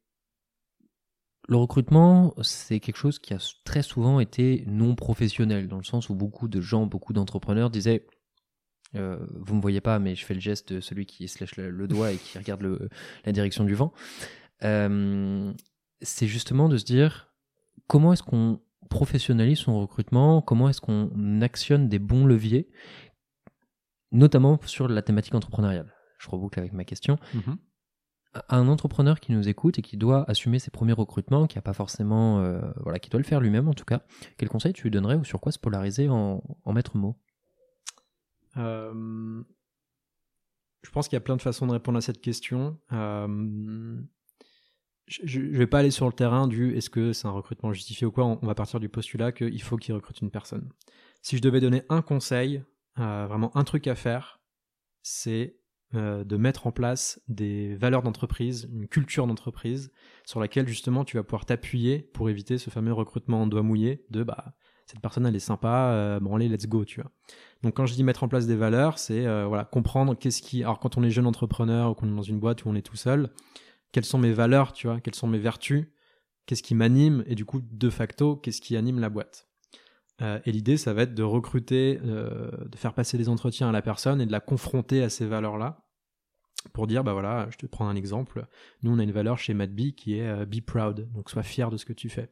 le 1.49 1.57
recrutement, 1.57 2.33
c'est 2.41 2.79
quelque 2.79 2.97
chose 2.97 3.19
qui 3.19 3.33
a 3.33 3.53
très 3.65 3.81
souvent 3.81 4.19
été 4.19 4.63
non 4.67 4.95
professionnel, 4.95 5.67
dans 5.67 5.77
le 5.77 5.83
sens 5.83 6.09
où 6.09 6.15
beaucoup 6.15 6.47
de 6.47 6.61
gens, 6.61 6.85
beaucoup 6.85 7.13
d'entrepreneurs 7.13 7.69
disaient 7.69 8.05
euh, 8.95 9.25
Vous 9.41 9.55
me 9.55 9.61
voyez 9.61 9.81
pas, 9.81 9.99
mais 9.99 10.15
je 10.15 10.23
fais 10.25 10.33
le 10.33 10.39
geste 10.39 10.71
de 10.71 10.79
celui 10.79 11.05
qui 11.05 11.27
se 11.27 11.39
lèche 11.39 11.57
le, 11.57 11.87
doigt 11.87 12.11
et 12.11 12.17
qui 12.17 12.37
regarde 12.37 12.61
le, 12.61 12.89
la 13.25 13.31
direction 13.31 13.65
du 13.65 13.75
vent. 13.75 13.91
Euh, 14.63 15.51
c'est 16.01 16.27
justement 16.27 16.69
de 16.69 16.77
se 16.77 16.85
dire 16.85 17.33
comment 17.87 18.13
est-ce 18.13 18.23
qu'on 18.23 18.61
professionnalise 18.89 19.59
son 19.59 19.79
recrutement, 19.79 20.41
comment 20.41 20.69
est-ce 20.69 20.81
qu'on 20.81 21.41
actionne 21.41 21.89
des 21.89 21.99
bons 21.99 22.25
leviers, 22.25 22.69
notamment 24.11 24.59
sur 24.65 24.87
la 24.87 25.01
thématique 25.01 25.35
entrepreneuriale 25.35 25.93
je 26.23 26.29
reboucle 26.29 26.59
avec 26.59 26.73
ma 26.73 26.85
question. 26.85 27.17
Mhm. 27.33 27.57
Un 28.49 28.67
entrepreneur 28.67 29.19
qui 29.19 29.31
nous 29.31 29.47
écoute 29.47 29.77
et 29.77 29.83
qui 29.83 29.95
doit 29.95 30.27
assumer 30.27 30.57
ses 30.57 30.71
premiers 30.71 30.93
recrutements, 30.93 31.45
qui 31.45 31.59
a 31.59 31.61
pas 31.61 31.73
forcément, 31.73 32.39
euh, 32.39 32.61
voilà, 32.77 32.97
qui 32.97 33.11
doit 33.11 33.19
le 33.19 33.25
faire 33.25 33.39
lui-même 33.39 33.67
en 33.67 33.75
tout 33.75 33.85
cas, 33.85 34.01
quel 34.37 34.49
conseil 34.49 34.73
tu 34.73 34.83
lui 34.83 34.91
donnerais 34.91 35.15
ou 35.15 35.23
sur 35.23 35.39
quoi 35.39 35.51
se 35.51 35.59
polariser 35.59 36.09
en, 36.09 36.41
en 36.63 36.73
maître 36.73 36.97
mot? 36.97 37.15
Euh, 38.57 39.43
Je 40.81 40.89
pense 40.89 41.07
qu'il 41.07 41.15
y 41.15 41.17
a 41.17 41.21
plein 41.21 41.35
de 41.35 41.43
façons 41.43 41.67
de 41.67 41.73
répondre 41.73 41.97
à 41.97 42.01
cette 42.01 42.21
question. 42.21 42.79
Euh, 42.91 44.01
je 45.05 45.39
ne 45.39 45.57
vais 45.57 45.67
pas 45.67 45.79
aller 45.79 45.91
sur 45.91 46.07
le 46.07 46.13
terrain 46.13 46.47
du 46.47 46.75
est-ce 46.75 46.89
que 46.89 47.13
c'est 47.13 47.27
un 47.27 47.31
recrutement 47.31 47.71
justifié 47.71 48.07
ou 48.07 48.11
quoi. 48.11 48.25
On, 48.25 48.45
va 48.47 48.55
partir 48.55 48.79
du 48.79 48.89
postulat 48.89 49.31
qu'il 49.31 49.61
faut 49.61 49.77
qu'il 49.77 49.93
recrute 49.93 50.21
une 50.21 50.31
personne. 50.31 50.69
Si 51.21 51.37
je 51.37 51.41
devais 51.41 51.59
donner 51.59 51.83
un 51.89 52.01
conseil, 52.01 52.63
vraiment 52.95 53.55
un 53.55 53.63
truc 53.63 53.85
à 53.87 53.95
faire, 53.95 54.39
c'est 55.03 55.57
euh, 55.95 56.23
de 56.23 56.37
mettre 56.37 56.65
en 56.65 56.71
place 56.71 57.21
des 57.27 57.75
valeurs 57.75 58.01
d'entreprise, 58.01 58.67
une 58.73 58.87
culture 58.87 59.27
d'entreprise 59.27 59.91
sur 60.25 60.39
laquelle 60.39 60.67
justement 60.67 61.05
tu 61.05 61.17
vas 61.17 61.23
pouvoir 61.23 61.45
t'appuyer 61.45 61.99
pour 61.99 62.31
éviter 62.31 62.57
ce 62.57 62.71
fameux 62.71 62.93
recrutement 62.93 63.43
en 63.43 63.47
doigt 63.47 63.61
mouillé 63.61 64.03
de 64.09 64.23
bah 64.23 64.55
cette 64.87 65.01
personne 65.01 65.27
elle 65.27 65.35
est 65.35 65.39
sympa, 65.39 65.91
euh, 65.91 66.19
bon 66.19 66.35
allez 66.35 66.49
let's 66.49 66.65
go 66.65 66.83
tu 66.83 66.99
vois. 66.99 67.11
Donc 67.61 67.75
quand 67.75 67.85
je 67.85 67.93
dis 67.93 68.03
mettre 68.03 68.23
en 68.23 68.27
place 68.27 68.47
des 68.47 68.55
valeurs, 68.55 68.97
c'est 68.97 69.27
euh, 69.27 69.45
voilà 69.45 69.65
comprendre 69.65 70.15
qu'est-ce 70.17 70.41
qui, 70.41 70.63
alors 70.63 70.79
quand 70.79 70.97
on 70.97 71.03
est 71.03 71.11
jeune 71.11 71.27
entrepreneur 71.27 71.91
ou 71.91 71.93
qu'on 71.93 72.07
est 72.07 72.15
dans 72.15 72.23
une 72.23 72.39
boîte 72.39 72.65
où 72.65 72.69
on 72.69 72.75
est 72.75 72.81
tout 72.81 72.97
seul, 72.97 73.29
quelles 73.91 74.05
sont 74.05 74.17
mes 74.17 74.33
valeurs 74.33 74.73
tu 74.73 74.87
vois, 74.87 74.99
quelles 74.99 75.13
sont 75.13 75.27
mes 75.27 75.37
vertus, 75.37 75.85
qu'est-ce 76.47 76.63
qui 76.63 76.73
m'anime 76.73 77.23
et 77.27 77.35
du 77.35 77.45
coup 77.45 77.61
de 77.61 77.89
facto 77.91 78.35
qu'est-ce 78.35 78.61
qui 78.61 78.75
anime 78.77 78.99
la 78.99 79.09
boîte. 79.09 79.47
et 80.21 80.51
l'idée, 80.51 80.77
ça 80.77 80.93
va 80.93 81.03
être 81.03 81.13
de 81.13 81.23
recruter, 81.23 81.97
de 81.97 82.77
faire 82.77 82.93
passer 82.93 83.19
des 83.19 83.29
entretiens 83.29 83.69
à 83.69 83.71
la 83.71 83.83
personne 83.83 84.21
et 84.21 84.25
de 84.25 84.31
la 84.31 84.39
confronter 84.39 85.03
à 85.03 85.09
ces 85.09 85.27
valeurs-là 85.27 85.82
pour 86.71 86.87
dire, 86.87 87.03
bah 87.03 87.13
voilà, 87.13 87.47
je 87.51 87.57
te 87.57 87.65
prends 87.65 87.87
un 87.87 87.95
exemple. 87.95 88.47
Nous, 88.81 88.91
on 88.91 88.99
a 88.99 89.03
une 89.03 89.11
valeur 89.11 89.37
chez 89.37 89.53
MadBee 89.53 89.93
qui 89.93 90.17
est 90.17 90.27
euh, 90.27 90.45
be 90.45 90.61
proud, 90.61 91.09
donc 91.13 91.29
sois 91.29 91.43
fier 91.43 91.69
de 91.69 91.77
ce 91.77 91.85
que 91.85 91.93
tu 91.93 92.09
fais. 92.09 92.29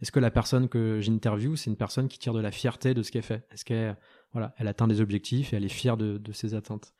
Est-ce 0.00 0.12
que 0.12 0.20
la 0.20 0.30
personne 0.30 0.68
que 0.68 1.00
j'interviewe, 1.00 1.56
c'est 1.56 1.70
une 1.70 1.76
personne 1.76 2.08
qui 2.08 2.18
tire 2.18 2.34
de 2.34 2.40
la 2.40 2.50
fierté 2.50 2.94
de 2.94 3.02
ce 3.02 3.12
qu'elle 3.12 3.22
fait? 3.22 3.46
Est-ce 3.50 3.64
qu'elle 3.64 3.96
voilà, 4.32 4.54
elle 4.58 4.68
atteint 4.68 4.88
des 4.88 5.00
objectifs 5.00 5.52
et 5.52 5.56
elle 5.56 5.64
est 5.64 5.68
fière 5.68 5.96
de, 5.96 6.20
ses 6.32 6.54
atteintes? 6.54 6.92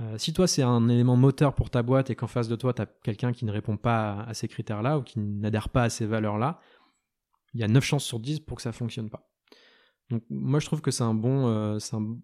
Euh, 0.00 0.16
si 0.16 0.32
toi 0.32 0.46
c'est 0.46 0.62
un 0.62 0.88
élément 0.88 1.16
moteur 1.16 1.54
pour 1.54 1.68
ta 1.68 1.82
boîte 1.82 2.08
et 2.08 2.14
qu'en 2.14 2.26
face 2.26 2.48
de 2.48 2.56
toi 2.56 2.72
tu 2.72 2.80
as 2.80 2.86
quelqu'un 2.86 3.32
qui 3.32 3.44
ne 3.44 3.52
répond 3.52 3.76
pas 3.76 4.22
à, 4.22 4.32
ces 4.32 4.48
critères-là 4.48 4.98
ou 4.98 5.02
qui 5.02 5.20
n'adhère 5.20 5.68
pas 5.68 5.82
à 5.82 5.90
ces 5.90 6.06
valeurs-là, 6.06 6.60
il 7.52 7.60
y 7.60 7.64
a 7.64 7.68
9 7.68 7.84
chances 7.84 8.04
sur 8.04 8.18
10 8.18 8.40
pour 8.40 8.56
que 8.56 8.62
ça 8.62 8.72
fonctionne 8.72 9.10
pas. 9.10 9.31
Donc 10.10 10.22
moi 10.28 10.60
je 10.60 10.66
trouve 10.66 10.80
que 10.82 10.90
c'est 10.90 11.04
un 11.04 11.14
bon, 11.14 11.46
euh, 11.48 11.78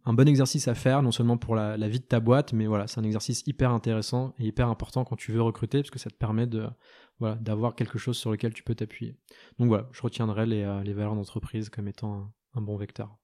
un, 0.04 0.16
exercice 0.26 0.68
à 0.68 0.74
faire, 0.74 1.02
non 1.02 1.10
seulement 1.10 1.38
pour 1.38 1.54
la, 1.54 1.76
vie 1.88 2.00
de 2.00 2.04
ta 2.04 2.20
boîte, 2.20 2.52
mais 2.52 2.66
voilà, 2.66 2.86
c'est 2.86 3.00
un 3.00 3.04
exercice 3.04 3.42
hyper 3.46 3.70
intéressant 3.70 4.34
et 4.38 4.46
hyper 4.46 4.68
important 4.68 5.04
quand 5.04 5.16
tu 5.16 5.32
veux 5.32 5.40
recruter, 5.40 5.78
parce 5.78 5.90
que 5.90 5.98
ça 5.98 6.10
te 6.10 6.16
permet 6.16 6.46
de, 6.46 6.68
voilà, 7.18 7.36
d'avoir 7.36 7.74
quelque 7.74 7.98
chose 7.98 8.18
sur 8.18 8.30
lequel 8.30 8.52
tu 8.52 8.62
peux 8.62 8.74
t'appuyer. 8.74 9.16
Donc 9.58 9.68
voilà, 9.68 9.88
je 9.92 10.02
retiendrai 10.02 10.44
les, 10.44 10.62
euh, 10.64 10.82
les 10.82 10.92
valeurs 10.92 11.14
d'entreprise 11.14 11.70
comme 11.70 11.88
étant 11.88 12.30
un 12.54 12.60
bon 12.60 12.76
vecteur. 12.76 13.16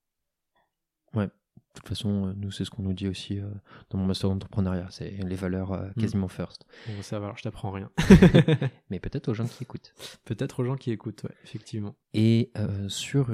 Ouais, 1.14 1.28
de 1.74 1.80
toute 1.80 1.88
façon, 1.88 2.28
euh, 2.28 2.32
nous, 2.36 2.52
c'est 2.52 2.64
ce 2.64 2.70
qu'on 2.70 2.82
nous 2.82 2.92
dit 2.92 3.08
aussi 3.08 3.40
euh, 3.40 3.50
dans 3.90 3.98
mon 3.98 4.06
master 4.06 4.30
d'entrepreneuriat. 4.30 4.86
C'est 4.90 5.10
les 5.10 5.34
valeurs 5.34 5.72
euh, 5.72 5.88
mm. 5.96 6.00
quasiment 6.00 6.28
first. 6.28 6.66
Bon, 6.86 7.02
ça 7.02 7.18
va, 7.18 7.26
alors 7.26 7.36
je 7.36 7.42
t'apprends 7.42 7.72
rien. 7.72 7.90
Mais 8.90 9.00
peut-être 9.00 9.28
aux 9.28 9.34
gens 9.34 9.46
qui 9.46 9.64
écoutent. 9.64 9.92
Peut-être 10.24 10.60
aux 10.60 10.64
gens 10.64 10.76
qui 10.76 10.92
écoutent, 10.92 11.24
ouais, 11.24 11.34
effectivement. 11.42 11.96
Et 12.12 12.52
sur 12.86 13.32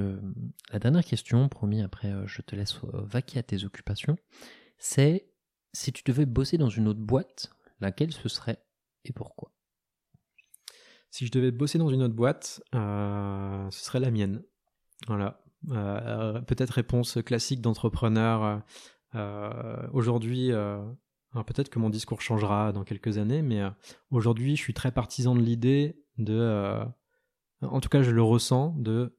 la 0.73 0.79
dernière 0.79 1.05
question, 1.05 1.49
promis, 1.51 1.83
après 1.83 2.13
je 2.27 2.41
te 2.41 2.57
laisse 2.57 2.81
vaquer 2.83 3.41
à 3.41 3.43
tes 3.43 3.65
occupations, 3.65 4.17
c'est 4.79 5.29
si 5.75 5.93
tu 5.93 6.03
devais 6.05 6.25
bosser 6.25 6.57
dans 6.57 6.71
une 6.71 6.89
autre 6.89 7.01
boîte, 7.01 7.53
laquelle 7.81 8.13
ce 8.13 8.29
serait 8.31 8.65
et 9.05 9.13
pourquoi? 9.13 9.53
Si 11.11 11.27
je 11.27 11.33
devais 11.33 11.51
bosser 11.51 11.77
dans 11.77 11.91
une 11.91 12.03
autre 12.03 12.15
boîte, 12.15 12.63
ce 12.73 13.69
serait 13.71 14.01
la 14.01 14.11
mienne. 14.11 14.43
Voilà, 15.07 15.43
peut-être 15.69 16.71
réponse 16.71 17.19
classique 17.25 17.61
d'entrepreneur. 17.61 18.63
Euh, 19.15 19.89
aujourd'hui, 19.93 20.53
euh, 20.53 20.83
peut-être 21.47 21.69
que 21.69 21.79
mon 21.79 21.91
discours 21.91 22.21
changera 22.23 22.73
dans 22.73 22.85
quelques 22.85 23.19
années, 23.19 23.43
mais 23.43 23.63
aujourd'hui, 24.11 24.57
je 24.57 24.63
suis 24.63 24.75
très 24.75 24.93
partisan 24.93 25.35
de 25.35 25.41
l'idée 25.41 25.97
de, 26.19 26.81
en 27.63 27.81
tout 27.81 27.89
cas, 27.89 28.03
je 28.03 28.11
le 28.11 28.23
ressens, 28.23 28.75
de 28.79 29.17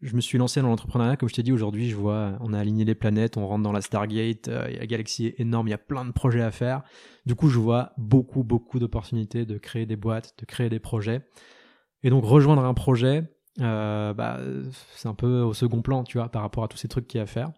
je 0.00 0.16
me 0.16 0.20
suis 0.20 0.36
lancé 0.36 0.60
dans 0.60 0.66
l'entrepreneuriat, 0.66 1.16
comme 1.16 1.28
je 1.28 1.34
t'ai 1.34 1.44
dit, 1.44 1.52
aujourd'hui, 1.52 1.88
je 1.88 1.94
vois, 1.94 2.36
on 2.40 2.52
a 2.52 2.58
aligné 2.58 2.84
les 2.84 2.96
planètes, 2.96 3.36
on 3.36 3.46
rentre 3.46 3.62
dans 3.62 3.70
la 3.70 3.80
Stargate, 3.80 4.48
la 4.48 4.86
galaxie 4.86 5.26
est 5.26 5.38
énorme, 5.38 5.68
il 5.68 5.70
y 5.70 5.74
a 5.74 5.78
plein 5.78 6.04
de 6.04 6.10
projets 6.10 6.42
à 6.42 6.50
faire. 6.50 6.82
Du 7.24 7.36
coup, 7.36 7.48
je 7.48 7.60
vois 7.60 7.92
beaucoup, 7.98 8.42
beaucoup 8.42 8.80
d'opportunités 8.80 9.46
de 9.46 9.58
créer 9.58 9.86
des 9.86 9.94
boîtes, 9.94 10.34
de 10.38 10.44
créer 10.44 10.68
des 10.68 10.80
projets. 10.80 11.24
Et 12.02 12.10
donc, 12.10 12.24
rejoindre 12.24 12.64
un 12.64 12.74
projet, 12.74 13.32
euh, 13.60 14.14
bah, 14.14 14.40
c'est 14.96 15.08
un 15.08 15.14
peu 15.14 15.40
au 15.40 15.52
second 15.52 15.82
plan, 15.82 16.04
tu 16.04 16.18
vois, 16.18 16.28
par 16.28 16.42
rapport 16.42 16.64
à 16.64 16.68
tous 16.68 16.78
ces 16.78 16.88
trucs 16.88 17.06
qu'il 17.06 17.18
y 17.18 17.20
a 17.20 17.24
à 17.24 17.26
faire. 17.26 17.52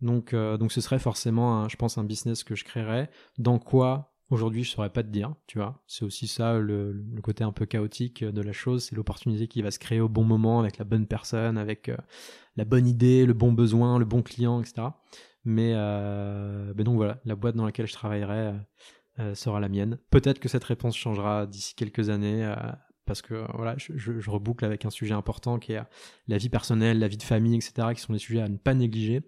Donc, 0.00 0.34
euh, 0.34 0.56
donc 0.56 0.72
ce 0.72 0.80
serait 0.80 0.98
forcément, 0.98 1.68
je 1.68 1.76
pense, 1.76 1.98
un 1.98 2.04
business 2.04 2.44
que 2.44 2.54
je 2.54 2.64
créerais. 2.64 3.10
Dans 3.38 3.58
quoi 3.58 4.12
aujourd'hui 4.28 4.64
je 4.64 4.70
saurais 4.70 4.90
pas 4.90 5.02
te 5.02 5.08
dire, 5.08 5.34
tu 5.46 5.58
vois. 5.58 5.82
C'est 5.86 6.04
aussi 6.04 6.26
ça 6.26 6.58
le, 6.58 7.04
côté 7.22 7.44
un 7.44 7.52
peu 7.52 7.64
chaotique 7.64 8.24
de 8.24 8.42
la 8.42 8.52
chose, 8.52 8.84
c'est 8.84 8.96
l'opportunité 8.96 9.46
qui 9.46 9.62
va 9.62 9.70
se 9.70 9.78
créer 9.78 10.00
au 10.00 10.08
bon 10.08 10.24
moment 10.24 10.58
avec 10.58 10.78
la 10.78 10.84
bonne 10.84 11.06
personne, 11.06 11.56
avec 11.58 11.88
euh, 11.88 11.96
la 12.56 12.64
bonne 12.64 12.86
idée, 12.86 13.24
le 13.24 13.34
bon 13.34 13.52
besoin, 13.52 13.98
le 13.98 14.04
bon 14.04 14.22
client, 14.22 14.60
etc. 14.60 14.88
Mais, 15.44 15.74
mais 16.74 16.82
donc 16.82 16.96
voilà, 16.96 17.20
la 17.24 17.36
boîte 17.36 17.54
dans 17.54 17.64
laquelle 17.64 17.86
je 17.86 17.92
travaillerai 17.92 18.54
sera 19.34 19.60
la 19.60 19.68
mienne. 19.68 19.96
Peut-être 20.10 20.40
que 20.40 20.48
cette 20.48 20.64
réponse 20.64 20.96
changera 20.96 21.46
d'ici 21.46 21.76
quelques 21.76 22.10
années 22.10 22.52
parce 23.06 23.22
que 23.22 23.46
voilà, 23.54 23.76
je, 23.78 24.30
reboucle 24.30 24.64
avec 24.64 24.84
un 24.84 24.90
sujet 24.90 25.14
important 25.14 25.58
qui 25.58 25.72
est 25.72 25.80
la 26.28 26.38
vie 26.38 26.48
personnelle, 26.48 26.98
la 26.98 27.08
vie 27.08 27.16
de 27.16 27.22
famille, 27.22 27.54
etc., 27.54 27.88
qui 27.94 28.00
sont 28.00 28.12
des 28.12 28.18
sujets 28.18 28.42
à 28.42 28.48
ne 28.48 28.56
pas 28.56 28.74
négliger. 28.74 29.22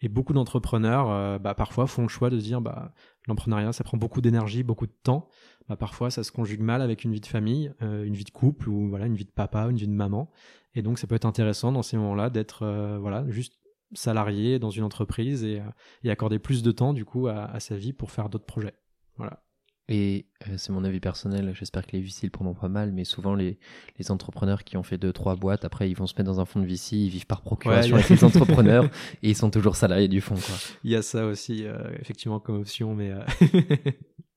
Et 0.00 0.08
beaucoup 0.08 0.32
d'entrepreneurs, 0.32 1.10
euh, 1.10 1.38
bah, 1.38 1.54
parfois, 1.54 1.86
font 1.86 2.02
le 2.02 2.08
choix 2.08 2.30
de 2.30 2.38
dire, 2.38 2.60
bah, 2.60 2.92
l'entrepreneuriat, 3.26 3.72
ça 3.72 3.84
prend 3.84 3.98
beaucoup 3.98 4.20
d'énergie, 4.20 4.62
beaucoup 4.62 4.86
de 4.86 4.94
temps. 5.02 5.28
Bah, 5.68 5.76
parfois, 5.76 6.10
ça 6.10 6.22
se 6.22 6.30
conjugue 6.30 6.60
mal 6.60 6.82
avec 6.82 7.04
une 7.04 7.12
vie 7.12 7.20
de 7.20 7.26
famille, 7.26 7.72
euh, 7.82 8.04
une 8.04 8.14
vie 8.14 8.24
de 8.24 8.30
couple, 8.30 8.68
ou 8.68 8.88
voilà, 8.88 9.06
une 9.06 9.16
vie 9.16 9.24
de 9.24 9.30
papa, 9.30 9.66
une 9.68 9.76
vie 9.76 9.88
de 9.88 9.92
maman. 9.92 10.30
Et 10.74 10.82
donc, 10.82 10.98
ça 10.98 11.06
peut 11.06 11.16
être 11.16 11.26
intéressant 11.26 11.72
dans 11.72 11.82
ces 11.82 11.96
moments-là 11.96 12.30
d'être, 12.30 12.62
euh, 12.62 12.98
voilà, 12.98 13.28
juste 13.28 13.58
salarié 13.94 14.58
dans 14.58 14.70
une 14.70 14.84
entreprise 14.84 15.44
et, 15.44 15.62
accorder 16.08 16.38
plus 16.38 16.62
de 16.62 16.70
temps, 16.70 16.92
du 16.92 17.04
coup, 17.04 17.26
à, 17.26 17.44
à 17.46 17.58
sa 17.58 17.76
vie 17.76 17.92
pour 17.92 18.10
faire 18.12 18.28
d'autres 18.28 18.46
projets. 18.46 18.74
Voilà. 19.16 19.42
Et 19.90 20.26
euh, 20.46 20.54
c'est 20.58 20.70
mon 20.70 20.84
avis 20.84 21.00
personnel, 21.00 21.52
j'espère 21.54 21.86
que 21.86 21.92
les 21.92 22.02
VC 22.02 22.24
le 22.24 22.30
prendront 22.30 22.54
pas 22.54 22.68
mal, 22.68 22.92
mais 22.92 23.04
souvent 23.04 23.34
les, 23.34 23.58
les 23.98 24.10
entrepreneurs 24.10 24.64
qui 24.64 24.76
ont 24.76 24.82
fait 24.82 24.98
deux 24.98 25.14
trois 25.14 25.34
boîtes, 25.34 25.64
après 25.64 25.88
ils 25.90 25.94
vont 25.94 26.06
se 26.06 26.14
mettre 26.14 26.30
dans 26.30 26.40
un 26.40 26.44
fonds 26.44 26.60
de 26.60 26.66
VC, 26.66 26.96
ils 26.96 27.08
vivent 27.08 27.26
par 27.26 27.40
procuration 27.40 27.96
avec 27.96 28.10
les 28.10 28.22
entrepreneurs 28.24 28.84
et 29.22 29.30
ils 29.30 29.36
sont 29.36 29.50
toujours 29.50 29.76
salariés 29.76 30.08
du 30.08 30.20
fonds. 30.20 30.34
Quoi. 30.34 30.54
Il 30.84 30.90
y 30.90 30.96
a 30.96 31.00
ça 31.00 31.24
aussi, 31.24 31.64
euh, 31.64 31.78
effectivement, 32.00 32.38
comme 32.38 32.60
option, 32.60 32.94
mais 32.94 33.12
euh... 33.12 33.24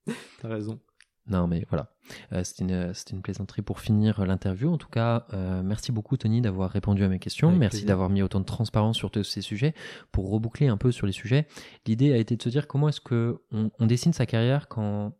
t'as 0.40 0.48
raison. 0.48 0.80
Non, 1.28 1.46
mais 1.46 1.66
voilà. 1.70 1.92
Euh, 2.32 2.42
c'était 2.42 2.64
une, 2.64 2.92
une, 3.12 3.22
plaisanterie 3.22 3.62
pour 3.62 3.78
finir 3.78 4.24
l'interview. 4.26 4.72
En 4.72 4.78
tout 4.78 4.88
cas, 4.88 5.26
euh, 5.32 5.62
merci 5.62 5.92
beaucoup, 5.92 6.16
Tony, 6.16 6.40
d'avoir 6.40 6.70
répondu 6.70 7.04
à 7.04 7.08
mes 7.08 7.20
questions. 7.20 7.52
merci 7.52 7.84
d'avoir 7.84 8.10
mis 8.10 8.22
autant 8.22 8.40
de 8.40 8.44
transparence 8.44 8.96
sur 8.96 9.10
tous 9.10 9.22
ces 9.22 9.40
sujets. 9.40 9.74
Pour 10.10 10.30
reboucler 10.30 10.66
un 10.66 10.76
peu 10.76 10.90
sur 10.90 11.06
les 11.06 11.12
sujets, 11.12 11.46
l'idée 11.86 12.12
a 12.12 12.16
été 12.16 12.36
de 12.36 12.42
se 12.42 12.48
dire 12.48 12.66
comment 12.66 12.88
est-ce 12.88 13.00
qu'on 13.00 13.38
on 13.52 13.86
dessine 13.86 14.12
sa 14.12 14.26
carrière 14.26 14.66
quand 14.68 15.12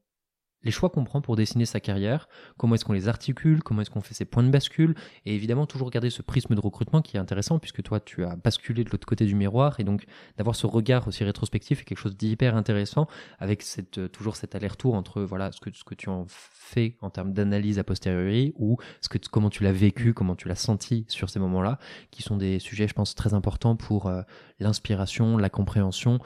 les 0.64 0.70
choix 0.70 0.90
qu'on 0.90 1.04
prend 1.04 1.20
pour 1.20 1.36
dessiner 1.36 1.66
sa 1.66 1.80
carrière, 1.80 2.28
comment 2.56 2.74
est-ce 2.74 2.84
qu'on 2.84 2.92
les 2.92 3.08
articule, 3.08 3.62
comment 3.62 3.82
est-ce 3.82 3.90
qu'on 3.90 4.00
fait 4.00 4.14
ses 4.14 4.24
points 4.24 4.42
de 4.42 4.50
bascule, 4.50 4.94
et 5.26 5.34
évidemment 5.34 5.66
toujours 5.66 5.90
garder 5.90 6.10
ce 6.10 6.22
prisme 6.22 6.54
de 6.54 6.60
recrutement 6.60 7.02
qui 7.02 7.16
est 7.16 7.20
intéressant 7.20 7.58
puisque 7.58 7.82
toi 7.82 8.00
tu 8.00 8.24
as 8.24 8.36
basculé 8.36 8.84
de 8.84 8.90
l'autre 8.90 9.06
côté 9.06 9.26
du 9.26 9.34
miroir 9.34 9.80
et 9.80 9.84
donc 9.84 10.04
d'avoir 10.36 10.56
ce 10.56 10.66
regard 10.66 11.06
aussi 11.08 11.24
rétrospectif 11.24 11.80
est 11.80 11.84
quelque 11.84 11.98
chose 11.98 12.16
d'hyper 12.16 12.56
intéressant 12.56 13.06
avec 13.38 13.64
euh, 13.98 14.08
toujours 14.08 14.36
cet 14.36 14.54
aller-retour 14.54 14.94
entre 14.94 15.22
voilà 15.22 15.52
ce 15.52 15.60
que, 15.60 15.70
ce 15.72 15.84
que 15.84 15.94
tu 15.94 16.08
en 16.08 16.26
fais 16.28 16.96
en 17.00 17.10
termes 17.10 17.32
d'analyse 17.32 17.78
a 17.78 17.84
posteriori 17.84 18.54
ou 18.56 18.78
ce 19.00 19.08
que, 19.08 19.18
comment 19.30 19.50
tu 19.50 19.62
l'as 19.62 19.72
vécu, 19.72 20.14
comment 20.14 20.36
tu 20.36 20.48
l'as 20.48 20.54
senti 20.54 21.04
sur 21.08 21.30
ces 21.30 21.38
moments-là, 21.38 21.78
qui 22.10 22.22
sont 22.22 22.36
des 22.36 22.58
sujets 22.58 22.88
je 22.88 22.94
pense 22.94 23.14
très 23.14 23.34
importants 23.34 23.76
pour 23.76 24.06
euh, 24.06 24.22
l'inspiration, 24.60 25.36
la 25.36 25.50
compréhension, 25.50 26.20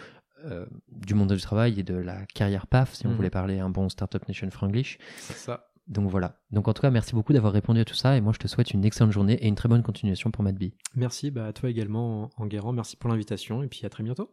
euh, 0.44 0.66
du 0.88 1.14
monde 1.14 1.32
du 1.32 1.40
travail 1.40 1.80
et 1.80 1.82
de 1.82 1.94
la 1.94 2.26
carrière 2.26 2.66
PAF, 2.66 2.94
si 2.94 3.06
on 3.06 3.10
mhm. 3.10 3.16
voulait 3.16 3.30
parler 3.30 3.58
un 3.58 3.70
bon 3.70 3.88
Startup 3.88 4.26
Nation 4.28 4.50
Franglish. 4.50 4.98
C'est 5.18 5.36
ça. 5.36 5.70
Donc 5.86 6.10
voilà. 6.10 6.40
Donc 6.50 6.68
en 6.68 6.74
tout 6.74 6.82
cas, 6.82 6.90
merci 6.90 7.14
beaucoup 7.14 7.32
d'avoir 7.32 7.52
répondu 7.52 7.80
à 7.80 7.84
tout 7.84 7.94
ça 7.94 8.16
et 8.16 8.20
moi 8.20 8.32
je 8.32 8.38
te 8.38 8.48
souhaite 8.48 8.72
une 8.72 8.84
excellente 8.84 9.12
journée 9.12 9.34
et 9.34 9.46
une 9.46 9.54
très 9.54 9.68
bonne 9.68 9.82
continuation 9.82 10.30
pour 10.30 10.42
MadBee. 10.42 10.74
Merci 10.94 11.30
bah, 11.30 11.46
à 11.46 11.52
toi 11.52 11.70
également 11.70 12.30
Enguerrand, 12.36 12.72
merci 12.72 12.96
pour 12.96 13.08
l'invitation 13.08 13.62
et 13.62 13.68
puis 13.68 13.84
à 13.84 13.88
très 13.88 14.02
bientôt. 14.02 14.30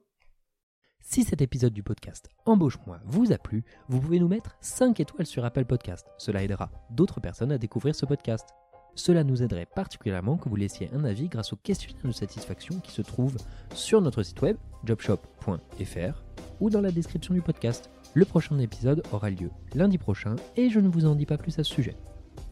Si 1.02 1.24
cet 1.24 1.42
épisode 1.42 1.74
du 1.74 1.84
podcast 1.84 2.30
Embauche-moi 2.46 3.00
vous 3.06 3.32
a 3.34 3.38
plu, 3.38 3.66
vous 3.90 4.00
pouvez 4.00 4.20
nous 4.20 4.30
mettre 4.30 4.56
5 4.62 5.00
étoiles 5.00 5.28
sur 5.28 5.46
Apple 5.46 5.66
Podcast. 5.66 6.08
Cela 6.18 6.44
aidera 6.44 6.72
d'autres 6.90 7.20
personnes 7.20 7.52
à 7.52 7.58
découvrir 7.58 7.94
ce 7.94 8.06
podcast. 8.06 8.48
Cela 8.96 9.24
nous 9.24 9.42
aiderait 9.42 9.66
particulièrement 9.66 10.38
que 10.38 10.50
vous 10.50 10.56
laissiez 10.56 10.90
un 10.94 11.04
avis 11.04 11.28
grâce 11.28 11.54
au 11.54 11.56
questionnaire 11.56 12.06
de 12.06 12.12
satisfaction 12.12 12.80
qui 12.80 12.92
se 12.92 13.02
trouve 13.02 13.38
sur 13.74 14.02
notre 14.02 14.24
site 14.24 14.42
web 14.42 14.58
jobshop.fr 14.86 16.24
ou 16.60 16.70
dans 16.70 16.82
la 16.82 16.92
description 16.92 17.34
du 17.34 17.42
podcast. 17.42 17.90
Le 18.14 18.26
prochain 18.26 18.60
épisode 18.60 19.04
aura 19.12 19.30
lieu 19.30 19.50
lundi 19.74 19.98
prochain 19.98 20.36
et 20.56 20.70
je 20.70 20.80
ne 20.80 20.90
vous 20.90 21.06
en 21.06 21.16
dis 21.16 21.26
pas 21.26 21.38
plus 21.38 21.58
à 21.60 21.64
ce 21.64 21.74
sujet. 21.74 21.96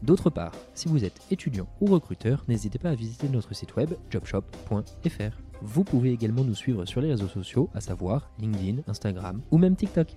D'autre 0.02 0.30
part, 0.30 0.52
si 0.74 0.88
vous 0.88 1.04
êtes 1.04 1.20
étudiant 1.30 1.68
ou 1.80 1.86
recruteur, 1.86 2.44
n'hésitez 2.48 2.78
pas 2.78 2.90
à 2.90 2.94
visiter 2.94 3.28
notre 3.28 3.54
site 3.54 3.76
web 3.76 3.90
jobshop.fr. 4.10 5.38
Vous 5.62 5.84
pouvez 5.84 6.10
également 6.10 6.42
nous 6.42 6.56
suivre 6.56 6.84
sur 6.84 7.00
les 7.00 7.10
réseaux 7.10 7.28
sociaux, 7.28 7.70
à 7.72 7.80
savoir 7.80 8.30
LinkedIn, 8.40 8.82
Instagram 8.88 9.40
ou 9.52 9.58
même 9.58 9.76
TikTok. 9.76 10.16